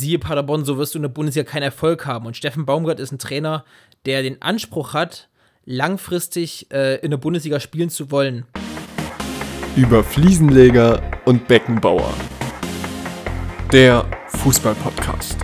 siehe 0.00 0.18
Paderborn, 0.18 0.64
so 0.64 0.78
wirst 0.78 0.94
du 0.94 0.98
in 0.98 1.02
der 1.02 1.10
Bundesliga 1.10 1.48
keinen 1.48 1.64
Erfolg 1.64 2.06
haben. 2.06 2.26
Und 2.26 2.36
Steffen 2.36 2.64
Baumgart 2.64 2.98
ist 2.98 3.12
ein 3.12 3.18
Trainer, 3.18 3.64
der 4.06 4.22
den 4.22 4.40
Anspruch 4.42 4.94
hat, 4.94 5.28
langfristig 5.64 6.72
äh, 6.72 6.96
in 6.96 7.10
der 7.10 7.18
Bundesliga 7.18 7.60
spielen 7.60 7.90
zu 7.90 8.10
wollen. 8.10 8.46
Über 9.76 10.02
Fliesenleger 10.02 11.00
und 11.26 11.46
Beckenbauer. 11.46 12.12
Der 13.72 14.04
Fußballpodcast. 14.28 15.36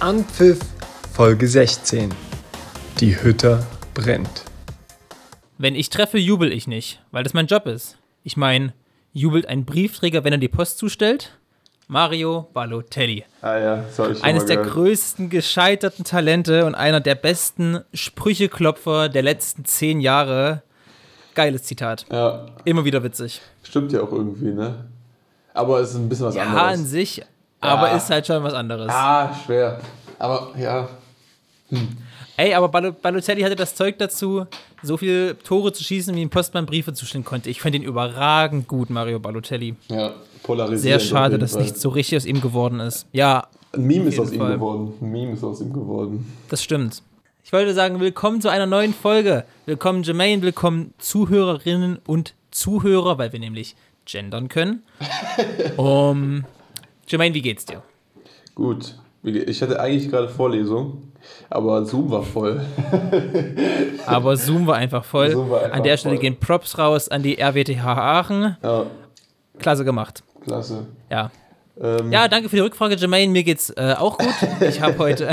Anpfiff 0.00 0.58
Folge 1.12 1.46
16. 1.46 2.12
Die 3.00 3.22
Hütte 3.22 3.64
brennt. 3.92 4.44
Wenn 5.58 5.76
ich 5.76 5.90
treffe, 5.90 6.18
jubel 6.18 6.52
ich 6.52 6.66
nicht, 6.66 7.00
weil 7.12 7.22
das 7.22 7.34
mein 7.34 7.46
Job 7.46 7.66
ist. 7.66 7.98
Ich 8.24 8.36
meine, 8.36 8.72
jubelt 9.14 9.46
ein 9.48 9.64
Briefträger, 9.64 10.24
wenn 10.24 10.32
er 10.34 10.38
die 10.38 10.48
Post 10.48 10.76
zustellt? 10.78 11.38
Mario 11.86 12.48
Balotelli. 12.52 13.24
Ah 13.42 13.58
ja, 13.58 13.84
Eines 14.22 14.46
der 14.46 14.56
größten 14.58 15.28
gescheiterten 15.30 16.04
Talente 16.04 16.64
und 16.66 16.74
einer 16.74 17.00
der 17.00 17.14
besten 17.14 17.80
Sprücheklopfer 17.92 19.08
der 19.08 19.22
letzten 19.22 19.64
zehn 19.64 20.00
Jahre. 20.00 20.62
Geiles 21.34 21.62
Zitat. 21.64 22.06
Ja, 22.10 22.46
Immer 22.64 22.84
wieder 22.84 23.02
witzig. 23.02 23.40
stimmt 23.62 23.92
ja 23.92 24.02
auch 24.02 24.12
irgendwie, 24.12 24.52
ne? 24.52 24.86
Aber 25.52 25.80
es 25.80 25.90
ist 25.90 25.96
ein 25.96 26.08
bisschen 26.08 26.26
was 26.26 26.34
Ja, 26.34 26.42
an 26.44 26.56
anderes. 26.56 26.90
sich, 26.90 27.22
aber 27.60 27.88
Ja. 27.90 27.96
ist 27.96 28.08
halt 28.10 28.26
schon 28.26 28.42
was 28.42 28.54
anderes. 28.54 28.90
Ah, 28.90 29.34
schwer. 29.44 29.80
Aber 30.18 30.52
ja, 30.58 30.88
Ey, 32.36 32.54
aber 32.54 32.68
Balo 32.68 32.92
Balotelli 32.92 33.42
hatte 33.42 33.56
das 33.56 33.74
Zeug 33.74 33.98
dazu, 33.98 34.46
so 34.84 34.96
viele 34.96 35.38
Tore 35.38 35.72
zu 35.72 35.82
schießen, 35.82 36.14
wie 36.14 36.22
ein 36.22 36.30
Postmann 36.30 36.66
Briefe 36.66 36.92
zustellen 36.92 37.24
konnte. 37.24 37.50
Ich 37.50 37.60
fand 37.60 37.74
ihn 37.74 37.82
überragend 37.82 38.68
gut, 38.68 38.90
Mario 38.90 39.18
Balotelli. 39.18 39.74
ja, 39.88 40.12
polarisiert. 40.42 40.80
Sehr 40.80 41.00
schade, 41.00 41.38
dass 41.38 41.52
Fall. 41.52 41.62
nicht 41.62 41.76
so 41.78 41.88
richtig 41.88 42.16
aus 42.18 42.26
ihm 42.26 42.40
geworden 42.40 42.80
ist. 42.80 43.06
Ja, 43.12 43.48
Ein 43.72 43.84
Meme 43.86 44.08
ist 44.08 44.18
aus 44.18 44.30
ihm 44.32 44.38
Fall. 44.38 44.54
geworden. 44.54 44.92
Ein 45.00 45.10
Meme 45.10 45.32
ist 45.32 45.42
aus 45.44 45.60
ihm 45.60 45.72
geworden. 45.72 46.30
das 46.48 46.62
stimmt. 46.62 47.02
Ich 47.44 47.52
wollte 47.52 47.74
sagen, 47.74 48.00
willkommen 48.00 48.40
zu 48.40 48.48
einer 48.48 48.66
neuen 48.66 48.94
Folge. 48.94 49.44
Willkommen 49.66 50.02
Jermaine, 50.02 50.40
willkommen 50.42 50.94
Zuhörerinnen 50.98 51.98
und 52.06 52.34
Zuhörer, 52.50 53.18
weil 53.18 53.32
wir 53.32 53.40
nämlich 53.40 53.74
gendern 54.06 54.48
können. 54.48 54.82
Um, 55.76 56.44
Jermaine, 57.08 57.34
wie 57.34 57.42
geht's 57.42 57.64
dir? 57.66 57.82
Gut. 58.54 58.96
Ich 59.24 59.62
hatte 59.62 59.80
eigentlich 59.80 60.10
gerade 60.10 60.28
Vorlesung, 60.28 61.12
aber 61.48 61.86
Zoom 61.86 62.10
war 62.10 62.22
voll. 62.22 62.62
Aber 64.06 64.36
Zoom 64.36 64.66
war 64.66 64.76
einfach 64.76 65.02
voll. 65.02 65.34
War 65.48 65.62
einfach 65.62 65.76
an 65.78 65.82
der 65.82 65.96
Stelle 65.96 66.16
voll. 66.16 66.20
gehen 66.22 66.38
Props 66.38 66.76
raus 66.76 67.08
an 67.08 67.22
die 67.22 67.40
RWTH 67.40 67.86
Aachen. 67.86 68.56
Ja, 68.62 68.84
Klasse 69.58 69.84
gemacht. 69.86 70.22
klasse. 70.44 70.86
Ja. 71.10 71.30
Ähm, 71.80 72.12
Ja, 72.12 72.28
danke 72.28 72.50
für 72.50 72.56
die 72.56 72.62
Rückfrage, 72.62 72.96
Jermaine. 72.96 73.32
Mir 73.32 73.44
geht's 73.44 73.70
äh, 73.70 73.94
auch 73.98 74.18
gut. 74.18 74.34
Ich 74.60 74.82
habe 74.82 74.98
heute, 74.98 75.32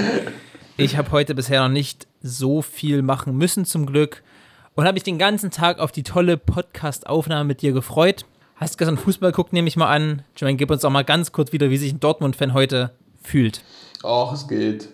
ich 0.76 0.98
habe 0.98 1.10
heute 1.10 1.34
bisher 1.34 1.62
noch 1.62 1.72
nicht 1.72 2.06
so 2.20 2.60
viel 2.60 3.00
machen 3.00 3.34
müssen, 3.38 3.64
zum 3.64 3.86
Glück. 3.86 4.22
Und 4.74 4.84
habe 4.84 4.92
mich 4.94 5.04
den 5.04 5.16
ganzen 5.16 5.50
Tag 5.50 5.78
auf 5.78 5.90
die 5.90 6.02
tolle 6.02 6.36
Podcast-Aufnahme 6.36 7.44
mit 7.44 7.62
dir 7.62 7.72
gefreut. 7.72 8.26
Hast 8.56 8.76
gestern 8.76 8.98
Fußball 8.98 9.30
geguckt, 9.30 9.54
nehme 9.54 9.68
ich 9.68 9.76
mal 9.76 9.88
an. 9.88 10.22
Jermaine, 10.36 10.58
gib 10.58 10.70
uns 10.70 10.84
auch 10.84 10.90
mal 10.90 11.04
ganz 11.04 11.32
kurz 11.32 11.52
wieder, 11.52 11.70
wie 11.70 11.78
sich 11.78 11.94
ein 11.94 12.00
Dortmund-Fan 12.00 12.52
heute 12.52 12.90
fühlt. 13.26 13.60
Ach, 14.02 14.32
es 14.32 14.46
geht. 14.48 14.88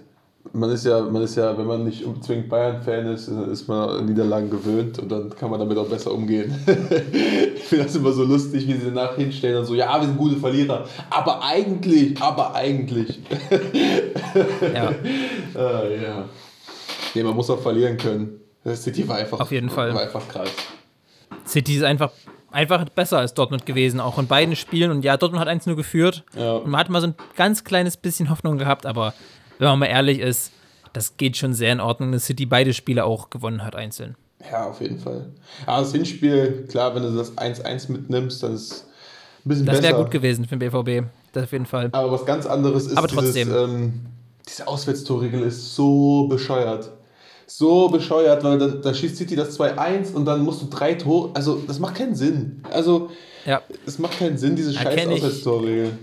Man 0.52 0.70
ist 0.70 0.84
ja, 0.84 1.00
man 1.02 1.22
ist 1.22 1.36
ja, 1.36 1.56
wenn 1.56 1.66
man 1.66 1.84
nicht 1.84 2.04
unbedingt 2.04 2.48
Bayern-Fan 2.48 3.06
ist, 3.06 3.28
dann 3.28 3.50
ist 3.50 3.68
man 3.68 3.88
an 3.88 4.06
Niederlagen 4.06 4.50
gewöhnt 4.50 4.98
und 4.98 5.08
dann 5.10 5.30
kann 5.30 5.50
man 5.50 5.60
damit 5.60 5.78
auch 5.78 5.86
besser 5.86 6.12
umgehen. 6.12 6.52
ich 7.54 7.62
finde 7.62 7.84
das 7.84 7.94
immer 7.94 8.12
so 8.12 8.24
lustig, 8.24 8.66
wie 8.66 8.72
sie 8.72 8.86
danach 8.92 9.14
hinstellen 9.14 9.58
und 9.58 9.66
so, 9.66 9.74
ja, 9.74 9.98
wir 10.00 10.06
sind 10.06 10.18
gute 10.18 10.36
Verlierer. 10.36 10.84
Aber 11.10 11.42
eigentlich, 11.44 12.20
aber 12.20 12.54
eigentlich. 12.54 13.20
Ja, 14.74 14.92
Ah, 15.54 15.82
ja. 15.86 16.24
Nee, 17.14 17.22
man 17.22 17.34
muss 17.34 17.50
auch 17.50 17.60
verlieren 17.60 17.96
können. 17.98 18.40
City 18.74 19.06
war 19.06 19.16
einfach, 19.16 19.40
Auf 19.40 19.52
jeden 19.52 19.68
Fall. 19.68 19.94
war 19.94 20.02
einfach 20.02 20.26
krass. 20.28 20.48
City 21.46 21.76
ist 21.76 21.82
einfach, 21.82 22.10
einfach 22.52 22.88
besser 22.90 23.18
als 23.18 23.34
Dortmund 23.34 23.66
gewesen, 23.66 24.00
auch 24.00 24.18
in 24.18 24.26
beiden 24.26 24.56
Spielen. 24.56 24.90
Und 24.90 25.04
ja, 25.04 25.16
Dortmund 25.16 25.40
hat 25.44 25.48
1-0 25.48 25.74
geführt. 25.74 26.24
Ja. 26.36 26.56
Und 26.56 26.70
man 26.70 26.80
hat 26.80 26.88
mal 26.90 27.00
so 27.00 27.08
ein 27.08 27.14
ganz 27.36 27.64
kleines 27.64 27.96
bisschen 27.96 28.30
Hoffnung 28.30 28.58
gehabt, 28.58 28.86
aber 28.86 29.14
wenn 29.58 29.68
man 29.68 29.78
mal 29.80 29.86
ehrlich 29.86 30.18
ist, 30.20 30.52
das 30.92 31.16
geht 31.16 31.36
schon 31.36 31.54
sehr 31.54 31.72
in 31.72 31.80
Ordnung, 31.80 32.12
dass 32.12 32.26
City 32.26 32.44
beide 32.46 32.74
Spiele 32.74 33.04
auch 33.04 33.30
gewonnen 33.30 33.64
hat, 33.64 33.74
einzeln. 33.74 34.14
Ja, 34.50 34.66
auf 34.66 34.80
jeden 34.80 34.98
Fall. 34.98 35.26
Aber 35.66 35.82
das 35.82 35.92
Hinspiel, 35.92 36.66
klar, 36.68 36.94
wenn 36.94 37.02
du 37.02 37.14
das 37.14 37.36
1-1 37.38 37.90
mitnimmst, 37.92 38.42
dann 38.42 38.54
ist 38.54 38.86
ein 39.44 39.48
bisschen 39.48 39.66
Das 39.66 39.76
besser. 39.80 39.88
wäre 39.94 40.02
gut 40.02 40.10
gewesen 40.10 40.44
für 40.46 40.56
den 40.56 40.70
BVB, 40.70 41.06
das 41.32 41.44
auf 41.44 41.52
jeden 41.52 41.66
Fall. 41.66 41.88
Aber 41.92 42.10
was 42.12 42.26
ganz 42.26 42.44
anderes 42.46 42.86
ist, 42.86 42.96
Aber 42.98 43.06
dieses, 43.06 43.24
trotzdem. 43.24 43.54
ähm, 43.54 44.00
diese 44.48 44.66
Auswärtstorregel 44.66 45.42
ist 45.42 45.74
so 45.76 46.26
bescheuert. 46.28 46.90
So 47.46 47.88
bescheuert, 47.88 48.42
weil 48.44 48.58
da, 48.58 48.68
da 48.68 48.94
schießt 48.94 49.16
City 49.16 49.36
das 49.36 49.58
2-1 49.58 50.14
und 50.14 50.24
dann 50.24 50.42
musst 50.42 50.62
du 50.62 50.66
drei 50.70 50.94
Tore. 50.94 51.30
Also, 51.34 51.62
das 51.66 51.78
macht 51.78 51.96
keinen 51.96 52.14
Sinn. 52.14 52.62
Also, 52.70 53.10
Ja, 53.44 53.60
es 53.86 53.98
macht 53.98 54.18
keinen 54.18 54.38
Sinn, 54.38 54.56
diese 54.56 54.72
scheiß 54.72 54.94
ich. 55.06 55.08
Auswärtstorregel. 55.08 55.98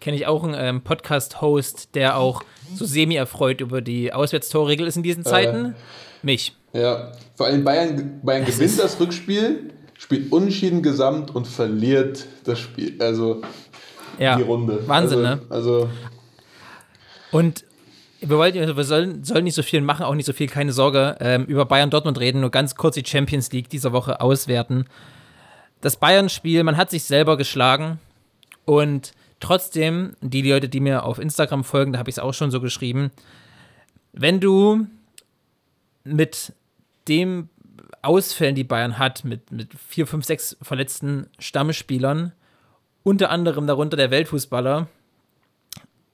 kenne 0.00 0.16
ich 0.16 0.26
auch 0.26 0.44
einen 0.44 0.54
ähm, 0.56 0.82
Podcast-Host, 0.82 1.94
der 1.94 2.16
auch 2.18 2.42
so 2.74 2.84
semi-erfreut 2.84 3.60
über 3.60 3.80
die 3.80 4.12
Auswärtstorregel 4.12 4.86
ist 4.86 4.96
in 4.96 5.02
diesen 5.02 5.24
Zeiten. 5.24 5.74
Mich. 6.22 6.54
Ja, 6.72 7.12
vor 7.34 7.46
allem 7.46 7.64
Bayern, 7.64 8.20
Bayern 8.22 8.44
gewinnt 8.44 8.78
das 8.78 9.00
Rückspiel, 9.00 9.70
spielt 9.96 10.30
unentschieden 10.30 10.82
gesamt 10.82 11.34
und 11.34 11.46
verliert 11.46 12.26
das 12.44 12.58
Spiel. 12.58 12.94
Also, 13.00 13.40
Ja, 14.18 14.36
die 14.36 14.42
Runde. 14.42 14.86
Wahnsinn, 14.86 15.24
also, 15.24 15.36
ne? 15.36 15.42
Also, 15.48 15.88
Und 17.32 17.64
wir, 18.20 18.36
wollten, 18.36 18.76
wir 18.76 18.84
sollen, 18.84 19.24
sollen 19.24 19.44
nicht 19.44 19.54
so 19.54 19.62
viel 19.62 19.80
machen, 19.80 20.04
auch 20.04 20.14
nicht 20.14 20.26
so 20.26 20.32
viel, 20.32 20.48
keine 20.48 20.72
Sorge, 20.72 21.16
ähm, 21.20 21.44
über 21.44 21.64
Bayern-Dortmund 21.64 22.18
reden, 22.18 22.40
nur 22.40 22.50
ganz 22.50 22.74
kurz 22.74 22.94
die 22.94 23.04
Champions 23.06 23.52
League 23.52 23.68
dieser 23.68 23.92
Woche 23.92 24.20
auswerten. 24.20 24.86
Das 25.80 25.96
Bayern-Spiel, 25.96 26.64
man 26.64 26.76
hat 26.76 26.90
sich 26.90 27.04
selber 27.04 27.36
geschlagen 27.36 28.00
und 28.64 29.12
trotzdem, 29.40 30.14
die 30.20 30.42
Leute, 30.42 30.68
die 30.68 30.80
mir 30.80 31.04
auf 31.04 31.18
Instagram 31.18 31.64
folgen, 31.64 31.92
da 31.92 32.00
habe 32.00 32.10
ich 32.10 32.16
es 32.16 32.18
auch 32.18 32.34
schon 32.34 32.50
so 32.50 32.60
geschrieben, 32.60 33.10
wenn 34.12 34.40
du 34.40 34.86
mit 36.04 36.52
dem 37.06 37.48
Ausfällen, 38.02 38.54
die 38.54 38.64
Bayern 38.64 38.98
hat, 38.98 39.24
mit, 39.24 39.52
mit 39.52 39.74
vier, 39.74 40.06
fünf, 40.06 40.24
sechs 40.24 40.56
verletzten 40.62 41.26
Stammspielern, 41.38 42.32
unter 43.02 43.30
anderem 43.30 43.66
darunter 43.66 43.96
der 43.96 44.10
Weltfußballer, 44.10 44.88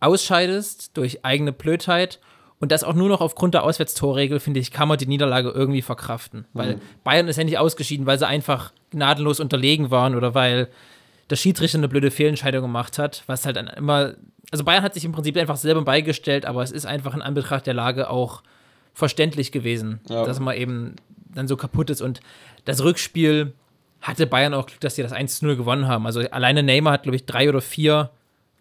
ausscheidest 0.04 0.96
durch 0.96 1.24
eigene 1.24 1.52
Blödheit 1.52 2.20
und 2.60 2.72
das 2.72 2.84
auch 2.84 2.94
nur 2.94 3.08
noch 3.08 3.20
aufgrund 3.20 3.54
der 3.54 3.64
Auswärtstorregel, 3.64 4.40
finde 4.40 4.60
ich, 4.60 4.70
kann 4.70 4.88
man 4.88 4.98
die 4.98 5.06
Niederlage 5.06 5.50
irgendwie 5.50 5.82
verkraften. 5.82 6.46
Weil 6.52 6.80
Bayern 7.02 7.28
ist 7.28 7.36
ja 7.36 7.44
nicht 7.44 7.58
ausgeschieden, 7.58 8.06
weil 8.06 8.18
sie 8.18 8.26
einfach 8.26 8.72
gnadenlos 8.90 9.40
unterlegen 9.40 9.90
waren 9.90 10.14
oder 10.14 10.34
weil 10.34 10.68
der 11.30 11.36
Schiedsrichter 11.36 11.78
eine 11.78 11.88
blöde 11.88 12.10
Fehlentscheidung 12.10 12.62
gemacht 12.62 12.98
hat, 12.98 13.22
was 13.26 13.44
halt 13.46 13.56
dann 13.56 13.66
immer. 13.68 14.14
Also 14.52 14.62
Bayern 14.64 14.82
hat 14.82 14.94
sich 14.94 15.04
im 15.04 15.12
Prinzip 15.12 15.36
einfach 15.36 15.56
selber 15.56 15.82
beigestellt, 15.82 16.46
aber 16.46 16.62
es 16.62 16.70
ist 16.70 16.86
einfach 16.86 17.14
in 17.14 17.22
Anbetracht 17.22 17.66
der 17.66 17.74
Lage 17.74 18.08
auch 18.10 18.42
verständlich 18.92 19.50
gewesen, 19.50 20.00
Ja. 20.08 20.24
dass 20.24 20.38
man 20.38 20.56
eben 20.56 20.94
dann 21.34 21.48
so 21.48 21.56
kaputt 21.56 21.90
ist. 21.90 22.00
Und 22.00 22.20
das 22.64 22.84
Rückspiel 22.84 23.52
hatte 24.00 24.26
Bayern 24.26 24.54
auch 24.54 24.66
Glück, 24.66 24.80
dass 24.80 24.94
sie 24.94 25.02
das 25.02 25.12
1-0 25.12 25.56
gewonnen 25.56 25.88
haben. 25.88 26.06
Also 26.06 26.20
alleine 26.20 26.62
Neymar 26.62 26.92
hat, 26.92 27.02
glaube 27.04 27.16
ich, 27.16 27.26
drei 27.26 27.48
oder 27.48 27.60
vier 27.60 28.10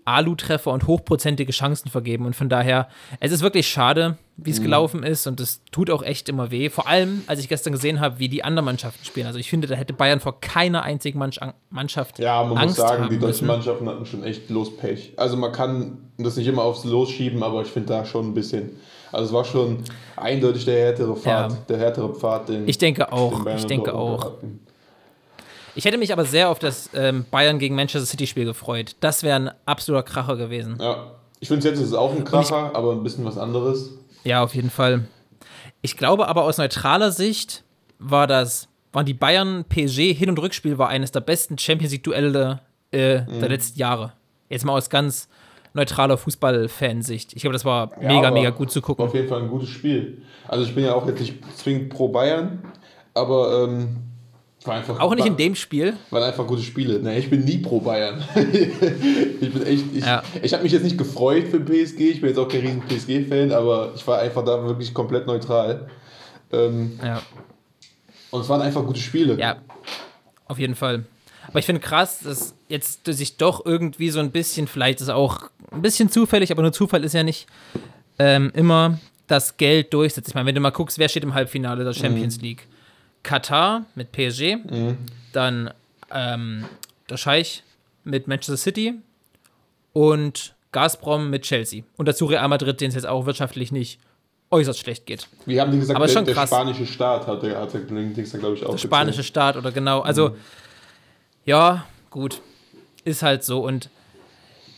Alu-Treffer 0.06 0.72
und 0.72 0.88
hochprozentige 0.88 1.52
Chancen 1.52 1.90
vergeben. 1.90 2.25
Und 2.25 2.36
von 2.36 2.50
daher, 2.50 2.88
es 3.19 3.31
ist 3.31 3.41
wirklich 3.41 3.68
schade, 3.68 4.18
wie 4.38 4.50
Mhm. 4.50 4.56
es 4.56 4.62
gelaufen 4.62 5.03
ist. 5.03 5.28
Und 5.28 5.40
es 5.40 5.62
tut 5.72 5.90
auch 5.90 6.03
echt 6.03 6.28
immer 6.30 6.52
weh. 6.52 6.69
Vor 6.69 6.88
allem, 6.88 7.24
als 7.28 7.40
ich 7.40 7.50
gestern 7.50 7.74
gesehen 7.74 8.00
habe, 8.00 8.19
wie 8.19 8.30
die 8.30 8.44
anderen 8.44 8.66
Mannschaften 8.66 9.06
spielen. 9.06 9.28
Also 9.28 9.40
ich 9.40 9.50
finde, 9.50 9.68
da 9.68 9.75
hätte 9.75 9.94
Bayern 9.94 10.19
vor 10.19 10.40
keiner 10.41 10.84
einzigen 10.84 11.19
Mannschaft 11.69 12.19
ja, 12.19 12.44
man 12.44 12.58
Angst 12.58 12.78
muss 12.78 12.88
sagen, 12.88 13.08
die 13.09 13.20
deutschen. 13.20 13.47
Mannschaften 13.47 13.88
hatten 13.90 14.05
schon 14.05 14.23
echt 14.23 14.50
Lospech. 14.50 15.14
Also, 15.17 15.38
man 15.38 15.52
kann 15.52 15.97
das 16.17 16.35
nicht 16.38 16.47
immer 16.47 16.64
aufs 16.64 16.84
Los 16.84 17.09
schieben, 17.09 17.44
aber 17.44 17.61
ich 17.61 17.67
finde 17.70 17.90
da 17.90 18.06
schon 18.06 18.29
ein 18.29 18.34
bisschen. 18.34 18.72
Also, 19.11 19.28
es 19.28 19.34
war 19.34 19.46
schon 19.46 19.84
eindeutig 20.16 20.66
der 20.66 20.78
härtere 20.88 21.16
Pfad, 21.16 21.52
Ja. 21.52 21.58
der 21.70 21.78
härtere 21.78 22.14
Pfad, 22.14 22.49
den 22.49 22.67
Ich 22.67 22.78
denke 22.78 23.11
auch, 23.11 23.44
den 23.44 23.58
ich 23.58 23.66
denke 23.66 23.94
auch. 23.94 24.26
hatten. 24.26 24.59
Ich 25.75 25.85
hätte 25.85 25.97
mich 25.97 26.14
aber 26.14 26.25
sehr 26.25 26.49
auf 26.49 26.59
das 26.59 26.90
ähm, 26.93 27.25
Bayern 27.31 27.58
gegen 27.59 27.75
Manchester 27.75 28.05
City-Spiel 28.05 28.46
gefreut. 28.46 28.96
Das 28.99 29.23
wäre 29.23 29.35
ein 29.35 29.52
absoluter 29.66 30.03
Kracher 30.03 30.35
gewesen. 30.37 30.78
Ja, 30.79 31.11
ich 31.40 31.47
finde 31.47 31.67
jetzt 31.67 31.79
ist 31.79 31.87
es 31.87 31.93
auch 31.93 32.14
ein 32.16 32.23
Kracher, 32.23 32.75
aber 32.75 32.91
ein 32.91 33.03
bisschen 33.03 33.25
was 33.25 33.37
anderes. 33.37 33.91
Ja, 34.23 34.43
auf 34.43 34.53
jeden 34.55 34.70
Fall. 34.70 35.05
Ich 35.81 35.97
glaube 35.97 36.28
aber 36.28 36.43
aus 36.43 36.58
neutraler 36.58 37.11
Sicht 37.11 37.64
war 37.99 38.28
das, 38.28 38.67
waren 38.91 39.05
die 39.05 39.14
Bayern 39.14 39.66
PSG 39.67 40.14
Hin- 40.14 40.29
und 40.29 40.40
Rückspiel 40.40 40.78
war 40.78 40.90
eines 40.90 41.11
der 41.11 41.22
besten 41.22 41.58
Champions 41.58 41.91
League-Duelle 41.93 42.61
äh, 42.91 43.22
Mhm. 43.22 43.40
der 43.40 43.49
letzten 43.49 43.79
Jahre. 43.79 44.14
Jetzt 44.49 44.66
mal 44.66 44.73
aus 44.78 44.90
ganz 44.90 45.28
neutraler 45.73 46.17
Fußball-Fansicht. 46.20 47.34
Ich 47.34 47.41
glaube, 47.41 47.53
das 47.53 47.66
war 47.66 47.90
Ja, 47.99 48.08
mega, 48.14 48.29
mega 48.31 48.49
gut 48.52 48.72
zu 48.72 48.81
gucken. 48.81 49.03
Auf 49.03 49.16
jeden 49.16 49.28
Fall 49.28 49.41
ein 49.41 49.47
gutes 49.49 49.70
Spiel. 49.70 50.22
Also 50.47 50.64
ich 50.64 50.75
bin 50.75 50.84
ja 50.85 50.93
auch 50.93 51.08
jetzt 51.08 51.20
nicht 51.20 51.40
zwingend 51.58 51.90
pro 51.90 52.09
Bayern, 52.09 52.61
aber 53.16 53.64
ähm, 53.67 53.97
einfach, 54.71 54.99
Auch 54.99 55.11
nicht 55.13 55.21
war, 55.21 55.27
in 55.27 55.37
dem 55.37 55.55
Spiel. 55.55 55.95
Waren 56.09 56.23
einfach 56.23 56.47
gute 56.47 56.61
Spiele. 56.61 56.99
Nee, 56.99 57.19
ich 57.19 57.29
bin 57.29 57.43
nie 57.43 57.57
pro 57.57 57.79
Bayern. 57.81 58.23
ich 58.35 59.53
bin 59.53 59.63
echt. 59.65 59.83
Ich, 59.93 60.05
Ja. 60.05 60.23
ich 60.41 60.53
habe 60.53 60.63
mich 60.63 60.71
jetzt 60.71 60.83
nicht 60.83 60.97
gefreut 60.97 61.47
für 61.49 61.59
PSG. 61.59 61.99
Ich 61.99 62.21
bin 62.21 62.29
jetzt 62.29 62.37
auch 62.39 62.47
kein 62.47 62.61
riesen 62.61 62.81
PSG-Fan, 62.81 63.51
aber 63.51 63.91
ich 63.95 64.05
war 64.07 64.19
einfach 64.19 64.43
da 64.45 64.63
wirklich 64.65 64.93
komplett 64.93 65.27
neutral. 65.27 65.87
Ähm, 66.51 66.99
Ja. 67.03 67.21
und 68.31 68.41
es 68.41 68.49
waren 68.49 68.61
einfach 68.61 68.85
gute 68.85 68.99
Spiele. 68.99 69.37
Ja, 69.39 69.57
auf 70.47 70.59
jeden 70.59 70.75
Fall. 70.75 71.03
Aber 71.47 71.59
ich 71.59 71.65
finde 71.65 71.81
krass, 71.81 72.19
dass 72.19 72.55
jetzt 72.69 73.01
sich 73.05 73.37
doch 73.37 73.65
irgendwie 73.65 74.09
so 74.09 74.19
ein 74.19 74.31
bisschen, 74.31 74.67
vielleicht 74.67 75.01
ist 75.01 75.09
auch 75.09 75.49
ein 75.71 75.81
bisschen 75.81 76.09
zufällig, 76.09 76.51
aber 76.51 76.61
nur 76.61 76.71
Zufall 76.71 77.03
ist 77.03 77.13
ja 77.13 77.23
nicht 77.23 77.47
ähm, 78.17 78.51
immer 78.55 78.99
das 79.27 79.57
Geld 79.57 79.93
durchsetzt. 79.93 80.29
Ich 80.29 80.35
meine, 80.35 80.47
wenn 80.47 80.55
du 80.55 80.61
mal 80.61 80.69
guckst, 80.71 80.99
wer 80.99 81.09
steht 81.09 81.23
im 81.23 81.33
Halbfinale 81.33 81.83
der 81.83 81.93
Champions 81.93 82.39
League? 82.41 82.67
Katar 83.23 83.85
mit 83.96 84.11
PSG, 84.11 84.58
dann 85.31 85.73
ähm, 86.11 86.66
der 87.09 87.17
Scheich 87.17 87.64
mit 88.03 88.28
Manchester 88.28 88.58
City 88.58 88.96
und 89.93 90.55
Gazprom 90.72 91.29
mit 91.29 91.43
Chelsea. 91.43 91.84
Und 91.97 92.08
dazu 92.08 92.25
Real 92.25 92.47
Madrid, 92.47 92.81
den 92.81 92.90
es 92.90 92.96
jetzt 92.96 93.05
auch 93.08 93.25
wirtschaftlich 93.25 93.72
nicht 93.72 93.99
äußerst 94.52 94.79
schlecht 94.79 95.05
geht. 95.05 95.28
Wir 95.46 95.61
haben 95.61 95.72
die 95.72 95.79
gesagt, 95.79 95.96
Aber 95.96 96.05
der, 96.05 96.14
schon 96.14 96.25
der 96.25 96.35
krass. 96.35 96.49
spanische 96.49 96.85
Staat 96.85 97.25
hat 97.28 97.41
der, 97.43 97.59
hat 97.59 97.73
der 97.73 97.81
Dings 97.81 98.31
da, 98.31 98.37
glaube 98.37 98.55
ich, 98.55 98.66
auch. 98.66 98.72
der 98.72 98.78
spanische 98.78 99.23
Staat 99.23 99.58
oder 99.58 99.72
genau. 99.72 100.02
Also, 100.02 100.35
ja, 101.46 101.85
gut. 102.09 102.41
Ist 103.03 103.23
halt 103.23 103.43
so. 103.43 103.64
Und 103.64 103.90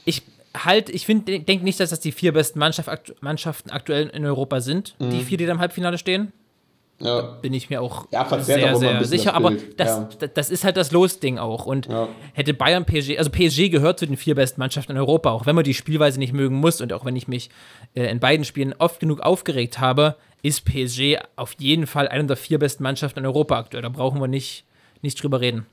ich 0.06 0.24
halt, 0.56 0.89
ich 0.89 1.06
finde, 1.06 1.39
denke 1.39 1.63
nicht, 1.65 1.80
dass 1.80 1.89
das 1.89 2.00
die 2.00 2.12
vier 2.12 2.31
besten 2.31 2.59
Mannschaft, 2.59 3.13
Mannschaften 3.21 3.69
aktuell 3.69 4.07
in 4.07 4.25
Europa 4.25 4.62
sind. 4.62 4.95
Die 5.00 5.21
vier, 5.21 5.38
die 5.38 5.45
da 5.45 5.51
im 5.51 5.59
Halbfinale 5.59 5.97
stehen. 5.97 6.31
Ja. 7.00 7.21
Bin 7.42 7.53
ich 7.53 7.69
mir 7.69 7.81
auch 7.81 8.07
Ja, 8.12 8.25
sehr, 8.39 8.75
sehr 8.77 9.03
sicher. 9.03 9.31
das 9.31 9.33
Aber 9.33 9.51
das, 9.75 9.88
Ja. 10.21 10.27
das, 10.33 10.50
ist 10.50 10.63
halt 10.63 10.77
das 10.77 10.92
Losding 10.92 11.38
auch. 11.38 11.65
Und 11.65 11.89
hätte 12.33 12.53
Bayern 12.53 12.86
PSG, 12.86 13.18
also 13.18 13.30
PSG 13.30 13.69
gehört 13.69 14.00
zu 14.00 14.06
den 14.07 14.15
vier 14.18 14.36
besten 14.36 14.62
Mannschaften 14.62 14.94
in 14.94 14.97
Europa, 14.97 15.31
auch 15.31 15.45
wenn 15.45 15.56
man 15.56 15.65
die 15.65 15.74
Spielweise 15.74 16.19
nicht 16.19 16.31
mögen 16.33 16.56
muss 16.56 16.80
und 16.80 16.94
auch 16.94 17.03
wenn 17.03 17.15
ich 17.18 17.27
mich 17.27 17.50
äh, 17.95 18.09
in 18.09 18.19
beiden 18.19 18.45
Spielen 18.45 18.74
oft 18.80 19.00
genug 19.01 19.19
aufgeregt 19.19 19.80
habe, 19.80 20.15
ist 20.42 20.63
PSG 20.63 21.18
auf 21.36 21.53
jeden 21.59 21.86
Fall 21.88 22.07
eine 22.07 22.25
der 22.25 22.38
vier 22.38 22.59
besten 22.59 22.83
Mannschaften 22.83 23.19
in 23.19 23.25
Europa 23.25 23.57
aktuell. 23.59 23.83
Da 23.83 23.89
brauchen 23.89 24.21
wir 24.21 24.27
nicht, 24.27 24.63
nicht 25.01 25.21
drüber 25.21 25.42
reden. 25.42 25.65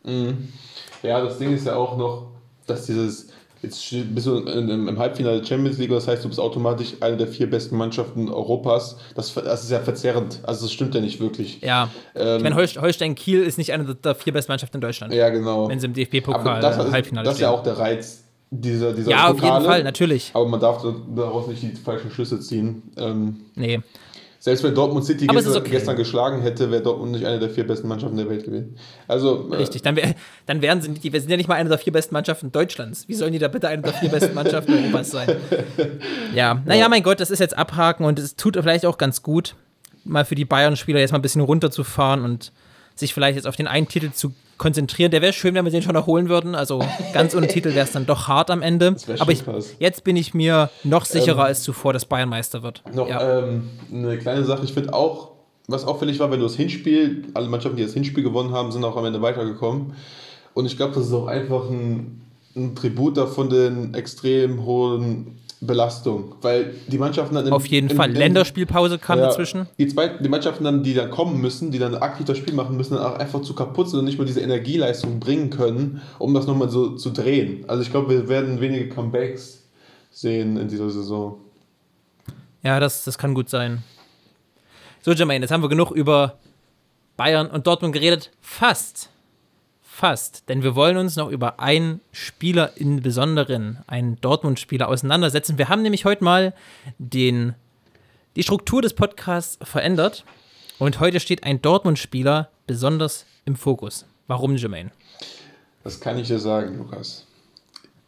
Ja, 1.03 1.21
das 1.21 1.39
Ding 1.39 1.53
ist 1.53 1.67
ja 1.67 1.77
auch 1.77 1.97
noch, 1.97 2.33
dass 2.67 2.87
dieses, 2.87 3.29
jetzt 3.63 3.95
bist 4.15 4.27
du 4.27 4.39
im, 4.39 4.99
Halbfinale 4.99 5.39
der 5.41 5.47
Champions 5.47 5.79
League, 5.79 5.91
das 5.91 6.07
heißt, 6.09 6.25
du 6.25 6.29
bist 6.29 6.41
automatisch 6.41 6.95
eine 7.01 7.17
der 7.17 7.29
vier 7.29 7.49
besten 7.49 7.77
Mannschaften 7.77 8.29
Europas. 8.29 8.97
Das, 9.15 9.33
das 9.35 9.65
ist 9.65 9.71
ja 9.71 9.81
verzerrend. 9.81 10.41
Also, 10.43 10.67
das 10.67 10.73
stimmt 10.73 10.95
ja 10.95 11.01
nicht 11.01 11.21
wirklich. 11.21 11.61
Ja, 11.63 11.89
Ähm, 12.15 12.39
ich 12.39 12.43
meine, 12.43 12.57
Holst 12.57 12.81
Holstein 12.81 13.15
Kiel 13.15 13.43
ist 13.43 13.59
nicht 13.59 13.73
eine 13.73 13.95
der- 13.95 14.15
vier 14.15 14.33
besten 14.33 14.53
Mannschaften 14.53 14.77
in 14.79 14.81
Deutschland, 14.83 15.15
Ja, 15.15 15.29
genau. 15.31 15.69
wenn 15.69 15.81
sie 15.81 15.87
im 15.87 15.95
DFB-Pokal 15.95 16.61
das, 16.61 16.77
ist, 16.85 16.93
Halbfinale 16.93 17.25
das 17.25 17.35
ist 17.37 17.41
ja 17.41 17.51
auch 17.51 17.63
der 17.63 17.79
Reiz 17.79 18.25
dieser, 18.51 18.93
dieser 18.93 19.11
Ja, 19.13 19.25
auf 19.29 19.37
jeden 19.37 19.41
Pokale. 19.47 19.65
Fall, 19.65 19.83
natürlich. 19.85 20.31
Aber 20.35 20.47
man 20.47 20.61
darf 20.61 20.85
daraus 21.17 21.47
nicht 21.47 21.63
die 21.63 21.75
falschen 21.77 22.11
Schlüsse 22.11 22.39
ziehen. 22.41 22.83
Ähm, 22.99 23.41
Nee. 23.55 23.81
Selbst 24.43 24.65
wenn 24.65 24.75
Dortmund 24.75 25.05
City 25.05 25.29
gestern, 25.29 25.57
okay. 25.57 25.71
gestern 25.71 25.95
geschlagen 25.95 26.43
hätte, 26.43 26.69
wäre 26.73 26.83
Dortmund 26.83 27.13
nicht 27.13 27.25
eine 27.25 27.39
der 27.39 27.49
vier 27.49 27.65
besten 27.65 27.87
Mannschaften 27.87 28.17
der 28.17 28.29
Welt 28.29 28.45
gewesen. 28.45 28.75
Also, 29.07 29.49
äh, 29.53 29.59
Richtig, 29.59 29.83
dann, 29.83 29.95
wär, 29.95 30.17
dann 30.47 30.61
wären 30.61 30.83
sie 30.83 30.89
nicht, 30.89 31.05
die 31.05 31.11
sind 31.11 31.31
ja 31.31 31.37
nicht 31.37 31.49
mal 31.49 31.55
eine 31.55 31.69
der 31.69 31.79
vier 31.79 31.93
besten 31.93 32.13
Mannschaften 32.13 32.51
Deutschlands. 32.51 33.07
Wie 33.07 33.15
sollen 33.15 33.33
die 33.33 33.39
da 33.39 33.47
bitte 33.47 33.69
eine 33.69 33.83
der 33.83 33.93
vier 33.93 34.09
besten 34.09 34.35
Mannschaften 34.35 34.75
Europas 34.75 35.13
sein? 35.13 35.37
Ja, 36.35 36.61
naja, 36.65 36.89
mein 36.89 37.05
Gott, 37.05 37.21
das 37.21 37.31
ist 37.31 37.39
jetzt 37.39 37.57
abhaken 37.57 38.05
und 38.05 38.19
es 38.19 38.35
tut 38.35 38.57
vielleicht 38.57 38.85
auch 38.85 38.99
ganz 38.99 39.23
gut, 39.23 39.55
mal 40.03 40.25
für 40.25 40.35
die 40.35 40.45
Bayern-Spieler 40.45 40.99
jetzt 40.99 41.13
mal 41.13 41.19
ein 41.19 41.23
bisschen 41.23 41.43
runterzufahren 41.43 42.25
und 42.25 42.51
sich 42.97 43.15
vielleicht 43.15 43.37
jetzt 43.37 43.47
auf 43.47 43.55
den 43.55 43.69
einen 43.69 43.87
Titel 43.87 44.11
zu 44.11 44.35
konzentrieren. 44.63 45.11
Der 45.11 45.21
wäre 45.23 45.33
schön, 45.33 45.55
wenn 45.55 45.65
wir 45.65 45.73
den 45.73 45.83
schon 45.83 45.95
noch 45.95 46.07
holen 46.07 46.29
würden. 46.29 46.55
Also 46.55 46.85
ganz 47.13 47.35
ohne 47.35 47.49
Titel 47.49 47.75
wäre 47.75 47.85
es 47.85 47.91
dann 47.91 48.07
doch 48.07 48.29
hart 48.29 48.49
am 48.49 48.63
Ende. 48.63 48.95
Aber 49.19 49.33
ich, 49.33 49.43
jetzt 49.81 50.05
bin 50.05 50.17
ich 50.17 50.35
mir 50.35 50.71
noch 50.85 51.05
sicherer 51.05 51.41
Ähm, 51.41 51.47
als 51.47 51.65
zuvor, 51.65 51.93
dass 51.93 52.05
Bayern 52.05 52.29
Meister 52.29 52.63
wird. 52.63 52.81
Noch 52.95 53.09
ja. 53.09 53.41
ähm, 53.41 53.71
eine 53.93 54.17
kleine 54.19 54.45
Sache, 54.45 54.65
ich 54.65 54.73
finde 54.73 54.95
auch, 54.95 55.33
was 55.67 55.85
auffällig 55.85 56.21
war, 56.21 56.31
wenn 56.31 56.39
du 56.39 56.47
das 56.47 56.55
Hinspiel, 56.55 57.25
alle 57.35 57.49
Mannschaften, 57.49 57.77
die 57.77 57.83
das 57.83 57.93
Hinspiel 57.93 58.23
gewonnen 58.23 58.53
haben, 58.53 58.71
sind 58.71 58.85
auch 58.85 58.97
am 58.97 59.05
Ende 59.05 59.21
weitergekommen. 59.21 59.95
Und 60.55 60.67
ich 60.67 60.77
glaube, 60.77 60.95
das 60.95 61.07
ist 61.07 61.13
auch 61.13 61.27
einfach 61.27 61.69
ein, 61.69 62.23
ein 62.55 62.77
Tribut 62.77 63.17
davon 63.17 63.51
den 63.51 63.95
extrem 63.95 64.65
hohen 64.65 65.41
Belastung. 65.67 66.35
Weil 66.43 66.75
die 66.89 66.99
Mannschaften 66.99 67.35
dann 67.35 67.51
Auf 67.53 67.67
jeden 67.67 67.89
im- 67.91 67.97
Fall. 67.97 68.11
im- 68.11 68.17
Länderspielpause 68.17 68.99
kam 68.99 69.19
ja, 69.19 69.27
dazwischen. 69.27 69.67
Die, 69.79 69.87
zwei, 69.89 70.09
die 70.09 70.29
Mannschaften 70.29 70.65
dann, 70.65 70.83
die 70.83 70.95
dann 70.95 71.11
kommen 71.11 71.41
müssen, 71.41 71.71
die 71.71 71.79
dann 71.79 71.95
aktiv 71.95 72.27
das 72.27 72.39
Spiel 72.39 72.55
machen 72.55 72.77
müssen, 72.77 72.95
dann 72.95 73.05
auch 73.05 73.19
einfach 73.19 73.43
zu 73.43 73.55
kaputt 73.55 73.89
sind 73.91 73.99
und 74.01 74.05
nicht 74.05 74.19
mal 74.19 74.25
diese 74.25 74.41
Energieleistung 74.41 75.21
bringen 75.21 75.51
können, 75.51 76.03
um 76.19 76.35
das 76.35 76.47
nochmal 76.47 76.69
so 76.69 76.97
zu 76.97 77.11
drehen. 77.11 77.65
Also 77.69 77.83
ich 77.83 77.91
glaube, 77.91 78.11
wir 78.11 78.29
werden 78.29 78.61
wenige 78.61 78.89
Comebacks 78.89 79.63
sehen 80.11 80.57
in 80.57 80.69
dieser 80.69 80.91
Saison. 80.91 81.39
Ja, 82.63 82.79
das, 82.81 83.05
das 83.05 83.17
kann 83.19 83.35
gut 83.35 83.49
sein. 83.49 83.83
So, 85.01 85.13
Jermaine, 85.13 85.45
jetzt 85.45 85.51
haben 85.51 85.63
wir 85.63 85.69
genug 85.69 85.91
über 85.91 86.39
Bayern 87.17 87.49
und 87.51 87.67
Dortmund 87.67 87.93
geredet. 87.93 88.31
Fast. 88.41 89.09
Fast. 90.03 90.49
Denn 90.49 90.65
wir 90.65 90.75
wollen 90.75 90.97
uns 90.97 91.15
noch 91.15 91.31
über 91.31 91.61
einen 91.61 92.01
Spieler 92.11 92.73
im 92.75 93.03
Besonderen, 93.03 93.79
einen 93.87 94.21
Dortmund-Spieler, 94.21 94.89
auseinandersetzen. 94.89 95.59
Wir 95.59 95.69
haben 95.69 95.83
nämlich 95.83 96.05
heute 96.05 96.25
mal 96.25 96.55
den, 96.99 97.55
die 98.35 98.43
Struktur 98.43 98.83
des 98.83 98.95
Podcasts 98.95 99.61
verändert. 99.63 100.25
Und 100.81 100.99
heute 100.99 101.21
steht 101.21 101.45
ein 101.45 101.63
Dortmund-Spieler 101.63 102.49
besonders 102.67 103.27
im 103.45 103.55
Fokus. 103.55 104.05
Warum, 104.27 104.57
Jermaine? 104.57 104.91
Das 105.85 106.01
kann 106.01 106.19
ich 106.19 106.27
dir 106.27 106.41
sagen, 106.41 106.79
Lukas. 106.79 107.25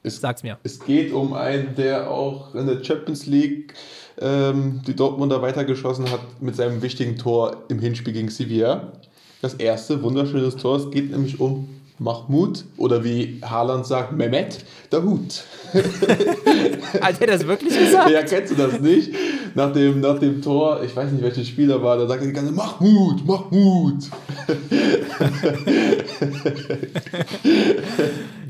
Es, 0.02 0.20
Sag's 0.20 0.42
mir. 0.42 0.58
es 0.64 0.80
geht 0.80 1.12
um 1.12 1.32
einen, 1.32 1.76
der 1.76 2.10
auch 2.10 2.56
in 2.56 2.66
der 2.66 2.82
Champions 2.82 3.26
League 3.26 3.72
ähm, 4.18 4.82
die 4.84 4.96
Dortmunder 4.96 5.40
weitergeschossen 5.42 6.10
hat 6.10 6.42
mit 6.42 6.56
seinem 6.56 6.82
wichtigen 6.82 7.16
Tor 7.16 7.62
im 7.68 7.78
Hinspiel 7.78 8.14
gegen 8.14 8.30
Sevilla. 8.30 8.94
Das 9.42 9.54
erste 9.54 10.02
wunderschönes 10.02 10.56
Tor. 10.56 10.78
Es 10.78 10.90
geht 10.90 11.12
nämlich 11.12 11.38
um 11.38 11.68
Mahmoud 11.98 12.64
oder 12.76 13.04
wie 13.04 13.40
Haaland 13.42 13.86
sagt, 13.86 14.12
Mehmet 14.12 14.64
Dahut. 14.90 15.44
Hat 17.00 17.20
er 17.20 17.26
das 17.26 17.46
wirklich 17.46 17.78
gesagt? 17.78 18.10
Ja, 18.10 18.22
kennst 18.22 18.52
du 18.52 18.56
das 18.56 18.80
nicht? 18.80 19.14
Nach 19.54 19.72
dem, 19.72 20.00
nach 20.00 20.18
dem 20.18 20.42
Tor, 20.42 20.82
ich 20.82 20.94
weiß 20.96 21.12
nicht, 21.12 21.22
welches 21.22 21.46
Spieler 21.48 21.80
war, 21.82 21.96
da 21.96 22.08
sagt 22.08 22.22
er 22.22 22.26
die 22.26 22.32
ganze 22.32 22.52
Mahmoud, 22.52 23.24
Mahmoud. 23.24 24.04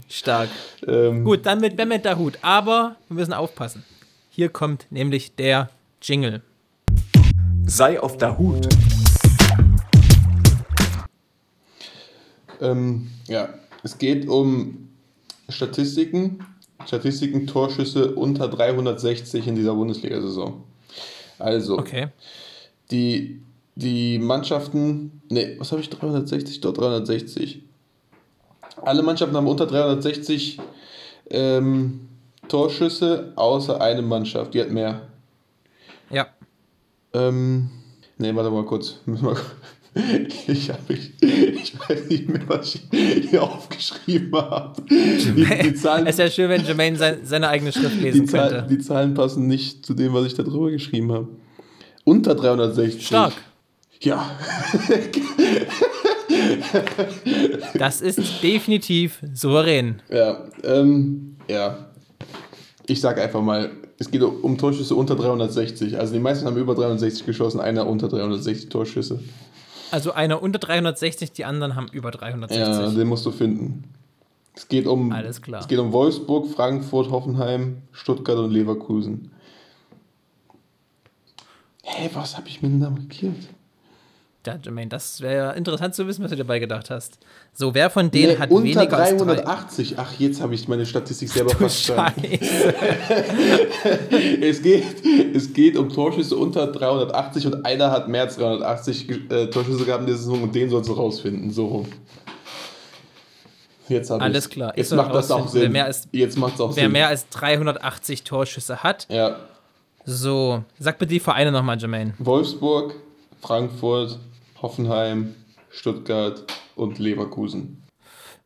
Stark. 0.09 0.49
Ähm, 0.87 1.25
Gut, 1.25 1.45
dann 1.45 1.61
mit 1.61 1.77
Mehmet 1.77 2.05
Dahut. 2.07 2.39
Aber 2.41 2.97
wir 3.09 3.17
müssen 3.17 3.33
aufpassen. 3.35 3.85
Hier 4.31 4.49
kommt 4.49 4.87
nämlich 4.91 5.35
der 5.37 5.69
Jingle. 6.03 6.41
Sei 7.67 8.01
auf 8.01 8.17
der 8.17 8.39
Hut. 8.39 8.69
Ähm, 12.61 13.11
ja, 13.29 13.49
es 13.83 13.99
geht 13.99 14.29
um 14.29 14.89
Statistiken. 15.49 16.45
Statistiken, 16.87 17.47
Torschüsse 17.47 18.15
unter 18.15 18.49
360 18.49 19.47
in 19.47 19.55
dieser 19.55 19.75
Bundesliga-Saison. 19.75 20.63
Also, 21.39 21.79
Okay. 21.79 22.09
die, 22.91 23.41
die 23.75 24.19
Mannschaften, 24.19 25.23
ne, 25.31 25.57
was 25.59 25.73
habe 25.73 25.81
ich, 25.81 25.89
360? 25.91 26.61
Dort 26.61 26.79
360. 26.79 27.63
Alle 28.83 29.03
Mannschaften 29.03 29.37
haben 29.37 29.47
unter 29.47 29.67
360 29.67 30.59
ähm, 31.31 32.09
Torschüsse, 32.49 33.33
außer 33.37 33.81
eine 33.81 34.03
Mannschaft, 34.03 34.53
die 34.53 34.61
hat 34.61 34.71
mehr. 34.71 35.09
Ja. 36.11 36.27
Ähm, 37.15 37.71
ne, 38.19 38.35
warte 38.37 38.51
mal 38.51 38.65
kurz. 38.65 38.97
Ich, 40.49 40.71
hab, 40.71 40.91
ich, 40.91 41.64
ich 41.89 41.97
weiß 41.97 42.09
nicht 42.09 42.29
mehr, 42.29 42.43
was 42.47 42.75
ich 42.75 43.31
hier 43.31 43.43
aufgeschrieben 43.43 44.35
habe. 44.35 44.83
Die, 44.89 45.47
die, 45.63 45.75
Zahlen, 45.75 46.07
Es 46.07 46.15
ist 46.15 46.19
ja 46.19 46.31
schön, 46.31 46.51
wenn 46.51 46.65
Jermaine 46.65 46.97
sein, 46.97 47.19
seine 47.25 47.49
eigene 47.49 47.73
Schrift 47.73 47.97
die, 47.97 48.01
lesen 48.01 48.27
Zahl, 48.29 48.51
könnte. 48.51 48.67
die 48.69 48.79
Zahlen 48.79 49.15
passen 49.15 49.47
nicht 49.47 49.85
zu 49.85 49.95
dem, 49.95 50.13
was 50.13 50.27
ich 50.27 50.35
da 50.35 50.43
drüber 50.43 50.71
geschrieben 50.71 51.13
habe. 51.13 51.29
Unter 52.05 52.35
360. 52.35 53.07
Stark. 53.07 53.33
Ja. 54.01 54.31
Das 57.75 58.01
ist 58.01 58.43
definitiv 58.43 59.21
souverän. 59.33 60.03
Ja, 60.11 60.45
ähm, 60.63 61.37
ja. 61.49 61.87
Ich 62.87 63.01
sag 63.01 63.19
einfach 63.19 63.41
mal, 63.41 63.71
es 63.99 64.11
geht 64.11 64.23
um 64.23 64.59
Torschüsse 64.59 64.95
unter 64.95 65.17
360. 65.17 65.99
Also 65.99 66.13
die 66.13 66.21
meisten 66.21 66.47
haben 66.47 66.57
über 66.57 66.75
360 66.75 67.25
geschossen, 67.27 67.61
einer 67.61 67.87
unter 67.87 68.09
360 68.09 68.69
Torschüsse. 68.69 69.21
Also 69.95 70.11
einer 70.11 70.43
unter 70.43 70.59
360, 70.59 71.31
die 71.31 71.45
anderen 71.45 71.77
haben 71.77 71.87
über 71.93 72.11
Ja, 72.11 72.19
360. 72.19 72.97
den 72.99 73.07
musst 73.07 73.25
du 73.25 73.31
finden. 73.31 73.85
Es 74.53 74.67
geht 74.67 74.89
um, 74.89 75.13
Alles 75.13 75.41
klar. 75.41 75.61
Es 75.61 75.69
geht 75.69 75.79
um 75.79 75.93
Wolfsburg, 75.93 76.49
Frankfurt, 76.49 77.13
Hoffenheim, 77.13 77.77
Stuttgart 77.93 78.37
und 78.39 78.51
Leverkusen. 78.51 79.31
Hä, 81.85 82.11
was 82.13 82.37
habe 82.37 82.49
ich 82.49 82.61
mir 82.61 82.71
denn 82.71 82.81
da 82.81 82.91
markiert? 82.91 83.37
Ja, 84.47 84.59
Jermaine, 84.63 84.89
das 84.91 85.21
wäre 85.23 85.35
ja 85.37 85.51
interessant 85.53 85.95
zu 85.95 86.07
wissen, 86.07 86.23
was 86.23 86.31
du 86.31 86.37
dabei 86.37 86.59
gedacht 86.59 86.91
hast. 86.91 87.19
So, 87.55 87.73
wer 87.75 87.89
von 87.89 88.11
denen 88.11 88.33
Nee, 88.35 88.39
hat 88.39 88.51
unter 88.51 88.65
weniger 88.81 88.99
als 88.99 89.11
drei? 89.17 89.35
380. 89.37 89.99
Ach, 89.99 90.13
jetzt 90.19 90.41
habe 90.43 90.55
ich 90.55 90.69
meine 90.69 90.85
Statistik 90.85 91.31
selber 91.31 91.51
Du 91.53 91.57
verstanden. 91.59 92.23
Es 94.41 94.63
geht, 94.63 94.85
es 95.35 95.53
geht 95.53 95.77
um 95.77 95.89
Torschüsse 95.89 96.37
unter 96.37 96.67
380 96.67 97.47
und 97.47 97.67
einer 97.67 97.91
hat 97.91 98.09
mehr 98.09 98.23
als 98.23 98.37
380 98.37 99.31
äh, 99.31 99.47
Torschüsse 99.49 99.85
gehabt 99.85 100.03
in 100.03 100.07
der 100.09 100.17
Saison 100.17 100.43
und 100.43 100.55
den 100.55 100.69
sollst 100.71 100.89
du 100.89 100.95
rausfinden. 100.95 101.51
So 101.51 101.67
rum. 101.67 101.87
Jetzt 103.89 104.11
habe 104.11 104.23
Alles 104.23 104.49
klar. 104.49 104.73
Ich 104.73 104.79
Jetzt 104.79 104.89
soll 104.91 104.97
macht 104.99 105.15
das 105.15 105.31
auch 105.31 105.41
rausfinden, 105.45 105.55
wer 105.55 105.63
Sinn. 105.63 105.73
mehr 105.73 105.85
als- 105.87 106.09
Jetzt 106.13 106.39
macht 106.39 106.55
es 106.55 106.61
auch 106.61 106.77
Wer 106.77 106.85
Sinn. 106.85 106.93
mehr 106.93 107.09
als 107.09 107.29
380 107.31 108.25
Torschüsse 108.25 108.83
hat. 108.83 109.07
ja. 109.09 109.37
So, 110.07 110.63
sag 110.79 110.99
bitte 110.99 111.15
die 111.15 111.21
Vereine 111.21 111.51
nochmal, 111.51 111.79
Jermaine. 111.79 112.13
Wolfsburg, 112.19 112.95
Frankfurt, 113.41 114.19
Hoffenheim, 114.69 115.35
Stuttgart 115.69 116.43
und 116.75 116.99
Leverkusen. 116.99 117.83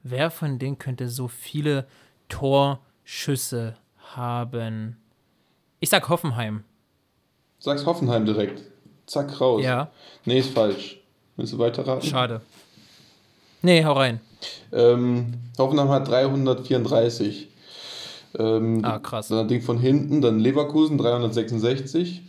Wer 0.03 0.33
von 0.33 0.59
denen 0.59 0.77
könnte 0.77 1.09
so 1.09 1.29
viele 1.29 1.87
Torschüsse 2.29 3.77
haben? 4.17 4.97
Ich 5.79 5.91
sag 5.91 6.09
Hoffenheim. 6.09 6.65
Sag's 7.61 7.87
Hoffenheim 7.87 8.27
direkt. 8.27 8.63
Zack, 9.07 9.41
raus. 9.41 9.63
Ja, 9.63 9.93
Nee, 10.25 10.41
ist 10.41 10.51
falsch. 10.53 10.99
Willst 11.37 11.53
du 11.53 11.59
weiterraten? 11.61 12.03
schade. 12.09 12.41
Nee, 13.63 13.85
hau 13.85 13.93
rein. 13.93 14.19
Ähm, 14.73 15.35
Hoffenheim 15.57 15.89
hat 15.89 16.09
334. 16.09 17.47
Ähm, 18.41 18.85
Ah, 18.85 18.99
krass. 18.99 19.29
Dann 19.29 19.39
ein 19.39 19.49
Ding 19.49 19.63
von 19.63 19.79
hinten, 19.79 20.21
dann 20.21 20.41
Leverkusen 20.41 20.99
366. 20.99 22.23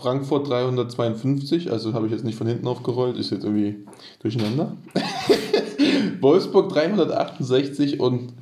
Frankfurt 0.00 0.48
352, 0.48 1.70
also 1.70 1.94
habe 1.94 2.06
ich 2.06 2.12
jetzt 2.12 2.24
nicht 2.24 2.36
von 2.36 2.46
hinten 2.46 2.66
aufgerollt, 2.66 3.16
ist 3.16 3.30
jetzt 3.30 3.44
irgendwie 3.44 3.86
durcheinander. 4.20 4.76
Wolfsburg 6.20 6.68
368 6.70 8.00
und 8.00 8.32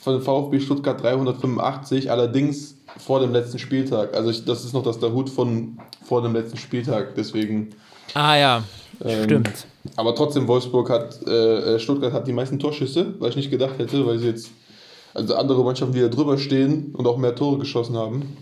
von 0.00 0.20
VfB 0.20 0.60
Stuttgart 0.60 1.00
385, 1.00 2.10
allerdings 2.10 2.76
vor 2.98 3.20
dem 3.20 3.32
letzten 3.32 3.58
Spieltag. 3.58 4.14
Also 4.14 4.30
ich, 4.30 4.44
das 4.44 4.64
ist 4.64 4.72
noch 4.72 4.82
das 4.82 4.98
der 4.98 5.12
Hut 5.12 5.30
von 5.30 5.78
vor 6.02 6.22
dem 6.22 6.32
letzten 6.32 6.56
Spieltag, 6.56 7.14
deswegen. 7.14 7.70
Ah 8.14 8.36
ja, 8.36 8.64
Ähm, 9.04 9.24
stimmt. 9.24 9.66
Aber 9.96 10.14
trotzdem, 10.14 10.48
Wolfsburg 10.48 10.90
hat, 10.90 11.22
äh, 11.26 11.78
Stuttgart 11.78 12.12
hat 12.12 12.26
die 12.26 12.32
meisten 12.32 12.58
Torschüsse, 12.58 13.14
weil 13.18 13.30
ich 13.30 13.36
nicht 13.36 13.50
gedacht 13.50 13.78
hätte, 13.78 14.04
weil 14.06 14.18
sie 14.18 14.26
jetzt, 14.26 14.50
also 15.14 15.36
andere 15.36 15.62
Mannschaften 15.64 15.94
wieder 15.94 16.08
drüber 16.08 16.36
stehen 16.38 16.94
und 16.94 17.06
auch 17.06 17.16
mehr 17.16 17.34
Tore 17.34 17.58
geschossen 17.58 17.96
haben. 17.96 18.36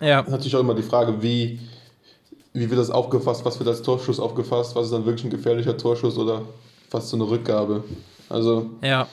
Ja, 0.00 0.18
Das 0.18 0.26
ist 0.26 0.32
natürlich 0.32 0.56
auch 0.56 0.60
immer 0.60 0.74
die 0.74 0.82
Frage, 0.82 1.22
wie, 1.22 1.60
wie 2.52 2.68
wird 2.70 2.80
das 2.80 2.90
aufgefasst, 2.90 3.44
was 3.44 3.58
wird 3.58 3.68
als 3.68 3.82
Torschuss 3.82 4.18
aufgefasst, 4.18 4.74
was 4.74 4.86
ist 4.86 4.92
dann 4.92 5.04
wirklich 5.04 5.24
ein 5.24 5.30
gefährlicher 5.30 5.76
Torschuss 5.76 6.16
oder 6.16 6.42
fast 6.88 7.08
so 7.10 7.16
eine 7.16 7.28
Rückgabe. 7.28 7.84
Also, 8.28 8.70
ja. 8.82 9.06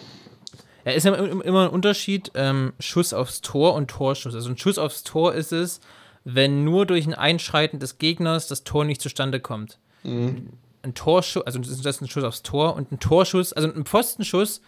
Ja, 0.86 0.91
ist 0.94 1.03
ja 1.03 1.13
im- 1.15 1.41
immer 1.41 1.63
ein 1.65 1.70
Unterschied, 1.70 2.32
ähm, 2.36 2.72
Schuss 2.79 3.13
aufs 3.13 3.41
Tor 3.41 3.74
und 3.74 3.89
Torschuss. 3.89 4.34
Also 4.34 4.50
ein 4.50 4.58
Schuss 4.58 4.77
aufs 4.77 5.03
Tor 5.03 5.34
ist 5.34 5.51
es, 5.51 5.82
wenn 6.24 6.63
nur 6.63 6.86
durch 6.86 7.06
ein 7.06 7.13
Einschreiten 7.13 7.79
des 7.79 7.98
Gegners 7.98 8.48
das 8.48 8.63
Tor 8.63 8.86
nicht 8.86 9.01
zustande 9.01 9.39
kommt. 9.41 9.77
Ein 10.03 10.94
Torschuss, 10.94 11.44
also 11.46 11.60
das 11.60 11.70
ist 11.70 12.01
ein 12.01 12.08
Schuss 12.10 12.24
aufs 12.24 12.41
Tor 12.44 12.75
und 12.77 12.91
ein 12.94 13.00
Torschuss, 13.00 13.51
also 13.51 13.67
ein 13.67 13.84
Pfostenschuss 13.86 14.62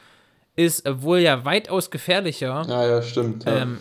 ist 0.57 0.83
wohl 1.01 1.19
ja 1.19 1.45
weitaus 1.45 1.89
gefährlicher. 1.91 2.65
ja, 2.67 2.85
ja, 2.87 3.01
stimmt. 3.01 3.45
Ja. 3.45 3.59
Ähm, 3.59 3.77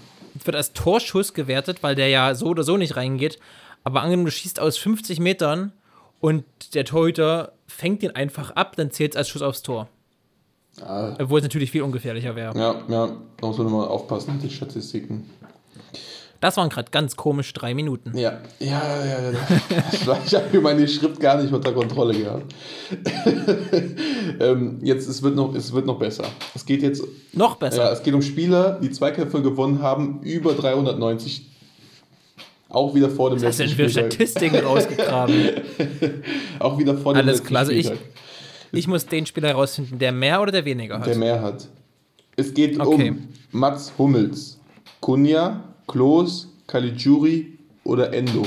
wird 0.47 0.57
als 0.57 0.73
Torschuss 0.73 1.35
gewertet, 1.35 1.83
weil 1.83 1.95
der 1.95 2.09
ja 2.09 2.35
so 2.35 2.47
oder 2.47 2.63
so 2.63 2.77
nicht 2.77 2.97
reingeht. 2.97 3.39
Aber 3.85 4.03
angenommen, 4.03 4.27
du 4.27 4.31
schießt 4.31 4.61
aus 4.61 4.77
50 4.79 5.21
Metern 5.21 5.73
und 6.21 6.45
der 6.75 6.85
Torhüter 6.85 7.53
fängt 7.67 8.03
den 8.03 8.15
einfach 8.17 8.51
ab, 8.53 8.77
dann 8.77 8.91
zählt 8.91 9.13
es 9.13 9.17
als 9.17 9.29
Schuss 9.29 9.43
aufs 9.43 9.63
Tor. 9.63 9.89
ja, 10.79 11.17
Obwohl 11.21 11.39
es 11.39 11.45
natürlich 11.45 11.71
viel 11.71 11.83
ungefährlicher 11.83 12.35
wäre. 12.37 12.59
ja, 12.59 12.83
ja, 12.89 13.17
da 13.41 13.47
muss 13.47 13.59
man 13.59 13.71
mal 13.73 13.87
aufpassen 13.87 14.41
den 14.41 14.51
Statistiken. 14.51 15.29
Das 16.41 16.57
waren 16.57 16.69
gerade 16.69 16.91
ganz 16.93 17.17
komisch 17.17 17.53
drei 17.53 17.75
Minuten. 17.75 18.17
Ja, 18.17 18.39
ja, 18.61 19.05
ja, 19.05 19.31
ja. 19.33 20.19
ich 20.25 20.35
habe 20.35 20.61
meine 20.61 20.87
Schrift 20.87 21.19
gar 21.19 21.43
nicht 21.43 21.53
unter 21.53 21.73
Kontrolle 21.73 22.15
gehabt. 22.17 22.55
ähm, 24.41 24.79
jetzt, 24.83 25.09
es 25.09 25.23
wird, 25.23 25.35
noch, 25.35 25.55
es 25.55 25.73
wird 25.73 25.87
noch 25.87 25.99
besser. 25.99 26.25
Es 26.55 26.65
geht 26.65 26.83
jetzt 26.83 27.03
Noch 27.33 27.57
besser. 27.57 27.85
Ja, 27.85 27.93
es 27.93 28.03
geht 28.03 28.15
um 28.15 28.23
Spieler, 28.23 28.79
die 28.81 28.91
Zweikämpfe 28.91 29.43
gewonnen 29.43 29.83
haben, 29.83 30.21
über 30.23 30.53
390. 30.55 31.47
Auch 32.69 32.95
wieder 32.95 33.09
vor 33.09 33.31
dem 33.31 33.37
Was 33.43 33.59
letzten 33.59 33.69
sind 33.69 33.77
für 33.77 33.89
Spieltag. 33.89 34.13
Statistiken 34.13 34.57
rausgegraben? 34.65 35.35
Auch 36.59 36.79
wieder 36.79 36.97
vor 36.99 37.15
dem 37.15 37.19
Alles 37.21 37.39
letzten 37.39 37.47
klar, 37.49 37.61
also 37.61 37.73
ich- 37.73 37.87
Spieltag, 37.87 38.05
Ich 38.73 38.87
muss 38.87 39.07
den 39.07 39.25
Spieler 39.27 39.49
herausfinden, 39.49 39.99
der 39.99 40.13
mehr 40.13 40.41
oder 40.43 40.53
der 40.53 40.65
weniger 40.67 40.99
hat. 40.99 41.07
der 41.07 41.17
mehr 41.17 41.41
hat. 41.41 41.67
Es 42.37 42.53
geht 42.53 42.79
Okay. 42.79 43.11
um 43.11 43.29
Mats 43.53 43.93
Hummels, 43.97 44.61
Kunja, 45.01 45.65
Klos, 45.89 46.49
Caligiuri 46.69 47.59
oder 47.83 48.13
Endo. 48.13 48.47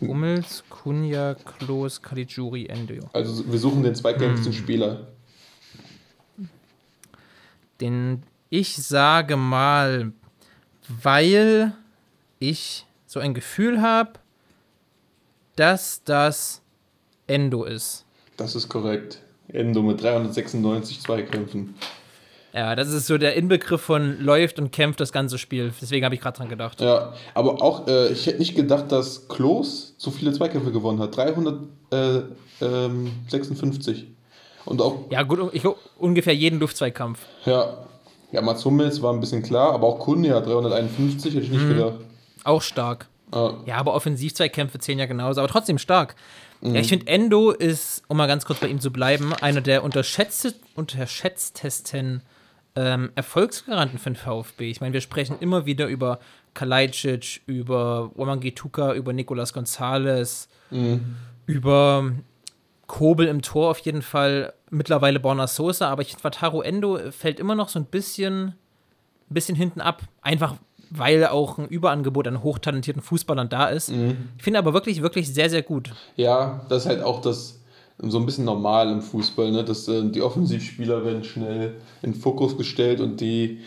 Hummels, 0.00 0.64
Kunja, 0.68 1.34
Klos, 1.34 2.02
Caligiuri, 2.02 2.66
Endo. 2.66 2.94
Also 3.12 3.44
wir 3.52 3.58
suchen 3.58 3.84
den 3.84 3.92
Hm. 3.92 4.00
zweitkämpfigsten 4.00 4.52
Spieler. 4.52 5.06
Den 7.80 8.22
ich 8.50 8.76
sage 8.76 9.36
mal, 9.36 10.12
weil 11.02 11.72
ich 12.38 12.84
so 13.06 13.18
ein 13.20 13.32
Gefühl 13.34 13.80
habe, 13.80 14.12
dass 15.56 16.02
das 16.04 16.60
Endo 17.26 17.64
ist. 17.64 18.04
Das 18.36 18.54
ist 18.56 18.68
korrekt. 18.68 19.22
Endo 19.48 19.82
mit 19.82 20.02
396 20.02 21.00
Zweikämpfen. 21.00 21.74
Ja, 22.54 22.76
das 22.76 22.88
ist 22.92 23.06
so 23.06 23.16
der 23.16 23.34
Inbegriff 23.34 23.80
von 23.80 24.20
läuft 24.20 24.58
und 24.58 24.72
kämpft 24.72 25.00
das 25.00 25.10
ganze 25.10 25.38
Spiel. 25.38 25.72
Deswegen 25.80 26.04
habe 26.04 26.14
ich 26.14 26.20
gerade 26.20 26.36
dran 26.36 26.48
gedacht. 26.50 26.80
Ja, 26.82 27.14
aber 27.32 27.62
auch, 27.62 27.86
äh, 27.88 28.08
ich 28.12 28.26
hätte 28.26 28.38
nicht 28.40 28.54
gedacht, 28.54 28.92
dass 28.92 29.26
Klos 29.28 29.94
so 29.96 30.10
viele 30.10 30.32
Zweikämpfe 30.32 30.70
gewonnen 30.70 30.98
hat. 31.00 31.16
356. 32.60 34.06
Und 34.64 34.80
auch, 34.82 35.10
Ja, 35.10 35.22
gut, 35.22 35.50
ich, 35.52 35.64
ungefähr 35.98 36.34
jeden 36.34 36.60
Luftzweikampf. 36.60 37.20
ja, 37.46 37.74
ja, 38.30 38.40
Mats 38.40 38.64
Hummels 38.64 39.02
war 39.02 39.12
ein 39.12 39.20
bisschen 39.20 39.42
klar, 39.42 39.72
aber 39.74 39.86
auch 39.86 39.98
Kunja 39.98 40.40
351, 40.40 41.34
hätte 41.34 41.44
ich 41.44 41.50
nicht 41.50 41.68
gedacht. 41.68 41.94
Auch 42.44 42.62
stark. 42.62 43.06
Ah, 43.30 43.54
Ja, 43.66 43.76
aber 43.76 43.92
Offensivzweikämpfe 43.94 44.78
zählen 44.78 44.98
ja 45.00 45.06
genauso, 45.06 45.40
aber 45.40 45.48
trotzdem 45.48 45.76
stark. 45.78 46.14
Mhm. 46.62 46.74
Ja, 46.74 46.80
ich 46.80 46.88
finde, 46.88 47.08
Endo 47.08 47.50
ist, 47.50 48.02
um 48.08 48.16
mal 48.16 48.26
ganz 48.28 48.44
kurz 48.46 48.60
bei 48.60 48.68
ihm 48.68 48.80
zu 48.80 48.90
bleiben, 48.90 49.34
einer 49.34 49.60
der 49.60 49.84
unterschätzte, 49.84 50.54
unterschätztesten 50.76 52.22
ähm, 52.76 53.10
Erfolgsgaranten 53.14 53.98
für 53.98 54.10
den 54.10 54.16
VfB. 54.16 54.70
Ich 54.70 54.80
meine, 54.80 54.92
wir 54.92 55.00
sprechen 55.00 55.36
immer 55.40 55.66
wieder 55.66 55.86
über 55.88 56.18
Kalajdzic, 56.54 57.42
über 57.46 58.10
Wamangituka, 58.14 58.94
über 58.94 59.12
Nicolas 59.12 59.52
Gonzalez, 59.52 60.48
Mhm. 60.70 61.16
über 61.46 62.12
Kobel 62.86 63.26
im 63.26 63.42
Tor 63.42 63.70
auf 63.70 63.78
jeden 63.80 64.02
Fall, 64.02 64.52
mittlerweile 64.70 65.20
Borna 65.20 65.46
Sosa, 65.46 65.88
aber 65.88 66.02
ich 66.02 66.08
finde, 66.08 66.24
Wataru 66.24 66.60
Endo 66.62 66.98
fällt 67.10 67.40
immer 67.40 67.54
noch 67.54 67.68
so 67.68 67.78
ein 67.78 67.84
bisschen, 67.86 68.48
ein 68.48 68.54
bisschen 69.34 69.56
hinten 69.56 69.80
ab. 69.80 70.02
Einfach, 70.20 70.56
weil 70.90 71.26
auch 71.26 71.58
ein 71.58 71.68
Überangebot 71.68 72.26
an 72.28 72.42
hochtalentierten 72.42 73.02
Fußballern 73.02 73.48
da 73.48 73.66
ist. 73.68 73.90
Mhm. 73.90 74.28
Ich 74.36 74.42
finde 74.44 74.58
aber 74.58 74.74
wirklich, 74.74 75.00
wirklich 75.00 75.32
sehr, 75.32 75.48
sehr 75.48 75.62
gut. 75.62 75.92
Ja, 76.16 76.66
das 76.68 76.82
ist 76.84 76.88
halt 76.88 77.02
auch 77.02 77.20
das 77.22 77.61
so 78.10 78.18
ein 78.18 78.26
bisschen 78.26 78.44
normal 78.44 78.90
im 78.90 79.00
Fußball, 79.00 79.50
ne? 79.52 79.64
dass 79.64 79.86
äh, 79.88 80.02
die 80.10 80.22
Offensivspieler 80.22 81.04
werden 81.04 81.24
schnell 81.24 81.74
in 82.02 82.14
Fokus 82.14 82.56
gestellt 82.56 83.00
und 83.00 83.20
die, 83.20 83.60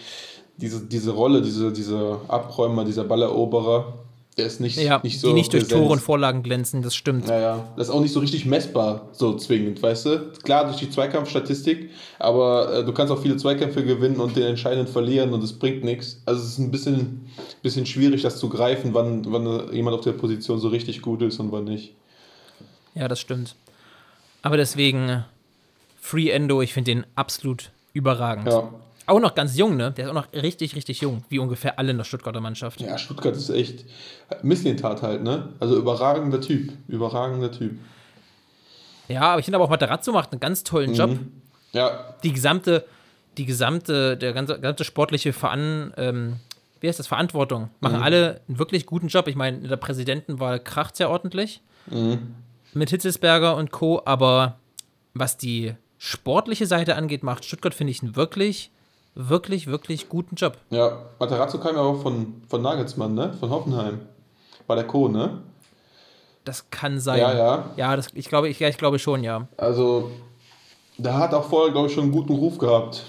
diese, 0.57 0.85
diese 0.85 1.11
Rolle, 1.11 1.41
diese, 1.41 1.71
diese 1.71 2.19
Abräumer, 2.27 2.85
dieser 2.85 3.03
Balleroberer, 3.03 3.93
der 4.37 4.47
ist 4.47 4.59
nicht, 4.59 4.77
Ja, 4.77 4.99
nicht 5.01 5.21
so 5.21 5.29
die 5.29 5.33
nicht 5.33 5.53
durch 5.53 5.63
präsent. 5.63 5.81
Tore 5.81 5.93
und 5.93 5.99
Vorlagen 5.99 6.43
glänzen, 6.43 6.81
das 6.81 6.93
stimmt. 6.93 7.27
Naja, 7.27 7.69
das 7.77 7.87
ist 7.87 7.93
auch 7.93 8.01
nicht 8.01 8.11
so 8.11 8.19
richtig 8.19 8.45
messbar, 8.45 9.07
so 9.13 9.37
zwingend, 9.37 9.81
weißt 9.81 10.05
du? 10.07 10.31
Klar, 10.43 10.65
durch 10.65 10.75
die 10.75 10.89
Zweikampfstatistik, 10.89 11.89
aber 12.19 12.79
äh, 12.79 12.83
du 12.83 12.91
kannst 12.91 13.13
auch 13.13 13.21
viele 13.21 13.37
Zweikämpfe 13.37 13.85
gewinnen 13.85 14.17
und 14.17 14.35
den 14.35 14.43
entscheidenden 14.43 14.91
verlieren 14.91 15.33
und 15.33 15.41
es 15.41 15.53
bringt 15.53 15.85
nichts. 15.85 16.21
Also 16.25 16.41
es 16.41 16.49
ist 16.49 16.57
ein 16.59 16.69
bisschen, 16.69 17.29
bisschen 17.61 17.85
schwierig, 17.85 18.23
das 18.23 18.37
zu 18.37 18.49
greifen, 18.49 18.93
wann, 18.93 19.25
wann 19.31 19.73
jemand 19.73 19.95
auf 19.95 20.03
der 20.03 20.11
Position 20.11 20.59
so 20.59 20.67
richtig 20.67 21.01
gut 21.01 21.21
ist 21.21 21.39
und 21.39 21.53
wann 21.53 21.63
nicht. 21.63 21.93
Ja, 22.93 23.07
das 23.07 23.21
stimmt. 23.21 23.55
Aber 24.45 24.57
deswegen, 24.57 25.09
äh, 25.09 25.21
Free 25.99 26.29
Endo, 26.29 26.61
ich 26.61 26.71
finde 26.73 26.91
den 26.91 27.05
absolut 27.15 27.71
überragend. 27.93 28.47
Ja. 28.47 28.69
Auch 29.07 29.19
noch 29.19 29.33
ganz 29.35 29.57
jung, 29.57 29.75
ne? 29.75 29.91
Der 29.91 30.05
ist 30.05 30.09
auch 30.11 30.15
noch 30.15 30.31
richtig, 30.33 30.75
richtig 30.75 31.01
jung, 31.01 31.23
wie 31.29 31.39
ungefähr 31.39 31.77
alle 31.79 31.91
in 31.91 31.97
der 31.97 32.03
Stuttgarter 32.05 32.41
Mannschaft. 32.41 32.79
Ja, 32.81 32.97
Stuttgart 32.97 33.35
ist 33.35 33.49
echt 33.49 33.85
Misslintat 34.43 35.01
halt, 35.01 35.23
ne? 35.23 35.49
Also 35.59 35.77
überragender 35.77 36.39
Typ. 36.41 36.71
Überragender 36.87 37.51
Typ. 37.51 37.77
Ja, 39.07 39.21
aber 39.21 39.39
ich 39.39 39.45
finde 39.45 39.55
aber 39.57 39.65
auch 39.65 39.69
Materazzo 39.69 40.11
macht 40.11 40.31
einen 40.31 40.39
ganz 40.39 40.63
tollen 40.63 40.91
Mhm. 40.91 40.95
Job. 40.95 41.19
Ja, 41.73 42.15
Die 42.23 42.31
gesamte, 42.33 42.85
die 43.37 43.45
gesamte, 43.45 44.15
der 44.17 44.33
ganze, 44.33 44.59
ganze 44.59 44.83
sportliche 44.83 45.33
Veran, 45.33 45.91
ähm, 45.97 46.35
wie 46.81 46.87
heißt 46.87 46.99
das, 46.99 47.07
Verantwortung, 47.07 47.69
machen 47.79 48.01
alle 48.01 48.41
einen 48.47 48.59
wirklich 48.59 48.85
guten 48.85 49.07
Job. 49.07 49.27
Ich 49.27 49.35
meine, 49.35 49.57
in 49.57 49.67
der 49.67 49.77
Präsidentenwahl 49.77 50.59
kracht 50.59 50.93
es 50.93 50.99
ja 50.99 51.09
ordentlich. 51.09 51.61
Mit 52.75 52.89
Hitzelsberger 52.89 53.55
und 53.55 53.71
Co., 53.71 54.01
aber 54.05 54.59
was 55.13 55.37
die 55.37 55.73
sportliche 55.97 56.67
Seite 56.67 56.95
angeht, 56.95 57.23
macht 57.23 57.45
Stuttgart, 57.45 57.73
finde 57.73 57.91
ich, 57.91 58.03
einen 58.03 58.15
wirklich, 58.15 58.71
wirklich, 59.15 59.67
wirklich 59.67 60.09
guten 60.09 60.35
Job. 60.35 60.57
Ja, 60.69 61.05
Materazzo 61.19 61.57
kam 61.59 61.75
ja 61.75 61.81
auch 61.81 62.01
von, 62.01 62.41
von 62.47 62.61
Nagelsmann, 62.61 63.13
ne? 63.13 63.33
Von 63.39 63.49
Hoffenheim. 63.49 64.01
War 64.67 64.75
der 64.75 64.85
Co., 64.85 65.07
ne? 65.07 65.41
Das 66.43 66.69
kann 66.69 66.99
sein. 66.99 67.19
Ja, 67.19 67.33
ja. 67.33 67.71
Ja, 67.75 67.95
das, 67.95 68.09
ich, 68.13 68.29
glaube, 68.29 68.49
ich, 68.49 68.59
ja, 68.59 68.67
ich 68.67 68.77
glaube 68.77 68.99
schon, 68.99 69.23
ja. 69.23 69.47
Also, 69.57 70.11
der 70.97 71.17
hat 71.17 71.33
auch 71.33 71.49
vorher, 71.49 71.71
glaube 71.71 71.87
ich, 71.87 71.93
schon 71.93 72.03
einen 72.03 72.11
guten 72.11 72.33
Ruf 72.33 72.57
gehabt. 72.57 73.03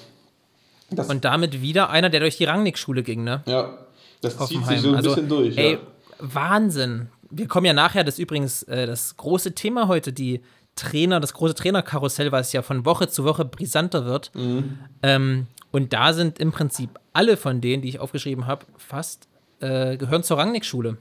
Das, 0.91 1.09
Und 1.09 1.25
damit 1.25 1.61
wieder 1.61 1.91
einer, 1.91 2.09
der 2.09 2.21
durch 2.21 2.37
die 2.37 2.45
Rangnick-Schule 2.45 3.03
ging, 3.03 3.25
ne? 3.25 3.43
ja, 3.47 3.77
das 4.21 4.35
zieht 4.35 4.41
Hoffenheim. 4.41 4.75
sich 4.75 4.81
so 4.81 4.89
ein 4.89 4.95
also, 4.95 5.11
bisschen 5.11 5.29
durch. 5.29 5.59
ey, 5.59 5.73
ja. 5.75 5.79
Wahnsinn. 6.19 7.09
Wir 7.31 7.49
kommen 7.49 7.67
ja 7.67 7.73
nachher, 7.73 8.05
das 8.05 8.15
ist 8.15 8.21
übrigens 8.21 8.63
äh, 8.65 8.87
das 8.87 9.17
große 9.17 9.55
Thema 9.55 9.89
heute, 9.89 10.13
die 10.13 10.43
Trainer, 10.77 11.21
das 11.21 11.33
große 11.33 11.55
Trainerkarussell, 11.55 12.33
was 12.33 12.53
ja 12.53 12.63
von 12.63 12.85
Woche 12.85 13.09
zu 13.09 13.25
Woche 13.25 13.45
brisanter 13.45 14.05
wird. 14.05 14.31
Mhm. 14.35 14.79
Ähm, 15.03 15.47
und 15.73 15.93
da 15.93 16.13
sind 16.13 16.39
im 16.39 16.53
Prinzip 16.53 16.91
alle 17.13 17.37
von 17.37 17.61
denen, 17.61 17.83
die 17.83 17.89
ich 17.89 17.99
aufgeschrieben 17.99 18.47
habe, 18.47 18.67
fast 18.77 19.29
äh, 19.61 19.97
gehören 19.97 20.23
zur 20.23 20.39
Rangnick-Schule. 20.39 20.99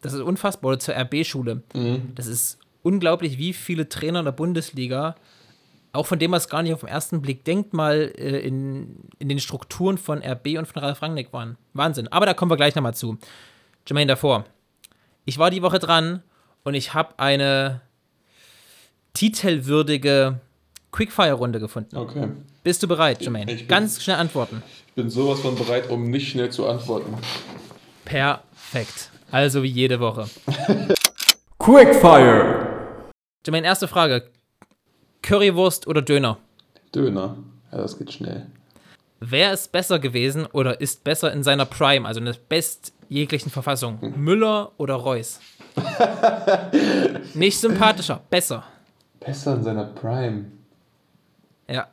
Das 0.00 0.12
ist 0.12 0.20
unfassbar, 0.20 0.70
oder 0.70 0.78
zur 0.78 0.94
RB-Schule. 0.94 1.62
Mhm. 1.74 2.12
Das 2.14 2.26
ist 2.26 2.58
unglaublich, 2.82 3.38
wie 3.38 3.52
viele 3.52 3.88
Trainer 3.88 4.20
in 4.20 4.24
der 4.24 4.32
Bundesliga, 4.32 5.14
auch 5.92 6.06
von 6.06 6.18
dem 6.18 6.30
man 6.30 6.38
es 6.38 6.48
gar 6.48 6.62
nicht 6.62 6.72
auf 6.72 6.80
den 6.80 6.88
ersten 6.88 7.22
Blick 7.22 7.44
denkt, 7.44 7.72
mal 7.72 8.12
äh, 8.16 8.40
in, 8.40 8.96
in 9.18 9.28
den 9.28 9.38
Strukturen 9.38 9.98
von 9.98 10.22
RB 10.22 10.58
und 10.58 10.66
von 10.66 10.82
Ralf 10.82 11.02
Rangnick 11.02 11.32
waren. 11.32 11.56
Wahnsinn. 11.72 12.08
Aber 12.08 12.26
da 12.26 12.34
kommen 12.34 12.50
wir 12.50 12.56
gleich 12.56 12.74
nochmal 12.74 12.94
zu. 12.94 13.18
Jermaine 13.86 14.08
davor. 14.08 14.44
Ich 15.24 15.38
war 15.38 15.50
die 15.50 15.62
Woche 15.62 15.78
dran 15.78 16.22
und 16.64 16.74
ich 16.74 16.94
habe 16.94 17.14
eine 17.18 17.80
titelwürdige 19.14 20.40
Quickfire-Runde 20.92 21.60
gefunden. 21.60 21.96
Okay. 21.96 22.28
Bist 22.62 22.82
du 22.82 22.88
bereit, 22.88 23.20
Jermaine? 23.22 23.52
Ich 23.52 23.60
bin- 23.60 23.68
Ganz 23.68 24.02
schnell 24.02 24.16
antworten. 24.16 24.62
Ich 24.88 24.94
bin 24.94 25.10
sowas 25.10 25.40
von 25.40 25.54
bereit, 25.56 25.90
um 25.90 26.10
nicht 26.10 26.28
schnell 26.30 26.50
zu 26.50 26.66
antworten. 26.66 27.14
Perfekt. 28.04 29.10
Also 29.30 29.62
wie 29.62 29.68
jede 29.68 29.98
Woche. 30.00 30.28
Quickfire. 31.58 32.66
Jermaine, 33.44 33.66
erste 33.66 33.88
Frage. 33.88 34.28
Currywurst 35.22 35.86
oder 35.86 36.02
Döner? 36.02 36.38
Döner. 36.94 37.36
Ja, 37.72 37.78
das 37.78 37.98
geht 37.98 38.12
schnell. 38.12 38.46
Wer 39.20 39.52
ist 39.52 39.72
besser 39.72 39.98
gewesen 39.98 40.46
oder 40.46 40.80
ist 40.80 41.02
besser 41.02 41.32
in 41.32 41.42
seiner 41.42 41.64
Prime, 41.64 42.06
also 42.06 42.20
in 42.20 42.26
der 42.26 42.34
bestjeglichen 43.08 43.50
Verfassung? 43.50 43.98
Müller 44.16 44.72
oder 44.78 44.94
Reus? 44.94 45.40
Nicht 47.34 47.58
sympathischer, 47.58 48.20
besser. 48.30 48.64
Besser 49.20 49.54
in 49.54 49.62
seiner 49.62 49.84
Prime. 49.84 50.46
Ja. 51.68 51.88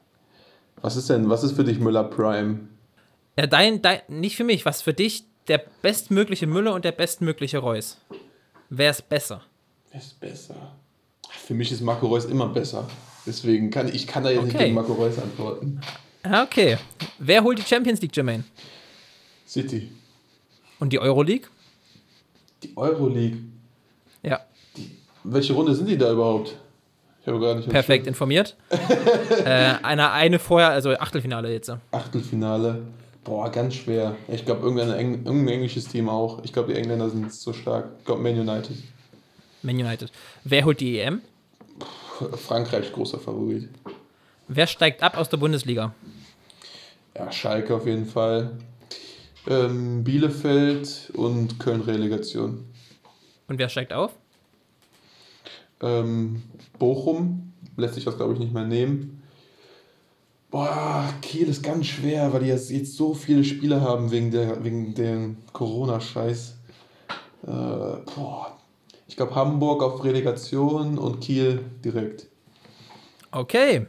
Was 0.81 0.95
ist 0.95 1.09
denn, 1.09 1.29
was 1.29 1.43
ist 1.43 1.53
für 1.55 1.63
dich 1.63 1.79
Müller 1.79 2.03
Prime? 2.03 2.67
ja 3.37 3.47
dein, 3.47 3.81
dein, 3.81 4.01
nicht 4.09 4.35
für 4.35 4.43
mich, 4.43 4.65
was 4.65 4.81
für 4.81 4.93
dich 4.93 5.23
der 5.47 5.63
bestmögliche 5.81 6.47
Müller 6.47 6.73
und 6.73 6.83
der 6.85 6.91
bestmögliche 6.91 7.59
Reus? 7.59 7.97
Wer 8.69 8.91
ist 8.91 9.07
besser? 9.07 9.41
Wer 9.91 10.01
ist 10.01 10.19
besser? 10.19 10.55
Für 11.29 11.53
mich 11.53 11.71
ist 11.71 11.81
Marco 11.81 12.07
Reus 12.07 12.25
immer 12.25 12.47
besser. 12.49 12.87
Deswegen 13.25 13.69
kann 13.69 13.87
ich 13.87 14.05
kann 14.07 14.23
da 14.23 14.29
jetzt 14.31 14.43
nicht 14.43 14.55
Okay. 14.55 14.65
gegen 14.65 14.75
Marco 14.75 14.93
Reus 14.93 15.17
antworten. 15.17 15.79
Ah, 16.23 16.43
Okay. 16.43 16.77
Wer 17.19 17.43
holt 17.43 17.57
die 17.57 17.63
Champions 17.63 18.01
League, 18.01 18.15
Jermaine? 18.15 18.43
City. 19.47 19.91
Und 20.81 20.91
die 20.91 20.99
Euroleague? 20.99 21.47
Die 22.63 22.75
Euroleague. 22.75 23.37
Ja, 24.23 24.39
Welche 25.23 25.53
Runde 25.53 25.75
sind 25.75 25.87
die 25.87 25.97
da 25.97 26.11
überhaupt? 26.11 26.57
Ich 27.21 27.27
habe 27.27 27.39
gar 27.39 27.53
nicht. 27.53 27.69
perfekt 27.69 28.07
informiert. 28.07 28.57
äh, 29.45 29.75
eine, 29.83 30.11
eine 30.11 30.39
vorher, 30.39 30.69
also 30.69 30.89
Achtelfinale 30.97 31.53
jetzt. 31.53 31.71
Achtelfinale. 31.91 32.81
Boah, 33.23 33.51
ganz 33.51 33.75
schwer. 33.75 34.15
Ich 34.27 34.43
glaube, 34.43 34.63
irgendein, 34.63 34.91
Eng 34.97 35.13
irgendein 35.23 35.49
englisches 35.49 35.87
Team 35.87 36.09
auch. 36.09 36.43
Ich 36.43 36.51
glaube, 36.51 36.73
die 36.73 36.79
Engländer 36.79 37.11
sind 37.11 37.31
so 37.31 37.53
stark. 37.53 37.91
Ich 37.99 38.05
glaube, 38.05 38.23
Man 38.23 38.39
United. 38.39 38.75
Man 39.61 39.75
United. 39.75 40.11
Wer 40.43 40.65
holt 40.65 40.79
die 40.79 40.97
EM? 40.99 41.21
Frankreich 42.47 42.91
großer 42.91 43.19
Favorit. 43.19 43.69
Wer 44.47 44.65
steigt 44.65 45.03
ab 45.03 45.15
aus 45.15 45.29
der 45.29 45.37
Bundesliga? 45.37 45.93
Ja, 47.15 47.31
Schalke 47.31 47.75
auf 47.75 47.85
jeden 47.85 48.07
Fall. 48.07 48.57
Ähm, 49.47 50.03
Bielefeld 50.03 51.11
und 51.15 51.59
Köln-Relegation. 51.59 52.65
Und 53.47 53.57
wer 53.59 53.69
steigt 53.69 53.93
auf? 53.93 54.13
Ähm, 55.81 56.43
Bochum 56.77 57.51
lässt 57.77 57.95
sich 57.95 58.05
das, 58.05 58.17
glaube 58.17 58.33
ich, 58.33 58.39
nicht 58.39 58.53
mehr 58.53 58.65
nehmen. 58.65 59.21
Boah, 60.51 61.13
Kiel 61.21 61.47
ist 61.47 61.63
ganz 61.63 61.87
schwer, 61.87 62.33
weil 62.33 62.41
die 62.41 62.47
jetzt, 62.47 62.69
jetzt 62.69 62.95
so 62.97 63.13
viele 63.13 63.43
Spiele 63.43 63.81
haben 63.81 64.11
wegen 64.11 64.31
der 64.31 64.63
wegen 64.63 64.93
dem 64.93 65.37
Corona-Scheiß. 65.53 66.57
Äh, 67.43 67.47
boah. 67.47 68.57
Ich 69.07 69.15
glaube 69.15 69.35
Hamburg 69.35 69.81
auf 69.81 70.03
Relegation 70.03 70.97
und 70.97 71.21
Kiel 71.21 71.63
direkt. 71.83 72.27
Okay. 73.31 73.87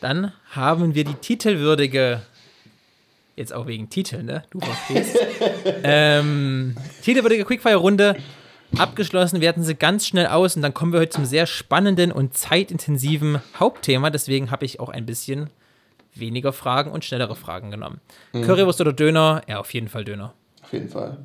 Dann 0.00 0.32
haben 0.50 0.94
wir 0.94 1.04
die 1.04 1.14
titelwürdige, 1.14 2.22
jetzt 3.36 3.52
auch 3.52 3.66
wegen 3.66 3.88
Titel, 3.88 4.22
ne? 4.22 4.42
Du 4.50 4.60
verstehst. 4.60 5.18
ähm, 5.84 6.74
titelwürdige 7.02 7.44
Quickfire-Runde 7.44 8.16
abgeschlossen. 8.76 9.40
Wir 9.40 9.48
hatten 9.48 9.62
sie 9.62 9.74
ganz 9.74 10.06
schnell 10.06 10.26
aus 10.26 10.56
und 10.56 10.62
dann 10.62 10.74
kommen 10.74 10.92
wir 10.92 11.00
heute 11.00 11.10
zum 11.10 11.24
sehr 11.24 11.46
spannenden 11.46 12.10
und 12.10 12.36
zeitintensiven 12.36 13.40
Hauptthema. 13.58 14.10
Deswegen 14.10 14.50
habe 14.50 14.64
ich 14.64 14.80
auch 14.80 14.88
ein 14.88 15.06
bisschen 15.06 15.50
weniger 16.14 16.52
Fragen 16.52 16.90
und 16.90 17.04
schnellere 17.04 17.36
Fragen 17.36 17.70
genommen. 17.70 18.00
Currywurst 18.32 18.80
oder 18.80 18.92
Döner? 18.92 19.42
Ja, 19.46 19.60
auf 19.60 19.72
jeden 19.74 19.88
Fall 19.88 20.04
Döner. 20.04 20.32
Auf 20.62 20.72
jeden 20.72 20.88
Fall. 20.88 21.18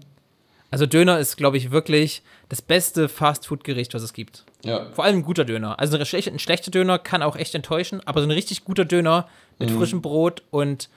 Also 0.70 0.86
Döner 0.86 1.20
ist, 1.20 1.36
glaube 1.36 1.58
ich, 1.58 1.72
wirklich 1.72 2.24
das 2.48 2.62
beste 2.62 3.10
Fastfood-Gericht, 3.10 3.94
was 3.94 4.04
es 4.04 4.14
gibt. 4.14 4.46
Ja. 4.64 4.90
Vor 4.92 5.04
allem 5.04 5.18
ein 5.18 5.24
guter 5.24 5.44
Döner. 5.44 5.80
Also 5.80 5.98
ein 5.98 6.06
schlechter, 6.06 6.32
ein 6.32 6.40
schlechter 6.40 6.72
Döner 6.72 7.00
kann 7.00 7.22
auch 7.24 7.36
echt 7.36 7.56
enttäuschen, 7.56 8.02
aber 8.06 8.22
so 8.22 8.28
ein 8.28 8.32
richtig 8.32 8.64
guter 8.64 8.86
Döner 8.86 9.28
mit 9.60 9.70
frischem 9.70 10.02
Brot 10.02 10.44
und 10.50 10.90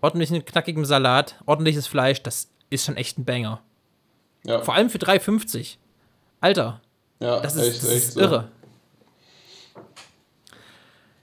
ordentlichem, 0.00 0.44
knackigem 0.44 0.84
Salat, 0.84 1.36
ordentliches 1.46 1.86
Fleisch, 1.86 2.22
das 2.22 2.48
ist 2.70 2.84
schon 2.84 2.96
echt 2.96 3.18
ein 3.18 3.24
Banger. 3.24 3.60
Ja. 4.44 4.60
Vor 4.62 4.74
allem 4.74 4.90
für 4.90 4.98
3,50. 4.98 5.76
Alter, 6.40 6.80
ja, 7.20 7.40
das 7.40 7.56
ist, 7.56 7.66
echt, 7.68 7.82
das 7.82 7.90
echt 7.90 7.96
ist 8.08 8.12
so. 8.14 8.20
irre. 8.20 8.48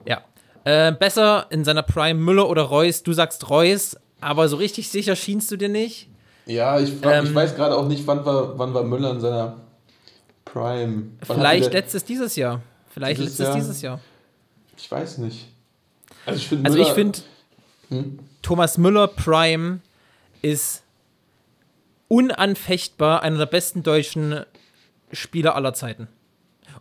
Ja. 0.05 0.21
Äh, 0.63 0.91
besser 0.91 1.47
in 1.49 1.63
seiner 1.63 1.83
Prime 1.83 2.19
Müller 2.19 2.49
oder 2.49 2.63
Reus. 2.63 3.03
Du 3.03 3.13
sagst 3.13 3.49
Reus, 3.49 3.97
aber 4.21 4.47
so 4.49 4.57
richtig 4.57 4.89
sicher 4.89 5.15
schienst 5.15 5.49
du 5.51 5.57
dir 5.57 5.69
nicht. 5.69 6.09
Ja, 6.45 6.79
ich, 6.79 6.93
frag, 6.93 7.23
ich 7.23 7.29
Ähm, 7.29 7.35
weiß 7.35 7.55
gerade 7.55 7.75
auch 7.75 7.87
nicht, 7.87 8.05
wann 8.07 8.25
war, 8.25 8.57
wann 8.57 8.73
war 8.73 8.83
Müller 8.83 9.11
in 9.11 9.19
seiner 9.19 9.57
Prime. 10.45 11.07
Wann 11.25 11.37
Vielleicht 11.37 11.73
letztes 11.73 12.05
dieses 12.05 12.35
Jahr. 12.35 12.61
Vielleicht 12.89 13.19
Dieses 13.19 13.37
letztes 13.37 13.45
Jahr? 13.47 13.55
dieses 13.55 13.81
Jahr. 13.81 13.99
Ich 14.77 14.89
weiß 14.91 15.17
nicht. 15.19 15.47
Also 16.25 16.37
ich 16.37 16.47
finde 16.47 16.65
Also 16.69 16.79
ich 16.79 16.89
finde, 16.89 17.19
Hm? 17.89 18.19
Thomas 18.47 18.77
Müller 18.77 19.09
Prime 19.09 19.81
ist 20.41 20.81
unanfechtbar 22.07 23.21
einer 23.21 23.39
der 23.39 23.45
besten 23.45 23.83
deutschen 23.83 24.45
Spieler 25.11 25.53
aller 25.53 25.73
Zeiten. 25.73 26.07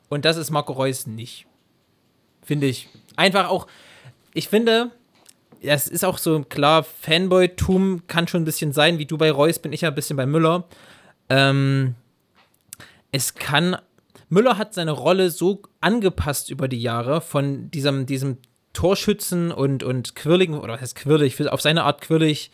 Und 0.09 0.25
das 0.25 0.37
ist 0.37 0.53
Marco 0.53 0.73
Reus 0.75 1.09
nicht. 1.09 1.49
Finde 2.41 2.69
ich. 2.69 2.89
Einfach 3.17 3.49
auch, 3.49 3.67
ich 4.33 4.49
finde, 4.49 4.93
ja, 5.61 5.75
es 5.75 5.89
ist 5.89 6.05
auch 6.05 6.19
so 6.19 6.45
klar, 6.45 6.85
Fanboy-Tum 6.85 8.07
kann 8.07 8.29
schon 8.29 8.43
ein 8.43 8.47
bisschen 8.47 8.73
sein, 8.73 9.01
wie 9.01 9.07
du 9.07 9.19
bei 9.19 9.33
Reus, 9.33 9.59
bin 9.59 9.73
ich 9.73 9.81
ja 9.81 9.89
ein 9.89 9.97
bisschen 9.97 10.17
bei 10.17 10.27
Müller. 10.27 10.69
Ähm, 11.29 11.97
es 13.11 13.35
kann, 13.35 13.77
Müller 14.29 14.57
hat 14.57 14.73
seine 14.73 14.93
Rolle 14.93 15.31
so 15.31 15.63
angepasst 15.81 16.49
über 16.49 16.69
die 16.69 16.81
Jahre 16.81 17.21
von 17.21 17.73
diesem, 17.73 18.07
diesem 18.07 18.39
Torschützen 18.77 19.53
und, 19.53 19.83
und 19.83 20.15
quirligen, 20.15 20.59
oder 20.59 20.75
was 20.75 20.83
heißt 20.83 20.97
quirlig, 20.97 21.49
auf 21.49 21.62
seine 21.62 21.85
Art 21.85 22.03
quirlig, 22.03 22.51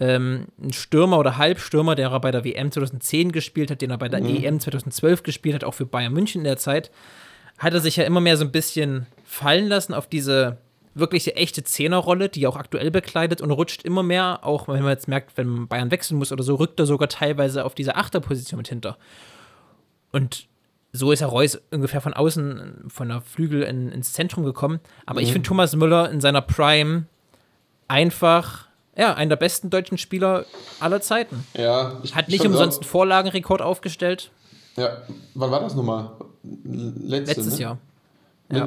ähm, 0.00 0.48
ein 0.62 0.74
Stürmer 0.74 1.18
oder 1.18 1.38
Halbstürmer, 1.38 1.94
der 1.94 2.10
er 2.10 2.20
bei 2.20 2.30
der 2.30 2.44
WM 2.44 2.70
2010 2.70 3.32
gespielt 3.32 3.70
hat, 3.70 3.80
den 3.80 3.90
er 3.90 3.96
bei 3.96 4.10
der 4.10 4.20
EM 4.20 4.60
2012 4.60 5.22
gespielt 5.22 5.54
hat, 5.54 5.64
auch 5.64 5.72
für 5.72 5.86
Bayern 5.86 6.12
München 6.12 6.42
in 6.42 6.44
der 6.44 6.58
Zeit, 6.58 6.90
hat 7.56 7.72
er 7.72 7.80
sich 7.80 7.96
ja 7.96 8.04
immer 8.04 8.20
mehr 8.20 8.36
so 8.36 8.44
ein 8.44 8.52
bisschen 8.52 9.06
fallen 9.24 9.66
lassen 9.66 9.94
auf 9.94 10.06
diese 10.06 10.58
wirkliche 10.94 11.36
echte 11.36 11.64
Zehnerrolle, 11.64 12.28
die 12.28 12.44
er 12.44 12.50
auch 12.50 12.56
aktuell 12.56 12.90
bekleidet 12.90 13.40
und 13.40 13.50
rutscht 13.50 13.82
immer 13.82 14.02
mehr, 14.02 14.40
auch 14.42 14.68
wenn 14.68 14.82
man 14.82 14.92
jetzt 14.92 15.08
merkt, 15.08 15.38
wenn 15.38 15.68
Bayern 15.68 15.90
wechseln 15.90 16.18
muss 16.18 16.32
oder 16.32 16.42
so, 16.42 16.56
rückt 16.56 16.80
er 16.80 16.86
sogar 16.86 17.08
teilweise 17.08 17.64
auf 17.64 17.74
diese 17.74 17.96
Achterposition 17.96 18.58
mit 18.58 18.68
hinter. 18.68 18.98
Und 20.10 20.48
so 20.92 21.10
ist 21.10 21.20
ja 21.20 21.26
Reus 21.26 21.58
ungefähr 21.70 22.00
von 22.00 22.12
außen, 22.12 22.84
von 22.88 23.08
der 23.08 23.22
Flügel 23.22 23.62
in, 23.62 23.90
ins 23.90 24.12
Zentrum 24.12 24.44
gekommen. 24.44 24.78
Aber 25.06 25.20
ich 25.22 25.32
finde 25.32 25.48
Thomas 25.48 25.74
Müller 25.74 26.10
in 26.10 26.20
seiner 26.20 26.42
Prime 26.42 27.06
einfach, 27.88 28.66
ja, 28.96 29.14
einer 29.14 29.30
der 29.30 29.36
besten 29.36 29.70
deutschen 29.70 29.96
Spieler 29.96 30.44
aller 30.80 31.00
Zeiten. 31.00 31.46
Ja, 31.56 31.98
ich 32.02 32.14
Hat 32.14 32.28
ich 32.28 32.34
nicht 32.34 32.46
umsonst 32.46 32.80
einen 32.80 32.88
Vorlagenrekord 32.88 33.62
aufgestellt. 33.62 34.30
Ja, 34.76 34.98
wann 35.34 35.50
war 35.50 35.60
das 35.60 35.74
nochmal? 35.74 36.10
letzte, 36.42 37.06
Letztes 37.40 37.54
ne? 37.54 37.60
Jahr. 37.62 37.78
Mit 38.48 38.58
Ja. 38.58 38.66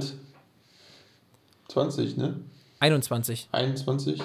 20, 1.70 2.18
ne? 2.18 2.40
21. 2.80 3.50
21? 3.52 4.22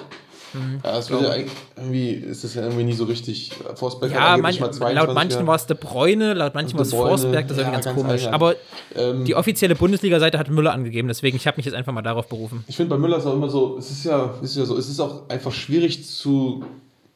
Mhm. 0.53 0.79
Ja, 0.83 0.97
es 0.97 1.09
wird 1.09 1.21
ja 1.21 1.29
eigentlich, 1.29 1.51
irgendwie, 1.77 2.09
ist 2.11 2.43
das 2.43 2.55
ja 2.55 2.63
irgendwie 2.63 2.83
nie 2.83 2.93
so 2.93 3.05
richtig. 3.05 3.51
Forsberg 3.75 4.11
Ja, 4.11 4.31
hat 4.33 4.41
manch, 4.41 4.59
laut 4.59 4.73
22 4.75 5.13
manchen 5.15 5.47
war 5.47 5.55
es 5.55 5.65
De 5.65 5.77
Bruyne, 5.79 6.33
laut 6.33 6.53
manchen 6.55 6.75
war 6.75 6.81
es 6.85 6.91
Forsberg, 6.91 7.47
das 7.47 7.57
ist 7.57 7.63
ja, 7.63 7.69
irgendwie 7.69 7.83
ganz, 7.83 7.85
ganz 7.85 7.97
komisch. 8.07 8.21
albern. 8.25 8.33
Aber 8.33 8.55
Ähm, 8.95 9.25
die 9.25 9.35
offizielle 9.35 9.75
Bundesliga-Seite 9.75 10.37
hat 10.37 10.49
Müller 10.49 10.73
angegeben, 10.73 11.07
deswegen 11.07 11.37
ich 11.37 11.47
habe 11.47 11.57
mich 11.57 11.65
jetzt 11.65 11.75
einfach 11.75 11.93
mal 11.93 12.01
darauf 12.01 12.27
berufen. 12.27 12.63
Ich 12.67 12.75
finde 12.75 12.89
bei 12.95 12.97
Müller 12.97 13.17
ist 13.17 13.25
auch 13.25 13.33
immer 13.33 13.49
so, 13.49 13.77
es 13.77 13.89
ist 13.91 14.03
ja, 14.03 14.33
ist 14.41 14.55
ja 14.57 14.65
so, 14.65 14.77
es 14.77 14.89
ist 14.89 14.99
auch 14.99 15.29
einfach 15.29 15.51
schwierig 15.51 16.05
zu. 16.05 16.63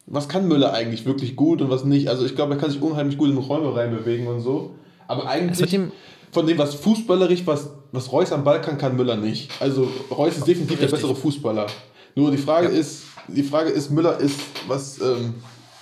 Was 0.07 0.29
kann 0.29 0.47
Müller 0.47 0.71
eigentlich 0.73 1.05
wirklich 1.05 1.35
gut 1.35 1.61
und 1.61 1.69
was 1.71 1.83
nicht? 1.83 2.07
Also 2.09 2.25
ich 2.25 2.35
glaube, 2.35 2.53
er 2.53 2.59
kann 2.59 2.69
sich 2.69 2.79
unheimlich 2.81 3.17
gut 3.17 3.29
in 3.29 3.37
Räume 3.37 3.75
reinbewegen 3.75 4.27
und 4.27 4.39
so. 4.39 4.75
Aber 5.07 5.27
eigentlich 5.27 5.73
ihm- 5.73 5.91
von 6.31 6.45
dem, 6.45 6.57
was 6.57 6.75
fußballerisch, 6.75 7.41
was, 7.47 7.69
was 7.91 8.11
Reus 8.11 8.31
am 8.31 8.43
Ball 8.43 8.61
kann, 8.61 8.77
kann 8.77 8.95
Müller 8.95 9.15
nicht. 9.15 9.49
Also 9.59 9.87
Reus 10.11 10.37
ist 10.37 10.47
definitiv 10.47 10.77
der 10.79 10.87
Richtig. 10.87 11.01
bessere 11.01 11.15
Fußballer. 11.15 11.67
Nur 12.13 12.29
die 12.31 12.37
Frage 12.37 12.67
ist, 12.67 13.03
die 13.27 13.43
Frage 13.43 13.69
ist, 13.69 13.91
Müller 13.91 14.19
ist, 14.19 14.39
was, 14.67 14.99
ähm, 15.01 15.35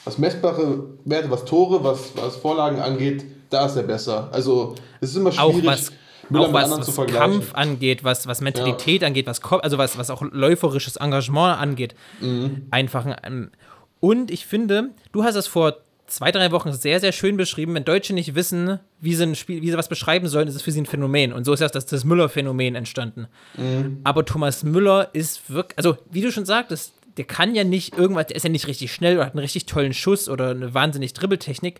was 0.03 0.17
messbare 0.17 0.85
Werte, 1.05 1.29
was 1.31 1.45
Tore, 1.45 1.83
was, 1.83 2.15
was 2.15 2.35
Vorlagen 2.35 2.79
angeht, 2.79 3.25
da 3.49 3.65
ist 3.65 3.75
er 3.75 3.83
besser. 3.83 4.29
Also 4.31 4.75
es 5.01 5.11
ist 5.11 5.17
immer 5.17 5.29
Auch 5.29 5.51
schwierig, 5.51 5.65
was, 5.65 5.91
Müller 6.29 6.47
auch 6.47 6.53
was, 6.53 6.97
was. 6.97 7.07
Kampf 7.07 7.53
angeht, 7.53 8.03
was, 8.03 8.27
was 8.27 8.41
Mentalität 8.41 9.03
angeht, 9.03 9.27
was 9.27 9.41
also 9.43 9.77
was, 9.77 9.97
was 9.97 10.09
auch 10.09 10.21
läuferisches 10.21 10.95
Engagement 10.95 11.59
angeht. 11.59 11.95
Mhm. 12.21 12.67
Einfach 12.71 13.05
ein, 13.05 13.15
ähm, 13.23 13.51
und 13.99 14.31
ich 14.31 14.45
finde, 14.45 14.89
du 15.13 15.23
hast 15.23 15.35
es 15.35 15.47
vor 15.47 15.77
zwei, 16.07 16.31
drei 16.31 16.51
Wochen 16.51 16.73
sehr, 16.73 16.99
sehr 16.99 17.11
schön 17.11 17.37
beschrieben. 17.37 17.73
Wenn 17.73 17.85
Deutsche 17.85 18.13
nicht 18.13 18.35
wissen, 18.35 18.79
wie 18.99 19.15
sie, 19.15 19.23
ein 19.23 19.35
Spiel, 19.35 19.61
wie 19.61 19.69
sie 19.69 19.77
was 19.77 19.87
beschreiben 19.87 20.27
sollen, 20.27 20.47
ist 20.47 20.55
es 20.55 20.61
für 20.61 20.71
sie 20.71 20.81
ein 20.81 20.85
Phänomen. 20.85 21.33
Und 21.33 21.45
so 21.45 21.53
ist 21.53 21.61
erst 21.61 21.75
das, 21.75 21.85
das 21.85 22.03
Müller-Phänomen 22.03 22.75
entstanden. 22.75 23.27
Mhm. 23.55 24.01
Aber 24.03 24.25
Thomas 24.25 24.63
Müller 24.63 25.09
ist 25.13 25.49
wirklich, 25.49 25.77
also 25.77 25.97
wie 26.11 26.21
du 26.21 26.31
schon 26.31 26.45
sagtest, 26.45 26.93
der 27.17 27.25
kann 27.25 27.55
ja 27.55 27.63
nicht 27.63 27.95
irgendwas, 27.97 28.27
der 28.27 28.35
ist 28.35 28.43
ja 28.43 28.49
nicht 28.49 28.67
richtig 28.67 28.91
schnell 28.93 29.15
oder 29.17 29.25
hat 29.25 29.33
einen 29.33 29.39
richtig 29.39 29.65
tollen 29.65 29.93
Schuss 29.93 30.29
oder 30.29 30.49
eine 30.51 30.73
wahnsinnig 30.73 31.13
Dribbeltechnik. 31.13 31.79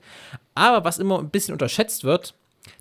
Aber 0.55 0.83
was 0.85 0.99
immer 0.99 1.19
ein 1.19 1.29
bisschen 1.29 1.53
unterschätzt 1.53 2.03
wird, 2.03 2.35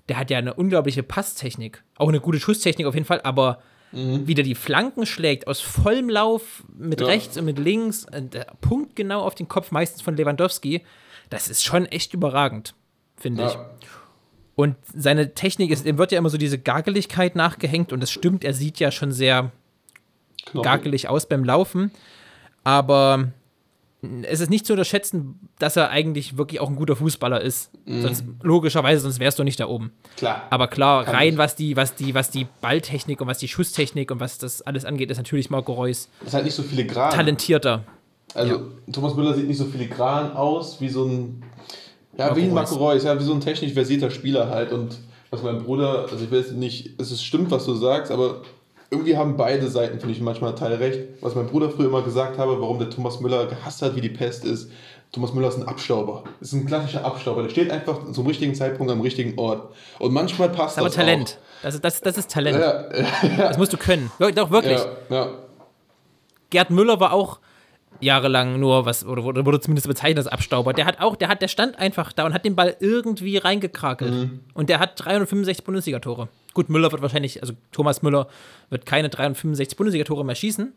der 0.09 0.19
hat 0.19 0.31
ja 0.31 0.39
eine 0.39 0.55
unglaubliche 0.55 1.03
Passtechnik. 1.03 1.83
Auch 1.97 2.09
eine 2.09 2.21
gute 2.21 2.39
Schusstechnik 2.41 2.87
auf 2.87 2.95
jeden 2.95 3.07
Fall, 3.07 3.21
aber 3.23 3.63
wie 3.95 4.33
der 4.35 4.43
die 4.45 4.55
Flanken 4.55 5.05
schlägt, 5.05 5.47
aus 5.47 5.61
vollem 5.61 6.09
Lauf, 6.09 6.65
mit 6.75 7.03
Ja. 7.03 7.09
rechts 7.09 7.37
und 7.37 7.45
mit 7.45 7.59
links, 7.59 8.05
äh, 8.07 8.23
der 8.23 8.47
Punkt 8.63 8.97
genau 8.97 9.21
auf 9.21 9.35
den 9.35 9.49
Kopf, 9.49 9.71
meistens 9.71 10.01
von 10.01 10.17
Lewandowski, 10.17 10.81
das 11.29 11.51
ist 11.51 11.63
schon 11.63 11.85
echt 11.85 12.15
überragend, 12.15 12.73
finde 13.19 13.45
ich. 13.45 13.53
Ja. 13.53 13.71
Und 14.55 14.77
seine 14.95 15.35
Technik 15.35 15.71
ist, 15.71 15.85
ihm 15.85 15.99
wird 15.99 16.11
ja 16.11 16.17
immer 16.17 16.31
so 16.31 16.39
diese 16.39 16.59
Gageligkeit 16.59 17.37
nachgehängt 17.37 17.93
und 17.93 18.01
das 18.01 18.11
stimmt, 18.11 18.45
er 18.45 18.55
sieht 18.55 18.79
ja 18.79 18.91
schon 18.91 19.13
sehr 19.13 19.53
Knochen. 20.47 20.63
gagelig 20.65 21.09
aus 21.11 21.27
beim 21.29 21.45
Laufen. 21.45 21.91
Aber 22.65 23.33
es 24.23 24.41
ist 24.41 24.51
nicht 24.51 24.67
zu 24.67 24.73
unterschätzen, 24.73 25.39
dass 25.59 25.77
er 25.77 25.91
eigentlich 25.91 26.37
wirklich 26.37 26.61
auch 26.61 26.69
ein 26.69 26.75
guter 26.77 26.97
Fußballer 26.97 27.41
ist. 27.41 27.71
Sonst, 27.87 28.25
logischerweise, 28.43 29.01
sonst 29.03 29.21
wärst 29.21 29.39
du 29.39 29.45
nicht 29.45 29.61
da 29.61 29.69
oben. 29.69 29.93
Klar. 30.17 30.43
Aber 30.51 30.67
klar, 30.67 31.05
Kann 31.05 31.15
rein 31.15 31.39
was 31.39 31.55
die, 31.55 31.77
was 31.77 31.95
die, 31.95 32.15
was 32.15 32.31
die 32.31 32.47
Balltechnik 32.61 33.21
und 33.21 33.29
was 33.29 33.39
die 33.39 33.47
Schusstechnik 33.47 34.11
und 34.11 34.19
was 34.19 34.39
das 34.39 34.61
alles 34.63 34.85
angeht, 34.85 35.11
ist 35.11 35.19
natürlich 35.19 35.51
Marco 35.51 35.73
Reus 35.73 36.09
ist 36.25 36.35
halt 36.35 36.45
nicht 36.45 36.55
so 36.55 36.65
filigran. 36.65 37.13
talentierter. 37.13 37.85
Also 38.35 38.63
Thomas 38.91 39.15
Müller 39.15 39.35
sieht 39.35 39.47
nicht 39.47 39.59
so 39.59 39.67
filigran 39.67 40.33
aus 40.33 40.81
wie 40.81 40.89
so 40.89 41.05
ein 41.05 41.43
ja, 42.19 42.27
Marco 42.27 42.37
wie 42.37 42.43
ein 42.43 42.47
Reus. 42.49 42.71
Marco 42.71 42.75
Reus, 42.75 43.05
ja, 43.05 43.19
wie 43.19 43.25
so 43.25 43.35
ein 43.35 43.41
technisch 43.41 43.73
versierter 43.73 44.11
Spieler 44.11 44.49
halt. 44.49 44.73
Und 44.73 44.99
was 45.31 45.43
mein 45.43 45.63
Bruder, 45.63 46.09
also 46.11 46.25
ich 46.25 46.33
weiß 46.33 46.53
nicht, 46.53 47.01
es 47.01 47.13
ist 47.13 47.23
stimmt, 47.23 47.53
was 47.53 47.65
du 47.67 47.75
sagst, 47.75 48.11
aber 48.11 48.43
irgendwie 48.93 49.17
haben 49.17 49.37
beide 49.37 49.69
Seiten, 49.69 49.99
finde 49.99 50.15
ich, 50.15 50.21
manchmal 50.21 50.55
teilrecht. 50.55 51.01
Was 51.23 51.35
mein 51.35 51.47
Bruder 51.47 51.71
früher 51.71 51.87
immer 51.87 52.03
gesagt 52.03 52.39
habe, 52.39 52.61
warum 52.61 52.79
der 52.79 52.91
Thomas 52.91 53.21
Müller 53.21 53.47
gehasst 53.47 53.81
hat 53.81 53.97
wie 53.97 54.03
die 54.03 54.11
Pest 54.11 54.45
ist, 54.45 54.71
Thomas 55.13 55.33
Müller 55.33 55.49
ist 55.49 55.57
ein 55.57 55.67
Abstauber. 55.67 56.25
Ist 56.41 56.53
ein 56.53 56.67
klassischer 56.67 57.05
Abstauber. 57.05 57.43
Der 57.43 57.51
steht 57.51 57.71
einfach 57.71 58.11
zum 58.13 58.27
richtigen 58.27 58.55
Zeitpunkt 58.55 58.93
am 58.93 59.01
richtigen 59.01 59.39
Ort. 59.39 59.73
Und 59.99 60.13
manchmal 60.13 60.51
passt 60.51 60.77
Das 60.77 60.79
aber 60.79 60.89
das 60.89 60.97
Talent. 60.97 61.39
Das 61.63 61.75
ist, 61.75 61.85
das, 61.85 62.01
das 62.01 62.19
ist 62.19 62.29
Auch. 62.29 62.35
Talent. 62.35 62.59
Ja, 62.59 63.49
Das 63.49 63.59
musst 63.59 63.73
du 63.73 63.77
können. 63.79 64.11
Doch, 64.19 64.51
wirklich. 64.51 64.79
ja, 64.79 65.17
ja. 65.17 65.31
Gerd 66.51 66.71
Müller 66.71 67.01
war 67.01 67.13
auch 67.13 67.41
jahrelang 68.01 68.59
nur 68.59 68.85
was, 68.85 69.05
oder 69.05 69.23
wurde, 69.23 69.61
zumindest 69.61 69.87
bezeichnet 69.87 70.19
als 70.19 70.27
Abstauber. 70.27 70.73
Der 70.73 70.87
hat 70.87 71.01
auch, 71.01 71.17
der 71.17 71.29
hat, 71.29 71.41
der 71.43 71.49
stand 71.49 71.79
einfach 71.79 72.13
da 72.13 72.25
und 72.25 72.35
hat 72.35 72.45
den 72.45 72.57
Ball 72.57 72.77
irgendwie 72.81 73.37
reingekrakelt. 73.37 74.31
Und 74.55 74.69
der 74.69 74.81
hat 74.81 75.03
365 75.03 75.65
Bundesligatore. 75.65 76.29
Gut, 76.55 76.69
Müller 76.69 76.91
wird 76.93 77.03
wahrscheinlich, 77.03 77.41
also 77.41 77.55
Thomas 77.71 78.03
Müller 78.03 78.29
wird 78.71 78.87
keine 78.87 79.09
365 79.09 79.77
Bundesligatore 79.77 80.25
mehr 80.25 80.35
schießen. 80.35 80.73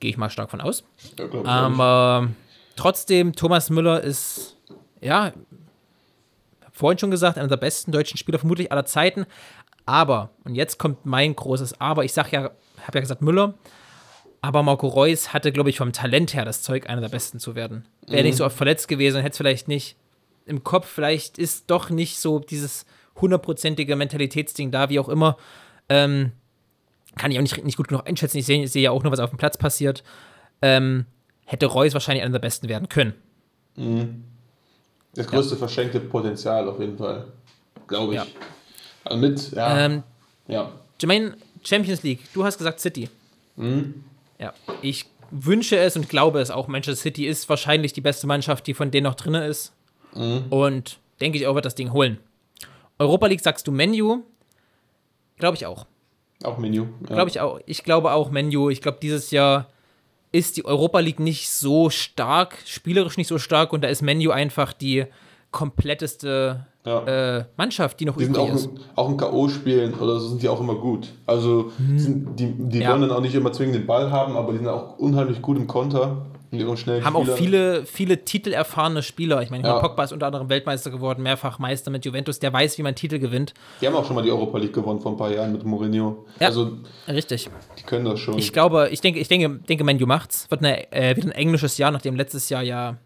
Gehe 0.00 0.10
ich 0.10 0.16
mal 0.16 0.30
stark 0.30 0.50
von 0.50 0.60
aus. 0.60 0.84
ja 1.18 1.26
glaub 1.26 1.44
ich 1.44 1.48
auch. 1.48 1.52
Aber 1.52 2.28
trotzdem, 2.76 3.34
Thomas 3.34 3.68
Müller 3.68 4.00
ist, 4.00 4.56
ja, 5.00 5.32
vorhin 6.72 6.98
schon 6.98 7.10
gesagt, 7.10 7.36
einer 7.36 7.48
der 7.48 7.56
besten 7.56 7.92
deutschen 7.92 8.16
Spieler 8.16 8.38
vermutlich 8.38 8.72
aller 8.72 8.86
Zeiten. 8.86 9.26
Aber, 9.84 10.30
und 10.44 10.54
jetzt 10.54 10.78
kommt 10.78 11.04
mein 11.04 11.34
großes 11.34 11.80
Aber, 11.80 12.04
ich 12.04 12.12
sag 12.12 12.30
ja, 12.30 12.42
habe 12.42 12.94
ja 12.94 13.00
gesagt 13.00 13.22
Müller, 13.22 13.54
aber 14.40 14.62
Marco 14.62 14.86
Reus 14.86 15.32
hatte, 15.32 15.52
glaube 15.52 15.70
ich, 15.70 15.78
vom 15.78 15.92
Talent 15.92 16.34
her 16.34 16.44
das 16.44 16.62
Zeug, 16.62 16.88
einer 16.88 17.00
der 17.00 17.08
Besten 17.08 17.38
zu 17.40 17.54
werden. 17.54 17.86
Wäre 18.06 18.22
nicht 18.22 18.36
so 18.36 18.44
oft 18.44 18.56
verletzt 18.56 18.88
gewesen, 18.88 19.20
hätte 19.20 19.32
es 19.32 19.36
vielleicht 19.36 19.68
nicht 19.68 19.96
im 20.46 20.64
Kopf, 20.64 20.86
vielleicht 20.86 21.38
ist 21.38 21.70
doch 21.70 21.90
nicht 21.90 22.18
so 22.20 22.38
dieses 22.38 22.86
hundertprozentige 23.20 23.96
Mentalitätsding 23.96 24.70
da, 24.70 24.88
wie 24.88 25.00
auch 25.00 25.08
immer. 25.08 25.36
Ähm, 25.88 26.32
kann 27.16 27.30
ich 27.30 27.38
auch 27.38 27.42
nicht, 27.42 27.64
nicht 27.64 27.76
gut 27.76 27.88
genug 27.88 28.06
einschätzen. 28.06 28.38
Ich 28.38 28.46
sehe 28.46 28.66
sehe 28.68 28.82
ja 28.82 28.90
auch 28.92 29.02
nur, 29.02 29.12
was 29.12 29.18
auf 29.18 29.30
dem 29.30 29.38
Platz 29.38 29.56
passiert. 29.56 30.04
Ähm, 30.62 31.06
hätte 31.44 31.66
Reus 31.66 31.92
wahrscheinlich 31.94 32.22
einer 32.22 32.32
der 32.32 32.38
Besten 32.38 32.68
werden 32.68 32.88
können. 32.88 33.14
Das 35.14 35.26
größte 35.26 35.56
verschenkte 35.56 36.00
Potenzial 36.00 36.68
auf 36.68 36.78
jeden 36.78 36.96
Fall. 36.96 37.26
Glaube 37.86 38.14
ich. 38.14 38.20
Ja. 38.20 38.26
Also 39.04 39.18
mit, 39.18 39.52
ja. 39.52 39.86
Ähm, 39.86 40.02
ja. 40.46 40.72
Jermaine, 41.00 41.36
Champions 41.62 42.02
League, 42.02 42.20
du 42.32 42.44
hast 42.44 42.58
gesagt 42.58 42.80
City. 42.80 43.08
Mhm. 43.56 44.04
Ja, 44.38 44.52
ich 44.82 45.06
wünsche 45.30 45.76
es 45.78 45.96
und 45.96 46.08
glaube 46.08 46.40
es 46.40 46.50
auch. 46.50 46.68
Manchester 46.68 47.02
City 47.02 47.26
ist 47.26 47.48
wahrscheinlich 47.48 47.92
die 47.92 48.00
beste 48.00 48.26
Mannschaft, 48.26 48.66
die 48.66 48.74
von 48.74 48.90
denen 48.90 49.04
noch 49.04 49.14
drin 49.14 49.34
ist. 49.34 49.74
Mhm. 50.14 50.46
Und 50.50 51.00
denke 51.20 51.38
ich 51.38 51.46
auch, 51.46 51.54
wird 51.54 51.64
das 51.64 51.74
Ding 51.74 51.92
holen. 51.92 52.18
Europa 52.98 53.26
League 53.26 53.40
sagst 53.40 53.66
du 53.66 53.72
Menu. 53.72 54.22
Glaube 55.36 55.56
ich 55.56 55.66
auch. 55.66 55.86
Auch 56.42 56.58
Menu. 56.58 56.86
Ja. 57.08 57.14
Glaube 57.14 57.30
ich 57.30 57.40
auch. 57.40 57.60
Ich 57.66 57.84
glaube 57.84 58.12
auch 58.12 58.30
Menu. 58.30 58.70
Ich 58.70 58.80
glaube, 58.80 58.98
dieses 59.00 59.30
Jahr 59.30 59.68
ist 60.30 60.56
die 60.56 60.64
Europa 60.64 61.00
League 61.00 61.20
nicht 61.20 61.50
so 61.50 61.90
stark, 61.90 62.58
spielerisch 62.66 63.16
nicht 63.16 63.28
so 63.28 63.38
stark 63.38 63.72
und 63.72 63.82
da 63.82 63.88
ist 63.88 64.02
Menu 64.02 64.30
einfach 64.30 64.72
die 64.72 65.06
kompletteste 65.50 66.66
Ja. 66.88 67.38
äh, 67.38 67.44
Mannschaft, 67.56 68.00
die 68.00 68.04
noch 68.06 68.16
Die 68.16 68.24
sind 68.24 68.36
übrig 68.36 68.50
auch, 68.50 68.54
ist. 68.54 68.70
auch 68.96 69.08
in 69.10 69.16
K.O.-Spielen 69.16 69.98
oder 70.00 70.18
so 70.18 70.28
sind 70.28 70.42
die 70.42 70.48
auch 70.48 70.60
immer 70.60 70.74
gut. 70.74 71.08
Also 71.26 71.70
sind, 71.96 72.36
die, 72.38 72.52
die. 72.56 72.78
Ja. 72.80 72.90
wollen 72.92 73.02
dann 73.02 73.10
auch 73.12 73.20
nicht 73.20 73.34
immer 73.34 73.52
zwingend 73.52 73.74
den 73.76 73.86
Ball 73.86 74.10
haben, 74.10 74.36
aber 74.36 74.52
die 74.52 74.58
sind 74.58 74.68
auch 74.68 74.98
unheimlich 74.98 75.42
gut 75.42 75.56
im 75.56 75.66
Konter. 75.66 76.26
Mit 76.50 76.62
ihren 76.62 76.78
schnellen 76.78 77.04
Haben 77.04 77.14
auch 77.16 77.28
viele, 77.28 77.84
viele 77.84 78.24
titelerfahrene 78.24 79.02
Spieler. 79.02 79.42
Ich 79.42 79.50
meine, 79.50 79.68
Ja. 79.68 79.80
Pogba 79.80 80.04
ist 80.04 80.12
unter 80.14 80.24
anderem 80.28 80.48
Weltmeister 80.48 80.90
geworden, 80.90 81.22
mehrfach 81.22 81.58
Meister 81.58 81.90
mit 81.90 82.06
Juventus. 82.06 82.38
Der 82.38 82.50
weiß, 82.54 82.78
wie 82.78 82.82
man 82.82 82.94
Titel 82.94 83.18
gewinnt. 83.18 83.52
Die 83.82 83.86
haben 83.86 83.94
auch 83.94 84.06
schon 84.06 84.16
mal 84.16 84.22
die 84.22 84.30
Europa 84.30 84.56
League 84.56 84.72
gewonnen 84.72 84.98
vor 84.98 85.12
ein 85.12 85.18
paar 85.18 85.30
Jahren 85.30 85.52
mit 85.52 85.64
Mourinho. 85.64 86.24
Ja. 86.40 86.46
Also 86.46 86.78
Richtig. 87.06 87.50
die 87.78 87.82
können 87.82 88.06
das 88.06 88.18
schon. 88.20 88.38
Ich 88.38 88.54
glaube, 88.54 88.88
ich 88.90 89.02
denke, 89.02 89.20
ich 89.20 89.28
denke, 89.28 89.58
denke 89.68 89.84
Manu 89.84 90.06
macht's. 90.06 90.50
Wird 90.50 90.64
eine, 90.64 90.90
äh, 90.90 91.14
wieder 91.16 91.26
ein 91.28 91.32
englisches 91.32 91.76
Jahr, 91.76 91.90
nachdem 91.90 92.16
letztes 92.16 92.48
Jahr 92.48 92.62
ja 92.62 92.96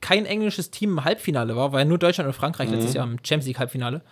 kein 0.00 0.26
englisches 0.26 0.70
Team 0.70 0.90
im 0.92 1.04
Halbfinale 1.04 1.56
war, 1.56 1.72
ja 1.78 1.84
nur 1.84 1.98
Deutschland 1.98 2.28
und 2.28 2.34
Frankreich 2.34 2.70
letztes 2.70 2.94
Jahr 2.94 3.06
im 3.06 3.18
Champions 3.22 3.46
League 3.46 3.58
Halbfinale. 3.58 4.02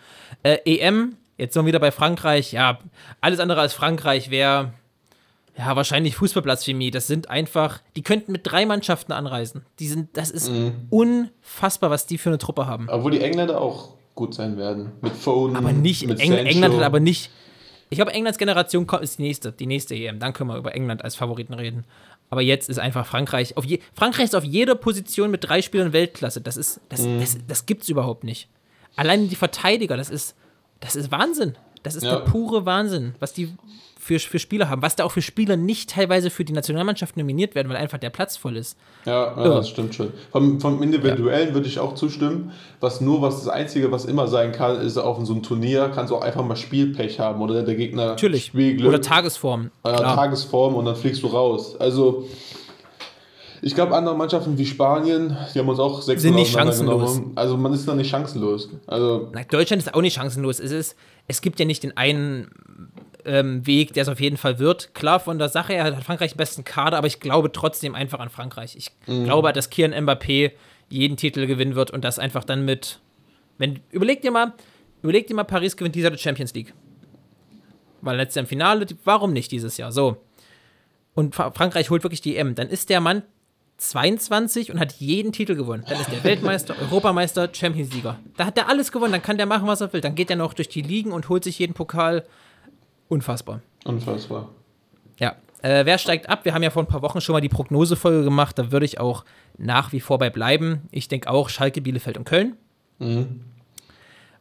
Äh, 0.43 0.57
EM, 0.65 1.15
jetzt 1.37 1.53
sind 1.53 1.63
wir 1.63 1.67
wieder 1.67 1.79
bei 1.79 1.91
Frankreich. 1.91 2.51
Ja, 2.51 2.79
alles 3.21 3.39
andere 3.39 3.61
als 3.61 3.73
Frankreich 3.73 4.29
wäre 4.29 4.73
ja 5.57 5.75
wahrscheinlich 5.75 6.15
Fußballblasphemie. 6.15 6.91
Das 6.91 7.07
sind 7.07 7.29
einfach, 7.29 7.79
die 7.95 8.01
könnten 8.01 8.31
mit 8.31 8.41
drei 8.43 8.65
Mannschaften 8.65 9.13
anreisen. 9.13 9.65
Die 9.79 9.87
sind, 9.87 10.17
das 10.17 10.31
ist 10.31 10.51
unfassbar, 10.89 11.89
was 11.89 12.07
die 12.07 12.17
für 12.17 12.29
eine 12.29 12.37
Truppe 12.37 12.67
haben. 12.67 12.87
Obwohl 12.89 13.11
die 13.11 13.21
Engländer 13.21 13.61
auch 13.61 13.93
gut 14.15 14.33
sein 14.33 14.57
werden. 14.57 14.91
Mit 15.01 15.13
Foden, 15.13 15.55
Aber 15.55 15.71
nicht, 15.71 16.07
mit 16.07 16.19
Eng 16.19 16.31
Sancho. 16.31 16.45
England 16.45 16.75
hat 16.75 16.83
aber 16.83 16.99
nicht. 16.99 17.29
Ich 17.89 17.97
glaube, 17.97 18.13
Englands 18.13 18.39
Generation 18.39 18.87
kommt, 18.87 19.03
ist 19.03 19.19
die 19.19 19.23
nächste, 19.23 19.51
die 19.51 19.67
nächste 19.67 19.93
EM. 19.93 20.19
Dann 20.19 20.33
können 20.33 20.49
wir 20.49 20.57
über 20.57 20.73
England 20.73 21.03
als 21.03 21.15
Favoriten 21.15 21.53
reden. 21.53 21.85
Aber 22.29 22.41
jetzt 22.41 22.69
ist 22.69 22.79
einfach 22.79 23.05
Frankreich. 23.05 23.55
Auf 23.57 23.65
je, 23.65 23.79
Frankreich 23.93 24.25
ist 24.25 24.35
auf 24.35 24.43
jeder 24.43 24.75
Position 24.75 25.31
mit 25.31 25.43
drei 25.43 25.61
Spielern 25.61 25.93
Weltklasse. 25.93 26.41
Das 26.41 26.57
ist, 26.57 26.79
das, 26.89 27.01
Mhm. 27.01 27.19
das, 27.19 27.37
das 27.47 27.65
gibt's 27.65 27.87
überhaupt 27.89 28.23
nicht. 28.23 28.49
Allein 28.95 29.29
die 29.29 29.35
Verteidiger, 29.35 29.95
das 29.97 30.09
ist, 30.09 30.35
das 30.79 30.95
ist 30.95 31.11
Wahnsinn. 31.11 31.55
Das 31.83 31.95
ist 31.95 32.03
Ja. 32.03 32.15
der 32.15 32.25
pure 32.25 32.65
Wahnsinn, 32.65 33.13
was 33.19 33.33
die 33.33 33.53
für, 34.05 34.19
für 34.19 34.37
Spieler 34.37 34.69
haben, 34.69 34.83
was 34.83 34.95
da 34.95 35.03
auch 35.03 35.11
für 35.11 35.23
Spieler 35.23 35.57
nicht 35.57 35.89
teilweise 35.89 36.29
für 36.29 36.45
die 36.45 36.53
Nationalmannschaft 36.53 37.17
nominiert 37.17 37.55
werden, 37.55 37.69
weil 37.69 37.77
einfach 37.77 37.97
der 37.97 38.11
Platz 38.11 38.37
voll 38.37 38.55
ist. 38.55 38.77
Ja, 39.05 39.35
ja 39.35 39.55
das 39.55 39.67
stimmt 39.67 39.95
schon. 39.95 40.13
Vom, 40.31 40.61
vom 40.61 40.83
Individuellen 40.83 41.49
ja. 41.49 41.53
würde 41.55 41.67
ich 41.67 41.79
auch 41.79 41.95
zustimmen. 41.95 42.51
Was 42.79 43.01
nur, 43.01 43.23
was 43.23 43.43
das 43.43 43.47
Einzige, 43.47 43.91
was 43.91 44.05
immer 44.05 44.27
sein 44.27 44.51
kann, 44.51 44.79
ist 44.79 44.99
auf 44.99 45.17
so 45.25 45.33
einem 45.33 45.41
Turnier, 45.41 45.91
kannst 45.91 46.11
du 46.11 46.17
auch 46.17 46.21
einfach 46.21 46.45
mal 46.45 46.55
Spielpech 46.55 47.19
haben 47.19 47.41
oder 47.41 47.63
der 47.63 47.73
Gegner 47.73 48.09
Natürlich. 48.09 48.45
Spielglück. 48.45 48.89
Oder 48.89 49.01
Tagesform. 49.01 49.71
Äh, 49.83 49.95
Tagesform 49.95 50.75
und 50.75 50.85
dann 50.85 50.95
fliegst 50.95 51.23
du 51.23 51.27
raus. 51.27 51.75
Also 51.79 52.27
ich 53.63 53.73
glaube, 53.73 53.95
andere 53.95 54.15
Mannschaften 54.15 54.55
wie 54.59 54.67
Spanien, 54.67 55.35
die 55.55 55.57
haben 55.57 55.67
uns 55.67 55.79
auch 55.79 56.03
sechs 56.03 56.21
Sind 56.21 56.35
nicht 56.35 56.51
chancenlos. 56.51 57.21
Also 57.33 57.57
man 57.57 57.73
ist 57.73 57.87
da 57.87 57.95
nicht 57.95 58.11
chancenlos. 58.11 58.69
Also 58.85 59.31
Na, 59.33 59.43
Deutschland 59.43 59.81
ist 59.81 59.91
auch 59.95 60.01
nicht 60.01 60.13
chancenlos. 60.13 60.59
Es, 60.59 60.71
ist, 60.71 60.95
es 61.27 61.41
gibt 61.41 61.59
ja 61.59 61.65
nicht 61.65 61.81
den 61.81 61.97
einen 61.97 62.51
ähm, 63.25 63.65
Weg, 63.65 63.93
der 63.93 64.03
es 64.03 64.09
auf 64.09 64.19
jeden 64.19 64.37
Fall 64.37 64.59
wird. 64.59 64.93
Klar, 64.93 65.19
von 65.19 65.37
der 65.37 65.49
Sache 65.49 65.73
her 65.73 65.83
hat 65.83 66.03
Frankreich 66.03 66.31
den 66.31 66.37
besten 66.37 66.63
Kader, 66.63 66.97
aber 66.97 67.07
ich 67.07 67.19
glaube 67.19 67.51
trotzdem 67.51 67.95
einfach 67.95 68.19
an 68.19 68.29
Frankreich. 68.29 68.75
Ich 68.75 68.91
mhm. 69.07 69.25
glaube, 69.25 69.51
dass 69.53 69.69
Kian 69.69 69.93
Mbappé 69.93 70.51
jeden 70.89 71.17
Titel 71.17 71.45
gewinnen 71.47 71.75
wird 71.75 71.91
und 71.91 72.03
das 72.03 72.19
einfach 72.19 72.43
dann 72.43 72.65
mit. 72.65 72.99
Wenn, 73.57 73.79
überleg 73.91 74.21
dir 74.21 74.31
mal, 74.31 74.53
überleg 75.01 75.27
dir 75.27 75.35
mal, 75.35 75.43
Paris 75.43 75.77
gewinnt 75.77 75.95
dieser 75.95 76.15
Champions 76.17 76.53
League. 76.53 76.73
Weil 78.01 78.17
letztes 78.17 78.35
Jahr 78.35 78.43
im 78.43 78.47
Finale, 78.47 78.85
warum 79.03 79.33
nicht 79.33 79.51
dieses 79.51 79.77
Jahr? 79.77 79.91
So. 79.91 80.17
Und 81.13 81.33
Frankreich 81.33 81.89
holt 81.89 82.03
wirklich 82.03 82.21
die 82.21 82.35
M. 82.35 82.55
Dann 82.55 82.67
ist 82.67 82.89
der 82.89 82.99
Mann 82.99 83.23
22 83.77 84.71
und 84.71 84.79
hat 84.79 84.93
jeden 84.93 85.31
Titel 85.31 85.55
gewonnen. 85.55 85.83
Dann 85.87 85.99
ist 85.99 86.11
der 86.11 86.23
Weltmeister, 86.23 86.75
Europameister, 86.79 87.49
Champions-Sieger. 87.51 88.19
Da 88.37 88.45
hat 88.45 88.57
er 88.57 88.69
alles 88.69 88.91
gewonnen, 88.91 89.13
dann 89.13 89.21
kann 89.21 89.37
der 89.37 89.45
machen, 89.45 89.67
was 89.67 89.81
er 89.81 89.91
will. 89.91 90.01
Dann 90.01 90.15
geht 90.15 90.29
er 90.29 90.35
noch 90.35 90.53
durch 90.53 90.69
die 90.69 90.81
Ligen 90.81 91.11
und 91.11 91.29
holt 91.29 91.43
sich 91.43 91.59
jeden 91.59 91.73
Pokal. 91.73 92.25
Unfassbar. 93.07 93.61
Unfassbar. 93.83 94.49
Ja. 95.19 95.35
Äh, 95.61 95.85
wer 95.85 95.97
steigt 95.97 96.29
ab? 96.29 96.45
Wir 96.45 96.53
haben 96.53 96.63
ja 96.63 96.69
vor 96.69 96.83
ein 96.83 96.87
paar 96.87 97.01
Wochen 97.01 97.21
schon 97.21 97.33
mal 97.33 97.41
die 97.41 97.49
Prognosefolge 97.49 98.23
gemacht. 98.23 98.57
Da 98.57 98.71
würde 98.71 98.85
ich 98.85 98.99
auch 98.99 99.25
nach 99.57 99.91
wie 99.91 99.99
vor 99.99 100.17
bei 100.17 100.29
bleiben. 100.29 100.87
Ich 100.91 101.07
denke 101.07 101.29
auch 101.29 101.49
Schalke, 101.49 101.81
Bielefeld 101.81 102.17
und 102.17 102.25
Köln. 102.25 102.57
Mhm. 102.99 103.41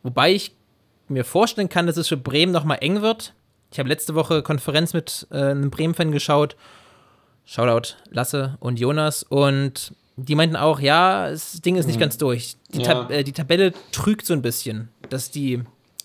Wobei 0.02 0.32
ich 0.32 0.54
mir 1.08 1.24
vorstellen 1.24 1.68
kann, 1.68 1.86
dass 1.86 1.96
es 1.96 2.08
für 2.08 2.16
Bremen 2.16 2.52
nochmal 2.52 2.78
eng 2.80 3.02
wird. 3.02 3.34
Ich 3.72 3.78
habe 3.78 3.88
letzte 3.88 4.14
Woche 4.14 4.42
Konferenz 4.42 4.92
mit 4.92 5.26
äh, 5.30 5.36
einem 5.36 5.70
Bremen-Fan 5.70 6.12
geschaut 6.12 6.56
Shoutout 7.44 7.96
Lasse 8.10 8.56
und 8.60 8.78
Jonas. 8.78 9.22
Und 9.22 9.94
die 10.16 10.34
meinten 10.34 10.56
auch, 10.56 10.80
ja, 10.80 11.30
das 11.30 11.60
Ding 11.60 11.76
ist 11.76 11.86
nicht 11.86 11.96
mhm. 11.96 12.00
ganz 12.00 12.18
durch. 12.18 12.56
Die, 12.72 12.82
ja. 12.82 12.94
Tab 12.94 13.10
äh, 13.10 13.22
die, 13.22 13.32
Tabelle 13.32 13.72
trügt 13.92 14.26
so 14.26 14.32
ein 14.32 14.42
bisschen, 14.42 14.88
dass 15.10 15.30
die 15.30 15.62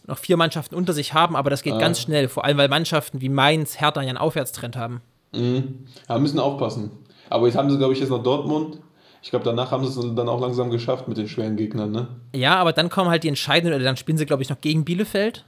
noch 0.09 0.17
vier 0.17 0.37
Mannschaften 0.37 0.75
unter 0.75 0.93
sich 0.93 1.13
haben, 1.13 1.35
aber 1.35 1.49
das 1.49 1.63
geht 1.63 1.73
ah. 1.73 1.79
ganz 1.79 1.99
schnell. 1.99 2.27
Vor 2.27 2.45
allem, 2.45 2.57
weil 2.57 2.67
Mannschaften 2.67 3.21
wie 3.21 3.29
Mainz, 3.29 3.79
Hertha 3.79 4.01
ja 4.01 4.09
einen 4.09 4.17
Aufwärtstrend 4.17 4.75
haben. 4.75 5.01
Mhm. 5.33 5.85
Ja, 6.07 6.19
müssen 6.19 6.39
aufpassen. 6.39 6.91
Aber 7.29 7.47
jetzt 7.47 7.57
haben 7.57 7.69
sie, 7.69 7.77
glaube 7.77 7.93
ich, 7.93 7.99
jetzt 7.99 8.09
noch 8.09 8.23
Dortmund. 8.23 8.79
Ich 9.21 9.29
glaube, 9.29 9.45
danach 9.45 9.71
haben 9.71 9.85
sie 9.85 9.99
es 9.99 10.15
dann 10.15 10.29
auch 10.29 10.39
langsam 10.39 10.69
geschafft 10.69 11.07
mit 11.07 11.17
den 11.17 11.27
schweren 11.27 11.57
Gegnern, 11.57 11.91
ne? 11.91 12.07
Ja, 12.33 12.55
aber 12.55 12.73
dann 12.73 12.89
kommen 12.89 13.09
halt 13.09 13.23
die 13.23 13.27
entscheidenden, 13.27 13.83
dann 13.83 13.97
spielen 13.97 14.17
sie, 14.17 14.25
glaube 14.25 14.43
ich, 14.43 14.49
noch 14.49 14.61
gegen 14.61 14.85
Bielefeld. 14.85 15.45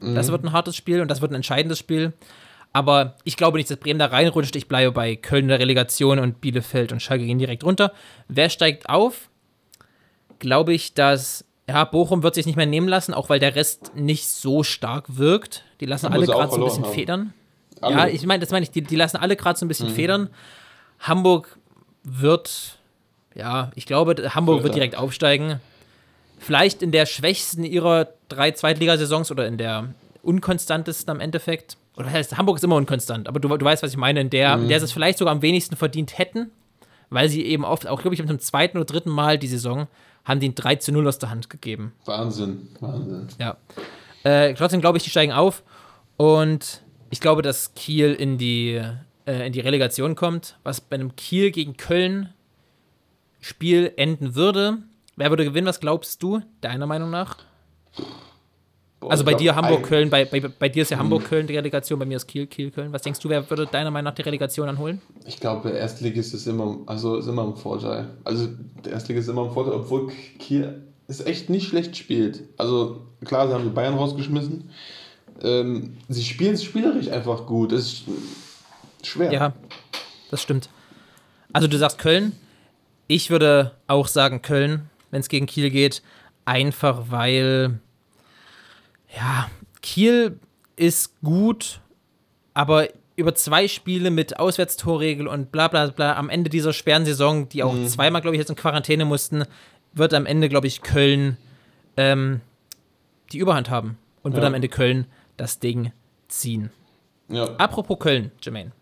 Mhm. 0.00 0.14
Das 0.14 0.30
wird 0.30 0.42
ein 0.42 0.52
hartes 0.52 0.76
Spiel 0.76 1.00
und 1.00 1.08
das 1.08 1.20
wird 1.20 1.32
ein 1.32 1.36
entscheidendes 1.36 1.78
Spiel. 1.78 2.12
Aber 2.72 3.16
ich 3.24 3.36
glaube 3.36 3.58
nicht, 3.58 3.70
dass 3.70 3.78
Bremen 3.78 3.98
da 3.98 4.06
reinrutscht. 4.06 4.54
Ich 4.56 4.68
bleibe 4.68 4.92
bei 4.92 5.16
Köln 5.16 5.44
in 5.44 5.48
der 5.48 5.58
Relegation 5.58 6.18
und 6.18 6.40
Bielefeld 6.40 6.92
und 6.92 7.02
Schalke 7.02 7.26
gehen 7.26 7.38
direkt 7.38 7.64
runter. 7.64 7.92
Wer 8.28 8.48
steigt 8.48 8.88
auf? 8.88 9.28
Glaube 10.38 10.72
ich, 10.72 10.94
dass 10.94 11.44
ja, 11.70 11.84
Bochum 11.84 12.24
wird 12.24 12.34
sich 12.34 12.46
nicht 12.46 12.56
mehr 12.56 12.66
nehmen 12.66 12.88
lassen, 12.88 13.14
auch 13.14 13.28
weil 13.28 13.38
der 13.38 13.54
Rest 13.54 13.92
nicht 13.94 14.26
so 14.26 14.64
stark 14.64 15.04
wirkt. 15.16 15.62
Die 15.80 15.86
lassen 15.86 16.06
alle 16.06 16.26
gerade 16.26 16.50
so 16.50 16.56
ein 16.56 16.64
bisschen 16.64 16.84
haben. 16.84 16.92
federn. 16.92 17.32
Alle. 17.80 17.94
Ja, 17.94 18.06
ich 18.08 18.26
meine, 18.26 18.40
das 18.40 18.50
meine 18.50 18.64
ich, 18.64 18.72
die, 18.72 18.82
die 18.82 18.96
lassen 18.96 19.16
alle 19.16 19.36
gerade 19.36 19.58
so 19.58 19.64
ein 19.64 19.68
bisschen 19.68 19.88
mhm. 19.88 19.94
federn. 19.94 20.30
Hamburg 20.98 21.58
wird, 22.02 22.78
ja, 23.36 23.70
ich 23.76 23.86
glaube, 23.86 24.16
Hamburg 24.34 24.56
Vierter. 24.56 24.64
wird 24.64 24.74
direkt 24.74 24.96
aufsteigen. 24.96 25.60
Vielleicht 26.40 26.82
in 26.82 26.90
der 26.90 27.06
schwächsten 27.06 27.62
ihrer 27.62 28.08
drei 28.28 28.50
Zweitligasaisons 28.50 29.30
oder 29.30 29.46
in 29.46 29.56
der 29.56 29.94
unkonstantesten 30.22 31.10
am 31.10 31.20
Endeffekt 31.20 31.76
oder 31.96 32.06
was 32.06 32.14
heißt, 32.14 32.38
Hamburg 32.38 32.56
ist 32.56 32.64
immer 32.64 32.76
unkonstant, 32.76 33.28
aber 33.28 33.40
du, 33.40 33.48
du 33.48 33.64
weißt, 33.64 33.82
was 33.82 33.90
ich 33.90 33.96
meine, 33.96 34.22
in 34.22 34.30
der, 34.30 34.56
mhm. 34.56 34.64
in 34.64 34.68
der 34.70 34.80
sie 34.80 34.86
es 34.86 34.92
vielleicht 34.92 35.18
sogar 35.18 35.32
am 35.32 35.42
wenigsten 35.42 35.76
verdient 35.76 36.18
hätten, 36.18 36.50
weil 37.10 37.28
sie 37.28 37.44
eben 37.44 37.64
oft, 37.64 37.86
auch 37.86 38.00
glaube 38.00 38.14
ich, 38.14 38.26
zum 38.26 38.38
zweiten 38.38 38.78
oder 38.78 38.86
dritten 38.86 39.10
Mal 39.10 39.38
die 39.38 39.48
Saison, 39.48 39.86
haben 40.24 40.40
die 40.40 40.54
3 40.54 40.76
zu 40.76 40.92
0 40.92 41.06
aus 41.08 41.18
der 41.18 41.30
Hand 41.30 41.50
gegeben. 41.50 41.92
Wahnsinn, 42.04 42.68
Wahnsinn. 42.80 43.28
Ja. 43.38 43.56
Äh, 44.22 44.54
trotzdem 44.54 44.80
glaube 44.80 44.98
ich, 44.98 45.04
die 45.04 45.10
steigen 45.10 45.32
auf 45.32 45.62
und 46.16 46.82
ich 47.10 47.20
glaube, 47.20 47.42
dass 47.42 47.74
Kiel 47.74 48.12
in 48.14 48.38
die, 48.38 48.80
äh, 49.26 49.46
in 49.46 49.52
die 49.52 49.60
Relegation 49.60 50.14
kommt, 50.14 50.58
was 50.62 50.80
bei 50.80 50.94
einem 50.94 51.16
Kiel 51.16 51.50
gegen 51.50 51.76
Köln 51.76 52.32
Spiel 53.40 53.92
enden 53.96 54.34
würde. 54.34 54.78
Wer 55.16 55.30
würde 55.30 55.44
gewinnen, 55.44 55.66
was 55.66 55.80
glaubst 55.80 56.22
du, 56.22 56.42
deiner 56.60 56.86
Meinung 56.86 57.10
nach? 57.10 57.38
Boah, 59.00 59.12
also 59.12 59.24
bei 59.24 59.32
dir 59.32 59.56
Hamburg-Köln, 59.56 60.10
bei, 60.10 60.26
bei, 60.26 60.40
bei 60.40 60.68
dir 60.68 60.82
ist 60.82 60.90
ja 60.90 60.98
hm. 60.98 61.04
Hamburg-Köln 61.04 61.46
die 61.46 61.56
Relegation, 61.56 61.98
bei 61.98 62.04
mir 62.04 62.18
ist 62.18 62.26
Kiel-Köln. 62.26 62.92
Was 62.92 63.00
denkst 63.00 63.18
du, 63.20 63.30
wer 63.30 63.48
würde 63.48 63.66
deiner 63.66 63.90
Meinung 63.90 64.10
nach 64.10 64.14
die 64.14 64.22
Relegation 64.22 64.68
anholen? 64.68 65.00
Ich 65.24 65.40
glaube, 65.40 65.70
der 65.70 65.80
Erstligist 65.80 66.34
ist 66.34 66.46
immer, 66.46 66.80
also 66.84 67.16
ist 67.16 67.26
immer 67.26 67.44
ein 67.46 67.56
Vorteil. 67.56 68.10
Also 68.24 68.48
der 68.84 68.92
Erstligist 68.92 69.26
ist 69.28 69.32
immer 69.32 69.46
ein 69.46 69.52
Vorteil, 69.52 69.72
obwohl 69.72 70.12
Kiel 70.38 70.82
es 71.08 71.24
echt 71.24 71.48
nicht 71.48 71.68
schlecht 71.68 71.96
spielt. 71.96 72.42
Also 72.58 73.06
klar, 73.24 73.48
sie 73.48 73.54
haben 73.54 73.64
die 73.64 73.70
Bayern 73.70 73.94
rausgeschmissen. 73.94 74.70
Ähm, 75.42 75.96
sie 76.08 76.22
spielen 76.22 76.54
es 76.54 76.62
spielerisch 76.62 77.08
einfach 77.08 77.46
gut. 77.46 77.72
Es 77.72 77.86
ist 77.86 78.04
schwer. 79.02 79.32
Ja, 79.32 79.54
das 80.30 80.42
stimmt. 80.42 80.68
Also 81.54 81.68
du 81.68 81.78
sagst 81.78 81.98
Köln. 81.98 82.32
Ich 83.06 83.30
würde 83.30 83.72
auch 83.86 84.06
sagen 84.06 84.42
Köln, 84.42 84.90
wenn 85.10 85.20
es 85.20 85.28
gegen 85.30 85.46
Kiel 85.46 85.70
geht. 85.70 86.02
Einfach 86.44 87.04
weil 87.08 87.80
ja, 89.16 89.50
Kiel 89.82 90.38
ist 90.76 91.20
gut, 91.22 91.80
aber 92.54 92.88
über 93.16 93.34
zwei 93.34 93.68
Spiele 93.68 94.10
mit 94.10 94.38
Auswärtstorregel 94.38 95.28
und 95.28 95.52
bla 95.52 95.68
bla 95.68 95.88
bla 95.88 96.16
am 96.16 96.30
Ende 96.30 96.48
dieser 96.50 96.72
schweren 96.72 97.04
Saison, 97.04 97.48
die 97.48 97.62
auch 97.62 97.74
mhm. 97.74 97.86
zweimal, 97.86 98.22
glaube 98.22 98.36
ich, 98.36 98.40
jetzt 98.40 98.48
in 98.48 98.56
Quarantäne 98.56 99.04
mussten, 99.04 99.44
wird 99.92 100.14
am 100.14 100.26
Ende, 100.26 100.48
glaube 100.48 100.66
ich, 100.66 100.82
Köln 100.82 101.36
ähm, 101.96 102.40
die 103.32 103.38
Überhand 103.38 103.68
haben 103.70 103.98
und 104.22 104.32
ja. 104.32 104.36
wird 104.36 104.46
am 104.46 104.54
Ende 104.54 104.68
Köln 104.68 105.06
das 105.36 105.58
Ding 105.58 105.92
ziehen. 106.28 106.70
Ja. 107.28 107.44
Apropos 107.56 107.98
Köln, 107.98 108.32
Jermaine. 108.42 108.72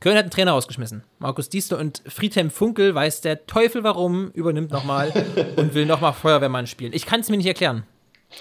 Köln 0.00 0.16
hat 0.16 0.24
einen 0.24 0.30
Trainer 0.30 0.52
rausgeschmissen. 0.52 1.02
Markus 1.18 1.48
Diestel 1.48 1.78
und 1.78 2.02
Friedhelm 2.06 2.50
Funkel 2.50 2.94
weiß 2.94 3.20
der 3.20 3.46
Teufel 3.46 3.82
warum, 3.82 4.30
übernimmt 4.30 4.70
nochmal 4.70 5.12
und 5.56 5.74
will 5.74 5.86
nochmal 5.86 6.12
Feuerwehrmann 6.12 6.66
spielen. 6.66 6.92
Ich 6.92 7.06
kann 7.06 7.20
es 7.20 7.28
mir 7.30 7.36
nicht 7.36 7.46
erklären. 7.46 7.84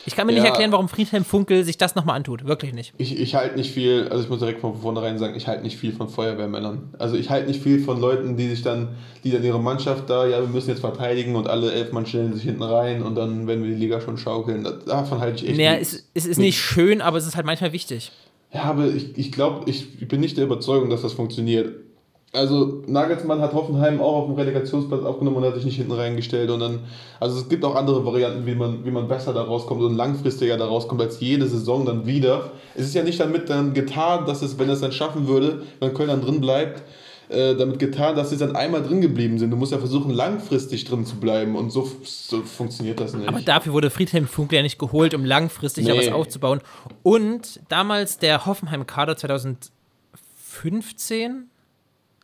Ich 0.06 0.16
kann 0.16 0.28
mir 0.28 0.34
ja, 0.34 0.42
nicht 0.42 0.50
erklären, 0.50 0.72
warum 0.72 0.90
Friedhelm 0.90 1.24
Funkel 1.24 1.64
sich 1.64 1.78
das 1.78 1.96
nochmal 1.96 2.18
antut. 2.18 2.46
Wirklich 2.46 2.74
nicht. 2.74 2.94
Ich, 2.98 3.18
ich 3.20 3.36
halte 3.36 3.56
nicht 3.56 3.72
viel, 3.72 4.08
also 4.10 4.24
ich 4.24 4.30
muss 4.30 4.40
direkt 4.40 4.60
von 4.60 4.76
vornherein 4.76 5.18
sagen, 5.18 5.36
ich 5.36 5.48
halte 5.48 5.64
nicht 5.64 5.78
viel 5.78 5.94
von 5.94 6.10
Feuerwehrmännern. 6.10 6.94
Also 7.00 7.16
ich 7.16 7.30
halte 7.30 7.48
nicht 7.48 7.62
viel 7.62 7.80
von 7.80 8.00
Leuten, 8.00 8.36
die 8.36 8.50
sich 8.50 8.62
dann, 8.62 8.90
die 9.24 9.32
dann 9.32 9.44
ihre 9.44 9.60
Mannschaft 9.60 10.10
da, 10.10 10.28
ja, 10.28 10.42
wir 10.42 10.48
müssen 10.48 10.70
jetzt 10.70 10.82
verteidigen 10.82 11.36
und 11.36 11.48
alle 11.48 11.72
elf 11.72 11.94
Mann 11.94 12.06
stellen 12.06 12.34
sich 12.34 12.44
hinten 12.44 12.64
rein 12.64 13.02
und 13.02 13.16
dann 13.16 13.48
werden 13.48 13.64
wir 13.64 13.72
die 13.72 13.78
Liga 13.78 14.02
schon 14.02 14.18
schaukeln. 14.18 14.68
Davon 14.86 15.20
halte 15.20 15.44
ich 15.44 15.50
echt 15.50 15.58
naja, 15.58 15.78
nicht. 15.78 15.82
Es, 15.82 16.10
es 16.14 16.26
ist 16.26 16.38
nicht 16.38 16.60
schön, 16.60 17.02
aber 17.02 17.18
es 17.18 17.26
ist 17.26 17.38
halt 17.38 17.46
manchmal 17.46 17.72
wichtig. 17.72 18.12
Ja, 18.54 18.64
aber 18.64 18.88
ich, 18.88 19.18
ich 19.18 19.32
glaube, 19.32 19.70
ich, 19.70 20.02
ich 20.02 20.08
bin 20.08 20.20
nicht 20.20 20.38
der 20.38 20.46
Überzeugung, 20.46 20.90
dass 20.90 21.02
das 21.02 21.14
funktioniert. 21.14 21.87
Also 22.34 22.84
Nagelsmann 22.88 23.42
hat 23.42 23.54
Hoffenheim 23.54 24.02
auch 24.02 24.16
auf 24.16 24.26
dem 24.26 24.36
Relegationsplatz 24.36 25.04
aufgenommen 25.04 25.38
und 25.38 25.46
hat 25.46 25.56
sich 25.56 25.66
nicht 25.66 25.78
hinten 25.78 25.94
reingestellt. 25.94 26.50
Und 26.50 26.60
dann, 26.60 26.80
also 27.20 27.40
es 27.40 27.48
gibt 27.48 27.64
auch 27.64 27.76
andere 27.76 28.06
Varianten, 28.06 28.46
wie 28.46 28.54
man, 28.54 28.84
wie 28.86 28.92
man 28.92 29.08
besser 29.08 29.34
da 29.34 29.44
rauskommt 29.44 29.82
und 29.82 29.96
langfristiger 29.96 30.58
da 30.58 30.66
rauskommt 30.66 31.02
als 31.02 31.22
jede 31.22 31.48
Saison 31.48 31.86
dann 31.86 32.06
wieder. 32.06 32.52
Es 32.76 32.86
ist 32.86 32.96
ja 32.96 33.04
nicht 33.04 33.20
damit 33.20 33.50
dann 33.50 33.74
getan, 33.74 34.26
dass 34.26 34.42
es, 34.42 34.60
wenn 34.60 34.70
es 34.70 34.82
dann 34.82 34.92
schaffen 34.92 35.28
würde, 35.28 35.64
wenn 35.80 35.94
Köln 35.94 36.10
dann 36.10 36.22
drin 36.22 36.42
bleibt, 36.42 36.84
äh, 37.30 37.56
damit 37.56 37.80
getan, 37.80 38.16
dass 38.16 38.30
sie 38.30 38.38
dann 38.38 38.56
einmal 38.56 38.84
drin 38.84 39.02
geblieben 39.02 39.40
sind. 39.40 39.52
Du 39.52 39.58
musst 39.58 39.72
ja 39.72 39.80
versuchen, 39.80 40.12
langfristig 40.12 40.86
drin 40.86 41.06
zu 41.06 41.18
bleiben 41.18 41.56
und 41.56 41.72
so, 41.72 41.90
so 42.04 42.42
funktioniert 42.42 43.00
das 43.00 43.14
nicht. 43.14 43.28
Aber 43.28 43.42
dafür 43.42 43.74
wurde 43.74 43.90
Friedhelm 43.90 44.28
Funkel 44.28 44.58
ja 44.58 44.64
nicht 44.64 44.80
geholt, 44.80 45.14
um 45.14 45.26
langfristig 45.26 45.86
nee. 45.86 45.98
was 45.98 46.10
aufzubauen. 46.10 46.62
Und 47.04 47.60
damals 47.70 48.18
der 48.18 48.46
Hoffenheim-Kader 48.46 49.18
2015 49.18 51.50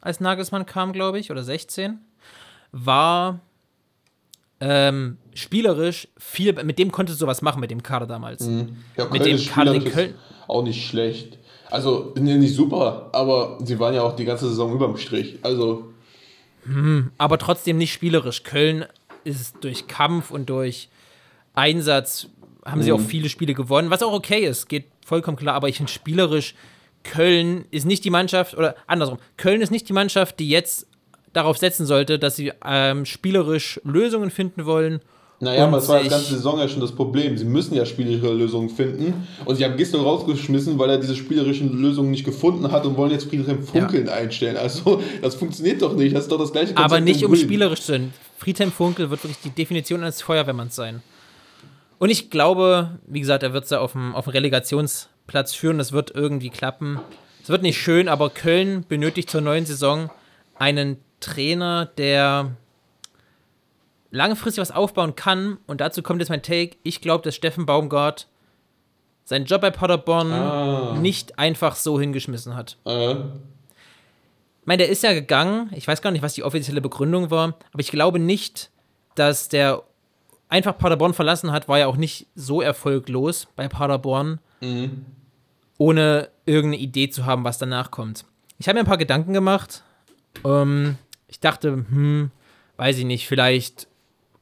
als 0.04 0.20
Nagelsmann 0.20 0.66
kam, 0.66 0.92
glaube 0.92 1.18
ich, 1.18 1.32
oder 1.32 1.44
16, 1.44 2.00
war 2.72 3.40
ähm, 4.60 5.18
spielerisch 5.34 6.08
viel, 6.18 6.54
mit 6.64 6.78
dem 6.78 6.92
konntest 6.92 7.20
du 7.20 7.26
sowas 7.26 7.42
machen, 7.42 7.60
mit 7.60 7.72
dem 7.72 7.82
Kader 7.82 8.06
damals. 8.06 8.46
Mhm. 8.46 8.78
Ja, 8.98 9.06
mit 9.10 9.26
dem 9.26 9.38
Kader 9.46 9.74
in 9.74 9.86
Köln. 9.86 10.16
Auch 10.48 10.64
nicht 10.64 10.88
schlecht. 10.88 11.38
Also, 11.70 12.14
nicht 12.16 12.54
super, 12.54 13.10
aber 13.14 13.58
sie 13.64 13.80
waren 13.80 13.96
ja 13.96 14.04
auch 14.04 14.16
die 14.16 14.26
ganze 14.26 14.48
Saison 14.48 14.74
überm 14.74 14.98
Strich. 14.98 15.40
Also. 15.42 15.92
Hm, 16.66 17.12
aber 17.18 17.38
trotzdem 17.38 17.78
nicht 17.78 17.94
spielerisch. 17.94 18.44
Köln 18.44 18.86
ist 19.24 19.58
durch 19.62 19.88
Kampf 19.88 20.32
und 20.32 20.50
durch 20.50 20.90
Einsatz 21.54 22.28
haben 22.66 22.80
mhm. 22.80 22.84
sie 22.84 22.92
auch 22.92 23.02
viele 23.02 23.30
Spiele 23.30 23.54
gewonnen, 23.54 23.90
was 23.90 24.04
auch 24.04 24.14
okay 24.14 24.46
ist, 24.46 24.68
geht 24.68 24.86
vollkommen 25.06 25.38
klar, 25.38 25.56
aber 25.56 25.70
ich 25.70 25.78
finde 25.78 25.92
spielerisch 25.92 26.56
Köln 27.04 27.66
ist 27.72 27.86
nicht 27.86 28.04
die 28.06 28.10
Mannschaft, 28.10 28.58
oder 28.58 28.76
andersrum, 28.88 29.18
Köln 29.38 29.62
ist 29.62 29.72
nicht 29.72 29.88
die 29.90 29.94
Mannschaft, 29.94 30.40
die 30.40 30.50
jetzt 30.50 30.88
darauf 31.34 31.58
setzen 31.58 31.86
sollte, 31.86 32.20
dass 32.20 32.36
sie 32.36 32.52
ähm, 32.66 33.06
spielerisch 33.06 33.80
Lösungen 33.84 34.30
finden 34.32 34.66
wollen. 34.66 35.02
Naja, 35.40 35.66
aber 35.66 35.78
das 35.78 35.90
war 35.90 36.02
die 36.02 36.08
ganze 36.08 36.36
Saison 36.36 36.58
ja 36.58 36.70
schon 36.70 36.80
das 36.80 36.94
Problem. 36.94 37.38
Sie 37.38 37.44
müssen 37.44 37.76
ja 37.76 37.86
spielerische 37.86 38.32
Lösungen 38.32 38.70
finden. 38.70 39.28
Und 39.44 39.58
sie 39.58 39.66
haben 39.66 39.76
Gistel 39.76 40.00
rausgeschmissen, 40.00 40.80
weil 40.80 40.92
er 40.92 40.98
diese 41.00 41.16
spielerischen 41.16 41.82
Lösungen 41.82 42.12
nicht 42.12 42.24
gefunden 42.24 42.72
hat 42.72 42.86
und 42.86 42.96
wollen 42.96 43.12
jetzt 43.12 43.26
Friedhelm 43.30 43.62
Funkeln 43.62 44.08
einstellen. 44.08 44.56
Also, 44.56 45.02
das 45.22 45.36
funktioniert 45.36 45.82
doch 45.82 45.96
nicht. 45.96 46.16
Das 46.16 46.24
ist 46.24 46.32
doch 46.32 46.40
das 46.40 46.54
gleiche 46.54 46.78
Aber 46.78 47.02
nicht 47.02 47.26
um 47.26 47.32
Grün. 47.34 47.42
spielerisch 47.42 47.82
zu 47.82 47.92
sein. 47.94 48.14
Friedhelm 48.38 48.72
Funkel 48.72 49.10
wird 49.10 49.24
wirklich 49.24 49.40
die 49.44 49.50
Definition 49.50 50.02
eines 50.02 50.22
Feuerwehrmanns 50.22 50.76
sein. 50.76 51.02
Und 52.00 52.10
ich 52.10 52.30
glaube, 52.30 53.00
wie 53.08 53.20
gesagt, 53.20 53.44
er 53.44 53.54
wird 53.54 53.68
sie 53.68 53.80
auf 53.80 53.94
dem, 53.94 54.16
auf 54.16 54.26
dem 54.26 54.32
Relegationsplatz 55.28 55.54
führen. 55.54 55.78
Das 55.78 55.92
wird 55.92 56.12
irgendwie 56.12 56.50
klappen. 56.50 57.00
Es 57.42 57.50
wird 57.50 57.62
nicht 57.62 57.80
schön, 57.82 58.08
aber 58.08 58.30
Köln 58.30 58.86
benötigt 58.88 59.30
zur 59.30 59.42
neuen 59.42 59.66
Saison 59.66 60.10
einen 60.58 60.98
Trainer, 61.20 61.86
der 61.98 62.52
langfristig 64.12 64.62
was 64.62 64.72
aufbauen 64.72 65.16
kann. 65.16 65.58
Und 65.68 65.82
dazu 65.82 66.02
kommt 66.04 66.20
jetzt 66.22 66.30
mein 66.30 66.42
Take. 66.44 66.78
Ich 66.84 67.02
glaube, 67.02 67.24
dass 67.24 67.36
Steffen 67.36 67.66
Baumgart 67.66 68.28
seinen 69.26 69.46
Job 69.46 69.62
bei 69.62 69.72
Paderborn 69.72 70.32
Ah. 70.32 70.96
nicht 71.00 71.40
einfach 71.40 71.76
so 71.76 72.00
hingeschmissen 72.00 72.56
hat. 72.56 72.78
Äh, 72.86 73.16
Ich 74.62 74.68
meine, 74.68 74.84
der 74.84 74.90
ist 74.90 75.04
ja 75.04 75.12
gegangen. 75.12 75.70
Ich 75.76 75.86
weiß 75.90 76.02
gar 76.02 76.12
nicht, 76.12 76.22
was 76.22 76.36
die 76.36 76.44
offizielle 76.44 76.80
Begründung 76.80 77.32
war, 77.32 77.56
aber 77.74 77.80
ich 77.82 77.92
glaube 77.92 78.18
nicht, 78.18 78.70
dass 79.16 79.50
der 79.50 79.84
einfach 80.48 80.78
Paderborn 80.78 81.14
verlassen 81.14 81.52
hat, 81.52 81.68
war 81.68 81.80
ja 81.80 81.88
auch 81.88 81.98
nicht 81.98 82.28
so 82.36 82.62
erfolglos 82.62 83.48
bei 83.58 83.68
Paderborn, 83.68 84.40
ohne 85.78 86.30
irgendeine 86.46 86.82
Idee 86.82 87.10
zu 87.10 87.26
haben, 87.26 87.44
was 87.44 87.58
danach 87.58 87.92
kommt. 87.92 88.26
Ich 88.58 88.68
habe 88.68 88.76
mir 88.76 88.82
ein 88.84 88.88
paar 88.88 88.98
Gedanken 88.98 89.34
gemacht. 89.34 89.84
Ähm, 90.46 90.98
ich 91.28 91.40
dachte, 91.40 91.72
hm, 91.72 92.32
weiß 92.78 92.98
ich 92.98 93.06
nicht, 93.06 93.28
vielleicht 93.28 93.88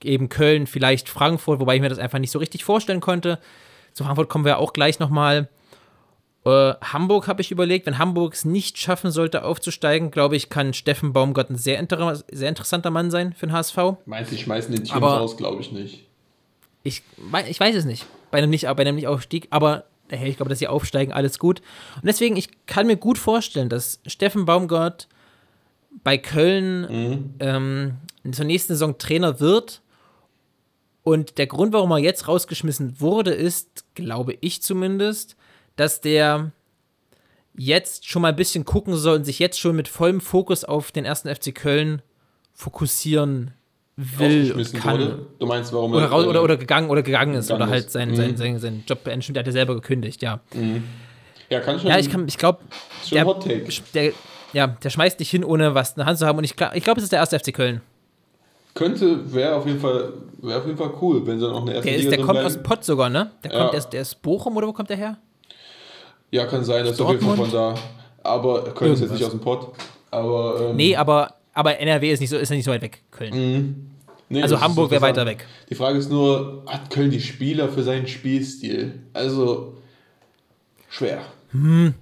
eben 0.04 0.30
Köln, 0.30 0.68
vielleicht 0.68 1.10
Frankfurt, 1.10 1.60
wobei 1.60 1.76
ich 1.76 1.82
mir 1.82 1.90
das 1.90 2.00
einfach 2.00 2.20
nicht 2.20 2.32
so 2.32 2.40
richtig 2.40 2.64
vorstellen 2.64 3.02
konnte. 3.02 3.40
Zu 3.94 4.04
Frankfurt 4.04 4.30
kommen 4.30 4.46
wir 4.46 4.58
auch 4.58 4.74
gleich 4.74 5.00
nochmal. 5.00 5.50
Äh, 6.46 6.74
Hamburg 6.82 7.28
habe 7.28 7.42
ich 7.42 7.52
überlegt, 7.52 7.86
wenn 7.86 8.00
Hamburg 8.00 8.34
es 8.34 8.46
nicht 8.46 8.78
schaffen 8.80 9.12
sollte, 9.12 9.44
aufzusteigen, 9.44 10.10
glaube 10.10 10.36
ich, 10.36 10.50
kann 10.50 10.74
Steffen 10.74 11.14
Baumgart 11.14 11.52
ein 11.52 11.56
sehr, 11.56 11.78
inter 11.78 12.16
sehr 12.32 12.50
interessanter 12.50 12.90
Mann 12.90 13.12
sein 13.12 13.34
für 13.34 13.48
den 13.48 13.54
HSV. 13.54 13.78
meinst 14.06 14.32
du, 14.32 14.36
sie 14.36 14.42
schmeißen 14.42 14.74
den 14.74 14.84
Team 14.84 15.04
raus? 15.04 15.38
Glaube 15.38 15.62
ich 15.62 15.72
nicht. 15.72 16.08
Ich, 16.84 17.04
ich 17.48 17.60
weiß 17.60 17.76
es 17.76 17.86
nicht. 17.86 18.08
Bei 18.32 18.40
einem 18.40 18.50
nicht, 18.50 18.64
bei 18.64 18.82
einem 18.82 18.96
Nicht-Aufstieg, 18.96 19.48
aber 19.52 19.84
hey, 20.18 20.30
ich 20.30 20.38
glaube, 20.38 20.50
dass 20.50 20.60
sie 20.60 20.68
aufsteigen, 20.68 21.12
alles 21.12 21.40
gut. 21.40 21.62
Und 21.96 22.06
deswegen, 22.06 22.38
ich 22.38 22.50
kann 22.66 22.88
mir 22.88 22.98
gut 22.98 23.18
vorstellen, 23.18 23.70
dass 23.70 24.00
Steffen 24.06 24.46
Baumgart 24.46 25.08
bei 26.04 26.18
Köln 26.18 27.34
ähm, 27.40 27.98
zur 28.32 28.46
nächsten 28.46 28.74
Saison 28.74 28.98
Trainer 28.98 29.40
wird. 29.40 29.82
Und 31.04 31.38
der 31.38 31.48
Grund, 31.48 31.74
warum 31.74 31.92
er 31.92 31.98
jetzt 31.98 32.28
rausgeschmissen 32.28 33.00
wurde, 33.00 33.32
ist, 33.34 33.86
glaube 33.96 34.38
ich 34.42 34.62
zumindest, 34.62 35.36
dass 35.76 36.02
der 36.02 36.52
jetzt 37.56 38.08
schon 38.08 38.22
mal 38.22 38.30
ein 38.30 38.36
bisschen 38.36 38.66
gucken 38.66 38.96
soll 38.96 39.18
und 39.18 39.26
sich 39.26 39.40
jetzt 39.40 39.60
schon 39.60 39.76
mit 39.76 39.88
vollem 39.88 40.22
Fokus 40.22 40.64
auf 40.64 40.92
den 40.92 41.06
ersten 41.06 41.34
FC 41.34 41.54
Köln 41.54 42.02
fokussieren 42.54 43.54
will 44.18 44.52
und 44.54 44.74
kann. 44.74 45.00
wurde? 45.00 45.26
Du 45.40 45.46
meinst, 45.46 45.72
warum 45.74 45.94
Oder, 45.94 46.06
er- 46.06 46.12
raus, 46.12 46.26
oder, 46.26 46.44
oder 46.44 46.58
gegangen 46.58 46.90
oder 46.90 47.02
gegangen 47.02 47.34
ist 47.36 47.48
gegangen 47.48 47.64
oder 47.64 47.72
halt 47.72 47.86
ist. 47.86 47.92
seinen, 47.94 48.12
Mhm. 48.12 48.16
seinen, 48.16 48.38
seinen, 48.38 48.60
seinen 48.60 48.84
Job 48.88 49.04
beendet. 49.04 49.24
Stimmt, 49.24 49.36
der 49.38 49.42
hat 49.42 49.48
ja 49.48 49.54
selber 49.54 49.76
gekündigt, 49.76 50.22
ja. 50.22 50.40
Ja, 51.50 51.60
kann 51.60 51.80
schon. 51.80 51.90
Ja, 51.90 51.98
ich, 52.00 52.10
kann- 52.10 52.28
ich 52.28 52.38
glaube, 52.38 52.60
der, 53.12 53.26
der, 53.94 54.14
ja, 54.54 54.68
der 54.68 54.90
schmeißt 54.90 55.20
nicht 55.20 55.30
hin, 55.30 55.44
ohne 55.44 55.76
was 55.76 55.92
in 55.92 55.96
der 55.98 56.06
Hand 56.06 56.18
zu 56.18 56.26
haben. 56.26 56.38
Und 56.38 56.44
ich, 56.44 56.56
ich 56.74 56.84
glaube, 56.84 57.00
es 57.00 57.04
ist 57.04 57.12
der 57.12 57.20
erste 57.20 57.38
FC 57.40 57.54
Köln. 57.54 57.82
Könnte, 58.74 59.34
wäre 59.34 59.56
auf 59.56 59.66
jeden 59.68 59.80
Fall, 59.82 60.14
wäre 60.42 60.60
auf 60.60 60.66
jeden 60.66 60.78
Fall 60.78 60.92
cool, 61.02 61.26
wenn 61.28 61.38
sie 61.40 61.46
dann 61.46 61.54
auch 61.56 61.62
eine 61.64 61.74
erste 61.74 61.90
Der, 61.90 62.00
ist, 62.00 62.10
der 62.10 62.18
kommt 62.20 62.32
bleiben. 62.32 62.46
aus 62.48 62.54
dem 62.54 62.64
Pott 62.64 62.86
sogar, 62.86 63.10
ne? 63.10 63.32
Der, 63.44 63.52
Ja. 63.52 63.58
kommt, 63.60 63.74
der, 63.74 63.80
ist, 63.80 63.90
der 63.90 64.02
ist 64.02 64.22
Bochum 64.22 64.56
oder 64.56 64.68
wo 64.68 64.74
kommt 64.74 64.90
der 64.90 64.96
her? 64.98 65.18
Ja, 66.32 66.46
kann 66.46 66.64
sein, 66.64 66.86
das 66.86 66.94
ist 66.94 67.02
auf 67.02 67.12
jeden 67.12 67.26
Fall 67.26 67.36
von 67.36 67.52
da. 67.52 67.76
Aber 68.24 68.64
Köln 68.74 68.94
ist 68.94 69.02
jetzt 69.02 69.12
nicht 69.12 69.26
aus 69.26 69.32
dem 69.32 69.42
Pott. 69.42 69.74
Aber, 70.10 70.70
ähm, 70.70 70.76
Nee, 70.78 70.96
aber, 70.96 71.34
aber 71.54 71.78
NRW 71.80 72.12
ist 72.12 72.22
nicht 72.22 72.30
so, 72.30 72.38
ist 72.38 72.48
ja 72.50 72.56
nicht 72.56 72.64
so 72.64 72.72
weit 72.72 72.82
weg, 72.82 73.02
Köln. 73.12 73.91
Nee, 74.32 74.42
also 74.42 74.60
Hamburg 74.60 74.92
wäre 74.92 75.02
weiter 75.02 75.26
weg. 75.26 75.46
Die 75.70 75.76
Frage 75.76 75.98
ist 75.98 76.10
nur, 76.10 76.64
hat 76.68 76.90
Köln 76.90 77.12
die 77.12 77.22
Spieler 77.22 77.70
für 77.70 77.84
seinen 77.84 78.08
Spielstil? 78.08 79.00
Also, 79.14 79.78
schwer. 80.90 81.22
Aber, 81.54 81.94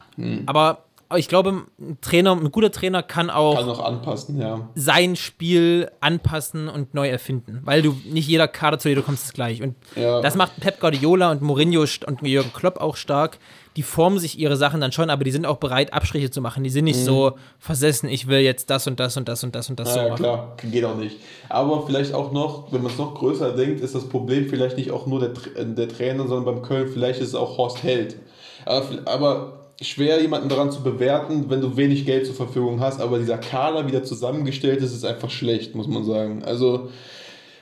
aber 0.46 0.84
ich 1.17 1.28
glaube, 1.28 1.63
ein 1.80 1.98
Trainer, 2.02 2.34
ein 2.34 2.52
guter 2.52 2.72
Trainer 2.72 3.02
kann 3.02 3.30
auch 3.30 3.56
Kann 3.56 3.65
noch 3.65 3.80
anpassen, 3.84 4.39
ja. 4.39 4.69
sein 4.76 5.15
Spiel 5.15 5.89
anpassen 6.02 6.67
und 6.69 6.93
neu 6.93 7.10
erfinden, 7.10 7.62
weil 7.63 7.82
du 7.82 7.95
nicht 8.06 8.28
jeder 8.28 8.48
Kader 8.48 8.78
zu 8.78 8.89
dir 8.89 8.95
du 8.95 9.02
kommst 9.02 9.26
ist 9.26 9.34
gleich 9.34 9.62
und 9.63 9.76
Ja. 9.95 10.22
das 10.22 10.36
macht 10.36 10.60
Pep 10.60 10.80
Guardiola 10.80 11.32
und 11.32 11.41
Mourinho 11.41 11.86
und 12.06 12.22
Jürgen 12.22 12.54
Klopp 12.54 12.80
auch 12.80 12.95
stark. 12.95 13.39
Die 13.76 13.84
formen 13.84 14.19
sich 14.19 14.38
ihre 14.38 14.58
Sachen 14.58 14.82
dann 14.82 14.91
schon, 14.91 15.10
aber 15.10 15.24
die 15.24 15.32
sind 15.32 15.45
auch 15.45 15.58
bereit 15.58 15.93
Abstriche 15.93 16.30
zu 16.32 16.41
machen. 16.41 16.63
Die 16.63 16.69
sind 16.69 16.84
nicht 16.86 17.00
so 17.00 17.34
versessen, 17.60 18.10
ich 18.10 18.28
will 18.28 18.39
jetzt 18.39 18.69
das 18.69 18.88
und 18.88 19.00
das 19.00 19.15
und 19.15 19.30
das 19.30 19.43
und 19.43 19.56
das 19.56 19.69
und 19.69 19.80
das 19.80 19.93
so 19.93 20.00
Mhm. 20.00 20.06
Ja, 20.06 20.10
machen. 20.12 20.22
klar, 20.24 20.58
geht 20.69 20.84
auch 20.86 20.95
nicht. 20.98 21.17
Aber 21.50 21.86
vielleicht 21.86 22.13
auch 22.13 22.32
noch, 22.32 22.72
wenn 22.74 22.82
man 22.84 22.91
es 22.91 22.98
noch 22.98 23.15
größer 23.15 23.56
denkt, 23.56 23.82
ist 23.82 23.95
das 23.95 24.10
Problem 24.10 24.50
vielleicht 24.50 24.76
nicht 24.76 24.91
auch 24.91 25.06
nur 25.08 25.19
der, 25.19 25.65
der 25.65 25.88
Trainer, 25.88 26.28
sondern 26.28 26.45
beim 26.56 26.62
Köln 26.63 26.89
vielleicht 26.91 27.22
ist 27.22 27.30
es 27.30 27.36
auch 27.36 27.58
Horst 27.58 27.82
Held. 27.84 28.17
Aber, 28.65 28.84
aber 29.06 29.59
schwer 29.82 30.22
jemanden 30.22 30.50
daran 30.50 30.72
zu 30.72 30.84
bewerten, 30.84 31.50
wenn 31.50 31.62
du 31.62 31.78
wenig 31.78 32.06
Geld 32.06 32.26
zur 32.26 32.36
Verfügung 32.36 32.80
hast, 32.82 33.00
aber 33.00 33.20
dieser 33.20 33.38
Kader 33.38 33.88
wieder 33.88 34.04
zusammengestellt 34.04 34.82
ist, 34.82 34.94
ist 34.94 35.06
einfach 35.06 35.30
schlecht, 35.30 35.76
muss 35.76 35.88
man 35.88 36.04
sagen. 36.04 36.44
Also, 36.44 36.89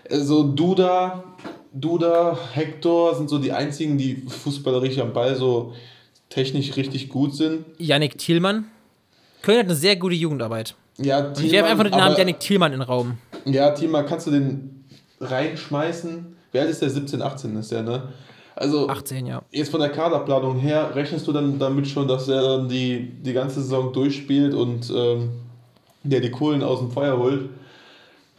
also 0.09 0.43
Duda, 0.43 1.23
Duda, 1.73 2.37
Hector 2.53 3.15
sind 3.15 3.29
so 3.29 3.37
die 3.37 3.51
einzigen, 3.51 3.97
die 3.97 4.15
fußballerisch 4.27 4.97
am 4.99 5.13
Ball 5.13 5.35
so 5.35 5.73
technisch 6.29 6.75
richtig 6.75 7.09
gut 7.09 7.35
sind. 7.35 7.65
Yannick 7.77 8.17
Thielmann. 8.17 8.65
Köln 9.43 9.59
hat 9.59 9.65
eine 9.65 9.75
sehr 9.75 9.95
gute 9.95 10.15
Jugendarbeit. 10.15 10.75
Ja, 10.97 11.27
Und 11.27 11.39
ich 11.43 11.51
werfe 11.51 11.69
einfach 11.69 11.83
nur 11.83 11.91
den 11.91 11.99
Namen 11.99 12.17
Yannick 12.17 12.39
Thielmann 12.39 12.73
in 12.73 12.79
den 12.79 12.87
Raum. 12.87 13.19
Ja, 13.45 13.71
Thema, 13.71 14.03
kannst 14.03 14.25
du 14.27 14.31
den 14.31 14.83
reinschmeißen? 15.21 16.35
Wer 16.51 16.65
ist 16.65 16.81
der? 16.81 16.89
17, 16.89 17.21
18 17.21 17.55
ist 17.57 17.71
der, 17.71 17.83
ne? 17.83 18.13
Also, 18.57 18.89
18, 18.89 19.27
ja. 19.27 19.43
jetzt 19.51 19.69
von 19.69 19.79
der 19.79 19.89
Kaderplanung 19.89 20.57
her, 20.57 20.95
rechnest 20.95 21.27
du 21.27 21.31
dann 21.31 21.59
damit 21.59 21.87
schon, 21.87 22.07
dass 22.07 22.27
er 22.27 22.41
dann 22.41 22.67
die, 22.67 23.11
die 23.23 23.33
ganze 23.33 23.61
Saison 23.61 23.93
durchspielt 23.93 24.55
und 24.55 24.91
ähm, 24.95 25.29
der 26.03 26.21
die 26.21 26.31
Kohlen 26.31 26.63
aus 26.63 26.79
dem 26.79 26.89
Feuer 26.89 27.17
holt? 27.17 27.49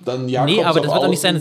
Dann 0.05 0.29
Jakobs 0.29 0.53
nee, 0.53 0.63
aber 0.63 0.81
das 0.81 0.93
wird 0.93 1.03
doch 1.03 1.09
nicht 1.09 1.21
sein. 1.21 1.41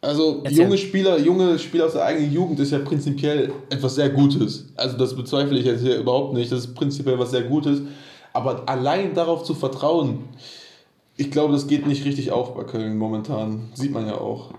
Also 0.00 0.42
Erzähl. 0.44 0.64
junge 0.64 0.78
Spieler, 0.78 1.18
junge 1.18 1.58
Spieler 1.58 1.86
aus 1.86 1.94
der 1.94 2.04
eigenen 2.04 2.32
Jugend 2.32 2.60
ist 2.60 2.70
ja 2.70 2.78
prinzipiell 2.78 3.52
etwas 3.68 3.94
sehr 3.96 4.10
Gutes. 4.10 4.66
Also 4.76 4.96
das 4.96 5.16
bezweifle 5.16 5.58
ich 5.58 5.64
jetzt 5.64 5.82
hier 5.82 5.96
überhaupt 5.96 6.34
nicht. 6.34 6.52
Das 6.52 6.60
ist 6.60 6.74
prinzipiell 6.74 7.18
was 7.18 7.30
sehr 7.32 7.42
Gutes. 7.42 7.80
Aber 8.32 8.68
allein 8.68 9.14
darauf 9.14 9.42
zu 9.42 9.54
vertrauen, 9.54 10.20
ich 11.16 11.30
glaube, 11.32 11.52
das 11.52 11.66
geht 11.66 11.86
nicht 11.86 12.04
richtig 12.04 12.30
auf 12.30 12.54
bei 12.54 12.62
Köln 12.62 12.96
momentan. 12.96 13.70
Sieht 13.74 13.92
man 13.92 14.06
ja 14.06 14.18
auch. 14.18 14.50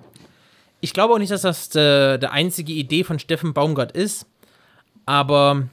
Ich 0.82 0.94
glaube 0.94 1.14
auch 1.14 1.20
nicht, 1.20 1.32
dass 1.32 1.42
das 1.42 1.76
äh, 1.76 2.18
die 2.18 2.28
einzige 2.28 2.74
Idee 2.74 3.04
von 3.04 3.20
Steffen 3.20 3.54
Baumgart 3.54 3.92
ist, 3.92 4.26
aber 5.06 5.68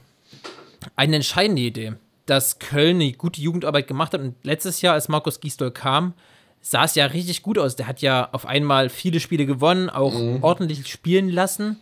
eine 0.95 1.15
entscheidende 1.17 1.61
Idee, 1.61 1.93
dass 2.25 2.59
Köln 2.59 2.97
eine 2.97 3.13
gute 3.13 3.41
Jugendarbeit 3.41 3.87
gemacht 3.87 4.13
hat. 4.13 4.21
Und 4.21 4.35
letztes 4.43 4.81
Jahr, 4.81 4.93
als 4.93 5.07
Markus 5.07 5.39
Gisdol 5.39 5.71
kam, 5.71 6.13
sah 6.61 6.83
es 6.83 6.95
ja 6.95 7.05
richtig 7.05 7.41
gut 7.41 7.57
aus. 7.57 7.75
Der 7.75 7.87
hat 7.87 8.01
ja 8.01 8.29
auf 8.31 8.45
einmal 8.45 8.89
viele 8.89 9.19
Spiele 9.19 9.45
gewonnen, 9.45 9.89
auch 9.89 10.13
ordentlich 10.41 10.85
spielen 10.87 11.29
lassen. 11.29 11.79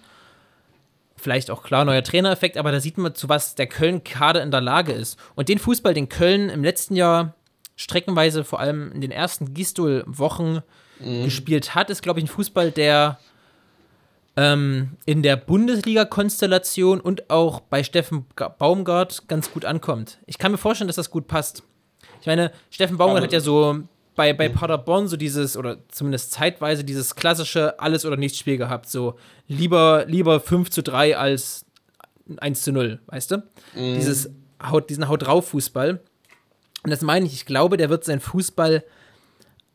Vielleicht 1.18 1.50
auch 1.50 1.64
klar 1.64 1.86
neuer 1.86 2.04
Trainereffekt, 2.04 2.58
aber 2.58 2.72
da 2.72 2.80
sieht 2.80 2.98
man, 2.98 3.16
zu 3.16 3.30
was 3.30 3.56
der 3.56 3.68
Köln-Kader 3.68 4.44
in 4.44 4.52
der 4.52 4.62
Lage 4.62 4.92
ist. 4.92 5.18
Und 5.34 5.50
den 5.50 5.60
Fußball, 5.60 5.94
den 5.94 6.10
Köln 6.10 6.50
im 6.50 6.64
letzten 6.64 6.96
Jahr 6.96 7.34
streckenweise, 7.76 8.44
vor 8.44 8.60
allem 8.60 8.92
in 8.92 9.02
den 9.02 9.12
ersten 9.12 9.54
Gistol-Wochen, 11.00 11.24
gespielt 11.26 11.76
hat, 11.76 11.90
ist, 11.90 12.02
glaube 12.02 12.20
ich, 12.20 12.26
ein 12.26 12.30
Fußball, 12.30 12.72
der 12.72 13.20
ähm, 14.38 14.92
in 15.06 15.24
der 15.24 15.38
Bundesliga-Konstellation 15.38 17.00
und 17.00 17.30
auch 17.30 17.62
bei 17.62 17.84
Steffen 17.84 18.26
Ga- 18.36 18.50
Baumgart 18.50 19.28
ganz 19.28 19.52
gut 19.52 19.66
ankommt. 19.66 20.20
Ich 20.26 20.38
kann 20.38 20.52
mir 20.52 20.58
vorstellen, 20.58 20.88
dass 20.88 20.98
das 20.98 21.10
gut 21.10 21.28
passt. 21.28 21.64
Ich 22.22 22.28
meine, 22.28 22.52
Steffen 22.70 22.98
Baumgart 22.98 23.18
Aber- 23.20 23.26
hat 23.28 23.34
ja 23.34 23.40
so 23.40 23.80
bei, 24.16 24.34
bei 24.34 24.50
Paderborn 24.50 25.08
so 25.08 25.18
dieses, 25.18 25.58
oder 25.58 25.78
zumindest 25.90 26.32
zeitweise 26.32 26.84
dieses 26.84 27.16
klassische 27.16 27.80
Alles- 27.80 28.06
oder 28.06 28.18
Nichts-Spiel 28.18 28.58
gehabt. 28.58 28.90
So 28.90 29.16
lieber, 29.48 30.06
lieber 30.08 30.40
5 30.40 30.70
zu 30.70 30.84
3 30.84 31.18
als 31.18 31.66
1 32.38 32.62
zu 32.62 32.72
0, 32.72 33.00
weißt 33.08 33.32
du? 33.32 33.44
Dieses 33.76 34.30
Haut, 34.64 34.90
diesen 34.90 35.08
Haut-drauf-Fußball. 35.08 36.00
Und 36.84 36.90
das 36.92 37.02
meine 37.02 37.26
ich, 37.26 37.34
ich 37.34 37.46
glaube, 37.46 37.78
der 37.78 37.90
wird 37.90 38.04
seinen 38.06 38.22
Fußball 38.22 38.84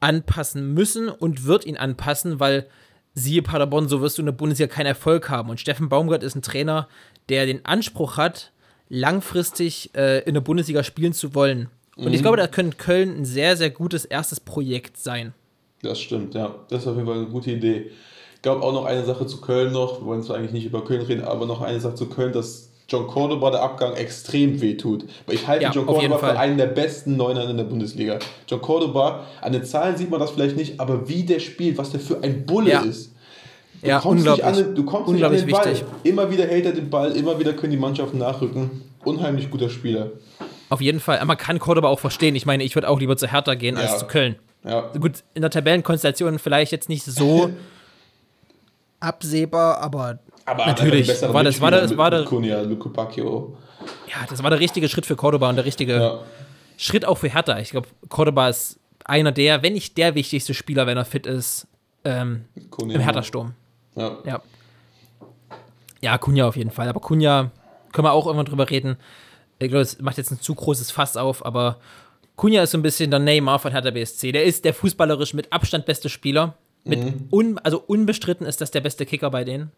anpassen 0.00 0.74
müssen 0.74 1.08
und 1.08 1.44
wird 1.44 1.64
ihn 1.66 1.76
anpassen, 1.76 2.40
weil 2.40 2.66
siehe 3.14 3.42
Paderborn, 3.42 3.88
so 3.88 4.00
wirst 4.00 4.18
du 4.18 4.22
in 4.22 4.26
der 4.26 4.32
Bundesliga 4.32 4.72
keinen 4.72 4.86
Erfolg 4.86 5.28
haben. 5.30 5.50
Und 5.50 5.60
Steffen 5.60 5.88
Baumgart 5.88 6.22
ist 6.22 6.34
ein 6.36 6.42
Trainer, 6.42 6.88
der 7.28 7.46
den 7.46 7.64
Anspruch 7.66 8.16
hat, 8.16 8.52
langfristig 8.88 9.90
äh, 9.94 10.20
in 10.24 10.34
der 10.34 10.40
Bundesliga 10.40 10.82
spielen 10.84 11.12
zu 11.12 11.34
wollen. 11.34 11.68
Und 11.96 12.06
Mhm. 12.08 12.14
ich 12.14 12.22
glaube, 12.22 12.36
da 12.36 12.46
könnte 12.46 12.76
Köln 12.76 13.18
ein 13.18 13.24
sehr, 13.24 13.56
sehr 13.56 13.70
gutes 13.70 14.04
erstes 14.04 14.40
Projekt 14.40 14.96
sein. 14.96 15.34
Das 15.82 16.00
stimmt, 16.00 16.34
ja. 16.34 16.54
Das 16.68 16.82
ist 16.82 16.88
auf 16.88 16.94
jeden 16.96 17.06
Fall 17.06 17.16
eine 17.18 17.26
gute 17.26 17.50
Idee. 17.50 17.90
Ich 18.36 18.42
glaube 18.42 18.62
auch 18.62 18.72
noch 18.72 18.84
eine 18.84 19.04
Sache 19.04 19.26
zu 19.26 19.40
Köln 19.40 19.72
noch. 19.72 20.00
Wir 20.00 20.06
wollen 20.06 20.22
zwar 20.22 20.36
eigentlich 20.36 20.52
nicht 20.52 20.66
über 20.66 20.84
Köln 20.84 21.02
reden, 21.02 21.22
aber 21.24 21.46
noch 21.46 21.60
eine 21.60 21.80
Sache 21.80 21.94
zu 21.94 22.06
Köln, 22.08 22.32
dass 22.32 22.69
John 22.90 23.06
Cordoba 23.06 23.50
der 23.52 23.62
Abgang 23.62 23.94
extrem 23.94 24.60
wehtut. 24.60 25.04
Weil 25.26 25.36
ich 25.36 25.46
halte 25.46 25.62
Ja, 25.64 25.70
John 25.70 25.86
Cordoba 25.86 26.18
für 26.18 26.36
einen 26.38 26.58
der 26.58 26.66
besten 26.66 27.16
Neuner 27.16 27.48
in 27.48 27.56
der 27.56 27.64
Bundesliga. 27.64 28.18
John 28.48 28.60
Cordoba, 28.60 29.24
an 29.40 29.52
den 29.52 29.64
Zahlen 29.64 29.96
sieht 29.96 30.10
man 30.10 30.18
das 30.18 30.32
vielleicht 30.32 30.56
nicht, 30.56 30.80
aber 30.80 31.08
wie 31.08 31.22
der 31.22 31.38
spielt, 31.38 31.78
was 31.78 31.90
der 31.92 32.00
für 32.00 32.22
ein 32.22 32.44
Bulle 32.44 32.70
Ja. 32.72 32.80
ist. 32.82 33.12
Du 33.80 33.88
Ja, 33.88 34.00
kommst 34.00 34.24
nicht 34.24 34.30
unglaublich. 34.32 34.44
an 34.44 34.54
den, 34.66 34.74
du 34.74 34.84
kommst 34.84 35.08
nicht 35.12 35.22
an 35.24 35.30
Unglaublich 35.32 35.40
den 35.42 35.50
Ball. 35.52 35.70
wichtig. 35.72 35.84
Immer 36.02 36.30
wieder 36.30 36.44
hält 36.46 36.66
er 36.66 36.72
den 36.72 36.90
Ball, 36.90 37.12
immer 37.16 37.38
wieder 37.38 37.52
können 37.54 37.70
die 37.70 37.78
Mannschaften 37.78 38.18
nachrücken. 38.18 38.82
Unheimlich 39.04 39.48
guter 39.50 39.70
Spieler. 39.70 40.10
Auf 40.68 40.80
jeden 40.80 41.00
Fall. 41.00 41.16
Aber 41.18 41.26
man 41.26 41.38
kann 41.38 41.58
Cordoba 41.60 41.88
auch 41.88 41.98
verstehen. 42.00 42.34
Ich 42.36 42.44
meine, 42.44 42.62
ich 42.64 42.74
würde 42.74 42.88
auch 42.88 43.00
lieber 43.00 43.16
zu 43.16 43.26
Hertha 43.30 43.54
gehen 43.54 43.76
Ja. 43.76 43.82
als 43.82 43.98
zu 44.00 44.06
Köln. 44.06 44.34
Ja. 44.64 44.90
Gut, 45.00 45.22
in 45.34 45.40
der 45.42 45.50
Tabellenkonstellation 45.50 46.38
vielleicht 46.38 46.72
jetzt 46.72 46.88
nicht 46.90 47.04
so 47.04 47.50
absehbar, 49.00 49.78
aber 49.80 50.18
Aber 50.50 50.66
Natürlich. 50.66 51.08
War 51.22 51.42
das- 51.44 51.60
war 51.60 51.70
das- 51.70 51.96
war 51.96 52.10
das- 52.10 52.26
Kunja, 52.26 52.62
mit 52.62 52.78
Kupakio. 52.78 53.56
ja, 54.08 54.16
das 54.28 54.42
war 54.42 54.50
der 54.50 54.60
richtige 54.60 54.88
Schritt 54.88 55.06
für 55.06 55.16
Cordoba 55.16 55.48
und 55.48 55.56
der 55.56 55.64
richtige 55.64 55.94
Ja. 55.94 56.18
Schritt 56.76 57.04
auch 57.04 57.18
für 57.18 57.28
Hertha. 57.32 57.58
Ich 57.60 57.70
glaube, 57.70 57.88
Cordoba 58.08 58.48
ist 58.48 58.78
einer 59.04 59.32
der, 59.32 59.62
wenn 59.62 59.74
nicht 59.74 59.96
der 59.98 60.14
wichtigste 60.14 60.54
Spieler, 60.54 60.86
wenn 60.86 60.96
er 60.96 61.04
fit 61.04 61.26
ist, 61.26 61.66
ähm, 62.04 62.44
Kunja. 62.70 62.96
im 62.96 63.00
Hertha-Sturm. 63.02 63.54
Ja. 63.96 64.16
Ja. 64.24 64.40
Ja, 66.00 66.18
Kunja 66.18 66.46
auf 66.48 66.56
jeden 66.56 66.70
Fall. 66.70 66.88
Aber 66.88 67.00
Kunja 67.00 67.50
können 67.92 68.06
wir 68.06 68.12
auch 68.12 68.26
irgendwann 68.26 68.46
drüber 68.46 68.70
reden. 68.70 68.96
Ich 69.58 69.68
glaube, 69.68 69.82
es 69.82 70.00
macht 70.00 70.16
jetzt 70.16 70.30
ein 70.30 70.40
zu 70.40 70.54
großes 70.54 70.90
Fass 70.90 71.16
auf, 71.16 71.44
aber 71.44 71.76
Kunja 72.36 72.62
ist 72.62 72.70
so 72.70 72.78
ein 72.78 72.82
bisschen 72.82 73.10
der 73.10 73.20
Neymar 73.20 73.58
von 73.58 73.72
Hertha 73.72 73.90
BSC. 73.90 74.32
Der 74.32 74.44
ist 74.44 74.64
der 74.64 74.72
fußballerisch 74.72 75.34
mit 75.34 75.52
Abstand 75.52 75.84
beste 75.86 76.08
Spieler. 76.08 76.54
Mit 76.84 76.98
un, 77.30 77.58
also 77.58 77.78
unbestritten 77.86 78.46
ist 78.46 78.62
das 78.62 78.70
der 78.70 78.80
beste 78.80 79.04
Kicker 79.04 79.30
bei 79.30 79.44
denen. 79.44 79.70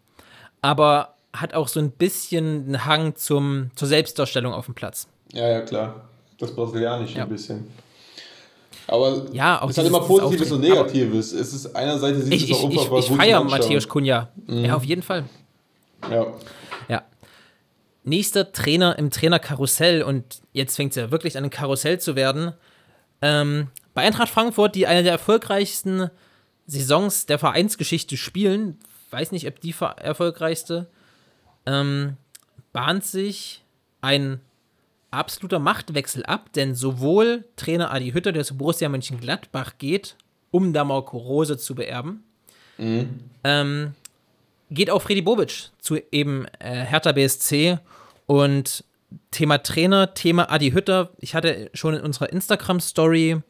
Aber 0.63 1.15
hat 1.35 1.55
auch 1.55 1.69
so 1.69 1.81
ein 1.81 1.91
bisschen 1.91 2.65
einen 2.67 2.85
Hang 2.85 3.17
zum, 3.17 3.71
zur 3.75 3.89
Selbstdarstellung 3.89 4.53
auf 4.53 4.67
dem 4.67 4.75
Platz. 4.75 5.07
Ja, 5.33 5.49
ja, 5.49 5.61
klar. 5.63 6.09
Das 6.39 6.55
Brasilianische 6.55 7.19
Ja. 7.19 7.25
ein 7.25 7.29
bisschen. 7.29 7.69
Aber 8.87 9.27
Ja, 9.33 9.65
es 9.69 9.79
hat 9.79 9.87
immer 9.87 10.01
Positives 10.01 10.51
und 10.53 10.61
Negatives. 10.61 11.33
Es 11.33 11.53
ist 11.55 11.75
einerseits 11.77 12.25
sieht 12.25 12.33
Ich, 12.35 12.43
es 12.45 12.49
ich, 12.51 12.55
auch 12.57 12.59
ich, 12.59 12.65
unfassbar 12.79 12.99
ich 12.99 13.09
gut 13.09 13.17
feiere. 13.19 13.45
Matthäus 13.45 13.89
Kunja. 13.89 14.29
Ja, 14.47 14.75
auf 14.77 14.85
jeden 14.85 15.03
Fall. 15.03 15.25
Ja. 16.11 16.27
Ja. 16.89 17.03
Nächster 18.05 18.51
Trainer 18.53 18.99
im 18.99 19.11
Trainerkarussell 19.11 20.03
und 20.03 20.43
jetzt 20.53 20.75
fängt 20.77 20.91
es 20.93 20.97
ja 20.97 21.11
wirklich 21.13 21.39
an, 21.39 21.45
ein 21.45 21.51
Karussell 21.51 22.01
zu 22.01 22.17
werden. 22.17 22.53
Ähm, 23.23 23.69
bei 23.95 24.03
Eintracht 24.03 24.29
Frankfurt, 24.29 24.75
die 24.75 24.87
eine 24.89 25.05
der 25.05 25.13
erfolgreichsten 25.13 26.11
Saisons 26.67 27.27
der 27.27 27.39
Vereinsgeschichte 27.39 28.17
spielen, 28.17 28.79
weiß 29.13 29.33
nicht, 29.33 29.47
ob 29.47 29.61
die 29.61 29.75
erfolgreichste, 29.97 30.89
ähm, 31.67 32.17
bahnt 32.73 33.05
sich 33.05 33.63
ein 34.01 34.41
absoluter 35.11 35.59
Machtwechsel 35.59 36.25
ab, 36.25 36.53
denn 36.55 36.75
sowohl 36.75 37.45
Trainer 37.57 37.93
Adi 37.93 38.13
Hütter, 38.13 38.33
der 38.33 38.45
zu 38.45 38.57
Borussia 38.57 38.89
Mönchengladbach 38.89 39.75
geht, 39.79 40.17
um 40.51 40.73
da 40.73 40.85
Marco 40.85 41.19
Rose 41.19 41.59
zu 41.59 41.75
beerben, 41.75 42.25
ähm, 43.45 43.95
geht 44.71 44.91
auch 44.91 45.03
Freddy 45.03 45.23
Bobic 45.23 45.71
zu 45.79 45.99
eben 46.11 46.47
äh, 46.59 46.85
Hertha 46.85 47.13
BSC 47.13 47.79
und 48.27 48.85
Thema 49.31 49.59
Trainer, 49.59 50.15
Thema 50.15 50.51
Adi 50.51 50.71
Hütter. 50.71 51.11
Ich 51.19 51.35
hatte 51.35 51.71
schon 51.75 51.95
in 51.95 52.01
unserer 52.01 52.33
Instagram-Story 52.33 53.43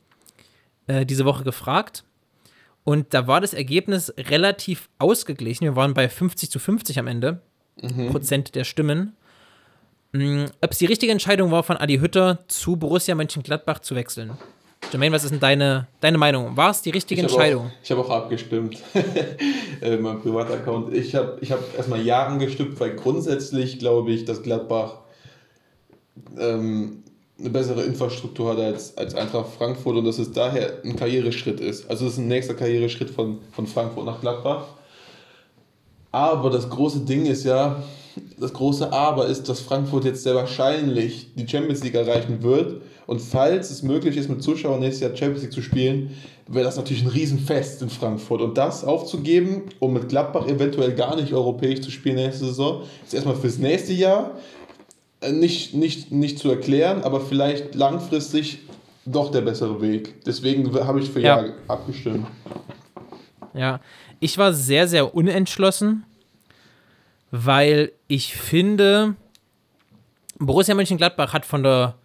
äh, 0.89 1.07
diese 1.07 1.25
Woche 1.25 1.45
gefragt 1.45 2.05
und 2.85 3.15
da 3.15 3.27
war 3.27 3.41
das 3.41 3.55
Ergebnis 3.55 4.13
relativ 4.19 4.89
ausgeglichen. 4.99 5.65
Wir 5.65 5.77
waren 5.77 5.95
bei 5.95 6.09
50 6.09 6.51
zu 6.51 6.59
50 6.59 6.99
am 6.99 7.07
Ende, 7.07 7.41
Prozent 8.11 8.55
der 8.55 8.65
Stimmen. 8.65 9.17
Mm, 10.13 10.45
Ob 10.61 10.73
es 10.73 10.79
die 10.79 10.87
richtige 10.87 11.13
Entscheidung 11.13 11.51
war, 11.51 11.63
von 11.63 11.77
Adi 11.77 11.99
Hütter 11.99 12.41
zu 12.49 12.77
Borussia 12.77 13.15
Mönchengladbach 13.15 13.79
zu 13.79 13.95
wechseln? 13.95 14.33
Jermaine, 14.91 15.15
was 15.15 15.25
ist 15.25 15.31
denn 15.31 15.41
deine, 15.41 15.87
deine 16.01 16.19
Meinung? 16.19 16.57
War 16.57 16.71
es 16.71 16.83
die 16.83 16.91
richtige 16.91 17.21
Ich 17.21 17.25
hab 17.25 17.31
Entscheidung? 17.31 17.67
Auch, 17.67 17.83
ich 17.83 17.91
habe 17.91 18.01
auch 18.03 18.11
abgestimmt. 18.11 18.79
äh, 19.81 19.97
mein 19.97 20.21
Privataccount. 20.21 20.93
Ich 20.93 21.15
habe 21.15 21.39
ich 21.41 21.53
hab 21.53 21.61
erstmal 21.77 22.03
Ja 22.03 22.27
angestimmt, 22.27 22.79
weil 22.81 22.97
grundsätzlich 22.97 23.79
glaube 23.79 24.11
ich, 24.11 24.25
dass 24.25 24.43
Gladbach 24.43 24.99
ähm, 26.39 27.05
eine 27.39 27.51
bessere 27.51 27.83
Infrastruktur 27.83 28.53
hat 28.53 28.59
als, 28.59 28.97
als 28.97 29.15
Eintracht 29.15 29.51
Frankfurt 29.57 29.97
und 29.97 30.05
dass 30.05 30.19
es 30.19 30.33
daher 30.33 30.85
ein 30.85 30.97
Karriereschritt 30.97 31.61
ist. 31.61 31.89
Also 31.91 32.07
es 32.07 32.13
ist 32.13 32.19
ein 32.19 32.29
nächster 32.29 32.55
Karriereschritt 32.55 33.11
von, 33.11 33.39
von 33.53 33.67
Frankfurt 33.67 34.05
nach 34.05 34.21
Gladbach. 34.21 34.67
Aber 36.13 36.51
das 36.51 36.69
große 36.69 37.01
Ding 37.01 37.25
ist 37.27 37.45
ja, 37.45 37.83
das 38.39 38.53
große 38.53 38.93
Aber 38.93 39.27
ist, 39.27 39.49
dass 39.49 39.61
Frankfurt 39.61 40.05
jetzt 40.05 40.23
sehr 40.23 40.35
wahrscheinlich 40.35 41.35
die 41.35 41.49
Champions 41.49 41.83
League 41.83 41.95
erreichen 41.95 42.43
wird. 42.43 42.83
Und 43.07 43.21
falls 43.21 43.71
es 43.71 43.83
möglich 43.83 44.17
ist, 44.17 44.29
mit 44.29 44.43
Zuschauern 44.43 44.81
nächstes 44.81 45.01
Jahr 45.01 45.17
Champions 45.17 45.43
League 45.43 45.53
zu 45.53 45.63
spielen, 45.63 46.11
wäre 46.47 46.65
das 46.65 46.77
natürlich 46.77 47.03
ein 47.03 47.09
Riesenfest 47.09 47.81
in 47.83 47.89
Frankfurt. 47.89 48.43
Und 48.43 48.59
das 48.59 48.85
aufzugeben, 48.85 49.63
um 49.81 49.95
mit 49.95 50.09
Gladbach 50.09 50.47
eventuell 50.47 50.93
gar 50.93 51.17
nicht 51.17 51.33
europäisch 51.33 51.81
zu 51.81 51.91
spielen 51.91 52.17
nächste 52.17 52.47
Saison, 52.47 52.83
ist 53.05 53.15
erstmal 53.15 53.37
fürs 53.37 53.59
nächste 53.59 53.95
Jahr 53.95 54.33
nicht, 55.31 55.75
nicht, 55.75 56.11
nicht 56.13 56.39
zu 56.39 56.51
erklären, 56.51 57.03
aber 57.05 57.21
vielleicht 57.21 57.75
langfristig 57.75 58.61
doch 59.05 59.31
der 59.31 59.41
bessere 59.43 59.81
Weg. 59.81 60.23
Deswegen 60.25 60.73
habe 60.85 61.01
ich 61.01 61.11
für 61.11 61.21
Ja, 61.21 61.45
Ja. 61.45 61.53
abgestimmt. 61.69 62.27
Ja, 63.55 63.81
ich 64.21 64.39
war 64.39 64.53
sehr, 64.55 64.89
sehr 64.89 65.15
unentschlossen, 65.15 66.05
weil 67.31 67.93
ich 68.09 68.35
finde, 68.37 69.15
Borussia 70.39 70.75
Mönchengladbach 70.75 71.33
hat 71.33 71.45
von 71.45 71.63
der 71.63 71.97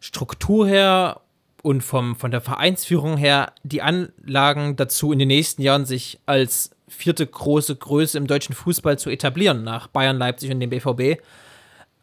Struktur 0.00 0.66
her 0.68 1.20
und 1.62 1.80
vom, 1.82 2.14
von 2.14 2.30
der 2.30 2.40
Vereinsführung 2.42 3.16
her 3.16 3.52
die 3.62 3.80
Anlagen 3.82 4.76
dazu, 4.76 5.12
in 5.12 5.18
den 5.18 5.28
nächsten 5.28 5.62
Jahren 5.62 5.86
sich 5.86 6.20
als 6.26 6.70
vierte 6.86 7.26
große 7.26 7.74
Größe 7.74 8.18
im 8.18 8.26
deutschen 8.26 8.54
Fußball 8.54 8.98
zu 8.98 9.08
etablieren, 9.10 9.64
nach 9.64 9.86
Bayern, 9.88 10.18
Leipzig 10.18 10.50
und 10.50 10.60
dem 10.60 10.70
BVB. 10.70 11.20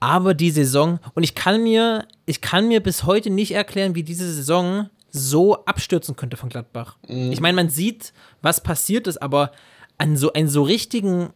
Aber 0.02 0.34
die 0.34 0.50
Saison, 0.50 1.00
und 1.14 1.22
ich 1.24 1.36
kann 1.36 1.62
mir, 1.62 2.08
ich 2.26 2.42
kann 2.42 2.68
mir 2.68 2.82
bis 2.82 3.04
heute 3.04 3.30
nicht 3.30 3.52
erklären, 3.52 3.94
wie 3.94 4.02
diese 4.02 4.30
Saison 4.34 4.90
so 5.12 5.64
abstürzen 5.66 6.16
könnte 6.16 6.38
von 6.38 6.50
Gladbach. 6.50 6.98
Ich 7.32 7.40
meine, 7.40 7.56
man 7.56 7.70
sieht, 7.70 8.12
was 8.42 8.64
passiert 8.64 9.06
ist, 9.06 9.22
aber 9.22 9.52
an 10.00 10.18
so 10.18 10.34
einen 10.34 10.48
so 10.50 10.64
richtigen 10.64 11.30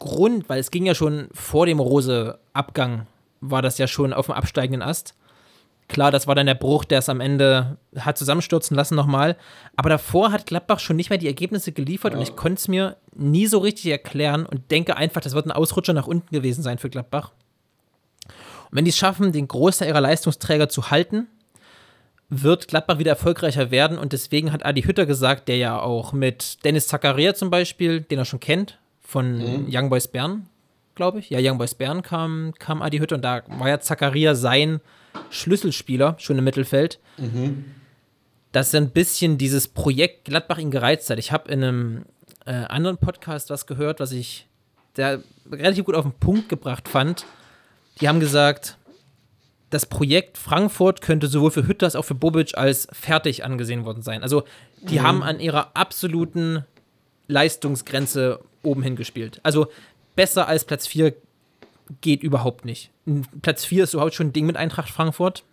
Grund, 0.00 0.48
weil 0.48 0.58
es 0.58 0.72
ging 0.72 0.84
ja 0.84 0.96
schon 0.96 1.28
vor 1.32 1.66
dem 1.66 1.78
Rose-Abgang, 1.78 3.06
war 3.40 3.62
das 3.62 3.78
ja 3.78 3.86
schon 3.86 4.12
auf 4.12 4.26
dem 4.26 4.34
absteigenden 4.34 4.82
Ast. 4.82 5.14
Klar, 5.86 6.10
das 6.10 6.26
war 6.26 6.34
dann 6.34 6.46
der 6.46 6.54
Bruch, 6.54 6.84
der 6.84 6.98
es 6.98 7.08
am 7.08 7.20
Ende 7.20 7.78
hat 7.96 8.18
zusammenstürzen 8.18 8.76
lassen 8.76 8.96
nochmal. 8.96 9.36
Aber 9.76 9.90
davor 9.90 10.32
hat 10.32 10.46
Gladbach 10.46 10.80
schon 10.80 10.96
nicht 10.96 11.10
mehr 11.10 11.18
die 11.18 11.28
Ergebnisse 11.28 11.70
geliefert 11.70 12.14
und 12.14 12.20
ich 12.20 12.34
konnte 12.34 12.58
es 12.58 12.66
mir 12.66 12.96
nie 13.14 13.46
so 13.46 13.58
richtig 13.58 13.92
erklären 13.92 14.44
und 14.44 14.72
denke 14.72 14.96
einfach, 14.96 15.20
das 15.20 15.34
wird 15.34 15.46
ein 15.46 15.52
Ausrutscher 15.52 15.92
nach 15.92 16.08
unten 16.08 16.34
gewesen 16.34 16.62
sein 16.64 16.78
für 16.78 16.90
Gladbach. 16.90 17.30
Und 18.70 18.76
wenn 18.76 18.84
die 18.84 18.90
es 18.90 18.96
schaffen, 18.96 19.32
den 19.32 19.48
Großteil 19.48 19.88
ihrer 19.88 20.00
Leistungsträger 20.00 20.68
zu 20.68 20.90
halten, 20.90 21.26
wird 22.30 22.68
Gladbach 22.68 22.98
wieder 22.98 23.12
erfolgreicher 23.12 23.70
werden 23.70 23.96
und 23.96 24.12
deswegen 24.12 24.52
hat 24.52 24.64
Adi 24.64 24.82
Hütter 24.82 25.06
gesagt, 25.06 25.48
der 25.48 25.56
ja 25.56 25.80
auch 25.80 26.12
mit 26.12 26.64
Dennis 26.64 26.86
Zakaria 26.86 27.34
zum 27.34 27.50
Beispiel, 27.50 28.02
den 28.02 28.18
er 28.18 28.24
schon 28.26 28.40
kennt, 28.40 28.78
von 29.00 29.66
Young 29.70 29.88
Boys 29.88 30.08
Bern, 30.08 30.46
glaube 30.94 31.20
ich. 31.20 31.30
Ja, 31.30 31.38
Young 31.40 31.56
Boys 31.56 31.74
Bern 31.74 32.02
kam, 32.02 32.52
kam 32.58 32.82
Adi 32.82 32.98
Hütter 32.98 33.16
und 33.16 33.22
da 33.22 33.42
war 33.48 33.68
ja 33.68 33.80
Zakaria 33.80 34.34
sein 34.34 34.80
Schlüsselspieler, 35.30 36.16
schon 36.18 36.36
im 36.36 36.44
Mittelfeld. 36.44 36.98
Dass 38.52 38.74
ein 38.74 38.90
bisschen 38.90 39.38
dieses 39.38 39.68
Projekt 39.68 40.26
Gladbach 40.26 40.58
ihn 40.58 40.70
gereizt 40.70 41.08
hat. 41.08 41.18
Ich 41.18 41.32
habe 41.32 41.50
in 41.50 41.64
einem 41.64 42.04
äh, 42.44 42.52
anderen 42.52 42.98
Podcast 42.98 43.48
was 43.48 43.66
gehört, 43.66 44.00
was 44.00 44.12
ich 44.12 44.46
der 44.96 45.22
relativ 45.50 45.84
gut 45.84 45.94
auf 45.94 46.04
den 46.04 46.12
Punkt 46.12 46.48
gebracht 46.48 46.88
fand. 46.88 47.24
Die 48.00 48.08
haben 48.08 48.20
gesagt, 48.20 48.76
das 49.70 49.86
Projekt 49.86 50.38
Frankfurt 50.38 51.02
könnte 51.02 51.26
sowohl 51.26 51.50
für 51.50 51.66
Hütter 51.66 51.86
als 51.86 51.96
auch 51.96 52.04
für 52.04 52.14
Bobic 52.14 52.56
als 52.56 52.88
fertig 52.92 53.44
angesehen 53.44 53.84
worden 53.84 54.02
sein. 54.02 54.22
Also 54.22 54.44
die 54.80 55.00
haben 55.00 55.22
an 55.22 55.40
ihrer 55.40 55.76
absoluten 55.76 56.64
Leistungsgrenze 57.26 58.40
oben 58.62 58.82
hingespielt. 58.82 59.40
Also 59.42 59.66
besser 60.16 60.48
als 60.48 60.64
Platz 60.64 60.86
4 60.86 61.14
geht 62.00 62.22
überhaupt 62.22 62.64
nicht. 62.64 62.90
Platz 63.42 63.64
4 63.64 63.84
ist 63.84 63.94
überhaupt 63.94 64.14
schon 64.14 64.28
ein 64.28 64.32
Ding 64.32 64.46
mit 64.46 64.56
Eintracht 64.56 64.90
Frankfurt. 64.90 65.44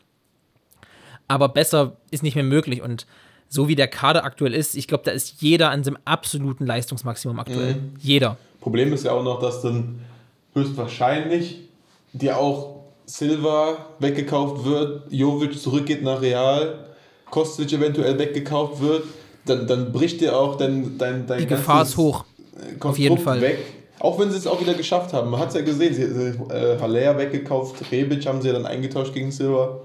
Aber 1.27 1.49
besser 1.49 1.97
ist 2.11 2.23
nicht 2.23 2.35
mehr 2.35 2.43
möglich. 2.43 2.81
Und 2.81 3.05
so 3.49 3.67
wie 3.67 3.75
der 3.75 3.87
Kader 3.87 4.23
aktuell 4.23 4.53
ist, 4.53 4.75
ich 4.75 4.87
glaube, 4.87 5.03
da 5.03 5.11
ist 5.11 5.41
jeder 5.41 5.71
an 5.71 5.83
seinem 5.83 5.97
absoluten 6.05 6.65
Leistungsmaximum 6.65 7.39
aktuell. 7.39 7.77
Jeder. 7.99 8.37
Problem 8.61 8.93
ist 8.93 9.05
ja 9.05 9.11
auch 9.11 9.23
noch, 9.23 9.39
dass 9.39 9.61
dann 9.61 9.99
höchstwahrscheinlich 10.53 11.64
dir 12.17 12.37
auch 12.37 12.75
Silva 13.05 13.77
weggekauft 13.99 14.65
wird, 14.65 15.03
Jovic 15.11 15.59
zurückgeht 15.59 16.03
nach 16.03 16.21
Real, 16.21 16.85
Kostic 17.29 17.71
eventuell 17.73 18.17
weggekauft 18.17 18.81
wird, 18.81 19.03
dann, 19.45 19.67
dann 19.67 19.91
bricht 19.91 20.21
dir 20.21 20.37
auch 20.37 20.55
dein, 20.57 20.97
dein, 20.97 21.27
dein 21.27 21.39
Die 21.39 21.45
Gefahr 21.47 21.83
ist 21.83 21.97
hoch. 21.97 22.25
Konstrukt 22.79 22.85
Auf 22.85 22.97
jeden 22.97 23.17
Fall. 23.19 23.41
weg. 23.41 23.59
Auch 23.99 24.19
wenn 24.19 24.29
sie 24.31 24.37
es 24.37 24.47
auch 24.47 24.59
wieder 24.59 24.73
geschafft 24.73 25.13
haben. 25.13 25.29
Man 25.29 25.39
hat 25.39 25.49
es 25.49 25.55
ja 25.55 25.61
gesehen, 25.61 25.93
sie, 25.93 26.03
äh, 26.53 26.79
Haller 26.79 27.17
weggekauft, 27.17 27.75
Rebic 27.91 28.25
haben 28.25 28.41
sie 28.41 28.47
ja 28.47 28.53
dann 28.53 28.65
eingetauscht 28.65 29.13
gegen 29.13 29.31
Silva 29.31 29.81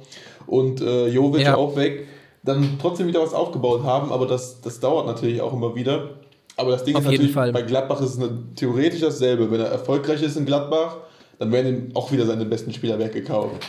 und 0.46 0.80
äh, 0.80 1.08
Jovic 1.08 1.42
Ja. 1.42 1.56
auch 1.56 1.76
weg. 1.76 2.06
Dann 2.42 2.78
trotzdem 2.80 3.06
wieder 3.06 3.20
was 3.22 3.34
aufgebaut 3.34 3.82
haben, 3.84 4.10
aber 4.12 4.26
das, 4.26 4.60
das 4.62 4.80
dauert 4.80 5.06
natürlich 5.06 5.40
auch 5.42 5.52
immer 5.52 5.74
wieder. 5.74 6.10
Aber 6.56 6.70
das 6.72 6.84
Ding 6.84 6.94
Auf 6.96 7.02
ist 7.04 7.10
natürlich, 7.10 7.32
Fall. 7.32 7.52
bei 7.52 7.62
Gladbach 7.62 8.00
ist 8.00 8.18
es 8.18 8.28
theoretisch 8.56 9.00
dasselbe. 9.00 9.50
Wenn 9.50 9.60
er 9.60 9.66
erfolgreich 9.66 10.22
ist 10.22 10.36
in 10.36 10.46
Gladbach, 10.46 10.96
dann 11.40 11.50
werden 11.52 11.88
ihm 11.88 11.96
auch 11.96 12.12
wieder 12.12 12.26
seine 12.26 12.44
besten 12.44 12.72
Spieler 12.72 12.98
weggekauft. 12.98 13.66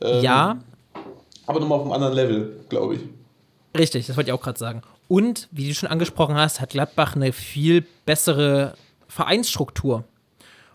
Ähm, 0.00 0.22
Ja, 0.22 0.58
Aber 1.46 1.60
nochmal 1.60 1.78
auf 1.78 1.84
einem 1.84 1.92
anderen 1.92 2.14
Level, 2.14 2.60
glaube 2.68 2.96
ich. 2.96 3.00
Richtig, 3.78 4.06
das 4.06 4.16
wollte 4.16 4.30
ich 4.30 4.34
auch 4.34 4.42
gerade 4.42 4.58
sagen. 4.58 4.82
Und, 5.08 5.48
wie 5.52 5.68
du 5.68 5.74
schon 5.74 5.88
angesprochen 5.88 6.34
hast, 6.34 6.60
hat 6.60 6.70
Gladbach 6.70 7.14
eine 7.14 7.32
viel 7.32 7.86
bessere 8.06 8.74
Vereinsstruktur 9.06 10.04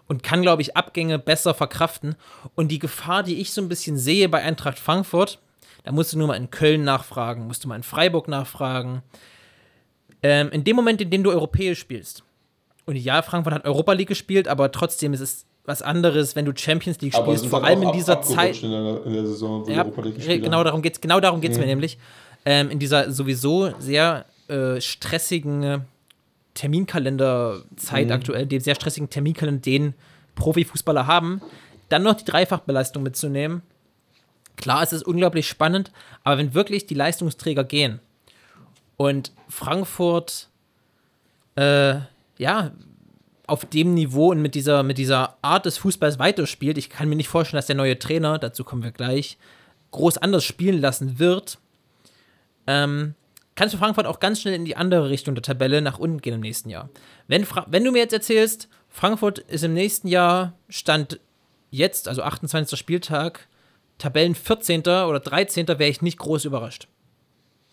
und 0.08 0.24
kann, 0.24 0.42
glaube 0.42 0.62
ich, 0.62 0.78
Abgänge 0.78 1.20
besser 1.20 1.54
verkraften. 1.54 2.16
Und 2.56 2.70
die 2.70 2.80
Gefahr, 2.80 3.24
die 3.24 3.42
ich 3.42 3.52
so 3.52 3.62
ein 3.62 3.70
bisschen 3.70 3.98
sehe 3.98 4.30
bei 4.30 4.42
Eintracht 4.42 4.80
Frankfurt, 4.80 5.40
da 5.84 5.92
musst 5.92 6.14
du 6.14 6.18
nur 6.18 6.28
mal 6.28 6.36
in 6.36 6.50
Köln 6.50 6.86
nachfragen, 6.86 7.48
musst 7.48 7.66
du 7.66 7.68
mal 7.68 7.76
in 7.76 7.84
Freiburg 7.84 8.30
nachfragen. 8.30 9.04
Ähm, 10.24 10.50
in 10.52 10.64
dem 10.64 10.78
Moment, 10.78 11.02
in 11.02 11.10
dem 11.10 11.24
du 11.24 11.32
europäisch 11.32 11.80
spielst, 11.80 12.24
und 12.86 12.96
ja, 12.96 13.22
Frankfurt 13.22 13.54
hat 13.54 13.66
Europa 13.66 13.92
League 13.92 14.08
gespielt, 14.08 14.48
aber 14.48 14.72
trotzdem 14.72 15.14
ist 15.14 15.20
es 15.20 15.46
was 15.68 15.82
anderes, 15.84 16.36
wenn 16.36 16.46
du 16.46 16.54
Champions 16.56 17.00
League 17.02 17.14
Aber 17.14 17.26
spielst, 17.36 17.46
vor 17.48 17.64
allem 17.64 17.84
in 17.84 17.92
dieser 17.92 18.22
Zeit. 18.22 18.64
In 18.64 18.72
der, 18.72 19.06
in 19.06 19.14
der 19.14 19.26
Saison, 19.28 19.68
Ja, 19.70 19.84
genau 19.84 20.58
haben. 20.60 20.64
darum 20.66 20.82
geht's, 20.82 21.00
genau 21.02 21.20
darum 21.20 21.42
geht's 21.42 21.58
mir 21.58 21.64
Mhm. 21.66 21.70
nämlich. 21.70 21.98
Ähm, 22.46 22.72
in 22.72 22.80
dieser 22.80 23.12
sowieso 23.12 23.72
sehr 23.78 24.26
äh, 24.48 24.80
stressigen 24.80 25.86
Terminkalender-Zeit 26.54 28.06
Mhm. 28.08 28.12
aktuell, 28.14 28.46
dem 28.46 28.62
sehr 28.62 28.76
stressigen 28.76 29.10
Terminkalender, 29.10 29.62
den 29.62 29.94
Profifußballer 30.36 31.06
haben, 31.06 31.42
dann 31.90 32.04
noch 32.04 32.16
die 32.16 32.26
Dreifachbelastung 32.26 33.04
mitzunehmen. 33.04 33.62
Klar, 34.56 34.84
es 34.84 34.94
ist 34.94 35.04
unglaublich 35.04 35.48
spannend, 35.48 35.92
aber 36.24 36.38
wenn 36.38 36.54
wirklich 36.54 36.86
die 36.88 36.94
Leistungsträger 36.96 37.64
gehen 37.64 38.00
und 38.96 39.32
Frankfurt 39.50 40.48
äh, 41.56 41.96
ja 42.38 42.72
auf 43.48 43.66
dem 43.66 43.94
Niveau 43.94 44.32
und 44.32 44.42
mit 44.42 44.56
dieser, 44.56 44.84
mit 44.84 44.98
dieser 44.98 45.38
Art 45.42 45.66
des 45.66 45.78
Fußballs 45.78 46.20
weiterspielt, 46.20 46.78
ich 46.78 46.90
kann 46.90 47.10
mir 47.10 47.16
nicht 47.16 47.30
vorstellen, 47.30 47.58
dass 47.58 47.68
der 47.68 47.76
neue 47.76 47.98
Trainer, 47.98 48.38
dazu 48.38 48.64
kommen 48.64 48.84
wir 48.84 48.92
gleich, 48.92 49.38
groß 49.92 50.18
anders 50.18 50.44
spielen 50.44 50.80
lassen 50.80 51.18
wird, 51.18 51.58
ähm, 52.68 53.16
kannst 53.56 53.74
du 53.74 53.78
Frankfurt 53.78 54.06
auch 54.06 54.20
ganz 54.20 54.42
schnell 54.42 54.54
in 54.54 54.66
die 54.66 54.76
andere 54.76 55.10
Richtung 55.10 55.34
der 55.34 55.42
Tabelle 55.42 55.82
nach 55.82 55.98
unten 55.98 56.20
gehen 56.20 56.36
im 56.36 56.42
nächsten 56.42 56.70
Jahr. 56.70 56.90
Wenn, 57.28 57.46
Fra 57.46 57.66
wenn 57.70 57.86
du 57.86 57.92
mir 57.92 58.00
jetzt 58.00 58.14
erzählst, 58.14 58.68
Frankfurt 58.90 59.40
ist 59.40 59.64
im 59.64 59.74
nächsten 59.74 60.10
Jahr, 60.10 60.54
Stand 60.68 61.20
jetzt, 61.72 62.10
also 62.10 62.24
28. 62.24 62.78
Spieltag, 62.78 63.48
Tabellen 63.98 64.36
14. 64.36 64.82
oder 64.82 65.20
13. 65.20 65.68
wäre 65.68 65.88
ich 65.88 66.02
nicht 66.02 66.20
groß 66.20 66.46
überrascht. 66.46 66.88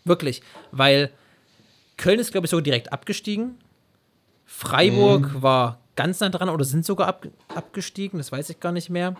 Wirklich, 0.04 0.42
weil 0.70 1.10
Köln 1.96 2.18
ist, 2.18 2.32
glaube 2.32 2.46
ich, 2.46 2.50
sogar 2.50 2.62
direkt 2.62 2.92
abgestiegen. 2.92 3.58
Freiburg 4.44 5.42
war 5.42 5.80
ganz 5.96 6.20
nah 6.20 6.28
dran 6.28 6.48
oder 6.48 6.64
sind 6.64 6.84
sogar 6.84 7.08
ab, 7.08 7.26
abgestiegen, 7.54 8.18
das 8.18 8.32
weiß 8.32 8.50
ich 8.50 8.60
gar 8.60 8.72
nicht 8.72 8.90
mehr. 8.90 9.16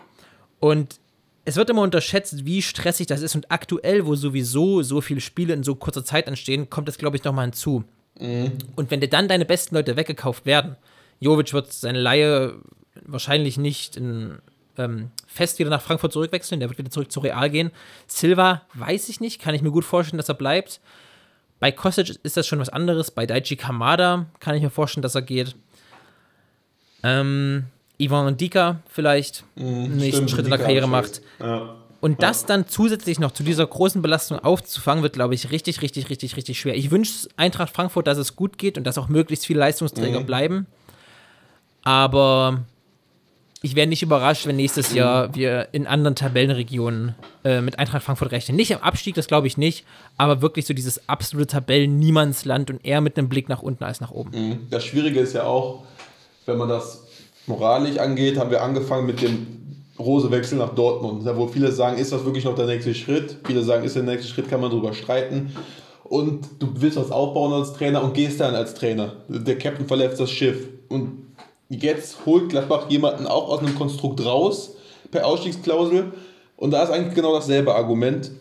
Und 0.59 0.99
es 1.45 1.55
wird 1.55 1.69
immer 1.69 1.83
unterschätzt, 1.83 2.45
wie 2.45 2.61
stressig 2.61 3.07
das 3.07 3.21
ist. 3.21 3.35
Und 3.35 3.51
aktuell, 3.51 4.05
wo 4.05 4.15
sowieso 4.15 4.81
so 4.81 4.99
viele 5.01 5.21
Spiele 5.21 5.53
in 5.53 5.63
so 5.63 5.75
kurzer 5.75 6.03
Zeit 6.03 6.27
anstehen, 6.27 6.69
kommt 6.69 6.87
das, 6.87 6.97
glaube 6.97 7.17
ich, 7.17 7.23
nochmal 7.23 7.45
hinzu. 7.45 7.83
Und 8.75 8.91
wenn 8.91 9.01
dir 9.01 9.09
dann 9.09 9.27
deine 9.27 9.45
besten 9.45 9.75
Leute 9.75 9.95
weggekauft 9.95 10.45
werden, 10.45 10.75
Jovic 11.19 11.53
wird 11.53 11.71
seine 11.71 11.99
Laie 11.99 12.55
wahrscheinlich 13.05 13.57
nicht 13.57 13.95
in, 13.95 14.39
ähm, 14.77 15.11
fest 15.27 15.59
wieder 15.59 15.69
nach 15.69 15.81
Frankfurt 15.81 16.13
zurückwechseln, 16.13 16.59
der 16.59 16.69
wird 16.69 16.79
wieder 16.79 16.89
zurück 16.89 17.11
zu 17.11 17.19
Real 17.19 17.49
gehen. 17.49 17.71
Silva 18.07 18.63
weiß 18.73 19.09
ich 19.09 19.19
nicht, 19.19 19.41
kann 19.41 19.53
ich 19.53 19.61
mir 19.61 19.71
gut 19.71 19.85
vorstellen, 19.85 20.17
dass 20.17 20.29
er 20.29 20.35
bleibt. 20.35 20.81
Bei 21.59 21.71
Kostic 21.71 22.19
ist 22.23 22.37
das 22.37 22.47
schon 22.47 22.59
was 22.59 22.69
anderes. 22.69 23.11
Bei 23.11 23.25
Daichi 23.25 23.55
Kamada 23.55 24.25
kann 24.39 24.55
ich 24.55 24.61
mir 24.61 24.69
vorstellen, 24.69 25.01
dass 25.01 25.15
er 25.15 25.21
geht. 25.21 25.55
Ähm, 27.03 27.65
Ivan 27.97 28.33
Ndika 28.33 28.81
vielleicht 28.89 29.43
einen 29.57 29.95
nächsten 29.97 30.27
Schritt 30.27 30.45
in 30.45 30.51
der 30.51 30.59
Karriere 30.59 30.87
macht. 30.87 31.21
Ja. 31.39 31.75
Und 32.01 32.21
das 32.21 32.45
dann 32.45 32.67
zusätzlich 32.67 33.19
noch 33.19 33.31
zu 33.31 33.41
dieser 33.41 33.65
großen 33.65 34.01
Belastung 34.01 34.37
aufzufangen, 34.37 35.01
wird, 35.01 35.13
glaube 35.13 35.33
ich, 35.33 35.49
richtig, 35.51 35.81
richtig, 35.81 36.09
richtig, 36.09 36.35
richtig 36.35 36.59
schwer. 36.59 36.75
Ich 36.75 36.91
wünsche 36.91 37.29
Eintracht 37.37 37.73
Frankfurt, 37.73 38.05
dass 38.05 38.17
es 38.17 38.35
gut 38.35 38.57
geht 38.57 38.77
und 38.77 38.83
dass 38.85 38.97
auch 38.97 39.07
möglichst 39.07 39.45
viele 39.45 39.59
Leistungsträger 39.61 40.19
Mhm. 40.19 40.25
bleiben. 40.25 40.67
Aber 41.83 42.63
ich 43.65 43.75
wäre 43.75 43.87
nicht 43.87 44.03
überrascht, 44.03 44.45
wenn 44.45 44.57
nächstes 44.57 44.91
Mhm. 44.91 44.97
Jahr 44.97 45.35
wir 45.35 45.69
in 45.71 45.87
anderen 45.87 46.15
Tabellenregionen 46.15 47.15
äh, 47.43 47.61
mit 47.61 47.79
Eintracht 47.79 48.03
Frankfurt 48.03 48.31
rechnen. 48.31 48.55
Nicht 48.55 48.69
im 48.69 48.77
Abstieg, 48.77 49.15
das 49.15 49.25
glaube 49.25 49.47
ich 49.47 49.57
nicht, 49.57 49.85
aber 50.17 50.43
wirklich 50.43 50.67
so 50.67 50.75
dieses 50.75 51.09
absolute 51.09 51.47
Tabellen-Niemandsland 51.47 52.69
und 52.69 52.85
eher 52.85 53.01
mit 53.01 53.17
einem 53.17 53.27
Blick 53.27 53.49
nach 53.49 53.63
unten 53.63 53.83
als 53.83 54.01
nach 54.01 54.11
oben. 54.11 54.29
Mhm. 54.33 54.67
Das 54.69 54.85
Schwierige 54.85 55.19
ist 55.19 55.33
ja 55.33 55.43
auch, 55.45 55.83
wenn 56.45 56.59
man 56.59 56.69
das 56.69 57.07
moralisch 57.47 57.97
angeht, 57.97 58.37
haben 58.37 58.51
wir 58.51 58.61
angefangen 58.61 59.07
mit 59.07 59.21
dem 59.23 59.47
Rosewechsel 59.97 60.59
nach 60.59 60.75
Dortmund, 60.75 61.25
wo 61.35 61.47
viele 61.47 61.71
sagen, 61.71 61.97
ist 61.97 62.11
das 62.11 62.23
wirklich 62.23 62.43
noch 62.43 62.53
der 62.55 62.67
nächste 62.67 62.93
Schritt? 62.93 63.37
Viele 63.45 63.63
sagen, 63.63 63.83
ist 63.83 63.95
der 63.95 64.03
nächste 64.03 64.27
Schritt, 64.31 64.47
kann 64.47 64.61
man 64.61 64.69
drüber 64.69 64.93
streiten. 64.93 65.55
Und 66.03 66.45
du 66.59 66.69
willst 66.75 66.97
was 66.97 67.09
aufbauen 67.09 67.51
als 67.53 67.73
Trainer 67.73 68.03
und 68.03 68.13
gehst 68.13 68.39
dann 68.39 68.53
als 68.53 68.75
Trainer. 68.75 69.13
Der 69.27 69.57
Captain 69.57 69.87
verlässt 69.87 70.19
das 70.19 70.29
Schiff. 70.29 70.67
Und 70.87 71.24
jetzt 71.69 72.25
holt 72.25 72.49
Gladbach 72.49 72.89
jemanden 72.89 73.27
auch 73.27 73.49
aus 73.49 73.59
einem 73.59 73.75
Konstrukt 73.75 74.23
raus, 74.23 74.75
per 75.11 75.25
Ausstiegsklausel. 75.25 76.13
Und 76.57 76.71
da 76.71 76.83
ist 76.83 76.89
eigentlich 76.89 77.15
genau 77.15 77.33
dasselbe 77.33 77.75
Argument. 77.75 78.31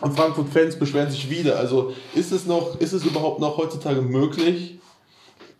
Und 0.00 0.16
Frankfurt-Fans 0.16 0.78
beschweren 0.78 1.10
sich 1.10 1.28
wieder. 1.28 1.58
Also 1.58 1.92
ist 2.14 2.32
es 2.32 2.46
noch, 2.46 2.80
ist 2.80 2.92
es 2.92 3.04
überhaupt 3.04 3.40
noch 3.40 3.56
heutzutage 3.56 4.00
möglich, 4.00 4.78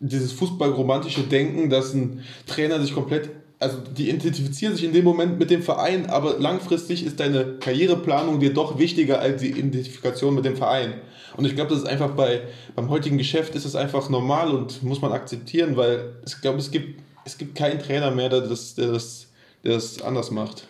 dieses 0.01 0.33
fußballromantische 0.33 1.22
Denken, 1.22 1.70
dass 1.70 1.93
ein 1.93 2.24
Trainer 2.47 2.81
sich 2.81 2.95
komplett, 2.95 3.31
also 3.61 3.79
die 3.79 4.09
identifizieren 4.09 4.75
sich 4.75 4.85
in 4.85 4.93
dem 4.93 5.05
Moment 5.05 5.39
mit 5.39 5.51
dem 5.51 5.63
Verein, 5.63 6.07
aber 6.07 6.39
langfristig 6.39 7.05
ist 7.05 7.19
deine 7.19 7.55
Karriereplanung 7.59 8.39
dir 8.39 8.55
doch 8.55 8.79
wichtiger 8.79 9.21
als 9.21 9.41
die 9.43 9.51
Identifikation 9.51 10.35
mit 10.35 10.45
dem 10.45 10.57
Verein. 10.57 10.95
Und 11.37 11.45
ich 11.45 11.55
glaube, 11.55 11.71
das 11.71 11.81
ist 11.81 11.89
einfach 11.89 12.11
bei, 12.11 12.43
beim 12.77 12.89
heutigen 12.89 13.19
Geschäft 13.19 13.55
ist 13.55 13.65
es 13.65 13.75
einfach 13.75 14.09
normal 14.11 14.51
und 14.51 14.83
muss 14.83 15.01
man 15.01 15.13
akzeptieren, 15.13 15.77
weil 15.77 16.15
ich 16.27 16.41
glaube, 16.41 16.59
es 16.59 16.71
gibt, 16.71 17.01
es 17.25 17.37
gibt 17.37 17.57
keinen 17.57 17.81
Trainer 17.81 18.11
mehr, 18.11 18.29
der 18.29 18.43
das, 18.43 18.75
der 18.75 18.93
das, 18.93 19.27
der 19.65 19.75
das 19.75 20.03
anders 20.03 20.31
macht. 20.31 20.67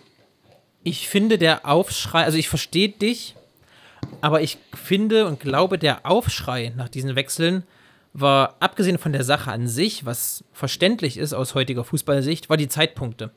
Ich 0.82 1.08
finde 1.08 1.36
der 1.36 1.66
Aufschrei, 1.66 2.24
also 2.24 2.38
ich 2.38 2.48
verstehe 2.48 2.88
dich, 2.88 3.34
aber 4.20 4.40
ich 4.40 4.58
finde 4.74 5.26
und 5.26 5.40
glaube, 5.40 5.78
der 5.78 6.06
Aufschrei 6.06 6.72
nach 6.76 6.88
diesen 6.88 7.16
Wechseln 7.16 7.64
war, 8.12 8.56
abgesehen 8.60 8.98
von 8.98 9.12
der 9.12 9.24
Sache 9.24 9.50
an 9.52 9.68
sich, 9.68 10.04
was 10.04 10.44
verständlich 10.52 11.18
ist 11.18 11.32
aus 11.32 11.54
heutiger 11.54 11.84
Fußballsicht, 11.84 12.48
war 12.48 12.56
die 12.56 12.68
Zeitpunkte. 12.68 13.30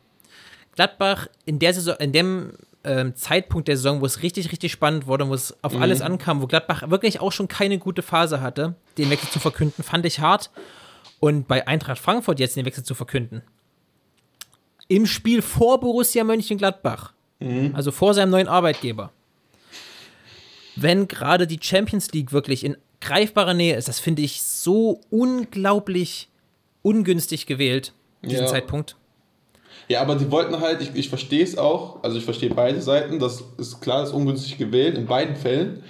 Gladbach 0.75 1.27
in 1.45 1.59
der 1.59 1.73
Saison, 1.73 1.95
in 1.99 2.11
dem 2.11 2.53
ähm, 2.83 3.15
Zeitpunkt 3.15 3.67
der 3.67 3.77
Saison, 3.77 4.01
wo 4.01 4.05
es 4.05 4.23
richtig, 4.23 4.51
richtig 4.51 4.71
spannend 4.71 5.05
wurde, 5.05 5.27
wo 5.27 5.33
es 5.33 5.55
auf 5.63 5.79
alles 5.79 6.01
ankam, 6.01 6.41
wo 6.41 6.47
Gladbach 6.47 6.89
wirklich 6.89 7.19
auch 7.19 7.31
schon 7.31 7.47
keine 7.47 7.77
gute 7.77 8.01
Phase 8.01 8.41
hatte, 8.41 8.75
den 8.97 9.09
Wechsel 9.09 9.29
zu 9.29 9.39
verkünden, 9.39 9.83
fand 9.83 10.05
ich 10.05 10.19
hart. 10.19 10.49
Und 11.19 11.47
bei 11.47 11.67
Eintracht 11.67 11.99
Frankfurt 11.99 12.39
jetzt 12.39 12.55
den 12.55 12.65
Wechsel 12.65 12.83
zu 12.83 12.95
verkünden. 12.95 13.43
Im 14.87 15.05
Spiel 15.05 15.41
vor 15.41 15.79
Borussia 15.79 16.23
Mönchengladbach, 16.23 17.13
also 17.73 17.91
vor 17.91 18.13
seinem 18.13 18.31
neuen 18.31 18.47
Arbeitgeber. 18.47 19.11
Wenn 20.75 21.07
gerade 21.07 21.47
die 21.47 21.59
Champions 21.61 22.11
League 22.11 22.31
wirklich 22.31 22.63
in 22.63 22.77
greifbarer 23.01 23.53
Nähe 23.53 23.75
ist, 23.75 23.87
das 23.87 23.99
finde 23.99 24.21
ich 24.21 24.41
so 24.43 25.01
unglaublich 25.09 26.29
ungünstig 26.81 27.45
gewählt, 27.45 27.93
diesen 28.23 28.45
Ja. 28.45 28.47
Zeitpunkt. 28.47 28.95
Ja, 29.87 30.01
aber 30.01 30.15
die 30.15 30.31
wollten 30.31 30.59
halt, 30.61 30.81
ich, 30.81 30.91
ich 30.95 31.09
verstehe 31.09 31.43
es 31.43 31.57
auch, 31.57 32.01
also 32.03 32.17
ich 32.17 32.23
verstehe 32.23 32.49
beide 32.53 32.81
Seiten, 32.81 33.19
das 33.19 33.43
ist 33.57 33.81
klar, 33.81 34.01
das 34.01 34.09
ist 34.09 34.15
ungünstig 34.15 34.57
gewählt, 34.57 34.97
in 34.97 35.05
beiden 35.05 35.35
Fällen. 35.35 35.83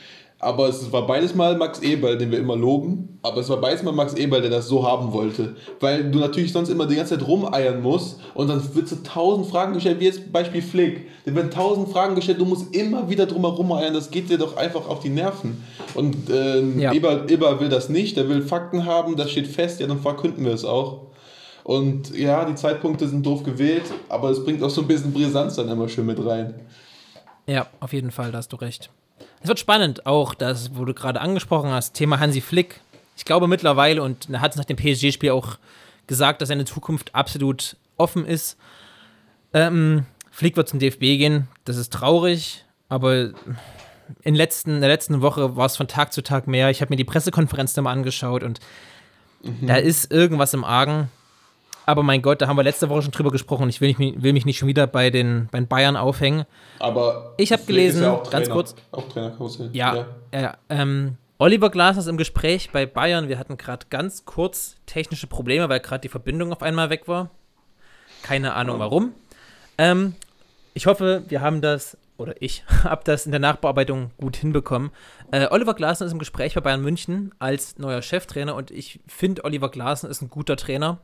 Aber 0.43 0.67
es 0.67 0.91
war 0.91 1.05
beides 1.05 1.35
mal 1.35 1.55
Max 1.55 1.81
Eberl, 1.81 2.17
den 2.17 2.31
wir 2.31 2.39
immer 2.39 2.55
loben, 2.55 3.19
aber 3.21 3.41
es 3.41 3.49
war 3.49 3.57
beides 3.57 3.83
mal 3.83 3.91
Max 3.91 4.15
Eberl, 4.15 4.41
der 4.41 4.49
das 4.49 4.67
so 4.67 4.83
haben 4.87 5.13
wollte. 5.13 5.55
Weil 5.79 6.09
du 6.09 6.17
natürlich 6.17 6.51
sonst 6.51 6.69
immer 6.69 6.87
die 6.87 6.95
ganze 6.95 7.15
Zeit 7.17 7.27
rumeiern 7.27 7.79
musst 7.79 8.19
und 8.33 8.47
dann 8.49 8.59
wird 8.73 8.87
so 8.87 8.95
tausend 9.03 9.45
Fragen 9.45 9.73
gestellt, 9.73 9.99
wie 9.99 10.05
jetzt 10.05 10.31
Beispiel 10.33 10.63
Flick. 10.63 11.05
Da 11.25 11.35
werden 11.35 11.51
tausend 11.51 11.89
Fragen 11.89 12.15
gestellt, 12.15 12.39
du 12.41 12.45
musst 12.45 12.75
immer 12.75 13.07
wieder 13.07 13.27
drum 13.27 13.41
herum 13.43 13.71
eiern, 13.71 13.93
das 13.93 14.09
geht 14.09 14.31
dir 14.31 14.39
doch 14.39 14.57
einfach 14.57 14.89
auf 14.89 15.01
die 15.01 15.09
Nerven. 15.09 15.63
Und 15.93 16.15
ähm, 16.31 16.79
Ja. 16.79 16.91
Eberl, 16.91 17.29
Eberl 17.29 17.59
will 17.59 17.69
das 17.69 17.89
nicht, 17.89 18.17
der 18.17 18.27
will 18.27 18.41
Fakten 18.41 18.85
haben, 18.85 19.15
das 19.15 19.29
steht 19.29 19.45
fest, 19.45 19.79
ja, 19.79 19.85
dann 19.85 19.99
verkünden 19.99 20.43
wir 20.43 20.53
es 20.53 20.65
auch. 20.65 21.01
Und 21.63 22.17
ja, 22.17 22.45
die 22.45 22.55
Zeitpunkte 22.55 23.07
sind 23.07 23.23
doof 23.23 23.43
gewählt, 23.43 23.83
aber 24.09 24.31
es 24.31 24.43
bringt 24.43 24.63
auch 24.63 24.71
so 24.71 24.81
ein 24.81 24.87
bisschen 24.87 25.13
Brisanz 25.13 25.55
dann 25.55 25.69
immer 25.69 25.87
schön 25.87 26.07
mit 26.07 26.17
rein. 26.25 26.55
Ja, 27.45 27.67
auf 27.79 27.93
jeden 27.93 28.09
Fall, 28.09 28.31
da 28.31 28.39
hast 28.39 28.51
du 28.51 28.55
recht. 28.55 28.89
Es 29.41 29.47
wird 29.47 29.59
spannend, 29.59 30.05
auch 30.05 30.35
das, 30.35 30.75
wo 30.75 30.85
du 30.85 30.93
gerade 30.93 31.19
angesprochen 31.19 31.71
hast, 31.71 31.93
Thema 31.93 32.19
Hansi 32.19 32.41
Flick. 32.41 32.79
Ich 33.17 33.25
glaube 33.25 33.47
mittlerweile, 33.47 34.03
und 34.03 34.29
er 34.29 34.41
hat 34.41 34.51
es 34.51 34.57
nach 34.57 34.65
dem 34.65 34.77
PSG-Spiel 34.77 35.31
auch 35.31 35.57
gesagt, 36.05 36.41
dass 36.41 36.49
seine 36.49 36.65
Zukunft 36.65 37.15
absolut 37.15 37.75
offen 37.97 38.25
ist. 38.25 38.57
Ähm, 39.53 40.05
Flick 40.29 40.57
wird 40.57 40.69
zum 40.69 40.79
DFB 40.79 40.99
gehen, 40.99 41.47
das 41.65 41.77
ist 41.77 41.91
traurig, 41.91 42.65
aber 42.87 43.31
in, 44.21 44.35
letzten, 44.35 44.75
in 44.75 44.81
der 44.81 44.89
letzten 44.89 45.21
Woche 45.21 45.55
war 45.55 45.65
es 45.65 45.75
von 45.75 45.87
Tag 45.87 46.13
zu 46.13 46.21
Tag 46.21 46.47
mehr. 46.47 46.69
Ich 46.69 46.81
habe 46.81 46.91
mir 46.91 46.97
die 46.97 47.03
Pressekonferenz 47.03 47.73
da 47.73 47.81
mal 47.81 47.91
angeschaut 47.91 48.43
und 48.43 48.59
mhm. 49.43 49.67
da 49.67 49.75
ist 49.75 50.11
irgendwas 50.11 50.53
im 50.53 50.63
Argen. 50.63 51.09
Aber 51.85 52.03
mein 52.03 52.21
Gott, 52.21 52.41
da 52.41 52.47
haben 52.47 52.57
wir 52.57 52.63
letzte 52.63 52.89
Woche 52.89 53.01
schon 53.01 53.11
drüber 53.11 53.31
gesprochen. 53.31 53.67
Ich 53.69 53.81
will 53.81 53.95
mich, 53.97 54.21
will 54.21 54.33
mich 54.33 54.45
nicht 54.45 54.59
schon 54.59 54.67
wieder 54.67 54.87
bei 54.87 55.09
den, 55.09 55.47
bei 55.51 55.59
den 55.59 55.67
Bayern 55.67 55.97
aufhängen. 55.97 56.45
Aber 56.79 57.33
ich 57.37 57.51
habe 57.51 57.63
gelesen, 57.63 58.03
ja 58.03 58.21
ganz 58.29 58.49
kurz. 58.49 58.75
Auch 58.91 59.07
Trainerkarussell. 59.09 59.69
Ja, 59.73 59.95
ja. 60.31 60.41
ja 60.41 60.57
ähm, 60.69 61.17
Oliver 61.39 61.71
Glasner 61.71 62.01
ist 62.01 62.07
im 62.07 62.17
Gespräch 62.17 62.69
bei 62.71 62.85
Bayern. 62.85 63.27
Wir 63.27 63.39
hatten 63.39 63.57
gerade 63.57 63.87
ganz 63.89 64.25
kurz 64.25 64.77
technische 64.85 65.27
Probleme, 65.27 65.69
weil 65.69 65.79
gerade 65.79 66.01
die 66.01 66.09
Verbindung 66.09 66.51
auf 66.51 66.61
einmal 66.61 66.89
weg 66.91 67.07
war. 67.07 67.31
Keine 68.21 68.53
Ahnung 68.53 68.77
warum. 68.77 69.13
Ähm, 69.79 70.13
ich 70.75 70.85
hoffe, 70.85 71.23
wir 71.27 71.41
haben 71.41 71.61
das, 71.61 71.97
oder 72.17 72.39
ich 72.39 72.63
habe 72.83 73.01
das 73.03 73.25
in 73.25 73.31
der 73.31 73.41
Nachbearbeitung 73.41 74.11
gut 74.17 74.37
hinbekommen. 74.37 74.91
Äh, 75.31 75.47
Oliver 75.49 75.73
Glasner 75.73 76.05
ist 76.05 76.13
im 76.13 76.19
Gespräch 76.19 76.53
bei 76.53 76.61
Bayern 76.61 76.83
München 76.83 77.33
als 77.39 77.79
neuer 77.79 78.03
Cheftrainer 78.03 78.53
und 78.53 78.69
ich 78.69 78.99
finde, 79.07 79.43
Oliver 79.43 79.69
Glasner 79.69 80.11
ist 80.11 80.21
ein 80.21 80.29
guter 80.29 80.57
Trainer 80.57 80.99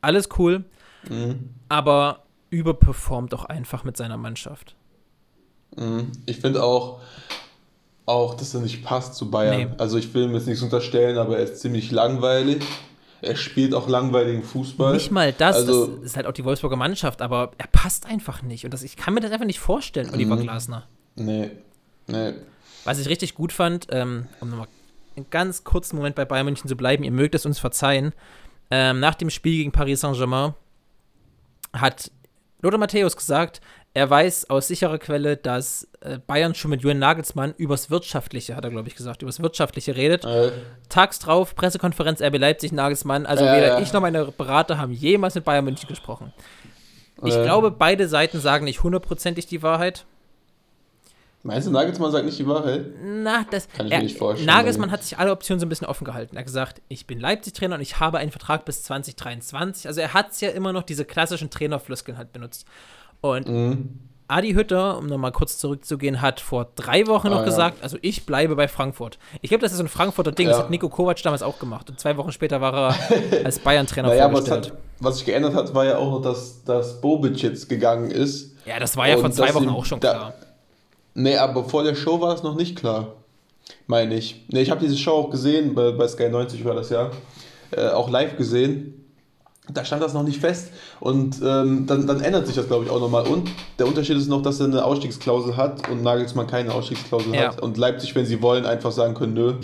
alles 0.00 0.28
cool, 0.38 0.64
mhm. 1.08 1.50
aber 1.68 2.24
überperformt 2.50 3.34
auch 3.34 3.44
einfach 3.44 3.84
mit 3.84 3.96
seiner 3.96 4.16
Mannschaft. 4.16 4.76
Mhm. 5.76 6.12
Ich 6.26 6.38
finde 6.40 6.62
auch, 6.62 7.00
auch, 8.06 8.34
dass 8.34 8.54
er 8.54 8.60
nicht 8.60 8.84
passt 8.84 9.14
zu 9.14 9.30
Bayern. 9.30 9.70
Nee. 9.70 9.76
Also 9.78 9.98
ich 9.98 10.12
will 10.14 10.24
ihm 10.24 10.34
jetzt 10.34 10.46
nichts 10.46 10.62
unterstellen, 10.62 11.18
aber 11.18 11.38
er 11.38 11.44
ist 11.44 11.60
ziemlich 11.60 11.90
langweilig. 11.90 12.62
Er 13.22 13.34
spielt 13.34 13.74
auch 13.74 13.88
langweiligen 13.88 14.42
Fußball. 14.42 14.92
Nicht 14.92 15.10
mal 15.10 15.32
das, 15.32 15.56
also, 15.56 15.86
das 15.86 16.04
ist 16.04 16.16
halt 16.16 16.26
auch 16.26 16.32
die 16.32 16.44
Wolfsburger 16.44 16.76
Mannschaft, 16.76 17.22
aber 17.22 17.50
er 17.58 17.66
passt 17.66 18.06
einfach 18.06 18.42
nicht. 18.42 18.64
Und 18.64 18.74
das, 18.74 18.82
ich 18.82 18.96
kann 18.96 19.14
mir 19.14 19.20
das 19.20 19.32
einfach 19.32 19.46
nicht 19.46 19.58
vorstellen, 19.58 20.10
Oliver 20.12 20.36
mhm. 20.36 20.42
Glasner. 20.42 20.86
Nee, 21.16 21.50
nee. 22.06 22.34
Was 22.84 23.00
ich 23.00 23.08
richtig 23.08 23.34
gut 23.34 23.52
fand, 23.52 23.88
ähm, 23.90 24.26
um 24.40 24.50
nochmal 24.50 24.68
einen 25.16 25.26
ganz 25.30 25.64
kurzen 25.64 25.96
Moment 25.96 26.14
bei 26.14 26.24
Bayern 26.24 26.44
München 26.44 26.68
zu 26.68 26.76
bleiben, 26.76 27.02
ihr 27.02 27.10
mögt 27.10 27.34
es 27.34 27.46
uns 27.46 27.58
verzeihen, 27.58 28.12
ähm, 28.70 29.00
nach 29.00 29.14
dem 29.14 29.30
Spiel 29.30 29.58
gegen 29.58 29.72
Paris 29.72 30.00
Saint-Germain 30.00 30.54
hat 31.72 32.10
Lothar 32.62 32.78
Matthäus 32.78 33.16
gesagt, 33.16 33.60
er 33.94 34.10
weiß 34.10 34.50
aus 34.50 34.68
sicherer 34.68 34.98
Quelle, 34.98 35.38
dass 35.38 35.88
äh, 36.00 36.18
Bayern 36.18 36.54
schon 36.54 36.70
mit 36.70 36.82
Julian 36.82 36.98
Nagelsmann 36.98 37.54
übers 37.56 37.90
Wirtschaftliche, 37.90 38.54
hat 38.54 38.64
er, 38.64 38.70
glaube 38.70 38.88
ich, 38.88 38.94
gesagt, 38.94 39.22
übers 39.22 39.40
Wirtschaftliche 39.40 39.96
redet. 39.96 40.24
Äh. 40.24 40.52
Tags 40.90 41.18
drauf, 41.18 41.54
Pressekonferenz 41.54 42.20
RB 42.20 42.36
Leipzig, 42.36 42.72
Nagelsmann. 42.72 43.24
Also 43.24 43.44
äh, 43.44 43.56
weder 43.56 43.80
ich 43.80 43.92
noch 43.94 44.02
meine 44.02 44.26
Berater 44.26 44.76
haben 44.76 44.92
jemals 44.92 45.34
mit 45.34 45.44
Bayern 45.44 45.64
München 45.64 45.88
gesprochen. 45.88 46.34
Ich 47.24 47.34
äh. 47.34 47.42
glaube, 47.42 47.70
beide 47.70 48.06
Seiten 48.08 48.38
sagen 48.38 48.66
nicht 48.66 48.82
hundertprozentig 48.82 49.46
die 49.46 49.62
Wahrheit. 49.62 50.04
Meinst 51.46 51.68
du, 51.68 51.70
Nagelsmann 51.70 52.10
sagt 52.10 52.24
nicht 52.24 52.38
die 52.38 52.46
Wahrheit? 52.46 52.86
Na, 53.04 53.46
das 53.50 53.68
kann 53.68 53.86
ich 53.86 53.92
er, 53.92 53.98
mir 53.98 54.04
nicht 54.04 54.18
vorstellen. 54.18 54.46
Nagelsmann 54.46 54.90
hat 54.90 55.04
sich 55.04 55.16
alle 55.18 55.30
Optionen 55.30 55.60
so 55.60 55.66
ein 55.66 55.68
bisschen 55.68 55.86
offen 55.86 56.04
gehalten. 56.04 56.34
Er 56.36 56.40
hat 56.40 56.46
gesagt, 56.46 56.82
ich 56.88 57.06
bin 57.06 57.20
Leipzig-Trainer 57.20 57.76
und 57.76 57.80
ich 57.80 58.00
habe 58.00 58.18
einen 58.18 58.32
Vertrag 58.32 58.64
bis 58.64 58.82
2023. 58.82 59.86
Also 59.86 60.00
er 60.00 60.12
hat 60.12 60.32
es 60.32 60.40
ja 60.40 60.50
immer 60.50 60.72
noch 60.72 60.82
diese 60.82 61.04
klassischen 61.04 61.48
Trainerflüskeln 61.48 62.18
halt 62.18 62.32
benutzt. 62.32 62.66
Und 63.20 63.48
mhm. 63.48 64.00
Adi 64.28 64.54
Hütter, 64.54 64.98
um 64.98 65.06
nochmal 65.06 65.30
kurz 65.30 65.58
zurückzugehen, 65.58 66.20
hat 66.20 66.40
vor 66.40 66.72
drei 66.74 67.06
Wochen 67.06 67.28
noch 67.28 67.42
ah, 67.42 67.44
gesagt, 67.44 67.78
ja. 67.78 67.84
also 67.84 67.96
ich 68.02 68.26
bleibe 68.26 68.56
bei 68.56 68.66
Frankfurt. 68.66 69.18
Ich 69.40 69.50
glaube, 69.50 69.62
das 69.62 69.70
ist 69.70 69.78
so 69.78 69.84
ein 69.84 69.88
Frankfurter 69.88 70.32
Ding, 70.32 70.48
ja. 70.48 70.52
das 70.52 70.62
hat 70.62 70.70
Nico 70.70 70.88
Kovac 70.88 71.22
damals 71.22 71.42
auch 71.42 71.60
gemacht. 71.60 71.88
Und 71.90 72.00
zwei 72.00 72.16
Wochen 72.16 72.32
später 72.32 72.60
war 72.60 72.74
er 72.74 73.44
als 73.44 73.60
Bayern-Trainer 73.60 74.08
naja, 74.08 74.28
vorgestellt. 74.28 74.72
Was, 74.98 75.06
was 75.06 75.16
sich 75.18 75.26
geändert 75.26 75.54
hat, 75.54 75.74
war 75.74 75.84
ja 75.84 75.98
auch 75.98 76.10
noch, 76.10 76.22
dass, 76.22 76.64
dass 76.64 77.00
Bobic 77.00 77.40
jetzt 77.40 77.68
gegangen 77.68 78.10
ist. 78.10 78.56
Ja, 78.64 78.80
das 78.80 78.96
war 78.96 79.06
ja 79.06 79.16
vor 79.16 79.30
zwei 79.30 79.54
Wochen 79.54 79.68
auch 79.68 79.84
schon 79.84 80.00
klar. 80.00 80.34
Nee, 81.18 81.36
aber 81.38 81.64
vor 81.64 81.82
der 81.82 81.94
Show 81.94 82.20
war 82.20 82.34
es 82.34 82.42
noch 82.42 82.56
nicht 82.56 82.76
klar. 82.76 83.14
Meine 83.86 84.14
ich. 84.14 84.44
Nee, 84.48 84.60
ich 84.60 84.70
habe 84.70 84.80
diese 84.80 84.98
Show 84.98 85.12
auch 85.12 85.30
gesehen, 85.30 85.74
bei, 85.74 85.90
bei 85.92 86.06
Sky 86.06 86.28
90 86.28 86.62
war 86.64 86.74
das 86.74 86.90
ja. 86.90 87.10
Äh, 87.70 87.88
auch 87.88 88.10
live 88.10 88.36
gesehen. 88.36 89.06
Da 89.72 89.84
stand 89.84 90.02
das 90.02 90.12
noch 90.12 90.22
nicht 90.22 90.40
fest. 90.40 90.72
Und 91.00 91.40
ähm, 91.42 91.86
dann, 91.86 92.06
dann 92.06 92.20
ändert 92.20 92.46
sich 92.46 92.54
das, 92.54 92.68
glaube 92.68 92.84
ich, 92.84 92.90
auch 92.90 93.00
nochmal. 93.00 93.26
Und 93.26 93.50
der 93.78 93.86
Unterschied 93.86 94.16
ist 94.16 94.28
noch, 94.28 94.42
dass 94.42 94.60
er 94.60 94.66
eine 94.66 94.84
Ausstiegsklausel 94.84 95.56
hat 95.56 95.88
und 95.88 96.02
Nagelsmann 96.02 96.46
keine 96.46 96.72
Ausstiegsklausel 96.72 97.34
ja. 97.34 97.48
hat. 97.48 97.62
Und 97.62 97.78
Leipzig, 97.78 98.14
wenn 98.14 98.26
sie 98.26 98.42
wollen, 98.42 98.66
einfach 98.66 98.92
sagen 98.92 99.14
können, 99.14 99.32
nö. 99.32 99.54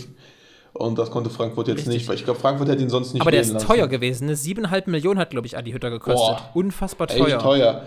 Und 0.73 0.99
das 0.99 1.11
konnte 1.11 1.29
Frankfurt 1.29 1.69
jetzt 1.69 1.79
Richtig. 1.81 1.95
nicht, 1.95 2.09
weil 2.09 2.15
ich 2.17 2.25
glaube, 2.25 2.41
Frankfurt 2.41 2.69
hätte 2.69 2.83
ihn 2.83 2.89
sonst 2.89 3.13
nicht 3.13 3.21
Aber 3.21 3.31
der 3.31 3.43
ist 3.43 3.53
lassen. 3.53 3.67
teuer 3.67 3.89
gewesen. 3.89 4.27
Ne? 4.27 4.35
7,5 4.35 4.89
Millionen 4.89 5.21
hat, 5.21 5.31
glaube 5.31 5.47
ich, 5.47 5.57
Adi 5.57 5.71
Hütter 5.71 5.91
gekostet. 5.91 6.39
Boah, 6.39 6.51
Unfassbar 6.55 7.09
teuer. 7.09 7.27
Echt 7.27 7.41
teuer. 7.41 7.87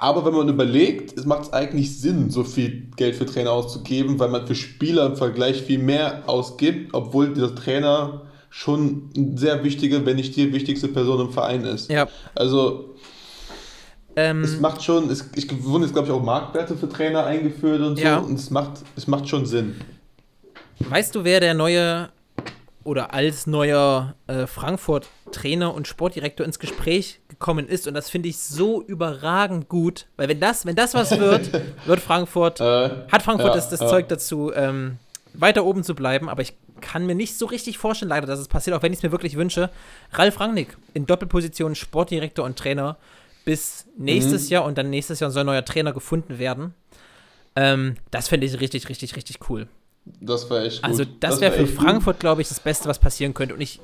Aber 0.00 0.24
wenn 0.24 0.32
man 0.32 0.48
überlegt, 0.48 1.18
es 1.18 1.26
macht 1.26 1.52
eigentlich 1.52 1.98
Sinn, 1.98 2.30
so 2.30 2.44
viel 2.44 2.86
Geld 2.94 3.16
für 3.16 3.26
Trainer 3.26 3.50
auszugeben, 3.50 4.20
weil 4.20 4.28
man 4.28 4.46
für 4.46 4.54
Spieler 4.54 5.06
im 5.06 5.16
Vergleich 5.16 5.60
viel 5.62 5.80
mehr 5.80 6.22
ausgibt, 6.26 6.94
obwohl 6.94 7.34
dieser 7.34 7.52
Trainer 7.52 8.22
schon 8.48 9.10
eine 9.16 9.36
sehr 9.36 9.64
wichtige, 9.64 10.06
wenn 10.06 10.14
nicht 10.14 10.36
die 10.36 10.52
wichtigste 10.52 10.86
Person 10.86 11.20
im 11.22 11.32
Verein 11.32 11.64
ist. 11.64 11.90
Ja. 11.90 12.06
Also 12.36 12.94
ähm, 14.14 14.42
es 14.42 14.60
macht 14.60 14.84
schon, 14.84 15.10
es, 15.10 15.28
ich 15.34 15.64
wurden 15.64 15.82
jetzt 15.82 15.92
glaube 15.92 16.06
ich 16.06 16.14
auch 16.14 16.22
Marktwerte 16.22 16.76
für 16.76 16.88
Trainer 16.88 17.26
eingeführt 17.26 17.80
und 17.80 17.96
so 17.96 18.02
ja. 18.02 18.18
und 18.18 18.38
es 18.38 18.50
macht, 18.50 18.82
es 18.96 19.08
macht 19.08 19.28
schon 19.28 19.46
Sinn. 19.46 19.74
Weißt 20.78 21.12
du, 21.14 21.24
wer 21.24 21.40
der 21.40 21.54
neue 21.54 22.08
oder 22.84 23.12
als 23.12 23.46
neuer 23.46 24.14
äh, 24.26 24.46
Frankfurt-Trainer 24.46 25.74
und 25.74 25.86
Sportdirektor 25.86 26.46
ins 26.46 26.58
Gespräch 26.58 27.20
gekommen 27.28 27.68
ist. 27.68 27.86
Und 27.86 27.94
das 27.94 28.08
finde 28.08 28.28
ich 28.28 28.38
so 28.38 28.82
überragend 28.82 29.68
gut. 29.68 30.06
Weil 30.16 30.28
wenn 30.28 30.40
das, 30.40 30.64
wenn 30.66 30.76
das 30.76 30.94
was 30.94 31.18
wird, 31.18 31.50
wird 31.86 32.00
Frankfurt, 32.00 32.60
äh, 32.60 32.90
hat 33.10 33.22
Frankfurt 33.22 33.50
ja, 33.50 33.54
das, 33.54 33.68
das 33.68 33.80
ja. 33.80 33.88
Zeug 33.88 34.08
dazu, 34.08 34.52
ähm, 34.54 34.98
weiter 35.34 35.64
oben 35.64 35.84
zu 35.84 35.94
bleiben. 35.94 36.28
Aber 36.28 36.42
ich 36.42 36.54
kann 36.80 37.06
mir 37.06 37.14
nicht 37.14 37.36
so 37.36 37.46
richtig 37.46 37.78
vorstellen, 37.78 38.08
leider, 38.08 38.26
dass 38.26 38.38
es 38.38 38.48
passiert, 38.48 38.76
auch 38.76 38.82
wenn 38.82 38.92
ich 38.92 39.00
es 39.00 39.02
mir 39.02 39.12
wirklich 39.12 39.36
wünsche. 39.36 39.70
Ralf 40.12 40.40
Rangnick 40.40 40.76
in 40.94 41.06
Doppelposition 41.06 41.74
Sportdirektor 41.74 42.44
und 42.44 42.58
Trainer 42.58 42.96
bis 43.44 43.86
nächstes 43.96 44.46
mhm. 44.46 44.52
Jahr 44.52 44.64
und 44.64 44.78
dann 44.78 44.90
nächstes 44.90 45.20
Jahr 45.20 45.30
soll 45.30 45.42
ein 45.42 45.46
neuer 45.46 45.64
Trainer 45.64 45.92
gefunden 45.92 46.38
werden. 46.38 46.74
Ähm, 47.56 47.96
das 48.10 48.28
fände 48.28 48.46
ich 48.46 48.60
richtig, 48.60 48.88
richtig, 48.88 49.16
richtig 49.16 49.38
cool. 49.48 49.68
Das 50.20 50.48
wäre 50.50 50.66
echt 50.66 50.84
also, 50.84 51.04
gut. 51.04 51.08
Also, 51.08 51.18
das, 51.20 51.30
das 51.30 51.40
wäre 51.40 51.58
wär 51.58 51.66
für 51.66 51.72
Frankfurt, 51.72 52.20
glaube 52.20 52.42
ich, 52.42 52.48
das 52.48 52.60
Beste, 52.60 52.88
was 52.88 52.98
passieren 52.98 53.34
könnte. 53.34 53.54
Und 53.54 53.60
ich, 53.60 53.80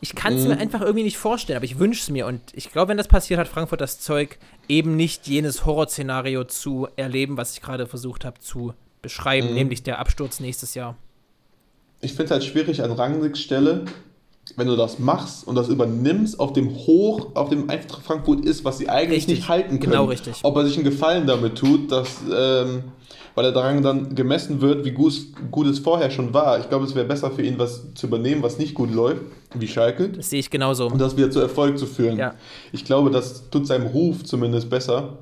ich 0.00 0.14
kann 0.14 0.34
es 0.34 0.42
mhm. 0.42 0.50
mir 0.50 0.58
einfach 0.58 0.80
irgendwie 0.80 1.04
nicht 1.04 1.18
vorstellen, 1.18 1.56
aber 1.56 1.64
ich 1.64 1.78
wünsche 1.78 2.00
es 2.00 2.10
mir. 2.10 2.26
Und 2.26 2.40
ich 2.52 2.72
glaube, 2.72 2.90
wenn 2.90 2.96
das 2.96 3.08
passiert, 3.08 3.40
hat 3.40 3.48
Frankfurt 3.48 3.80
das 3.80 4.00
Zeug, 4.00 4.38
eben 4.68 4.96
nicht 4.96 5.26
jenes 5.26 5.64
Horrorszenario 5.66 6.44
zu 6.44 6.88
erleben, 6.96 7.36
was 7.36 7.54
ich 7.54 7.60
gerade 7.60 7.86
versucht 7.86 8.24
habe 8.24 8.38
zu 8.40 8.74
beschreiben, 9.02 9.48
mhm. 9.48 9.54
nämlich 9.54 9.82
der 9.82 9.98
Absturz 9.98 10.40
nächstes 10.40 10.74
Jahr. 10.74 10.96
Ich 12.00 12.12
finde 12.12 12.24
es 12.24 12.30
halt 12.32 12.44
schwierig 12.44 12.82
an 12.82 12.92
Rangnicks 12.92 13.40
Stelle, 13.40 13.84
wenn 14.56 14.66
du 14.66 14.76
das 14.76 14.98
machst 14.98 15.46
und 15.46 15.54
das 15.54 15.68
übernimmst, 15.68 16.38
auf 16.38 16.52
dem 16.52 16.74
Hoch, 16.74 17.28
auf 17.34 17.48
dem 17.48 17.70
Eintracht 17.70 18.02
Frankfurt 18.02 18.44
ist, 18.44 18.64
was 18.64 18.78
sie 18.78 18.88
eigentlich 18.88 19.18
richtig. 19.18 19.38
nicht 19.38 19.48
halten 19.48 19.80
können. 19.80 19.92
Genau 19.92 20.04
richtig. 20.04 20.40
Ob 20.42 20.56
er 20.56 20.66
sich 20.66 20.76
einen 20.76 20.84
Gefallen 20.84 21.26
damit 21.26 21.56
tut, 21.56 21.90
dass 21.90 22.08
ähm, 22.30 22.84
weil 23.34 23.46
er 23.46 23.52
daran 23.52 23.82
dann 23.82 24.14
gemessen 24.14 24.60
wird, 24.60 24.84
wie 24.84 24.92
gut, 24.92 25.12
gut 25.50 25.66
es 25.66 25.80
vorher 25.80 26.10
schon 26.10 26.32
war. 26.32 26.60
Ich 26.60 26.68
glaube, 26.68 26.84
es 26.84 26.94
wäre 26.94 27.06
besser 27.06 27.30
für 27.30 27.42
ihn, 27.42 27.58
was 27.58 27.82
zu 27.94 28.06
übernehmen, 28.06 28.42
was 28.42 28.58
nicht 28.58 28.74
gut 28.74 28.92
läuft, 28.92 29.22
wie 29.54 29.66
Schalke. 29.66 30.08
Das 30.08 30.30
sehe 30.30 30.40
ich 30.40 30.50
genauso. 30.50 30.86
Und 30.86 31.00
das 31.00 31.16
wieder 31.16 31.30
zu 31.30 31.40
Erfolg 31.40 31.78
zu 31.78 31.86
führen. 31.86 32.16
Ja. 32.16 32.34
Ich 32.72 32.84
glaube, 32.84 33.10
das 33.10 33.50
tut 33.50 33.66
seinem 33.66 33.88
Ruf 33.88 34.24
zumindest 34.24 34.70
besser. 34.70 35.18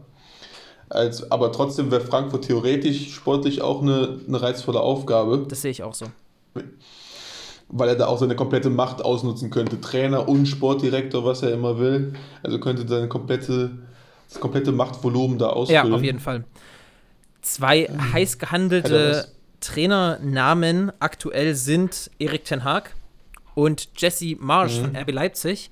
Als, 0.91 1.31
aber 1.31 1.53
trotzdem 1.53 1.91
wäre 1.91 2.03
Frankfurt 2.03 2.45
theoretisch 2.45 3.15
sportlich 3.15 3.63
auch 3.63 3.81
eine, 3.81 4.21
eine 4.29 4.43
reizvolle 4.43 4.81
Aufgabe. 4.81 5.47
Das 5.49 5.63
sehe 5.63 5.71
ich 5.71 5.83
auch 5.83 5.95
so. 5.95 6.07
Weil 7.75 7.89
er 7.89 7.97
da 7.97 8.07
auch 8.07 8.19
seine 8.19 8.37
komplette 8.37 8.71
Macht 8.71 9.03
ausnutzen 9.03 9.51
könnte. 9.51 9.81
Trainer 9.81 10.29
und 10.29 10.47
Sportdirektor, 10.47 11.25
was 11.25 11.43
er 11.43 11.53
immer 11.53 11.79
will. 11.79 12.13
Also 12.43 12.61
könnte 12.61 12.87
seine 12.87 13.09
komplette, 13.09 13.71
das 14.29 14.39
komplette 14.39 14.73
Machtvolumen 14.73 15.39
da 15.39 15.49
ausfüllen. 15.49 15.87
Ja, 15.89 15.95
auf 15.95 16.03
jeden 16.03 16.21
Fall. 16.21 16.45
Zwei 17.41 17.89
mhm. 17.91 18.13
heiß 18.13 18.39
gehandelte 18.39 19.27
Trainernamen 19.61 20.93
aktuell 20.99 21.55
sind 21.55 22.11
Erik 22.19 22.45
Ten 22.45 22.65
Haag 22.65 22.95
und 23.55 23.89
Jesse 23.97 24.37
Marsch 24.39 24.79
mhm. 24.79 24.85
von 24.85 24.97
RB 24.97 25.13
Leipzig. 25.13 25.71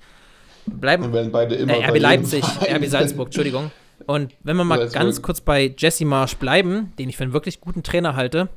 Bleiben, 0.65 1.03
und 1.03 1.13
werden 1.13 1.31
beide 1.31 1.55
immer 1.55 1.73
äh, 1.73 1.87
RB 1.87 1.99
Leipzig, 1.99 2.43
RB 2.61 2.85
Salzburg, 2.85 3.27
Entschuldigung. 3.27 3.71
Und 4.05 4.33
wenn 4.43 4.57
wir 4.57 4.63
mal 4.63 4.77
Salzburg. 4.77 5.01
ganz 5.01 5.21
kurz 5.21 5.41
bei 5.41 5.73
Jesse 5.77 6.05
Marsch 6.05 6.35
bleiben, 6.35 6.93
den 6.97 7.09
ich 7.09 7.17
für 7.17 7.23
einen 7.23 7.33
wirklich 7.33 7.61
guten 7.61 7.83
Trainer 7.83 8.15
halte. 8.15 8.49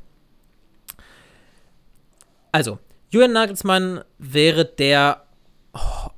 Also, 2.51 2.79
Julian 3.15 3.31
Nagelsmann 3.31 4.03
wäre 4.17 4.65
der 4.65 5.23
oh, 5.71 6.09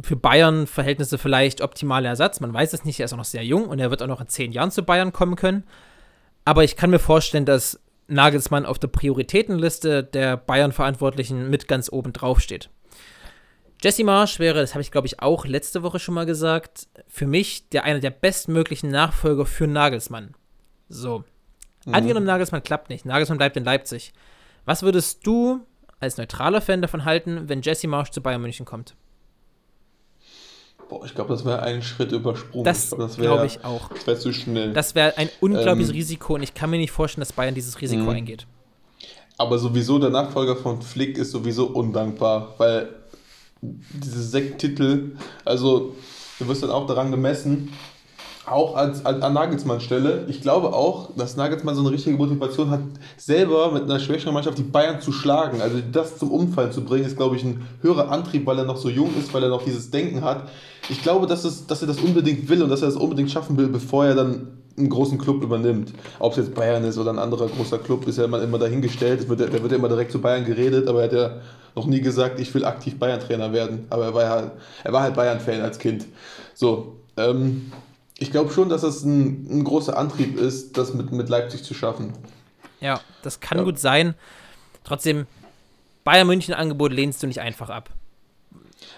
für 0.00 0.16
Bayern-Verhältnisse 0.16 1.18
vielleicht 1.18 1.60
optimaler 1.60 2.08
Ersatz. 2.08 2.40
Man 2.40 2.54
weiß 2.54 2.72
es 2.72 2.86
nicht, 2.86 2.98
er 2.98 3.04
ist 3.04 3.12
auch 3.12 3.18
noch 3.18 3.26
sehr 3.26 3.44
jung 3.44 3.66
und 3.66 3.78
er 3.80 3.90
wird 3.90 4.02
auch 4.02 4.06
noch 4.06 4.22
in 4.22 4.28
zehn 4.28 4.52
Jahren 4.52 4.70
zu 4.70 4.82
Bayern 4.82 5.12
kommen 5.12 5.36
können. 5.36 5.64
Aber 6.46 6.64
ich 6.64 6.76
kann 6.76 6.88
mir 6.88 7.00
vorstellen, 7.00 7.44
dass 7.44 7.78
Nagelsmann 8.06 8.64
auf 8.64 8.78
der 8.78 8.88
Prioritätenliste 8.88 10.02
der 10.02 10.38
Bayern-Verantwortlichen 10.38 11.50
mit 11.50 11.68
ganz 11.68 11.92
oben 11.92 12.14
drauf 12.14 12.40
steht. 12.40 12.70
Jesse 13.82 14.04
Marsch 14.04 14.38
wäre, 14.38 14.60
das 14.60 14.72
habe 14.72 14.80
ich 14.80 14.90
glaube 14.90 15.06
ich 15.06 15.20
auch 15.20 15.44
letzte 15.44 15.82
Woche 15.82 15.98
schon 15.98 16.14
mal 16.14 16.24
gesagt, 16.24 16.88
für 17.08 17.26
mich 17.26 17.68
der 17.68 17.84
einer 17.84 18.00
der 18.00 18.08
bestmöglichen 18.08 18.90
Nachfolger 18.90 19.44
für 19.44 19.66
Nagelsmann. 19.66 20.34
So. 20.88 21.24
Mhm. 21.84 21.94
Angenommen, 21.94 22.24
Nagelsmann 22.24 22.62
klappt 22.62 22.88
nicht. 22.88 23.04
Nagelsmann 23.04 23.36
bleibt 23.36 23.58
in 23.58 23.64
Leipzig. 23.64 24.14
Was 24.64 24.82
würdest 24.82 25.26
du 25.26 25.66
als 26.00 26.16
neutraler 26.16 26.60
Fan 26.60 26.82
davon 26.82 27.04
halten, 27.04 27.48
wenn 27.48 27.62
Jesse 27.62 27.88
Marsch 27.88 28.10
zu 28.10 28.20
Bayern 28.20 28.40
München 28.40 28.66
kommt? 28.66 28.94
Boah, 30.88 31.04
ich 31.04 31.14
glaube, 31.14 31.30
das 31.30 31.44
wäre 31.44 31.62
ein 31.62 31.82
Schritt 31.82 32.12
übersprungen. 32.12 32.64
Das, 32.64 32.90
glaube 33.16 33.46
ich 33.46 33.62
auch. 33.62 33.90
Das 33.90 34.06
wäre 34.06 34.18
zu 34.18 34.32
schnell. 34.32 34.72
Das 34.72 34.94
wäre 34.94 35.18
ein 35.18 35.28
unglaubliches 35.40 35.90
ähm, 35.90 35.96
Risiko 35.96 36.34
und 36.34 36.42
ich 36.42 36.54
kann 36.54 36.70
mir 36.70 36.78
nicht 36.78 36.92
vorstellen, 36.92 37.20
dass 37.20 37.32
Bayern 37.32 37.54
dieses 37.54 37.80
Risiko 37.80 38.04
mh. 38.04 38.12
eingeht. 38.12 38.46
Aber 39.36 39.58
sowieso 39.58 39.98
der 39.98 40.10
Nachfolger 40.10 40.56
von 40.56 40.80
Flick 40.80 41.18
ist 41.18 41.30
sowieso 41.30 41.66
undankbar, 41.66 42.54
weil 42.58 42.88
diese 43.60 44.22
Sekttitel, 44.22 45.16
also 45.44 45.94
du 46.38 46.48
wirst 46.48 46.62
dann 46.62 46.70
auch 46.70 46.86
daran 46.86 47.10
gemessen, 47.10 47.72
auch 48.52 48.76
als, 48.76 49.04
als 49.04 49.22
an 49.22 49.32
Nagelsmann 49.32 49.80
Stelle. 49.80 50.24
Ich 50.28 50.40
glaube 50.40 50.72
auch, 50.72 51.10
dass 51.16 51.36
Nagelsmann 51.36 51.74
so 51.74 51.80
eine 51.82 51.90
richtige 51.90 52.16
Motivation 52.16 52.70
hat, 52.70 52.80
selber 53.16 53.72
mit 53.72 53.84
einer 53.84 53.98
schwächeren 53.98 54.34
Mannschaft 54.34 54.58
die 54.58 54.62
Bayern 54.62 55.00
zu 55.00 55.12
schlagen. 55.12 55.60
Also 55.60 55.78
das 55.92 56.18
zum 56.18 56.30
Umfallen 56.30 56.72
zu 56.72 56.84
bringen, 56.84 57.04
ist, 57.04 57.16
glaube 57.16 57.36
ich, 57.36 57.44
ein 57.44 57.66
höherer 57.82 58.10
Antrieb, 58.10 58.46
weil 58.46 58.58
er 58.58 58.64
noch 58.64 58.76
so 58.76 58.88
jung 58.88 59.10
ist, 59.18 59.32
weil 59.34 59.42
er 59.42 59.48
noch 59.48 59.62
dieses 59.62 59.90
Denken 59.90 60.22
hat. 60.22 60.48
Ich 60.88 61.02
glaube, 61.02 61.26
dass, 61.26 61.44
es, 61.44 61.66
dass 61.66 61.82
er 61.82 61.88
das 61.88 62.00
unbedingt 62.00 62.48
will 62.48 62.62
und 62.62 62.70
dass 62.70 62.82
er 62.82 62.88
das 62.88 62.96
unbedingt 62.96 63.30
schaffen 63.30 63.56
will, 63.56 63.68
bevor 63.68 64.06
er 64.06 64.14
dann 64.14 64.48
einen 64.78 64.88
großen 64.88 65.18
Club 65.18 65.42
übernimmt. 65.42 65.92
Ob 66.18 66.32
es 66.32 66.38
jetzt 66.38 66.54
Bayern 66.54 66.84
ist 66.84 66.98
oder 66.98 67.10
ein 67.10 67.18
anderer 67.18 67.48
großer 67.48 67.78
Club, 67.78 68.06
ist 68.06 68.18
ja 68.18 68.24
immer, 68.24 68.40
immer 68.42 68.58
dahingestellt. 68.58 69.28
Wird, 69.28 69.40
der 69.40 69.52
wird 69.52 69.72
ja 69.72 69.78
immer 69.78 69.88
direkt 69.88 70.12
zu 70.12 70.20
Bayern 70.20 70.44
geredet, 70.44 70.88
aber 70.88 71.00
er 71.00 71.04
hat 71.04 71.12
ja 71.12 71.30
noch 71.74 71.86
nie 71.86 72.00
gesagt, 72.00 72.40
ich 72.40 72.52
will 72.54 72.64
aktiv 72.64 72.98
Bayern-Trainer 72.98 73.52
werden. 73.52 73.86
Aber 73.90 74.04
er 74.06 74.14
war, 74.14 74.22
ja, 74.22 74.50
er 74.84 74.92
war 74.92 75.02
halt 75.02 75.14
Bayern-Fan 75.14 75.60
als 75.60 75.78
Kind. 75.78 76.06
So, 76.54 76.96
ähm, 77.16 77.72
ich 78.18 78.30
glaube 78.30 78.52
schon, 78.52 78.68
dass 78.68 78.82
das 78.82 79.04
ein, 79.04 79.46
ein, 79.48 79.64
großer 79.64 79.96
Antrieb 79.96 80.38
ist, 80.38 80.76
das 80.76 80.92
mit, 80.92 81.12
mit 81.12 81.28
Leipzig 81.28 81.62
zu 81.62 81.72
schaffen. 81.72 82.12
Ja, 82.80 83.00
das 83.22 83.40
kann 83.40 83.58
ja. 83.58 83.64
gut 83.64 83.78
sein. 83.78 84.14
Trotzdem, 84.84 85.26
Bayern 86.04 86.26
München 86.26 86.54
Angebot 86.54 86.92
lehnst 86.92 87.22
du 87.22 87.28
nicht 87.28 87.40
einfach 87.40 87.70
ab. 87.70 87.90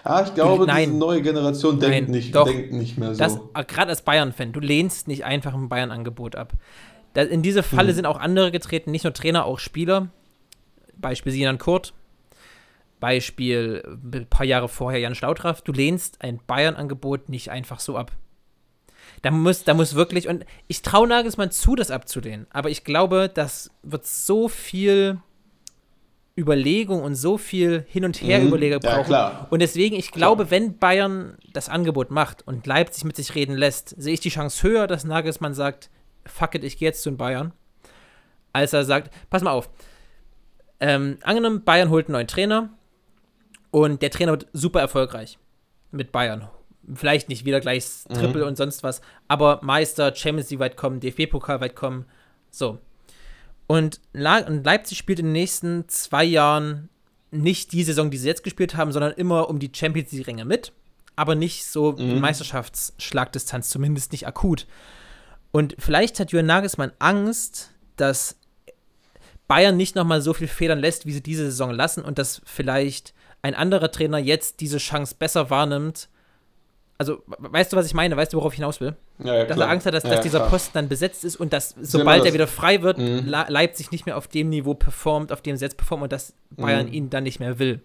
Ah, 0.03 0.23
ich 0.25 0.33
glaube, 0.33 0.65
Nein. 0.65 0.89
diese 0.89 0.97
neue 0.97 1.21
Generation 1.21 1.79
denkt, 1.79 2.09
Nein, 2.09 2.11
nicht, 2.11 2.35
doch. 2.35 2.45
denkt 2.45 2.73
nicht 2.73 2.97
mehr 2.97 3.13
so. 3.13 3.49
Ah, 3.53 3.63
gerade 3.63 3.89
als 3.89 4.01
Bayern-Fan, 4.01 4.53
du 4.53 4.59
lehnst 4.59 5.07
nicht 5.07 5.23
einfach 5.25 5.53
ein 5.53 5.69
Bayern-Angebot 5.69 6.35
ab. 6.35 6.53
Da, 7.13 7.21
in 7.23 7.41
diese 7.41 7.61
Falle 7.61 7.89
hm. 7.89 7.95
sind 7.95 8.05
auch 8.05 8.19
andere 8.19 8.51
getreten, 8.51 8.91
nicht 8.91 9.03
nur 9.03 9.13
Trainer, 9.13 9.45
auch 9.45 9.59
Spieler. 9.59 10.09
Beispiel 10.97 11.31
Sinan 11.31 11.57
Kurt, 11.57 11.93
Beispiel 12.99 13.83
ein 14.13 14.27
paar 14.27 14.45
Jahre 14.45 14.69
vorher 14.69 14.99
Jan 14.99 15.15
Stautraff. 15.15 15.61
Du 15.61 15.71
lehnst 15.71 16.21
ein 16.21 16.39
Bayern-Angebot 16.45 17.29
nicht 17.29 17.49
einfach 17.49 17.79
so 17.79 17.97
ab. 17.97 18.11
Da 19.21 19.29
muss, 19.29 19.63
da 19.63 19.73
muss 19.73 19.95
wirklich, 19.95 20.27
und 20.27 20.45
ich 20.67 20.81
traue 20.81 21.07
Nagelsmann 21.07 21.51
zu, 21.51 21.75
das 21.75 21.91
abzulehnen, 21.91 22.47
aber 22.49 22.69
ich 22.69 22.83
glaube, 22.83 23.29
das 23.31 23.69
wird 23.83 24.05
so 24.05 24.47
viel 24.47 25.19
Überlegung 26.37 27.03
und 27.03 27.15
so 27.15 27.37
viel 27.37 27.85
Hin- 27.87 28.05
und 28.05 28.21
Her-Überlegung 28.21 28.79
mhm. 28.83 28.87
brauchen. 28.87 29.11
Ja, 29.11 29.47
und 29.49 29.61
deswegen, 29.61 29.95
ich 29.95 30.11
glaube, 30.11 30.45
klar. 30.45 30.51
wenn 30.51 30.77
Bayern 30.77 31.37
das 31.53 31.69
Angebot 31.69 32.09
macht 32.09 32.47
und 32.47 32.65
Leipzig 32.65 33.03
mit 33.03 33.15
sich 33.15 33.35
reden 33.35 33.55
lässt, 33.55 33.89
sehe 33.89 34.13
ich 34.13 34.21
die 34.21 34.29
Chance 34.29 34.63
höher, 34.63 34.87
dass 34.87 35.03
Nagelsmann 35.03 35.53
sagt, 35.53 35.89
fuck 36.25 36.55
it, 36.55 36.63
ich 36.63 36.77
gehe 36.77 36.87
jetzt 36.87 37.03
zu 37.03 37.11
den 37.11 37.17
Bayern, 37.17 37.53
als 38.53 38.73
er 38.73 38.85
sagt, 38.85 39.13
pass 39.29 39.43
mal 39.43 39.51
auf, 39.51 39.69
ähm, 40.79 41.19
angenommen, 41.21 41.63
Bayern 41.63 41.89
holt 41.89 42.07
einen 42.07 42.13
neuen 42.13 42.27
Trainer 42.27 42.69
und 43.69 44.01
der 44.01 44.09
Trainer 44.09 44.31
wird 44.31 44.47
super 44.53 44.79
erfolgreich 44.79 45.37
mit 45.91 46.11
Bayern 46.11 46.49
vielleicht 46.93 47.29
nicht 47.29 47.45
wieder 47.45 47.59
gleich 47.59 47.85
Triple 48.13 48.41
mhm. 48.41 48.49
und 48.49 48.57
sonst 48.57 48.83
was, 48.83 49.01
aber 49.27 49.59
Meister, 49.63 50.15
Champions 50.15 50.49
League 50.49 50.59
weit 50.59 50.77
kommen, 50.77 50.99
DFB-Pokal 50.99 51.61
weit 51.61 51.75
kommen. 51.75 52.05
So. 52.49 52.79
Und, 53.67 54.01
Leipzig 54.13 54.97
spielt 54.97 55.19
in 55.19 55.27
den 55.27 55.33
nächsten 55.33 55.87
zwei 55.87 56.25
Jahren 56.25 56.89
nicht 57.31 57.71
die 57.71 57.83
Saison, 57.83 58.11
die 58.11 58.17
sie 58.17 58.27
jetzt 58.27 58.43
gespielt 58.43 58.75
haben, 58.75 58.91
sondern 58.91 59.13
immer 59.13 59.49
um 59.49 59.59
die 59.59 59.71
Champions 59.73 60.11
League-Ränge 60.11 60.43
mit, 60.43 60.73
aber 61.15 61.35
nicht 61.35 61.65
so 61.65 61.93
mhm. 61.93 62.19
Meisterschaftsschlagdistanz, 62.19 63.69
zumindest 63.69 64.11
nicht 64.11 64.27
akut. 64.27 64.67
Und 65.51 65.75
vielleicht 65.79 66.19
hat 66.19 66.31
Jürgen 66.31 66.47
Nagelsmann 66.47 66.91
Angst, 66.99 67.71
dass 67.95 68.37
Bayern 69.47 69.77
nicht 69.77 69.95
nochmal 69.95 70.21
so 70.21 70.33
viel 70.33 70.47
federn 70.47 70.79
lässt, 70.79 71.05
wie 71.05 71.11
sie 71.11 71.23
diese 71.23 71.45
Saison 71.45 71.71
lassen 71.71 72.03
und 72.03 72.17
dass 72.17 72.41
vielleicht 72.45 73.13
ein 73.41 73.55
anderer 73.55 73.91
Trainer 73.91 74.17
jetzt 74.17 74.59
diese 74.59 74.77
Chance 74.77 75.15
besser 75.17 75.49
wahrnimmt 75.49 76.09
also 77.01 77.23
weißt 77.27 77.73
du, 77.73 77.77
was 77.77 77.87
ich 77.87 77.95
meine? 77.95 78.15
Weißt 78.15 78.31
du, 78.31 78.37
worauf 78.37 78.53
ich 78.53 78.57
hinaus 78.57 78.79
will? 78.79 78.95
Ja, 79.23 79.37
ja, 79.37 79.45
dass 79.45 79.57
er 79.57 79.69
Angst 79.69 79.87
hat, 79.87 79.95
dass, 79.95 80.03
ja, 80.03 80.11
dass 80.11 80.21
dieser 80.21 80.37
klar. 80.37 80.51
Posten 80.51 80.69
dann 80.73 80.87
besetzt 80.87 81.25
ist 81.25 81.35
und 81.35 81.51
dass, 81.51 81.73
sobald 81.81 82.23
er 82.25 82.33
wieder 82.33 82.45
frei 82.45 82.83
wird, 82.83 82.99
mhm. 82.99 83.25
Leipzig 83.25 83.89
nicht 83.89 84.05
mehr 84.05 84.17
auf 84.17 84.27
dem 84.27 84.49
Niveau 84.49 84.75
performt, 84.75 85.31
auf 85.31 85.41
dem 85.41 85.57
sie 85.57 85.65
jetzt 85.65 85.77
performt 85.77 86.03
und 86.03 86.11
dass 86.11 86.35
Bayern 86.51 86.85
mhm. 86.85 86.93
ihn 86.93 87.09
dann 87.09 87.23
nicht 87.23 87.39
mehr 87.39 87.57
will. 87.57 87.81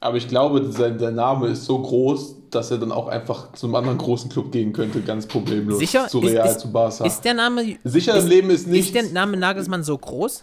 Aber 0.00 0.18
ich 0.18 0.28
glaube, 0.28 0.70
sein, 0.70 0.98
der 0.98 1.12
Name 1.12 1.48
ist 1.48 1.64
so 1.64 1.78
groß, 1.78 2.50
dass 2.50 2.70
er 2.70 2.76
dann 2.76 2.92
auch 2.92 3.08
einfach 3.08 3.52
zum 3.54 3.74
anderen 3.74 3.96
großen 3.96 4.30
Club 4.30 4.52
gehen 4.52 4.74
könnte, 4.74 5.00
ganz 5.00 5.26
problemlos. 5.26 5.78
Sicher? 5.78 6.08
Zu 6.08 6.18
Real, 6.18 6.46
ist, 6.46 6.56
ist, 6.56 6.60
zu 6.60 6.70
Barca. 6.70 7.06
Ist 7.06 7.22
der 7.22 7.34
Name. 7.34 7.78
Sicher 7.84 8.16
ist, 8.16 8.24
im 8.24 8.28
Leben 8.28 8.50
ist 8.50 8.66
nicht. 8.66 8.86
Ist 8.86 8.94
der 8.94 9.04
Name 9.04 9.38
Nagelsmann 9.38 9.82
so 9.82 9.96
groß? 9.96 10.42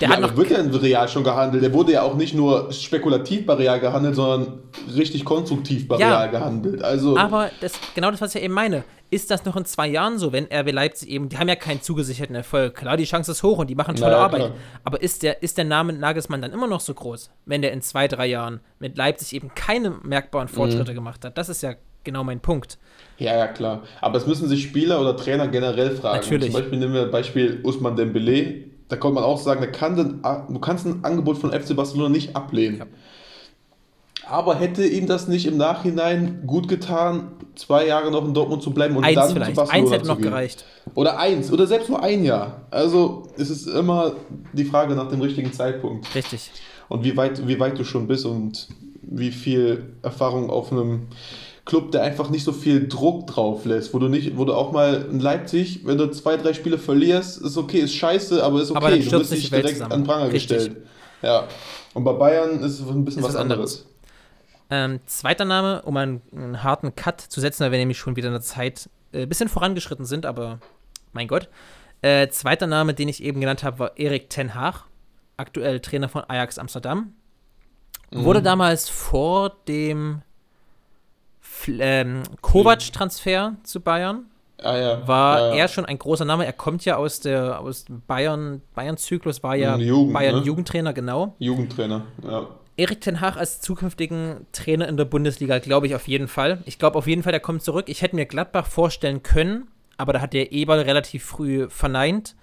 Der 0.00 0.08
ja, 0.08 0.14
hat 0.14 0.20
noch 0.20 0.36
wird 0.36 0.50
ja 0.50 0.58
in 0.58 0.74
Real 0.74 1.08
schon 1.08 1.24
gehandelt. 1.24 1.62
Der 1.62 1.72
wurde 1.72 1.92
ja 1.92 2.02
auch 2.02 2.14
nicht 2.14 2.34
nur 2.34 2.72
spekulativ 2.72 3.46
bei 3.46 3.54
Real 3.54 3.80
gehandelt, 3.80 4.14
sondern 4.14 4.60
richtig 4.94 5.24
konstruktiv 5.24 5.88
bei 5.88 5.98
ja, 5.98 6.08
Real 6.08 6.30
gehandelt. 6.30 6.82
Also 6.82 7.16
aber 7.16 7.50
das, 7.60 7.72
genau 7.94 8.10
das, 8.10 8.20
was 8.20 8.34
ich 8.34 8.40
ja 8.40 8.44
eben 8.44 8.54
meine. 8.54 8.84
Ist 9.08 9.30
das 9.30 9.44
noch 9.44 9.56
in 9.56 9.64
zwei 9.64 9.86
Jahren 9.86 10.18
so, 10.18 10.32
wenn 10.32 10.50
RW 10.50 10.72
Leipzig 10.72 11.08
eben, 11.08 11.28
die 11.28 11.38
haben 11.38 11.48
ja 11.48 11.54
keinen 11.54 11.80
zugesicherten 11.80 12.34
Erfolg. 12.34 12.74
Klar, 12.74 12.96
die 12.96 13.04
Chance 13.04 13.30
ist 13.30 13.42
hoch 13.44 13.58
und 13.58 13.70
die 13.70 13.76
machen 13.76 13.94
tolle 13.94 14.12
naja, 14.12 14.24
Arbeit. 14.24 14.40
Klar. 14.40 14.52
Aber 14.82 15.00
ist 15.00 15.22
der, 15.22 15.44
ist 15.44 15.58
der 15.58 15.64
Name 15.64 15.92
Nagelsmann 15.92 16.42
dann 16.42 16.52
immer 16.52 16.66
noch 16.66 16.80
so 16.80 16.92
groß, 16.92 17.30
wenn 17.44 17.62
der 17.62 17.72
in 17.72 17.82
zwei, 17.82 18.08
drei 18.08 18.26
Jahren 18.26 18.60
mit 18.80 18.96
Leipzig 18.96 19.34
eben 19.34 19.54
keine 19.54 19.90
merkbaren 20.02 20.48
Fortschritte 20.48 20.90
mhm. 20.90 20.96
gemacht 20.96 21.24
hat? 21.24 21.38
Das 21.38 21.48
ist 21.48 21.62
ja 21.62 21.74
genau 22.02 22.24
mein 22.24 22.40
Punkt. 22.40 22.78
Ja, 23.18 23.36
ja, 23.36 23.46
klar. 23.46 23.84
Aber 24.00 24.18
es 24.18 24.26
müssen 24.26 24.48
sich 24.48 24.64
Spieler 24.64 25.00
oder 25.00 25.16
Trainer 25.16 25.46
generell 25.46 25.92
fragen. 25.92 26.18
Natürlich. 26.18 26.50
Zum 26.50 26.60
Beispiel 26.60 26.78
nehmen 26.78 26.94
wir 26.94 27.06
Beispiel 27.06 27.60
Usman 27.62 27.94
Dembele 27.94 28.64
da 28.88 28.96
konnte 28.96 29.16
man 29.16 29.24
auch 29.24 29.40
sagen, 29.40 29.60
da 29.60 29.66
kann 29.66 29.96
du 30.48 30.58
kannst 30.58 30.86
ein 30.86 31.04
Angebot 31.04 31.38
von 31.38 31.50
FC 31.50 31.74
Barcelona 31.74 32.08
nicht 32.08 32.36
ablehnen. 32.36 32.78
Ja. 32.78 32.86
Aber 34.28 34.56
hätte 34.56 34.84
ihm 34.84 35.06
das 35.06 35.28
nicht 35.28 35.46
im 35.46 35.56
Nachhinein 35.56 36.42
gut 36.46 36.66
getan, 36.68 37.30
zwei 37.54 37.86
Jahre 37.86 38.10
noch 38.10 38.24
in 38.24 38.34
Dortmund 38.34 38.62
zu 38.62 38.72
bleiben 38.72 38.96
und 38.96 39.04
eins 39.04 39.14
dann 39.14 39.30
vielleicht. 39.30 39.50
zu 39.50 39.56
Barcelona 39.56 39.84
eins 39.84 39.92
hätte 39.92 40.06
noch 40.06 40.16
gehen? 40.16 40.24
gereicht. 40.24 40.64
Oder 40.94 41.18
eins, 41.18 41.52
oder 41.52 41.66
selbst 41.66 41.88
nur 41.88 42.02
ein 42.02 42.24
Jahr. 42.24 42.62
Also 42.70 43.28
es 43.36 43.50
ist 43.50 43.66
immer 43.66 44.12
die 44.52 44.64
Frage 44.64 44.94
nach 44.94 45.08
dem 45.08 45.20
richtigen 45.20 45.52
Zeitpunkt. 45.52 46.12
Richtig. 46.14 46.50
Und 46.88 47.04
wie 47.04 47.16
weit, 47.16 47.46
wie 47.46 47.58
weit 47.60 47.78
du 47.78 47.84
schon 47.84 48.06
bist 48.08 48.26
und 48.26 48.68
wie 49.02 49.30
viel 49.30 49.94
Erfahrung 50.02 50.50
auf 50.50 50.72
einem 50.72 51.06
Club, 51.66 51.90
der 51.90 52.04
einfach 52.04 52.30
nicht 52.30 52.44
so 52.44 52.52
viel 52.52 52.88
Druck 52.88 53.26
drauf 53.26 53.64
lässt, 53.64 53.92
wo 53.92 53.98
du 53.98 54.08
nicht, 54.08 54.38
wo 54.38 54.44
du 54.44 54.54
auch 54.54 54.70
mal 54.70 55.06
in 55.10 55.18
Leipzig, 55.18 55.84
wenn 55.84 55.98
du 55.98 56.08
zwei, 56.12 56.36
drei 56.36 56.54
Spiele 56.54 56.78
verlierst, 56.78 57.42
ist 57.42 57.56
okay, 57.56 57.80
ist 57.80 57.94
scheiße, 57.94 58.42
aber 58.42 58.62
ist 58.62 58.70
okay, 58.70 58.78
aber 58.78 58.90
du 58.96 59.10
wirst 59.10 59.32
nicht 59.32 59.52
direkt 59.52 59.70
zusammen. 59.70 59.92
an 59.92 60.04
Pranger 60.04 60.32
Richtig. 60.32 60.58
gestellt. 60.58 60.86
Ja. 61.22 61.48
Und 61.92 62.04
bei 62.04 62.12
Bayern 62.12 62.60
ist 62.60 62.80
es 62.80 62.88
ein 62.88 63.04
bisschen 63.04 63.22
ist 63.22 63.28
was, 63.28 63.36
anderes. 63.36 63.84
anderes. 64.70 64.96
Ähm, 64.96 65.00
zweiter 65.06 65.44
Name, 65.44 65.82
um 65.82 65.96
einen, 65.96 66.22
einen, 66.32 66.62
harten 66.62 66.94
Cut 66.94 67.20
zu 67.20 67.40
setzen, 67.40 67.64
weil 67.64 67.72
wir 67.72 67.78
nämlich 67.78 67.98
schon 67.98 68.14
wieder 68.14 68.28
in 68.28 68.34
der 68.34 68.42
Zeit 68.42 68.88
ein 69.12 69.22
äh, 69.22 69.26
bisschen 69.26 69.48
vorangeschritten 69.48 70.04
sind, 70.04 70.24
aber 70.24 70.60
mein 71.12 71.26
Gott. 71.26 71.48
Äh, 72.00 72.28
zweiter 72.28 72.68
Name, 72.68 72.94
den 72.94 73.08
ich 73.08 73.22
eben 73.22 73.40
genannt 73.40 73.64
habe, 73.64 73.78
war 73.80 73.96
Erik 73.96 74.30
Ten 74.30 74.54
Haag, 74.54 74.84
aktuell 75.36 75.80
Trainer 75.80 76.08
von 76.08 76.22
Ajax 76.28 76.58
Amsterdam. 76.58 77.14
Mhm. 78.12 78.24
Wurde 78.24 78.42
damals 78.42 78.88
vor 78.88 79.56
dem 79.66 80.22
ähm, 81.68 82.22
Kovac-Transfer 82.40 83.56
zu 83.62 83.80
Bayern. 83.80 84.26
Ah, 84.62 84.76
ja. 84.76 85.08
War 85.08 85.38
ja, 85.38 85.48
ja. 85.48 85.54
er 85.54 85.68
schon 85.68 85.84
ein 85.84 85.98
großer 85.98 86.24
Name. 86.24 86.46
Er 86.46 86.52
kommt 86.52 86.84
ja 86.84 86.96
aus 86.96 87.20
der 87.20 87.60
aus 87.60 87.84
Bayern 88.06 88.62
Bayern-Zyklus, 88.74 89.42
war 89.42 89.54
ja 89.54 89.76
Jugend, 89.76 90.14
Bayern 90.14 90.36
ne? 90.36 90.42
Jugendtrainer, 90.42 90.92
genau. 90.92 91.34
Jugendtrainer, 91.38 92.06
ja. 92.24 92.48
Erik 92.78 93.00
Ten 93.00 93.20
Hag 93.20 93.36
als 93.36 93.60
zukünftigen 93.60 94.46
Trainer 94.52 94.86
in 94.88 94.96
der 94.96 95.06
Bundesliga, 95.06 95.58
glaube 95.58 95.86
ich 95.86 95.94
auf 95.94 96.08
jeden 96.08 96.28
Fall. 96.28 96.62
Ich 96.66 96.78
glaube 96.78 96.98
auf 96.98 97.06
jeden 97.06 97.22
Fall, 97.22 97.32
der 97.32 97.40
kommt 97.40 97.62
zurück. 97.62 97.86
Ich 97.88 98.02
hätte 98.02 98.16
mir 98.16 98.26
Gladbach 98.26 98.66
vorstellen 98.66 99.22
können, 99.22 99.68
aber 99.96 100.12
da 100.12 100.20
hat 100.20 100.32
der 100.34 100.52
Eberl 100.52 100.80
relativ 100.80 101.24
früh 101.24 101.68
verneint. 101.70 102.34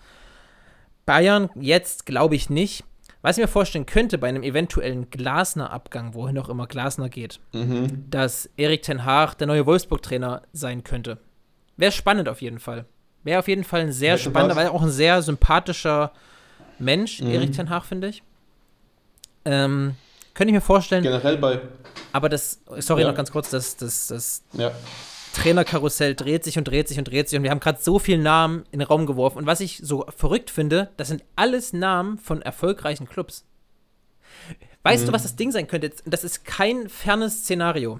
Bayern 1.06 1.50
jetzt 1.56 2.06
glaube 2.06 2.36
ich 2.36 2.50
nicht, 2.50 2.84
Was 3.24 3.38
ich 3.38 3.42
mir 3.42 3.48
vorstellen 3.48 3.86
könnte 3.86 4.18
bei 4.20 4.28
einem 4.28 4.44
eventuellen 4.44 5.10
Glasner-Abgang, 5.10 6.14
wohin 6.14 6.38
auch 6.38 6.50
immer 6.50 6.68
Glasner 6.68 7.08
geht, 7.10 7.40
Mhm. 7.54 8.10
dass 8.12 8.50
Erik 8.58 8.84
Ten 8.84 9.06
Haag 9.06 9.36
der 9.38 9.48
neue 9.48 9.66
Wolfsburg-Trainer 9.66 10.42
sein 10.52 10.84
könnte. 10.84 11.18
Wäre 11.78 11.92
spannend 11.94 12.28
auf 12.30 12.42
jeden 12.42 12.60
Fall. 12.60 12.86
Wäre 13.24 13.40
auf 13.40 13.48
jeden 13.48 13.64
Fall 13.64 13.80
ein 13.82 13.92
sehr 13.94 14.14
Hätte 14.14 14.24
spannender, 14.30 14.56
weil 14.58 14.68
auch 14.68 14.82
ein 14.84 14.92
sehr 14.92 15.22
sympathischer 15.22 16.12
Mensch, 16.80 17.22
Mhm. 17.22 17.30
Erik 17.32 17.54
Ten 17.54 17.70
Haag, 17.70 17.86
finde 17.86 18.10
ich. 18.10 18.24
Ähm, 19.46 19.96
könnte 20.34 20.50
ich 20.52 20.56
mir 20.56 20.62
vorstellen, 20.62 21.04
Generell 21.04 21.38
bei. 21.38 21.62
aber 22.12 22.28
das, 22.30 22.60
sorry 22.80 23.02
Ja. 23.04 23.08
noch 23.10 23.16
ganz 23.16 23.32
kurz, 23.32 23.50
das, 23.50 23.78
das, 23.78 24.08
das 24.08 24.44
Ja. 24.54 24.72
Trainerkarussell 25.34 26.16
dreht 26.16 26.44
sich 26.44 26.58
und 26.58 26.68
dreht 26.68 26.88
sich 26.88 26.98
und 27.00 27.08
dreht 27.08 27.28
sich 27.30 27.38
und 27.38 27.44
wir 27.44 27.52
haben 27.52 27.60
gerade 27.60 27.82
so 27.82 28.00
viele 28.00 28.22
Namen 28.22 28.64
in 28.72 28.80
den 28.80 28.88
Raum 28.88 29.06
geworfen. 29.06 29.40
Und 29.40 29.46
was 29.48 29.60
ich 29.60 29.80
so 29.84 30.06
verrückt 30.16 30.50
finde, 30.50 30.90
das 30.98 31.08
sind 31.10 31.24
alles 31.36 31.74
Namen 31.74 32.18
von 32.18 32.42
erfolgreichen 32.42 33.08
Clubs. 33.10 33.46
Weißt 34.84 35.04
Mhm. 35.04 35.08
du, 35.08 35.14
was 35.14 35.24
das 35.24 35.36
Ding 35.36 35.52
sein 35.52 35.68
könnte? 35.68 35.92
Das 36.06 36.24
ist 36.24 36.46
kein 36.46 36.88
fernes 36.90 37.40
Szenario, 37.44 38.00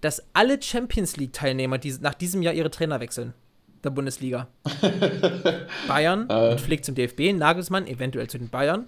dass 0.00 0.22
alle 0.34 0.60
Champions 0.62 1.16
League-Teilnehmer 1.16 1.78
die 1.78 1.94
nach 2.00 2.14
diesem 2.14 2.42
Jahr 2.42 2.54
ihre 2.54 2.70
Trainer 2.70 3.00
wechseln. 3.00 3.34
Der 3.84 3.90
Bundesliga. 3.90 4.48
Bayern 5.88 6.28
Äh. 6.28 6.50
und 6.52 6.60
fliegt 6.60 6.84
zum 6.84 6.94
DFB, 6.94 7.32
Nagelsmann 7.32 7.86
eventuell 7.86 8.28
zu 8.28 8.38
den 8.38 8.48
Bayern. 8.50 8.86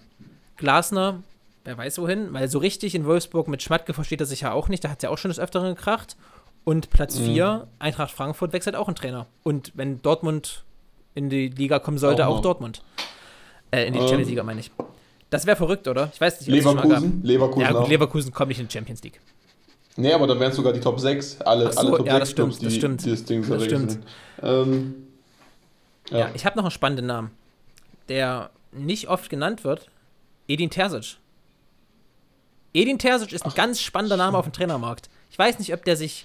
Glasner, 0.57 1.23
wer 1.65 1.79
weiß 1.79 1.99
wohin, 1.99 2.33
weil 2.33 2.49
so 2.49 2.59
richtig 2.59 2.95
in 2.95 3.05
Wolfsburg 3.05 3.49
mit 3.49 3.63
Schmatke 3.63 3.95
versteht 3.95 4.21
er 4.21 4.27
sich 4.27 4.43
ja 4.43 4.53
auch 4.53 4.69
nicht, 4.69 4.85
da 4.85 4.91
hat 4.91 4.99
es 4.99 5.03
ja 5.05 5.11
auch 5.11 5.19
schon 5.19 5.31
des 5.31 5.39
Öfteren 5.39 5.75
gekracht. 5.75 6.17
Und 6.65 6.91
Platz 6.91 7.19
Mhm. 7.19 7.25
4, 7.25 7.67
Eintracht 7.79 8.11
Frankfurt 8.13 8.53
wechselt 8.53 8.77
auch 8.77 8.87
einen 8.89 8.95
Trainer. 8.95 9.27
Und 9.43 9.73
wenn 9.75 10.01
Dortmund 10.03 10.65
in 11.15 11.31
die 11.31 11.49
Liga 11.49 11.79
kommen 11.79 11.99
sollte, 11.99 12.27
Auch 12.27 12.37
auch. 12.39 12.43
Dortmund. 12.43 12.83
Äh, 13.71 13.87
in 13.87 13.95
die 13.95 13.99
Ähm. 13.99 14.09
Champions 14.09 14.29
League, 14.31 14.45
meine 14.45 14.61
ich. 14.61 14.71
Das 15.31 15.47
wäre 15.47 15.57
verrückt, 15.57 15.87
oder? 15.89 16.11
Ich 16.13 16.21
weiß 16.21 16.41
nicht, 16.41 16.51
Leverkusen. 16.51 16.89
gab. 16.91 17.03
Leverkusen 17.25 17.61
Ja, 17.63 17.73
gut. 17.73 17.89
Leverkusen 17.89 18.33
kommt 18.33 18.49
nicht 18.49 18.61
in 18.61 18.67
die 18.69 18.73
Champions 18.73 19.03
League. 19.03 19.21
Nee, 19.97 20.13
aber 20.13 20.27
dann 20.27 20.39
wären 20.41 20.51
es 20.51 20.57
sogar 20.57 20.73
die 20.73 20.81
Top 20.81 20.99
6. 21.01 21.41
Alle, 21.43 21.67
Ach 21.69 21.73
so, 21.73 21.81
alle 21.81 21.97
Top 21.99 22.07
ja, 22.07 22.13
6 22.15 22.21
das 22.21 22.31
stimmt, 22.31 22.49
Clubs, 22.49 22.59
die, 22.59 22.65
das 22.65 22.75
stimmt. 22.75 23.05
die 23.05 23.11
das 23.11 23.25
Ding 23.25 23.43
so 23.45 23.55
Das 23.55 23.65
stimmt. 23.65 23.99
Ähm, 24.43 24.95
Ja, 26.11 26.19
ja. 26.19 26.31
ich 26.35 26.45
habe 26.47 26.57
noch 26.57 26.65
einen 26.65 26.71
spannenden 26.71 27.07
Namen, 27.07 27.31
der 28.09 28.51
nicht 28.73 29.09
oft 29.09 29.31
genannt 29.31 29.65
wird. 29.65 29.89
Edin 30.49 30.71
Terzic. 30.71 31.17
Edin 32.73 32.99
Terzic 32.99 33.33
ist 33.33 33.45
ein 33.45 33.53
ganz 33.55 33.81
spannender 33.81 34.17
Name 34.17 34.39
auf 34.39 34.45
dem 34.47 34.53
Trainermarkt. 34.53 35.09
Ich 35.31 35.39
weiß 35.39 35.59
nicht, 35.59 35.73
ob 35.75 35.85
der 35.85 35.97
sich, 35.97 36.25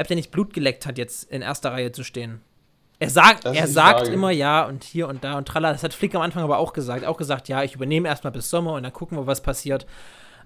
ob 0.00 0.06
der 0.08 0.16
nicht 0.16 0.30
Blut 0.30 0.52
geleckt 0.52 0.86
hat, 0.86 0.98
jetzt 0.98 1.30
in 1.30 1.42
erster 1.42 1.72
Reihe 1.72 1.92
zu 1.92 2.02
stehen. 2.04 2.40
Er 2.98 3.08
sagt, 3.10 3.44
Das 3.46 3.56
er 3.56 3.66
sagt 3.66 4.00
Frage. 4.00 4.12
immer 4.12 4.30
ja 4.30 4.64
und 4.66 4.84
hier 4.84 5.08
und 5.08 5.24
da 5.24 5.38
und 5.38 5.48
tralla. 5.48 5.72
Das 5.72 5.82
hat 5.82 5.94
Flick 5.94 6.14
am 6.14 6.20
Anfang 6.22 6.42
aber 6.42 6.58
auch 6.58 6.72
gesagt. 6.74 7.04
Auch 7.06 7.16
gesagt, 7.16 7.48
ja, 7.48 7.62
ich 7.62 7.74
übernehme 7.74 8.08
erstmal 8.08 8.32
bis 8.32 8.50
Sommer 8.50 8.74
und 8.74 8.82
dann 8.82 8.92
gucken 8.92 9.16
wir, 9.16 9.26
was 9.26 9.42
passiert. 9.42 9.86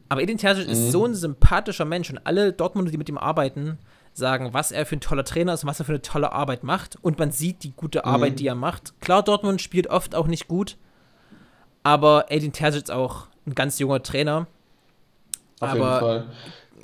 Aber 0.08 0.22
Edin 0.22 0.38
Terzic 0.38 0.66
Mhm. 0.66 0.72
ist 0.72 0.92
so 0.92 1.04
ein 1.04 1.14
sympathischer 1.14 1.84
Mensch 1.84 2.10
und 2.10 2.18
alle 2.24 2.52
Dortmunder, 2.52 2.90
die 2.92 2.98
mit 2.98 3.08
ihm 3.08 3.18
arbeiten, 3.18 3.78
sagen, 4.12 4.52
was 4.52 4.70
er 4.70 4.86
für 4.86 4.94
ein 4.96 5.00
toller 5.00 5.24
Trainer 5.24 5.54
ist 5.54 5.64
und 5.64 5.70
was 5.70 5.80
er 5.80 5.86
für 5.86 5.92
eine 5.92 6.02
tolle 6.02 6.30
Arbeit 6.32 6.62
macht. 6.62 6.96
Und 7.02 7.18
man 7.18 7.32
sieht 7.32 7.64
die 7.64 7.72
gute 7.72 8.04
Arbeit, 8.04 8.32
Mhm. 8.32 8.36
die 8.36 8.46
er 8.46 8.54
macht. 8.54 9.00
Klar, 9.00 9.24
Dortmund 9.24 9.60
spielt 9.60 9.88
oft 9.88 10.14
auch 10.14 10.28
nicht 10.28 10.46
gut, 10.46 10.76
aber 11.82 12.26
Edin 12.30 12.52
Terzic 12.52 12.84
ist 12.84 12.90
auch 12.90 13.26
ein 13.46 13.54
ganz 13.54 13.78
junger 13.78 14.02
Trainer. 14.02 14.46
Auf 15.60 15.70
aber 15.70 15.74
jeden 15.74 16.00
Fall. 16.00 16.26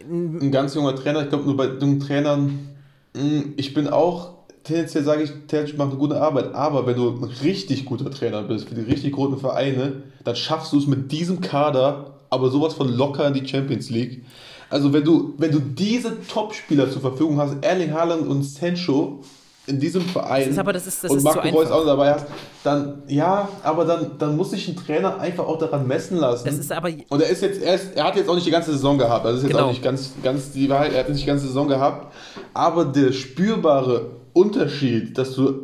Ein 0.02 0.50
ganz 0.50 0.74
junger 0.74 0.94
Trainer, 0.94 1.22
ich 1.22 1.28
glaube 1.28 1.44
nur 1.44 1.56
bei 1.56 1.66
jungen 1.66 2.00
Trainern, 2.00 2.70
mh, 3.14 3.42
ich 3.56 3.74
bin 3.74 3.88
auch, 3.88 4.34
tendenziell 4.64 5.04
sage 5.04 5.22
ich, 5.24 5.30
Terzic 5.46 5.76
macht 5.76 5.90
eine 5.90 5.98
gute 5.98 6.20
Arbeit, 6.20 6.54
aber 6.54 6.86
wenn 6.86 6.96
du 6.96 7.10
ein 7.10 7.24
richtig 7.42 7.84
guter 7.84 8.10
Trainer 8.10 8.42
bist, 8.42 8.68
für 8.68 8.74
die 8.74 8.82
richtig 8.82 9.12
großen 9.12 9.38
Vereine, 9.38 10.02
dann 10.24 10.36
schaffst 10.36 10.72
du 10.72 10.78
es 10.78 10.86
mit 10.86 11.12
diesem 11.12 11.40
Kader, 11.40 12.20
aber 12.30 12.50
sowas 12.50 12.74
von 12.74 12.88
locker 12.88 13.26
in 13.26 13.34
die 13.34 13.46
Champions 13.46 13.90
League. 13.90 14.24
Also 14.70 14.92
wenn 14.92 15.04
du, 15.04 15.34
wenn 15.36 15.50
du 15.50 15.58
diese 15.58 16.16
Top-Spieler 16.26 16.90
zur 16.90 17.00
Verfügung 17.00 17.38
hast, 17.38 17.56
Erling 17.62 17.92
Haaland 17.92 18.28
und 18.28 18.44
Sancho 18.44 19.20
in 19.70 19.80
diesem 19.80 20.02
Verein 20.02 20.42
Das 20.42 20.50
ist 20.50 20.58
aber- 20.58 20.72
das 20.72 20.86
ist- 20.86 21.02
das 21.04 21.10
und 21.10 21.22
Marco 21.22 21.48
Reus 21.48 21.70
auch 21.70 21.86
dabei 21.86 22.12
hast, 22.12 22.26
dann 22.62 23.02
ja, 23.06 23.48
aber 23.62 23.84
dann, 23.86 24.18
dann 24.18 24.36
muss 24.36 24.50
sich 24.50 24.68
ein 24.68 24.76
Trainer 24.76 25.18
einfach 25.18 25.46
auch 25.46 25.58
daran 25.58 25.86
messen 25.86 26.18
lassen. 26.18 26.44
Das 26.44 26.56
ist 26.58 26.70
aber 26.70 26.90
Und 27.08 27.22
er 27.22 27.28
ist 27.30 27.40
jetzt 27.42 27.62
erst, 27.62 27.94
er 27.96 28.04
hat 28.04 28.16
jetzt 28.16 28.28
auch 28.28 28.34
nicht 28.34 28.46
die 28.46 28.50
ganze 28.50 28.72
Saison 28.72 28.98
gehabt. 28.98 29.24
Also 29.24 29.38
ist 29.38 29.44
jetzt 29.44 29.52
Genau. 29.52 29.66
auch 29.66 29.70
nicht 29.70 29.82
ganz, 29.82 30.12
ganz 30.22 30.50
die 30.52 30.68
Wahrheit, 30.68 30.92
er 30.92 31.00
hat 31.00 31.08
nicht 31.08 31.22
die 31.22 31.26
ganze 31.26 31.46
Saison 31.46 31.68
gehabt. 31.68 32.12
Aber 32.52 32.84
der 32.84 33.12
spürbare 33.12 34.10
Unterschied, 34.32 35.16
dass 35.16 35.34
du 35.34 35.60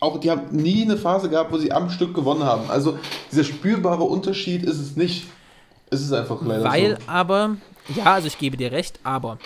auch, 0.00 0.18
die 0.18 0.30
haben 0.30 0.46
nie 0.50 0.82
eine 0.82 0.96
Phase 0.96 1.28
gehabt, 1.28 1.52
wo 1.52 1.58
sie 1.58 1.72
am 1.72 1.90
Stück 1.90 2.14
gewonnen 2.14 2.42
haben. 2.44 2.70
Also 2.70 2.98
dieser 3.30 3.44
spürbare 3.44 4.02
Unterschied 4.04 4.62
ist 4.64 4.80
es 4.80 4.96
nicht. 4.96 5.26
Es 5.90 6.00
ist 6.00 6.12
einfach 6.12 6.38
leider 6.42 6.64
Weil 6.64 6.90
so. 6.92 6.96
aber, 7.06 7.56
ja, 7.94 8.04
also 8.14 8.26
ich 8.28 8.38
gebe 8.38 8.56
dir 8.56 8.72
recht, 8.72 8.98
aber 9.02 9.38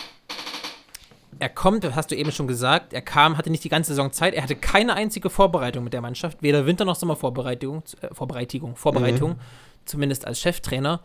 er 1.38 1.48
kommt, 1.48 1.84
das 1.84 1.94
hast 1.94 2.10
du 2.10 2.16
eben 2.16 2.32
schon 2.32 2.46
gesagt, 2.46 2.92
er 2.92 3.02
kam, 3.02 3.36
hatte 3.36 3.50
nicht 3.50 3.64
die 3.64 3.68
ganze 3.68 3.92
Saison 3.92 4.12
Zeit, 4.12 4.34
er 4.34 4.42
hatte 4.42 4.56
keine 4.56 4.94
einzige 4.94 5.30
Vorbereitung 5.30 5.84
mit 5.84 5.92
der 5.92 6.00
Mannschaft, 6.00 6.42
weder 6.42 6.66
Winter- 6.66 6.84
noch 6.84 6.96
Sommervorbereitung, 6.96 7.82
äh, 8.00 8.14
Vorbereitung, 8.14 8.76
Vorbereitung, 8.76 9.38
zumindest 9.84 10.26
als 10.26 10.40
Cheftrainer. 10.40 11.00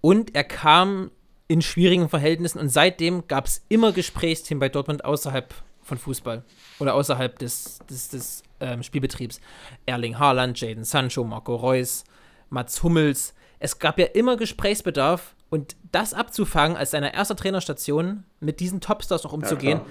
Und 0.00 0.34
er 0.34 0.44
kam 0.44 1.10
in 1.48 1.62
schwierigen 1.62 2.08
Verhältnissen 2.08 2.58
und 2.58 2.68
seitdem 2.68 3.26
gab 3.26 3.46
es 3.46 3.64
immer 3.68 3.92
Gesprächsthemen 3.92 4.60
bei 4.60 4.68
Dortmund 4.68 5.04
außerhalb 5.04 5.52
von 5.82 5.98
Fußball 5.98 6.44
oder 6.78 6.94
außerhalb 6.94 7.38
des, 7.38 7.80
des, 7.90 8.08
des 8.08 8.42
ähm, 8.60 8.82
Spielbetriebs. 8.82 9.40
Erling 9.86 10.18
Haaland, 10.18 10.60
Jaden 10.60 10.84
Sancho, 10.84 11.24
Marco 11.24 11.56
Reus, 11.56 12.04
Mats 12.50 12.82
Hummels. 12.82 13.34
Es 13.60 13.78
gab 13.78 13.98
ja 13.98 14.06
immer 14.06 14.36
Gesprächsbedarf 14.36 15.34
und 15.50 15.76
das 15.92 16.14
abzufangen 16.14 16.76
als 16.76 16.90
seine 16.90 17.14
erste 17.14 17.36
Trainerstation, 17.36 18.24
mit 18.40 18.58
diesen 18.58 18.80
Topstars 18.80 19.22
noch 19.22 19.32
umzugehen, 19.32 19.80
klar. 19.80 19.90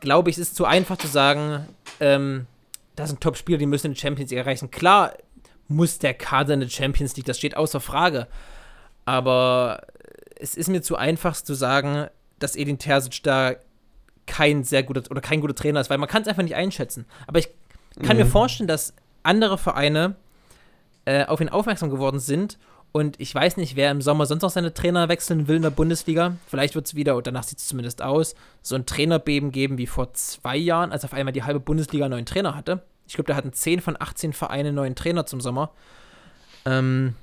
glaube 0.00 0.30
ich, 0.30 0.38
ist 0.38 0.54
zu 0.54 0.64
einfach 0.64 0.96
zu 0.96 1.08
sagen, 1.08 1.66
ähm, 2.00 2.46
das 2.94 3.10
sind 3.10 3.20
Top-Spieler, 3.20 3.58
die 3.58 3.66
müssen 3.66 3.88
in 3.88 3.94
die 3.94 4.00
Champions 4.00 4.30
League 4.30 4.40
erreichen. 4.40 4.70
Klar 4.70 5.14
muss 5.66 5.98
der 5.98 6.14
Kader 6.14 6.54
in 6.54 6.60
die 6.60 6.70
Champions 6.70 7.16
League, 7.16 7.26
das 7.26 7.38
steht 7.38 7.56
außer 7.56 7.80
Frage. 7.80 8.28
Aber 9.04 9.82
es 10.36 10.54
ist 10.54 10.68
mir 10.68 10.82
zu 10.82 10.96
einfach 10.96 11.34
zu 11.34 11.54
sagen, 11.54 12.08
dass 12.38 12.56
Edin 12.56 12.78
Terzic 12.78 13.22
da 13.22 13.54
kein 14.26 14.62
sehr 14.62 14.82
guter 14.82 15.02
oder 15.10 15.20
kein 15.20 15.40
guter 15.40 15.54
Trainer 15.54 15.80
ist, 15.80 15.90
weil 15.90 15.98
man 15.98 16.08
kann 16.08 16.22
es 16.22 16.28
einfach 16.28 16.42
nicht 16.42 16.54
einschätzen. 16.54 17.06
Aber 17.26 17.38
ich 17.38 17.48
kann 18.04 18.16
mir 18.16 18.26
vorstellen, 18.26 18.68
dass 18.68 18.94
andere 19.22 19.58
Vereine 19.58 20.14
äh, 21.04 21.24
auf 21.24 21.40
ihn 21.40 21.48
aufmerksam 21.48 21.90
geworden 21.90 22.20
sind 22.20 22.58
und 22.92 23.20
ich 23.20 23.34
weiß 23.34 23.58
nicht, 23.58 23.76
wer 23.76 23.90
im 23.90 24.00
Sommer 24.00 24.26
sonst 24.26 24.42
noch 24.42 24.50
seine 24.50 24.72
Trainer 24.72 25.08
wechseln 25.08 25.46
will 25.46 25.56
in 25.56 25.62
der 25.62 25.70
Bundesliga. 25.70 26.36
Vielleicht 26.46 26.74
wird 26.74 26.86
es 26.86 26.94
wieder, 26.94 27.16
und 27.16 27.26
danach 27.26 27.44
sieht 27.44 27.58
es 27.58 27.66
zumindest 27.66 28.02
aus, 28.02 28.34
so 28.62 28.74
ein 28.74 28.86
Trainerbeben 28.86 29.52
geben 29.52 29.78
wie 29.78 29.86
vor 29.86 30.14
zwei 30.14 30.56
Jahren, 30.56 30.92
als 30.92 31.04
auf 31.04 31.12
einmal 31.12 31.32
die 31.32 31.42
halbe 31.42 31.60
Bundesliga 31.60 32.06
einen 32.06 32.12
neuen 32.12 32.26
Trainer 32.26 32.54
hatte. 32.54 32.82
Ich 33.06 33.14
glaube, 33.14 33.28
da 33.28 33.36
hatten 33.36 33.52
10 33.52 33.80
von 33.80 33.96
18 33.98 34.32
Vereine 34.32 34.68
einen 34.68 34.76
neuen 34.76 34.94
Trainer 34.94 35.26
zum 35.26 35.40
Sommer. 35.40 35.70
Ähm, 36.64 37.14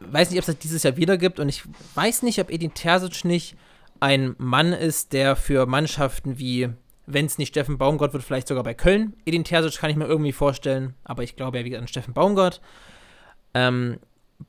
weiß 0.00 0.30
nicht, 0.30 0.38
ob 0.38 0.42
es 0.42 0.46
das 0.46 0.58
dieses 0.58 0.82
Jahr 0.82 0.96
wieder 0.96 1.16
gibt 1.16 1.40
und 1.40 1.48
ich 1.48 1.62
weiß 1.94 2.22
nicht, 2.22 2.40
ob 2.40 2.50
Edin 2.50 2.74
Terzic 2.74 3.24
nicht 3.24 3.56
ein 4.00 4.34
Mann 4.38 4.72
ist, 4.72 5.12
der 5.12 5.36
für 5.36 5.66
Mannschaften 5.66 6.38
wie, 6.38 6.68
wenn 7.06 7.26
es 7.26 7.38
nicht 7.38 7.48
Steffen 7.48 7.78
Baumgart 7.78 8.12
wird, 8.12 8.22
vielleicht 8.22 8.48
sogar 8.48 8.62
bei 8.62 8.74
Köln. 8.74 9.14
Edin 9.24 9.44
Terzic 9.44 9.78
kann 9.80 9.90
ich 9.90 9.96
mir 9.96 10.06
irgendwie 10.06 10.32
vorstellen, 10.32 10.94
aber 11.04 11.22
ich 11.22 11.36
glaube 11.36 11.58
ja 11.58 11.64
wieder 11.64 11.78
an 11.78 11.88
Steffen 11.88 12.14
Baumgart. 12.14 12.60
Ähm, 13.54 13.98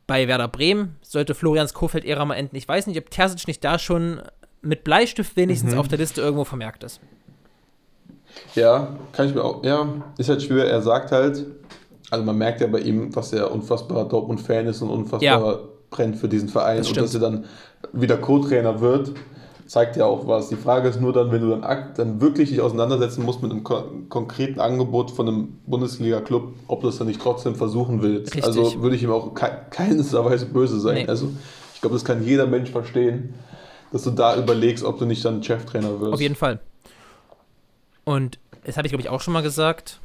bei 0.07 0.27
Werder 0.27 0.47
Bremen 0.47 0.95
sollte 1.01 1.35
Florians 1.35 1.73
Kofeld-Ära 1.73 2.25
mal 2.25 2.35
enden. 2.35 2.55
Ich 2.55 2.67
weiß 2.67 2.87
nicht, 2.87 2.97
ob 2.99 3.09
Terzic 3.09 3.47
nicht 3.47 3.63
da 3.63 3.79
schon 3.79 4.21
mit 4.61 4.83
Bleistift 4.83 5.35
wenigstens 5.35 5.73
auf 5.75 5.87
der 5.87 5.97
Liste 5.97 6.21
irgendwo 6.21 6.43
vermerkt 6.43 6.83
ist. 6.83 6.99
Ja, 8.55 8.95
kann 9.11 9.27
ich 9.27 9.35
mir 9.35 9.43
auch. 9.43 9.63
Ja, 9.63 9.87
ist 10.17 10.29
halt 10.29 10.41
schwer. 10.41 10.65
Er 10.69 10.81
sagt 10.81 11.11
halt, 11.11 11.45
also 12.09 12.23
man 12.23 12.37
merkt 12.37 12.61
ja 12.61 12.67
bei 12.67 12.79
ihm, 12.79 13.11
dass 13.11 13.33
er 13.33 13.51
unfassbarer 13.51 14.07
Dortmund-Fan 14.07 14.67
ist 14.67 14.81
und 14.81 14.89
unfassbar 14.89 15.21
Ja. 15.53 15.59
brennt 15.89 16.17
für 16.17 16.27
diesen 16.29 16.49
Verein. 16.49 16.77
Das 16.79 16.89
und 16.89 16.97
dass 16.97 17.13
er 17.13 17.19
dann 17.21 17.45
wieder 17.93 18.17
Co-Trainer 18.17 18.79
wird, 18.81 19.13
zeigt 19.69 19.95
ja 19.97 20.05
auch 20.05 20.27
was. 20.27 20.49
Die 20.49 20.55
Frage 20.55 20.89
ist 20.89 20.99
nur 20.99 21.13
dann, 21.13 21.31
wenn 21.31 21.41
du 21.41 21.55
dann, 21.55 21.93
dann 21.95 22.21
wirklich 22.21 22.49
dich 22.49 22.59
auseinandersetzen 22.59 23.23
musst 23.23 23.43
mit 23.43 23.51
einem 23.51 23.63
ko 23.63 23.83
konkreten 24.09 24.59
Angebot 24.59 25.11
von 25.11 25.27
einem 25.27 25.59
Bundesliga-Club, 25.67 26.53
ob 26.67 26.81
du 26.81 26.87
das 26.87 26.97
dann 26.97 27.05
nicht 27.05 27.21
trotzdem 27.21 27.53
versuchen 27.53 28.01
willst. 28.01 28.35
Richtig. 28.35 28.45
Also 28.45 28.81
würde 28.81 28.95
ich 28.95 29.03
ihm 29.03 29.11
auch 29.11 29.35
ke 29.35 29.47
keinesweise 29.69 30.47
böse 30.47 30.79
sein. 30.79 30.95
Nee. 30.95 31.07
Also 31.07 31.31
ich 31.75 31.81
glaube, 31.81 31.95
das 31.95 32.03
kann 32.03 32.23
jeder 32.25 32.47
Mensch 32.47 32.71
verstehen, 32.71 33.35
dass 33.91 34.01
du 34.01 34.09
da 34.09 34.35
überlegst, 34.37 34.83
ob 34.83 34.97
du 34.97 35.05
nicht 35.05 35.23
dann 35.23 35.43
Cheftrainer 35.43 36.01
wirst. 36.01 36.13
Auf 36.13 36.21
jeden 36.21 36.35
Fall. 36.35 36.59
Und 38.05 38.39
das 38.65 38.75
habe 38.75 38.87
ich, 38.87 38.91
glaube 38.91 39.03
ich, 39.03 39.09
auch 39.09 39.21
schon 39.21 39.33
mal 39.33 39.43
gesagt. 39.43 39.99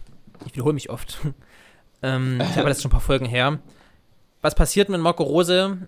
Ich 0.44 0.54
wiederhole 0.54 0.74
mich 0.74 0.90
oft. 0.90 1.20
ähm, 2.02 2.38
ich 2.38 2.58
habe 2.58 2.68
das 2.68 2.82
schon 2.82 2.90
ein 2.90 2.92
paar 2.92 3.00
Folgen 3.00 3.24
her. 3.24 3.60
Was 4.42 4.54
passiert, 4.54 4.90
wenn 4.90 5.00
Marco 5.00 5.22
Rose 5.22 5.78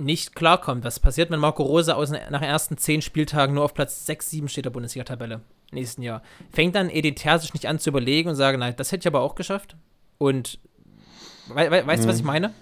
nicht 0.00 0.34
klarkommt? 0.34 0.84
Was 0.84 0.98
passiert, 0.98 1.30
wenn 1.30 1.40
Marco 1.40 1.62
Rose 1.62 1.94
aus, 1.94 2.10
nach 2.10 2.40
den 2.40 2.42
ersten 2.42 2.76
zehn 2.76 3.02
Spieltagen 3.02 3.54
nur 3.54 3.64
auf 3.64 3.74
Platz 3.74 4.06
6, 4.06 4.30
7 4.30 4.48
steht 4.48 4.64
der 4.64 4.70
Bundesliga-Tabelle 4.70 5.40
nächsten 5.72 6.02
Jahr? 6.02 6.22
Fängt 6.50 6.74
dann 6.74 6.90
Edin 6.90 7.14
Terzic 7.14 7.54
nicht 7.54 7.66
an 7.66 7.78
zu 7.78 7.90
überlegen 7.90 8.30
und 8.30 8.36
sagen, 8.36 8.58
nein, 8.58 8.74
das 8.76 8.90
hätte 8.92 9.02
ich 9.02 9.06
aber 9.06 9.20
auch 9.20 9.34
geschafft? 9.34 9.76
Und 10.18 10.58
we 11.48 11.70
we 11.70 11.86
weißt 11.86 12.04
du, 12.04 12.08
was 12.08 12.18
ich 12.18 12.24
meine? 12.24 12.52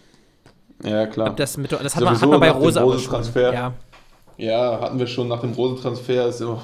Ja, 0.84 1.06
klar. 1.06 1.34
Das, 1.34 1.56
mit, 1.56 1.72
das 1.72 1.96
hat, 1.96 2.04
man, 2.04 2.20
hat 2.20 2.28
man 2.28 2.40
bei 2.40 2.50
Rose 2.50 2.80
aber 2.80 2.92
Rose-Transfer. 2.92 3.46
schon. 3.46 3.54
Ja. 3.54 3.74
Ja, 4.36 4.80
hatten 4.80 4.98
wir 4.98 5.08
schon 5.08 5.26
nach 5.26 5.40
dem 5.40 5.52
Rose-Transfer. 5.52 6.28
Ist 6.28 6.40
immer, 6.40 6.62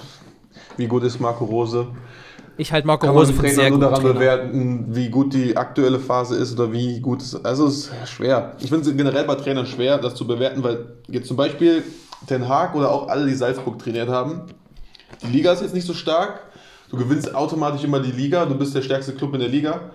wie 0.76 0.86
gut 0.86 1.02
ist 1.02 1.18
Marco 1.18 1.44
Rose? 1.44 1.88
Ich 2.56 2.72
halte 2.72 2.86
Marco 2.86 3.08
Rose 3.10 3.32
für 3.32 3.48
sehr 3.48 3.70
nur 3.70 3.80
daran 3.80 4.00
Trainer. 4.00 4.14
bewerten, 4.14 4.86
wie 4.90 5.08
gut 5.08 5.34
die 5.34 5.56
aktuelle 5.56 5.98
Phase 5.98 6.36
ist 6.36 6.58
oder 6.58 6.72
wie 6.72 7.00
gut 7.00 7.20
es 7.20 7.44
Also 7.44 7.66
es 7.66 7.90
ist 8.02 8.10
schwer. 8.10 8.52
Ich 8.60 8.70
finde 8.70 8.88
es 8.88 8.96
generell 8.96 9.24
bei 9.24 9.34
Trainern 9.34 9.66
schwer, 9.66 9.98
das 9.98 10.14
zu 10.14 10.26
bewerten, 10.26 10.62
weil 10.62 10.86
jetzt 11.08 11.26
zum 11.26 11.36
Beispiel 11.36 11.82
Den 12.30 12.48
Haag 12.48 12.74
oder 12.74 12.90
auch 12.90 13.08
alle, 13.08 13.26
die 13.26 13.34
Salzburg 13.34 13.78
trainiert 13.78 14.08
haben, 14.08 14.42
die 15.22 15.32
Liga 15.32 15.52
ist 15.52 15.62
jetzt 15.62 15.74
nicht 15.74 15.86
so 15.86 15.94
stark. 15.94 16.40
Du 16.90 16.96
gewinnst 16.96 17.34
automatisch 17.34 17.82
immer 17.82 17.98
die 17.98 18.12
Liga, 18.12 18.46
du 18.46 18.54
bist 18.54 18.74
der 18.74 18.82
stärkste 18.82 19.14
Club 19.14 19.34
in 19.34 19.40
der 19.40 19.48
Liga. 19.48 19.90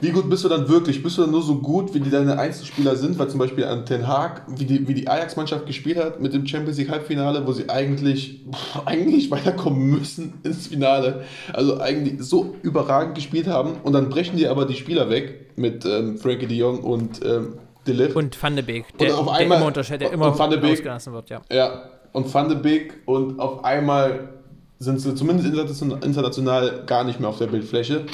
Wie 0.00 0.10
gut 0.10 0.28
bist 0.28 0.44
du 0.44 0.48
dann 0.48 0.68
wirklich? 0.68 1.02
Bist 1.02 1.16
du 1.16 1.22
dann 1.22 1.30
nur 1.30 1.42
so 1.42 1.56
gut, 1.56 1.94
wie 1.94 2.00
die 2.00 2.10
deine 2.10 2.38
Einzelspieler 2.38 2.96
sind? 2.96 3.18
Weil 3.18 3.28
zum 3.28 3.38
Beispiel 3.38 3.64
an 3.64 3.86
Ten 3.86 4.06
Haag, 4.06 4.42
wie 4.48 4.66
die, 4.66 4.86
wie 4.86 4.92
die 4.94 5.08
Ajax-Mannschaft 5.08 5.64
gespielt 5.66 5.96
hat 5.96 6.20
mit 6.20 6.34
dem 6.34 6.46
Champions 6.46 6.76
League 6.76 6.90
Halbfinale, 6.90 7.46
wo 7.46 7.52
sie 7.52 7.70
eigentlich, 7.70 8.44
eigentlich 8.84 9.30
weiterkommen 9.30 9.88
müssen 9.90 10.34
ins 10.42 10.66
Finale. 10.66 11.24
Also 11.52 11.80
eigentlich 11.80 12.22
so 12.22 12.54
überragend 12.62 13.14
gespielt 13.14 13.46
haben 13.46 13.72
und 13.84 13.94
dann 13.94 14.10
brechen 14.10 14.36
die 14.36 14.46
aber 14.48 14.66
die 14.66 14.74
Spieler 14.74 15.08
weg 15.08 15.52
mit 15.56 15.86
ähm, 15.86 16.18
Frankie 16.18 16.46
de 16.46 16.58
Jong 16.58 16.80
und 16.80 17.24
ähm, 17.24 17.54
De 17.86 17.94
Ligt. 17.94 18.16
Und 18.16 18.42
Van 18.42 18.54
de 18.56 18.64
Beek, 18.64 18.98
der, 18.98 19.16
auf 19.16 19.26
der 19.26 19.34
einmal- 19.36 19.58
immer 19.58 19.66
unterschätzt, 19.68 20.02
der 20.02 20.12
immer 20.12 20.32
und 20.32 20.38
Van 20.38 20.50
de 20.50 20.58
Beek- 20.58 20.72
ausgelassen 20.72 21.12
wird, 21.12 21.30
ja. 21.30 21.40
Ja, 21.50 21.84
und 22.12 22.32
Van 22.34 22.48
de 22.48 22.58
Beek 22.58 22.94
und 23.06 23.38
auf 23.38 23.64
einmal 23.64 24.28
sind 24.78 25.00
sie 25.00 25.14
zumindest 25.14 25.48
internation- 25.48 26.02
international 26.04 26.82
gar 26.84 27.04
nicht 27.04 27.18
mehr 27.20 27.28
auf 27.30 27.38
der 27.38 27.46
Bildfläche. 27.46 28.04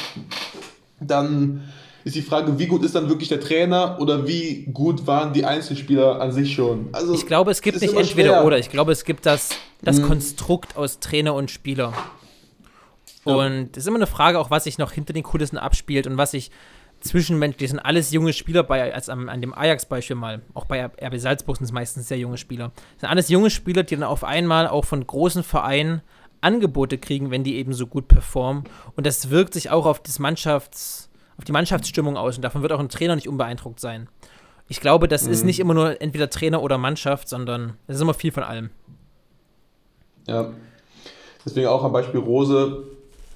Dann 1.06 1.62
ist 2.04 2.16
die 2.16 2.22
Frage, 2.22 2.58
wie 2.58 2.66
gut 2.66 2.82
ist 2.84 2.94
dann 2.94 3.08
wirklich 3.08 3.28
der 3.28 3.40
Trainer 3.40 3.98
oder 4.00 4.26
wie 4.26 4.64
gut 4.72 5.06
waren 5.06 5.32
die 5.32 5.44
Einzelspieler 5.44 6.20
an 6.20 6.32
sich 6.32 6.52
schon? 6.54 6.88
Also, 6.92 7.14
Ich 7.14 7.26
glaube, 7.26 7.50
es 7.52 7.60
gibt 7.62 7.80
nicht 7.80 7.94
entweder 7.94 8.30
schwer. 8.34 8.44
oder. 8.44 8.58
Ich 8.58 8.70
glaube, 8.70 8.90
es 8.92 9.04
gibt 9.04 9.24
das, 9.26 9.50
das 9.82 9.98
Mhm. 9.98 10.06
Konstrukt 10.08 10.76
aus 10.76 10.98
Trainer 10.98 11.34
und 11.34 11.50
Spieler. 11.50 11.92
Ja. 13.24 13.34
Und 13.36 13.76
es 13.76 13.84
ist 13.84 13.86
immer 13.86 13.98
eine 13.98 14.08
Frage, 14.08 14.38
auch 14.40 14.50
was 14.50 14.64
sich 14.64 14.78
noch 14.78 14.90
hinter 14.92 15.12
den 15.12 15.22
Kulissen 15.22 15.58
abspielt 15.58 16.06
und 16.08 16.16
was 16.16 16.32
sich 16.32 16.50
zwischenmenschlich 17.00 17.70
sind 17.70 17.80
alles 17.80 18.12
junge 18.12 18.32
Spieler 18.32 18.62
bei, 18.62 18.92
als 18.94 19.08
am, 19.08 19.28
an 19.28 19.40
dem 19.40 19.52
Ajax-Beispiel 19.54 20.16
mal. 20.16 20.40
Auch 20.54 20.64
bei 20.66 20.84
RB 20.84 21.18
Salzburg 21.18 21.56
sind 21.56 21.64
es 21.64 21.72
meistens 21.72 22.08
sehr 22.08 22.18
junge 22.18 22.36
Spieler. 22.38 22.70
Das 22.94 23.00
sind 23.02 23.10
alles 23.10 23.28
junge 23.28 23.50
Spieler, 23.50 23.82
die 23.82 23.96
dann 23.96 24.04
auf 24.04 24.22
einmal 24.24 24.68
auch 24.68 24.84
von 24.84 25.04
großen 25.06 25.42
Vereinen 25.42 26.00
Angebote 26.42 26.98
kriegen, 26.98 27.30
wenn 27.30 27.44
die 27.44 27.56
eben 27.56 27.72
so 27.72 27.86
gut 27.86 28.08
performen. 28.08 28.64
Und 28.96 29.06
das 29.06 29.30
wirkt 29.30 29.54
sich 29.54 29.70
auch 29.70 29.86
auf 29.86 30.00
das 30.00 30.18
Mannschafts, 30.18 31.10
auf 31.38 31.44
die 31.44 31.52
Mannschaftsstimmung 31.52 32.16
aus. 32.16 32.36
Und 32.36 32.42
davon 32.42 32.62
wird 32.62 32.72
auch 32.72 32.80
ein 32.80 32.88
Trainer 32.90 33.14
nicht 33.14 33.28
unbeeindruckt 33.28 33.80
sein. 33.80 34.08
Ich 34.68 34.80
glaube, 34.80 35.08
das 35.08 35.26
ist 35.26 35.40
Mhm. 35.40 35.46
nicht 35.46 35.60
immer 35.60 35.74
nur 35.74 36.00
entweder 36.00 36.30
Trainer 36.30 36.62
oder 36.62 36.78
Mannschaft, 36.78 37.28
sondern 37.28 37.76
es 37.86 37.96
ist 37.96 38.02
immer 38.02 38.14
viel 38.14 38.32
von 38.32 38.42
allem. 38.42 38.70
Ja. 40.26 40.52
Deswegen 41.44 41.66
auch 41.66 41.82
am 41.82 41.92
Beispiel 41.92 42.20
Rose, 42.20 42.84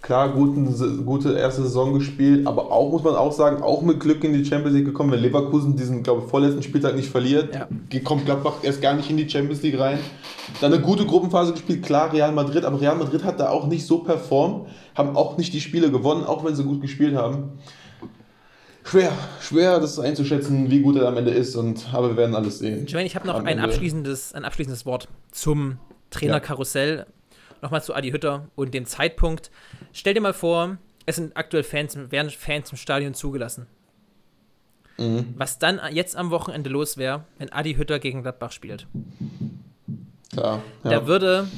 klar, 0.06 0.28
guten, 0.30 1.04
gute 1.04 1.32
erste 1.36 1.62
Saison 1.62 1.92
gespielt, 1.98 2.46
aber 2.46 2.70
auch, 2.70 2.90
muss 2.92 3.02
man 3.02 3.16
auch 3.16 3.32
sagen, 3.32 3.60
auch 3.62 3.82
mit 3.82 3.98
Glück 3.98 4.22
in 4.22 4.32
die 4.32 4.44
Champions 4.44 4.74
League 4.76 4.84
gekommen. 4.86 5.10
Wenn 5.10 5.20
Leverkusen 5.20 5.76
diesen, 5.76 6.02
glaube 6.04 6.22
ich, 6.24 6.30
vorletzten 6.30 6.62
Spieltag 6.62 6.94
nicht 6.94 7.10
verliert, 7.10 7.54
Ja. 7.54 8.00
kommt 8.04 8.24
Gladbach 8.24 8.54
erst 8.62 8.80
gar 8.80 8.94
nicht 8.94 9.10
in 9.10 9.16
die 9.16 9.28
Champions 9.28 9.62
League 9.62 9.78
rein. 9.78 9.98
Dann 10.60 10.72
eine 10.72 10.80
gute 10.80 11.04
Gruppenphase 11.04 11.52
gespielt, 11.52 11.82
klar, 11.82 12.12
Real 12.12 12.30
Madrid, 12.32 12.64
aber 12.64 12.80
Real 12.80 12.94
Madrid 12.96 13.24
hat 13.24 13.40
da 13.40 13.50
auch 13.50 13.66
nicht 13.66 13.84
so 13.84 13.98
performt, 13.98 14.68
haben 14.94 15.16
auch 15.16 15.36
nicht 15.36 15.52
die 15.52 15.60
Spiele 15.60 15.90
gewonnen, 15.90 16.24
auch 16.24 16.44
wenn 16.44 16.54
sie 16.54 16.62
gut 16.64 16.80
gespielt 16.80 17.16
haben. 17.16 17.58
Schwer, 18.84 19.10
schwer 19.40 19.80
das 19.80 19.98
einzuschätzen, 19.98 20.70
wie 20.70 20.80
gut 20.82 20.94
er 20.94 21.08
am 21.08 21.16
Ende 21.16 21.32
ist, 21.32 21.56
und, 21.56 21.88
aber 21.92 22.10
wir 22.10 22.16
werden 22.16 22.36
alles 22.36 22.60
sehen. 22.60 22.86
Joanne, 22.86 23.06
ich 23.06 23.16
habe 23.16 23.26
noch 23.26 23.34
ein 23.40 23.46
Ende. 23.48 23.64
abschließendes, 23.64 24.32
ein 24.34 24.44
abschließendes 24.44 24.86
Wort 24.86 25.08
zum 25.32 25.78
Trainerkarussell. 26.10 27.06
Nochmal 27.62 27.82
zu 27.82 27.94
Adi 27.94 28.10
Hütter 28.10 28.48
und 28.54 28.74
dem 28.74 28.86
Zeitpunkt. 28.86 29.50
Stell 29.92 30.14
dir 30.14 30.20
mal 30.20 30.34
vor, 30.34 30.78
es 31.06 31.16
sind 31.16 31.36
aktuell 31.36 31.62
Fans, 31.62 31.96
werden 32.10 32.30
Fans 32.30 32.70
im 32.70 32.78
Stadion 32.78 33.14
zugelassen. 33.14 33.66
Mhm. 34.98 35.34
Was 35.36 35.58
dann 35.58 35.80
jetzt 35.92 36.16
am 36.16 36.30
Wochenende 36.30 36.70
los 36.70 36.96
wäre, 36.96 37.24
wenn 37.38 37.52
Adi 37.52 37.74
Hütter 37.74 37.98
gegen 37.98 38.22
Gladbach 38.22 38.52
spielt. 38.52 38.86
Klar, 40.32 40.62
ja. 40.84 40.90
Da 40.90 41.06
würde, 41.06 41.48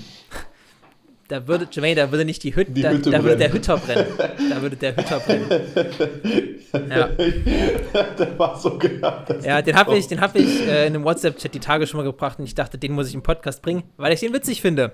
da 1.28 1.46
würde, 1.46 1.68
Jermaine, 1.70 1.94
da 1.96 2.10
würde 2.10 2.24
nicht 2.24 2.42
die 2.42 2.54
Hütte, 2.54 2.72
Die 2.72 2.82
da, 2.82 2.90
Hütte 2.90 3.10
da 3.10 3.22
würde 3.22 3.36
der. 3.36 3.52
Hütter 3.52 3.76
brennen. 3.76 4.06
Da 4.50 4.62
würde 4.62 4.76
der 4.76 4.96
Hütter 4.96 5.20
brennen. 5.20 5.46
Ja. 6.70 7.08
der 7.08 8.38
war 8.38 8.58
so 8.58 8.76
dass 8.76 9.42
Ja, 9.42 9.62
den 9.62 9.74
habe 9.74 9.96
ich, 9.96 10.06
den 10.06 10.20
hab 10.20 10.36
ich 10.36 10.60
äh, 10.68 10.86
in 10.86 10.94
einem 10.94 11.04
WhatsApp-Chat 11.04 11.54
die 11.54 11.60
Tage 11.60 11.86
schon 11.86 11.96
mal 11.96 12.04
gebracht 12.04 12.38
und 12.38 12.44
ich 12.44 12.54
dachte, 12.54 12.76
den 12.76 12.92
muss 12.92 13.08
ich 13.08 13.14
im 13.14 13.22
Podcast 13.22 13.62
bringen, 13.62 13.84
weil 13.96 14.12
ich 14.12 14.20
den 14.20 14.34
witzig 14.34 14.60
finde. 14.60 14.92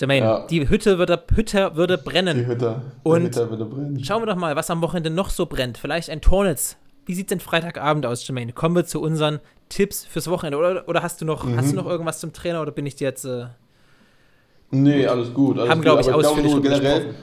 Jermaine, 0.00 0.26
Ja. 0.26 0.46
die 0.46 0.68
Hütte 0.68 0.98
würde, 0.98 1.22
Hütte 1.34 1.76
würde 1.76 1.98
Die 1.98 2.04
brennen. 2.04 2.46
Hütte. 2.46 2.82
Und 3.02 3.20
die 3.20 3.26
Hütte 3.26 3.50
würde 3.50 3.64
brennen. 3.66 4.02
Schauen 4.04 4.22
wir 4.22 4.26
doch 4.26 4.36
mal, 4.36 4.56
was 4.56 4.70
am 4.70 4.80
Wochenende 4.82 5.10
noch 5.10 5.30
so 5.30 5.46
brennt. 5.46 5.78
Vielleicht 5.78 6.10
ein 6.10 6.20
Tornitz. 6.20 6.76
Wie 7.06 7.14
sieht 7.14 7.30
denn 7.30 7.40
Freitagabend 7.40 8.06
aus, 8.06 8.26
Jermaine? 8.26 8.52
Kommen 8.52 8.74
wir 8.76 8.84
zu 8.86 9.00
unseren 9.00 9.40
Tipps 9.68 10.04
fürs 10.06 10.28
Wochenende. 10.30 10.58
Oder, 10.58 10.88
oder 10.88 11.02
hast, 11.02 11.20
du 11.20 11.24
noch, 11.24 11.44
Mhm. 11.44 11.56
hast 11.56 11.72
du 11.72 11.76
noch 11.76 11.86
irgendwas 11.86 12.18
zum 12.20 12.32
Trainer 12.32 12.62
oder 12.62 12.72
bin 12.72 12.86
ich 12.86 12.96
dir 12.96 13.08
jetzt. 13.08 13.24
Äh, 13.24 13.46
Nee, 14.72 15.06
alles 15.06 15.34
gut. 15.34 15.58
Alles 15.58 15.68
Haben, 15.70 15.78
gut. 15.78 15.84
glaub 15.84 16.00
ich, 16.00 16.12
ausführlich 16.12 16.52
nur 16.52 16.62
generell, 16.62 17.14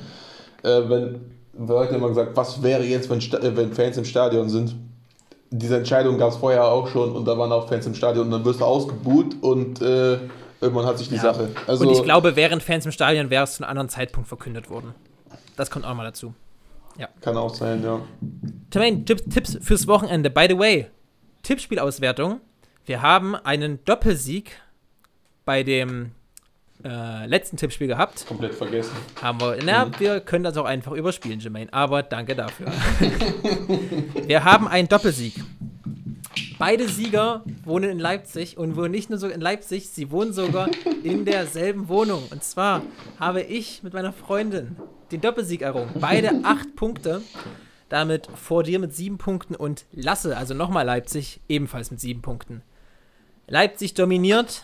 besprochen. 0.63 0.85
äh, 0.85 0.89
wenn, 0.89 1.67
Leute 1.67 1.95
immer 1.95 2.09
gesagt, 2.09 2.31
was 2.35 2.61
wäre 2.61 2.83
jetzt, 2.83 3.09
wenn, 3.09 3.55
wenn 3.57 3.71
Fans 3.73 3.97
im 3.97 4.05
Stadion 4.05 4.49
sind? 4.49 4.75
Diese 5.49 5.77
Entscheidung 5.77 6.17
gab 6.17 6.31
es 6.31 6.35
vorher 6.35 6.65
auch 6.65 6.89
schon 6.89 7.13
und 7.13 7.25
da 7.25 7.37
waren 7.37 7.51
auch 7.53 7.69
Fans 7.69 7.85
im 7.85 7.95
Stadion 7.95 8.25
und 8.25 8.31
dann 8.31 8.43
wirst 8.45 8.59
du 8.59 8.65
ausgebuht 8.65 9.37
und 9.41 9.81
äh, 9.81 10.17
irgendwann 10.61 10.85
hat 10.85 10.97
sich 10.97 11.09
die 11.09 11.15
Ja. 11.15 11.21
Sache. 11.21 11.49
Also, 11.67 11.87
und 11.87 11.93
ich 11.93 12.03
glaube, 12.03 12.35
während 12.35 12.63
Fans 12.63 12.85
im 12.85 12.91
Stadion 12.91 13.29
wäre 13.29 13.43
es 13.43 13.55
zu 13.55 13.63
einem 13.63 13.69
anderen 13.71 13.89
Zeitpunkt 13.89 14.27
verkündet 14.27 14.69
worden. 14.69 14.93
Das 15.55 15.69
kommt 15.71 15.85
auch 15.85 15.93
mal 15.95 16.03
dazu. 16.05 16.33
kann 17.21 17.37
auch 17.37 17.53
sein, 17.53 17.83
ja. 17.83 17.99
Jermaine, 18.73 19.05
Tipps, 19.05 19.23
Tipps 19.29 19.57
fürs 19.61 19.87
Wochenende. 19.87 20.29
By 20.29 20.47
the 20.49 20.57
way, 20.57 20.87
Tippspielauswertung. 21.43 22.41
Wir 22.85 23.01
haben 23.01 23.35
einen 23.35 23.83
Doppelsieg 23.85 24.59
bei 25.45 25.63
dem 25.63 26.11
äh, 26.83 27.25
letzten 27.25 27.57
Tippspiel 27.57 27.87
gehabt. 27.87 28.25
Komplett 28.27 28.53
vergessen. 28.53 28.91
Haben 29.21 29.41
wir. 29.41 29.57
Na, 29.65 29.85
Mhm. 29.85 29.91
wir 29.99 30.19
können 30.21 30.43
das 30.43 30.57
auch 30.57 30.65
einfach 30.65 30.91
überspielen, 30.93 31.39
Jermaine. 31.39 31.71
Aber 31.73 32.03
danke 32.03 32.35
dafür. 32.35 32.67
wir 34.27 34.43
haben 34.43 34.67
einen 34.67 34.87
Doppelsieg. 34.87 35.35
Beide 36.59 36.87
Sieger 36.87 37.43
wohnen 37.65 37.89
in 37.91 37.99
Leipzig 37.99 38.57
und 38.57 38.75
wohnen 38.75 38.91
nicht 38.91 39.11
nur 39.11 39.19
so 39.19 39.27
in 39.27 39.41
Leipzig, 39.41 39.89
sie 39.89 40.09
wohnen 40.09 40.33
sogar 40.33 40.69
in 41.03 41.23
derselben 41.23 41.87
Wohnung. 41.87 42.23
Und 42.31 42.43
zwar 42.43 42.81
habe 43.19 43.41
ich 43.41 43.83
mit 43.83 43.93
meiner 43.93 44.11
Freundin 44.11 44.75
den 45.11 45.21
Doppelsieg 45.21 45.61
errungen. 45.61 45.91
Beide 45.99 46.41
acht 46.43 46.75
Punkte. 46.75 47.21
Damit 47.89 48.27
vor 48.35 48.63
dir 48.63 48.79
mit 48.79 48.93
sieben 48.93 49.17
Punkten 49.17 49.55
und 49.55 49.85
Lasse, 49.93 50.35
also 50.35 50.53
nochmal 50.53 50.85
Leipzig, 50.85 51.39
ebenfalls 51.47 51.89
mit 51.89 52.01
sieben 52.01 52.21
Punkten. 52.21 52.61
Leipzig 53.47 53.93
dominiert. 53.93 54.63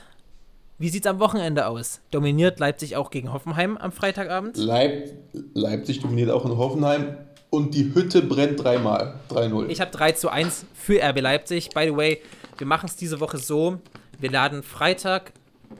Wie 0.77 0.89
sieht's 0.89 1.07
am 1.07 1.19
Wochenende 1.19 1.67
aus? 1.67 2.01
Dominiert 2.11 2.59
Leipzig 2.59 2.97
auch 2.97 3.11
gegen 3.11 3.31
Hoffenheim 3.31 3.77
am 3.77 3.93
Freitagabend? 3.93 4.57
Leip 4.57 5.13
Leipzig 5.53 6.01
dominiert 6.01 6.31
auch 6.31 6.43
in 6.43 6.57
Hoffenheim 6.57 7.15
und 7.53 7.75
die 7.75 7.93
Hütte 7.93 8.23
brennt 8.23 8.63
dreimal. 8.63 9.13
3-0. 9.29 9.67
Ich 9.69 9.79
habe 9.79 9.91
3 9.91 10.13
zu 10.13 10.29
1 10.29 10.65
für 10.73 10.99
RB 11.07 11.21
Leipzig. 11.21 11.69
By 11.69 11.85
the 11.85 11.95
way, 11.95 12.19
wir 12.57 12.65
machen 12.65 12.87
es 12.87 12.95
diese 12.95 13.19
Woche 13.19 13.37
so. 13.37 13.79
Wir 14.19 14.31
laden 14.31 14.63
Freitag, 14.63 15.33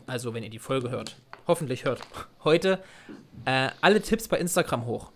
also 0.05 0.35
wenn 0.35 0.43
ihr 0.43 0.51
die 0.51 0.59
Folge 0.59 0.91
hört, 0.91 1.15
hoffentlich 1.47 1.83
hört, 1.83 2.01
heute, 2.43 2.77
äh, 3.45 3.69
alle 3.81 4.03
Tipps 4.03 4.27
bei 4.27 4.37
Instagram 4.37 4.85
hoch. 4.85 5.11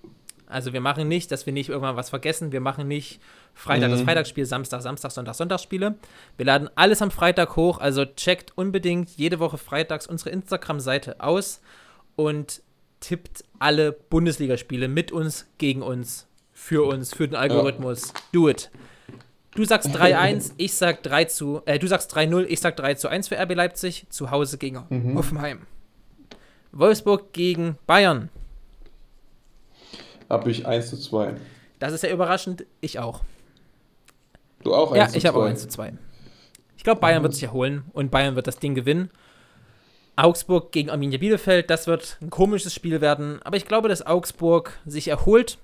Also 0.47 0.73
wir 0.73 0.81
machen 0.81 1.07
nicht, 1.07 1.31
dass 1.31 1.45
wir 1.45 1.53
nicht 1.53 1.69
irgendwann 1.69 1.95
was 1.95 2.09
vergessen. 2.09 2.51
Wir 2.51 2.61
machen 2.61 2.87
nicht 2.87 3.19
Freitag 3.53 3.91
das 3.91 3.99
Mhm. 3.99 4.05
Freitagsspiel, 4.05 4.45
Samstag, 4.47 4.81
Samstag, 4.81 5.11
Sonntag, 5.11 5.35
Sonntagsspiele. 5.35 5.93
Wir 6.37 6.45
laden 6.47 6.71
alles 6.73 7.03
am 7.03 7.11
Freitag 7.11 7.55
hoch. 7.55 7.77
Also 7.77 8.03
checkt 8.03 8.57
unbedingt 8.57 9.11
jede 9.11 9.37
Woche 9.39 9.59
freitags 9.59 10.07
unsere 10.07 10.31
Instagram-Seite 10.31 11.21
aus 11.21 11.61
und 12.15 12.63
tippt 12.99 13.43
alle 13.59 13.91
Bundesligaspiele 13.91 14.87
mit 14.87 15.11
uns, 15.11 15.45
gegen 15.59 15.83
uns, 15.83 16.26
für 16.59 16.83
uns, 16.87 17.13
für 17.13 17.27
den 17.27 17.35
Algorithmus. 17.35 18.13
Do 18.33 18.49
it. 18.49 18.71
Du 19.51 19.63
sagst 19.63 19.89
3-1, 19.95 20.53
ich 20.57 20.73
sag 20.73 21.03
3 21.03 21.25
zu, 21.25 21.61
äh, 21.65 21.77
du 21.79 21.87
sagst 21.87 22.13
3-0, 22.15 22.45
ich 22.49 22.59
sag 22.59 22.75
3 22.75 22.95
zu 22.95 23.07
1 23.07 23.27
für 23.27 23.37
RB 23.39 23.53
Leipzig, 23.55 24.07
zu 24.09 24.31
Hause 24.31 24.57
gegen 24.57 24.83
Mhm. 24.89 25.15
Hoffenheim. 25.17 25.61
Wolfsburg 26.71 27.31
gegen 27.31 27.77
Bayern. 27.85 28.29
Habe 30.29 30.49
ich 30.51 30.65
1 30.67 30.89
zu 30.89 30.97
2. 30.97 31.35
Das 31.79 31.93
ist 31.93 32.03
ja 32.03 32.09
überraschend, 32.11 32.65
ich 32.81 32.99
auch. 32.99 33.21
Du 34.63 34.73
auch 34.73 34.91
1 34.91 34.97
Ja, 34.97 35.07
zu 35.09 35.17
ich 35.19 35.25
habe 35.25 35.37
auch 35.37 35.43
2. 35.43 35.49
1 35.49 35.61
zu 35.61 35.67
2. 35.69 35.93
Ich 36.75 36.83
glaube, 36.83 36.99
Bayern 36.99 37.23
wird 37.23 37.33
sich 37.33 37.43
erholen 37.43 37.83
und 37.93 38.11
Bayern 38.11 38.35
wird 38.35 38.47
das 38.47 38.57
Ding 38.59 38.75
gewinnen. 38.75 39.09
Augsburg 40.15 40.71
gegen 40.71 40.89
Arminia 40.89 41.19
Bielefeld, 41.19 41.69
das 41.69 41.85
wird 41.87 42.17
ein 42.21 42.31
komisches 42.31 42.73
Spiel 42.73 42.99
werden, 42.99 43.39
aber 43.43 43.57
ich 43.57 43.65
glaube, 43.65 43.87
dass 43.89 44.05
Augsburg 44.05 44.73
sich 44.85 45.07
erholt 45.07 45.59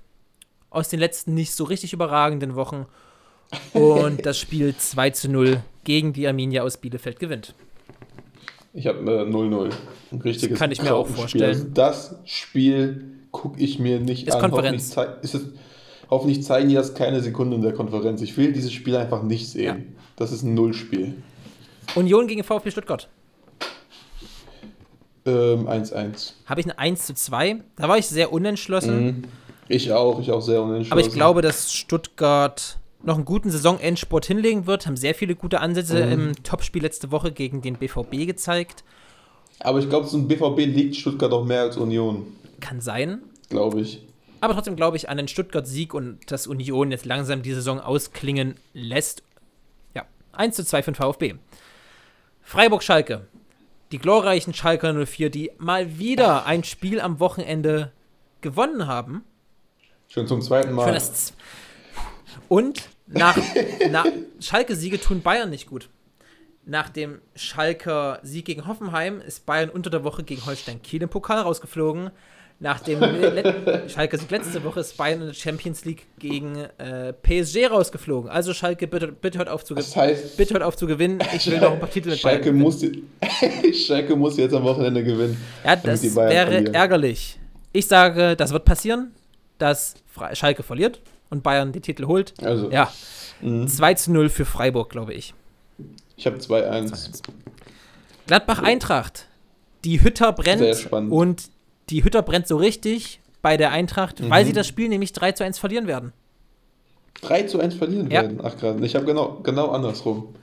aus 0.74 0.88
den 0.88 1.00
letzten 1.00 1.34
nicht 1.34 1.52
so 1.52 1.64
richtig 1.64 1.92
überragenden 1.92 2.54
Wochen 2.54 2.86
und 3.72 4.26
das 4.26 4.38
Spiel 4.38 4.74
2 4.76 5.10
zu 5.10 5.30
0 5.30 5.62
gegen 5.84 6.12
die 6.12 6.26
Arminia 6.26 6.62
aus 6.62 6.76
Bielefeld 6.76 7.18
gewinnt. 7.18 7.54
Ich 8.72 8.86
habe 8.86 8.98
äh, 8.98 9.24
0-0. 9.24 9.72
Ein 10.10 10.20
richtiges 10.20 10.50
Das 10.50 10.58
kann 10.58 10.72
ich 10.72 10.82
mir 10.82 10.94
auch 10.94 11.06
vorstellen. 11.06 11.44
Also 11.50 11.66
das 11.72 12.16
Spiel 12.24 13.04
gucke 13.30 13.60
ich 13.60 13.78
mir 13.78 14.00
nicht 14.00 14.26
Ist 14.26 14.34
an. 14.34 14.40
Konferenz. 14.40 14.96
Hoffentlich, 14.96 15.24
ist 15.24 15.34
es, 15.34 15.42
hoffentlich 16.10 16.42
zeigen 16.42 16.68
die 16.68 16.74
das 16.74 16.94
keine 16.94 17.20
Sekunde 17.20 17.56
in 17.56 17.62
der 17.62 17.72
Konferenz. 17.72 18.20
Ich 18.22 18.36
will 18.36 18.52
dieses 18.52 18.72
Spiel 18.72 18.96
einfach 18.96 19.22
nicht 19.22 19.48
sehen. 19.48 19.64
Ja. 19.64 19.76
Das 20.16 20.32
ist 20.32 20.42
ein 20.42 20.54
Nullspiel. 20.54 21.14
Union 21.94 22.26
gegen 22.26 22.42
VfB 22.42 22.72
Stuttgart. 22.72 23.08
Ähm, 25.26 25.68
1-1. 25.68 26.32
Habe 26.46 26.60
ich 26.60 26.66
ein 26.66 26.72
1 26.72 27.06
zu 27.06 27.14
2. 27.14 27.60
Da 27.76 27.88
war 27.88 27.96
ich 27.96 28.06
sehr 28.06 28.32
unentschlossen. 28.32 29.04
Mhm. 29.04 29.24
Ich 29.68 29.92
auch, 29.92 30.20
ich 30.20 30.30
auch 30.30 30.40
sehr 30.40 30.62
unentschlossen. 30.62 30.92
Aber 30.92 31.00
ich 31.00 31.12
glaube, 31.12 31.42
dass 31.42 31.72
Stuttgart 31.72 32.78
noch 33.02 33.16
einen 33.16 33.24
guten 33.24 33.50
Saisonendsport 33.50 34.24
hinlegen 34.26 34.66
wird. 34.66 34.86
Haben 34.86 34.96
sehr 34.96 35.14
viele 35.14 35.34
gute 35.36 35.60
Ansätze 35.60 36.04
Mhm. 36.06 36.12
im 36.12 36.42
Topspiel 36.42 36.82
letzte 36.82 37.10
Woche 37.10 37.32
gegen 37.32 37.62
den 37.62 37.76
BVB 37.76 38.26
gezeigt. 38.26 38.84
Aber 39.60 39.78
ich 39.78 39.88
glaube, 39.88 40.06
so 40.06 40.16
ein 40.18 40.26
BVB 40.28 40.66
liegt 40.66 40.96
Stuttgart 40.96 41.32
auch 41.32 41.44
mehr 41.44 41.62
als 41.62 41.76
Union. 41.76 42.26
Kann 42.60 42.80
sein. 42.80 43.20
Glaube 43.50 43.80
ich. 43.80 44.02
Aber 44.40 44.52
trotzdem 44.54 44.76
glaube 44.76 44.96
ich 44.96 45.08
an 45.08 45.16
den 45.16 45.28
Stuttgart-Sieg 45.28 45.94
und 45.94 46.30
dass 46.30 46.46
Union 46.46 46.90
jetzt 46.90 47.06
langsam 47.06 47.42
die 47.42 47.52
Saison 47.54 47.80
ausklingen 47.80 48.56
lässt. 48.74 49.22
Ja, 49.94 50.04
1 50.32 50.56
zu 50.56 50.64
2 50.64 50.82
für 50.82 50.92
den 50.92 50.96
VfB. 50.96 51.34
Freiburg-Schalke. 52.42 53.26
Die 53.92 53.98
glorreichen 53.98 54.52
Schalker 54.54 54.92
04, 55.06 55.30
die 55.30 55.50
mal 55.58 55.98
wieder 55.98 56.46
ein 56.46 56.64
Spiel 56.64 57.00
am 57.00 57.20
Wochenende 57.20 57.92
gewonnen 58.40 58.86
haben. 58.86 59.24
Schon 60.08 60.26
zum 60.26 60.42
zweiten 60.42 60.72
Mal. 60.72 60.96
Und 62.48 62.88
nach, 63.06 63.36
nach 63.90 64.06
Schalke-Siege 64.40 65.00
tun 65.00 65.22
Bayern 65.22 65.50
nicht 65.50 65.66
gut. 65.68 65.88
Nach 66.66 66.88
dem 66.88 67.20
Schalker 67.34 68.20
Sieg 68.22 68.46
gegen 68.46 68.66
Hoffenheim 68.66 69.20
ist 69.20 69.44
Bayern 69.44 69.68
unter 69.68 69.90
der 69.90 70.02
Woche 70.02 70.22
gegen 70.22 70.46
Holstein 70.46 70.80
Kiel 70.82 71.02
im 71.02 71.10
Pokal 71.10 71.40
rausgeflogen. 71.40 72.10
Nach 72.60 72.80
dem 72.80 73.00
Schalke 73.88 74.16
Sieg 74.16 74.30
letzte 74.30 74.64
Woche 74.64 74.80
ist 74.80 74.96
Bayern 74.96 75.20
in 75.20 75.26
der 75.26 75.34
Champions 75.34 75.84
League 75.84 76.06
gegen 76.18 76.56
äh, 76.78 77.12
PSG 77.12 77.66
rausgeflogen. 77.68 78.30
Also 78.30 78.54
Schalke, 78.54 78.86
bitte, 78.86 79.08
bitte 79.08 79.38
hört 79.38 79.48
auf 79.50 79.64
zu 79.64 79.74
das 79.74 79.90
gewinnen. 79.92 80.06
heißt, 80.08 80.36
Bitte 80.38 80.54
hört 80.54 80.62
auf 80.62 80.76
zu 80.76 80.86
gewinnen. 80.86 81.18
Ich 81.34 81.50
will 81.50 81.58
noch 81.60 81.72
ein 81.72 81.80
paar 81.80 81.90
Titel 81.90 82.10
mit 82.10 82.20
Schalke 82.20 82.44
Bayern. 82.44 82.58
muss, 82.58 82.82
Schalke 83.86 84.16
muss 84.16 84.36
jetzt 84.38 84.54
am 84.54 84.62
Wochenende 84.62 85.04
gewinnen. 85.04 85.36
Ja, 85.64 85.76
das 85.76 86.02
wäre 86.02 86.46
verlieren. 86.46 86.74
ärgerlich. 86.74 87.38
Ich 87.72 87.86
sage, 87.88 88.36
das 88.36 88.52
wird 88.52 88.64
passieren, 88.64 89.12
dass 89.58 89.94
Schalke 90.32 90.62
verliert 90.62 91.00
und 91.30 91.42
Bayern 91.42 91.72
die 91.72 91.80
Titel 91.80 92.06
holt. 92.06 92.34
Also, 92.42 92.70
Ja, 92.70 92.92
mhm. 93.40 93.66
2 93.68 93.94
zu 93.94 94.12
0 94.12 94.28
für 94.28 94.44
Freiburg, 94.44 94.90
glaube 94.90 95.14
ich. 95.14 95.34
ich 96.16 96.26
habe 96.26 96.36
2-1. 96.38 97.22
Gladbach 98.26 98.62
Eintracht. 98.62 99.26
Die 99.84 100.02
Hütter 100.02 100.26
Sehr 100.26 100.56
brennt 100.56 100.76
spannend. 100.76 101.12
und 101.12 101.42
die 101.90 102.04
Hütter 102.04 102.22
brennt 102.22 102.46
so 102.48 102.56
richtig 102.56 103.20
bei 103.42 103.56
der 103.58 103.70
Eintracht, 103.72 104.20
Mhm. 104.20 104.30
weil 104.30 104.46
sie 104.46 104.52
das 104.54 104.66
Spiel 104.66 104.88
nämlich 104.88 105.12
3 105.12 105.32
zu 105.32 105.44
1 105.44 105.58
verlieren 105.58 105.86
werden. 105.86 106.12
3 107.20 107.42
zu 107.44 107.60
1 107.60 107.74
verlieren 107.74 108.10
Ja. 108.10 108.22
werden. 108.22 108.40
Ach 108.42 108.56
gerade. 108.56 108.84
Ich 108.84 108.94
habe 108.94 109.04
genau, 109.04 109.40
genau 109.42 109.68
andersrum. 109.70 110.34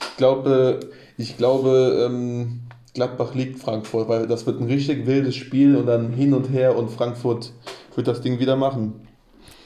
Ich 0.00 0.16
glaube, 0.16 0.80
ich 1.16 1.36
glaube 1.36 2.04
ähm, 2.08 2.60
Gladbach 2.94 3.34
liegt 3.34 3.60
Frankfurt, 3.60 4.08
weil 4.08 4.26
das 4.26 4.46
wird 4.46 4.60
ein 4.60 4.66
richtig 4.66 5.06
wildes 5.06 5.36
Spiel 5.36 5.76
und 5.76 5.86
dann 5.86 6.12
hin 6.12 6.34
und 6.34 6.46
her 6.50 6.76
und 6.76 6.90
Frankfurt 6.90 7.52
wird 7.98 8.08
das 8.08 8.22
Ding 8.22 8.38
wieder 8.38 8.56
machen. 8.56 9.06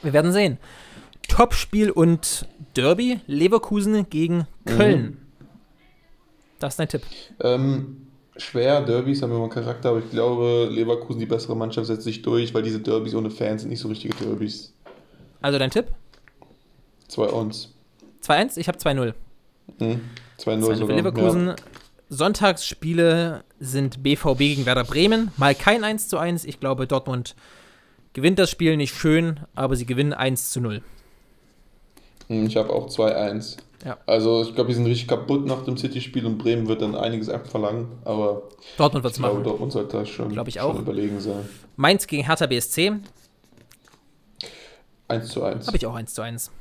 Wir 0.01 0.11
werden 0.11 0.33
sehen. 0.33 0.57
Topspiel 1.29 1.89
und 1.91 2.47
Derby, 2.75 3.21
Leverkusen 3.27 4.09
gegen 4.09 4.47
Köln. 4.65 5.01
Mhm. 5.01 5.17
Das 6.59 6.73
ist 6.73 6.79
dein 6.79 6.89
Tipp. 6.89 7.03
Ähm, 7.41 8.07
schwer, 8.35 8.81
Derbys 8.81 9.21
haben 9.21 9.31
immer 9.31 9.43
einen 9.43 9.51
Charakter, 9.51 9.89
aber 9.89 9.99
ich 9.99 10.09
glaube, 10.09 10.67
Leverkusen, 10.71 11.19
die 11.19 11.25
bessere 11.25 11.55
Mannschaft, 11.55 11.87
setzt 11.87 12.03
sich 12.03 12.23
durch, 12.23 12.53
weil 12.53 12.63
diese 12.63 12.79
Derbys 12.79 13.13
ohne 13.15 13.29
Fans 13.29 13.61
sind 13.61 13.69
nicht 13.69 13.79
so 13.79 13.87
richtige 13.87 14.15
Derbys. 14.15 14.73
Also 15.41 15.59
dein 15.59 15.69
Tipp? 15.69 15.87
Zwei 17.07 17.27
uns. 17.27 17.73
2-1, 18.23 18.57
ich 18.57 18.67
habe 18.67 18.77
2-0. 18.79 19.13
Hm? 19.79 20.01
2-0 20.39 20.59
2-0 20.59 20.65
für 20.65 20.75
sogar. 20.75 20.95
Leverkusen. 20.95 21.47
Ja. 21.47 21.55
Sonntagsspiele 22.09 23.43
sind 23.59 24.01
BVB 24.01 24.37
gegen 24.37 24.65
Werder 24.65 24.83
Bremen. 24.83 25.31
Mal 25.37 25.53
kein 25.53 25.83
1 25.83 26.07
zu 26.07 26.17
1. 26.17 26.45
Ich 26.45 26.59
glaube, 26.59 26.87
Dortmund 26.87 27.35
gewinnt 28.13 28.39
das 28.39 28.49
Spiel 28.49 28.77
nicht 28.77 28.95
schön, 28.95 29.39
aber 29.55 29.75
sie 29.75 29.85
gewinnen 29.85 30.13
1 30.13 30.51
zu 30.51 30.61
0. 30.61 30.81
Hm, 32.27 32.45
Ich 32.47 32.55
habe 32.57 32.69
auch 32.71 32.87
2-1. 32.89 33.57
Ja. 33.85 33.97
Also 34.05 34.43
ich 34.43 34.55
glaube, 34.55 34.69
die 34.69 34.75
sind 34.75 34.85
richtig 34.85 35.09
kaputt 35.09 35.45
nach 35.45 35.63
dem 35.65 35.75
City-Spiel 35.77 36.25
und 36.25 36.37
Bremen 36.37 36.67
wird 36.69 36.81
dann 36.81 36.95
einiges 36.95 37.27
abverlangen, 37.27 37.87
aber 38.05 38.43
Dortmund 38.77 39.03
wird 39.03 39.13
es 39.13 39.19
machen. 39.19 39.43
Dortmund 39.43 39.73
sollte 39.73 39.97
da 39.97 40.05
schon, 40.05 40.29
Glaub 40.29 40.47
ich 40.47 40.53
schon 40.53 40.63
auch. 40.63 40.79
überlegen 40.79 41.19
sein. 41.19 41.49
Mainz 41.75 42.07
gegen 42.07 42.25
Hertha 42.25 42.45
BSC 42.45 42.93
1 45.09 45.27
zu 45.29 45.43
1. 45.43 45.67
habe 45.67 45.77
ich 45.77 45.85
auch 45.85 45.95
1 45.95 46.13
zu 46.13 46.21
1. 46.21 46.51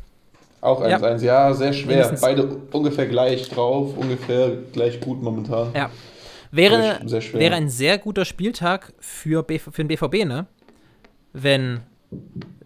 Auch 0.61 0.81
1 0.81 0.91
Ja. 0.91 0.99
zu 0.99 1.05
1, 1.07 1.23
ja, 1.23 1.55
sehr 1.55 1.73
schwer. 1.73 1.87
Mindestens. 1.97 2.21
Beide 2.21 2.57
ungefähr 2.73 3.07
gleich 3.07 3.49
drauf, 3.49 3.97
ungefähr 3.97 4.57
gleich 4.73 5.01
gut 5.01 5.23
momentan. 5.23 5.73
Ja. 5.75 5.91
Wäre, 6.51 7.01
wäre 7.33 7.55
ein 7.55 7.69
sehr 7.71 7.97
guter 7.99 8.25
Spieltag 8.25 8.93
für, 8.99 9.43
BV, 9.43 9.71
für 9.73 9.85
den 9.85 9.89
BVB, 9.89 10.25
ne? 10.27 10.47
Wenn 11.33 11.81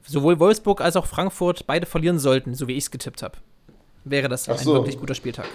sowohl 0.04 0.38
Wolfsburg 0.38 0.80
als 0.80 0.96
auch 0.96 1.06
Frankfurt 1.06 1.66
beide 1.66 1.86
verlieren 1.86 2.18
sollten, 2.18 2.54
so 2.54 2.68
wie 2.68 2.72
ich 2.72 2.84
es 2.84 2.90
getippt 2.90 3.22
habe. 3.22 3.38
Wäre 4.04 4.28
das 4.28 4.48
Ach 4.48 4.58
ein 4.58 4.64
so. 4.64 4.74
wirklich 4.74 4.98
guter 4.98 5.14
Spieltag. 5.14 5.46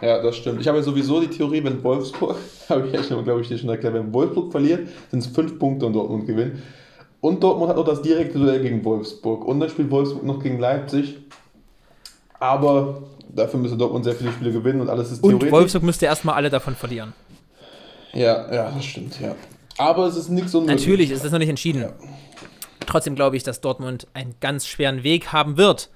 Ja, 0.00 0.20
das 0.20 0.36
stimmt. 0.36 0.60
Ich 0.60 0.68
habe 0.68 0.78
ja 0.78 0.84
sowieso 0.84 1.20
die 1.20 1.28
Theorie, 1.28 1.62
wenn 1.62 1.82
Wolfsburg, 1.82 2.36
habe 2.68 2.86
ich 2.88 2.92
ja 2.92 3.02
schon, 3.02 3.22
glaube 3.24 3.40
ich, 3.40 3.48
dir 3.48 3.58
schon 3.58 3.68
erklärt, 3.68 3.94
wenn 3.94 4.12
Wolfsburg 4.12 4.50
verliert, 4.50 4.88
sind 5.10 5.20
es 5.20 5.26
fünf 5.28 5.58
Punkte 5.58 5.86
und 5.86 5.92
Dortmund 5.92 6.26
gewinnt. 6.26 6.60
Und 7.20 7.42
Dortmund 7.42 7.70
hat 7.70 7.76
noch 7.76 7.84
das 7.86 8.02
direkte 8.02 8.38
Duell 8.38 8.60
gegen 8.60 8.84
Wolfsburg. 8.84 9.44
Und 9.46 9.60
dann 9.60 9.70
spielt 9.70 9.90
Wolfsburg 9.90 10.24
noch 10.24 10.42
gegen 10.42 10.58
Leipzig. 10.58 11.16
Aber 12.38 13.02
dafür 13.34 13.60
müsste 13.60 13.78
Dortmund 13.78 14.04
sehr 14.04 14.14
viele 14.14 14.30
Spiele 14.32 14.52
gewinnen 14.52 14.80
und 14.80 14.90
alles 14.90 15.10
ist 15.12 15.22
Und 15.22 15.30
theoretisch. 15.30 15.52
Wolfsburg 15.52 15.82
müsste 15.84 16.06
erstmal 16.06 16.34
alle 16.34 16.50
davon 16.50 16.74
verlieren. 16.74 17.14
Ja, 18.12 18.52
ja, 18.52 18.70
das 18.72 18.84
stimmt, 18.84 19.18
ja. 19.20 19.34
Aber 19.78 20.06
es 20.06 20.16
ist 20.16 20.28
nichts 20.28 20.54
unmöglich. 20.54 20.80
Natürlich 20.80 21.10
ist 21.10 21.24
das 21.24 21.32
noch 21.32 21.38
nicht 21.38 21.48
entschieden. 21.48 21.82
Ja. 21.82 21.92
Trotzdem 22.86 23.14
glaube 23.14 23.36
ich, 23.36 23.42
dass 23.42 23.60
Dortmund 23.60 24.06
einen 24.14 24.34
ganz 24.40 24.66
schweren 24.66 25.02
Weg 25.02 25.32
haben 25.32 25.56
wird. 25.56 25.90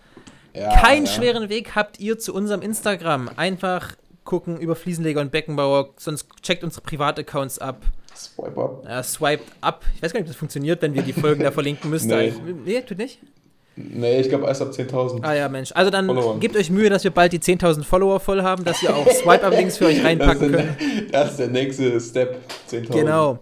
Ja, 0.54 0.74
Keinen 0.80 1.06
ja. 1.06 1.12
schweren 1.12 1.48
Weg 1.48 1.74
habt 1.76 2.00
ihr 2.00 2.18
zu 2.18 2.34
unserem 2.34 2.62
Instagram. 2.62 3.30
Einfach 3.36 3.96
gucken 4.24 4.58
über 4.58 4.74
Fliesenleger 4.76 5.20
und 5.20 5.30
Beckenbauer, 5.30 5.90
sonst 5.96 6.26
checkt 6.42 6.64
unsere 6.64 6.82
Privataccounts 6.82 7.58
ab. 7.58 7.82
Swipe 8.14 8.60
up. 8.60 8.84
Äh, 8.88 9.02
swiped 9.02 9.46
ab. 9.60 9.84
Ich 9.94 10.02
weiß 10.02 10.12
gar 10.12 10.20
nicht, 10.20 10.26
ob 10.26 10.32
das 10.32 10.36
funktioniert, 10.36 10.82
wenn 10.82 10.94
wir 10.94 11.02
die 11.02 11.12
Folgen 11.12 11.44
da 11.44 11.50
verlinken 11.50 11.88
müssten. 11.90 12.08
Nee. 12.08 12.32
nee, 12.64 12.80
tut 12.80 12.98
nicht? 12.98 13.20
Nee, 13.76 14.20
ich 14.20 14.28
glaube 14.28 14.46
erst 14.46 14.60
ab 14.60 14.70
10.000. 14.72 15.22
Ah 15.22 15.34
ja, 15.34 15.48
Mensch. 15.48 15.70
Also 15.72 15.90
dann 15.90 16.06
Followern. 16.06 16.40
gebt 16.40 16.56
euch 16.56 16.68
Mühe, 16.68 16.90
dass 16.90 17.04
wir 17.04 17.12
bald 17.12 17.32
die 17.32 17.38
10.000 17.38 17.84
Follower 17.84 18.18
voll 18.18 18.42
haben, 18.42 18.64
dass 18.64 18.82
wir 18.82 18.94
auch 18.94 19.08
Swipe-Up-Links 19.10 19.78
für 19.78 19.86
euch 19.86 19.96
das, 19.98 20.04
reinpacken 20.04 20.52
ist 20.52 20.56
können. 20.56 20.76
der, 20.78 21.22
das 21.22 21.30
ist 21.30 21.38
der 21.38 21.48
nächste 21.48 22.00
Step. 22.00 22.40
10.000. 22.68 22.90
Genau. 22.90 23.38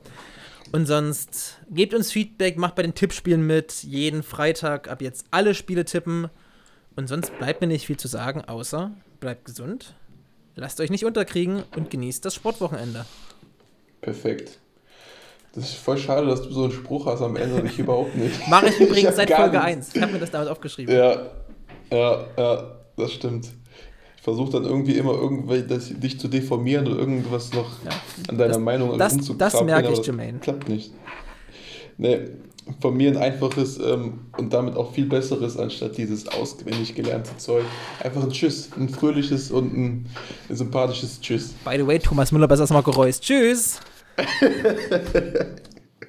Und 0.73 0.87
sonst 0.87 1.59
gebt 1.71 1.95
uns 1.95 2.13
Feedback, 2.13 2.59
macht 2.59 2.75
bei 2.75 2.83
den 2.83 2.95
Tippspielen 2.95 3.47
mit. 3.47 3.83
Jeden 3.83 4.23
Freitag 4.23 4.89
ab 4.89 5.01
jetzt 5.01 5.27
alle 5.31 5.55
Spiele 5.55 5.85
tippen. 5.85 6.29
Und 6.97 7.09
sonst 7.09 7.39
bleibt 7.39 7.61
mir 7.61 7.67
nicht 7.67 7.87
viel 7.87 7.99
zu 7.99 8.09
sagen, 8.09 8.43
außer 8.43 8.91
bleibt 9.21 9.45
gesund, 9.45 9.95
lasst 10.55 10.81
euch 10.81 10.91
nicht 10.91 11.05
unterkriegen 11.05 11.63
und 11.77 11.91
genießt 11.91 12.25
das 12.25 12.35
Sportwochenende. 12.35 13.05
Perfekt. 14.01 14.59
Das 15.55 15.65
ist 15.65 15.75
voll 15.75 15.99
schade, 15.99 16.27
dass 16.27 16.43
du 16.43 16.51
so 16.51 16.65
einen 16.65 16.73
Spruch 16.73 17.07
hast 17.07 17.23
am 17.23 17.37
Ende 17.37 17.57
und 17.57 17.67
ich 17.67 17.79
überhaupt 17.79 18.15
nicht. 18.15 18.47
Mache 18.49 18.69
ich 18.69 18.81
übrigens 18.81 19.09
hab 19.09 19.17
seit 19.17 19.31
Folge 19.31 19.59
nichts. 19.59 19.67
1. 19.67 19.95
Ich 19.95 20.03
habe 20.03 20.13
mir 20.13 20.19
das 20.19 20.31
damals 20.31 20.51
aufgeschrieben. 20.51 20.95
Ja, 20.95 21.31
ja, 21.91 22.27
ja, 22.37 22.77
das 22.97 23.13
stimmt. 23.13 23.49
Ich 24.27 24.35
versuche 24.35 24.51
dann 24.51 24.65
irgendwie 24.65 24.95
immer 24.95 25.13
irgendwie 25.13 25.63
das, 25.63 25.89
dich 25.89 26.19
zu 26.19 26.27
deformieren 26.27 26.89
oder 26.89 26.99
irgendwas 26.99 27.53
noch 27.53 27.85
Ja. 27.85 27.91
an 28.29 28.37
deiner 28.37 28.55
Das- 28.55 28.59
Meinung 28.59 28.99
das- 28.99 29.17
das 29.39 29.63
merke 29.63 29.93
ich, 29.93 30.05
Jermaine. 30.05 30.41
Klappt 30.41 30.69
nicht. 30.69 30.91
Nee, 31.97 32.23
von 32.81 32.97
mir 32.97 33.13
ein 33.13 33.19
einfaches 33.19 33.79
ähm, 33.79 34.23
und 34.37 34.53
damit 34.53 34.75
auch 34.75 34.93
viel 34.93 35.07
besseres, 35.07 35.57
anstatt 35.57 35.97
dieses 35.97 36.27
auswendig 36.27 36.97
gelernte 36.97 37.37
Zeug. 37.37 37.63
Einfach 38.03 38.25
ein 38.25 38.31
Tschüss, 38.33 38.71
ein 38.77 38.89
fröhliches 38.89 39.53
und 39.53 39.73
ein, 39.73 40.07
ein 40.49 40.57
sympathisches 40.57 41.21
Tschüss. 41.21 41.55
By 41.65 41.77
the 41.77 41.87
way, 41.87 42.01
Thomas 42.01 42.33
Müller, 42.33 42.49
besser 42.49 42.63
als 42.63 42.71
Marco 42.71 42.91
Reus. 42.91 43.21
Tschüss! 43.21 43.79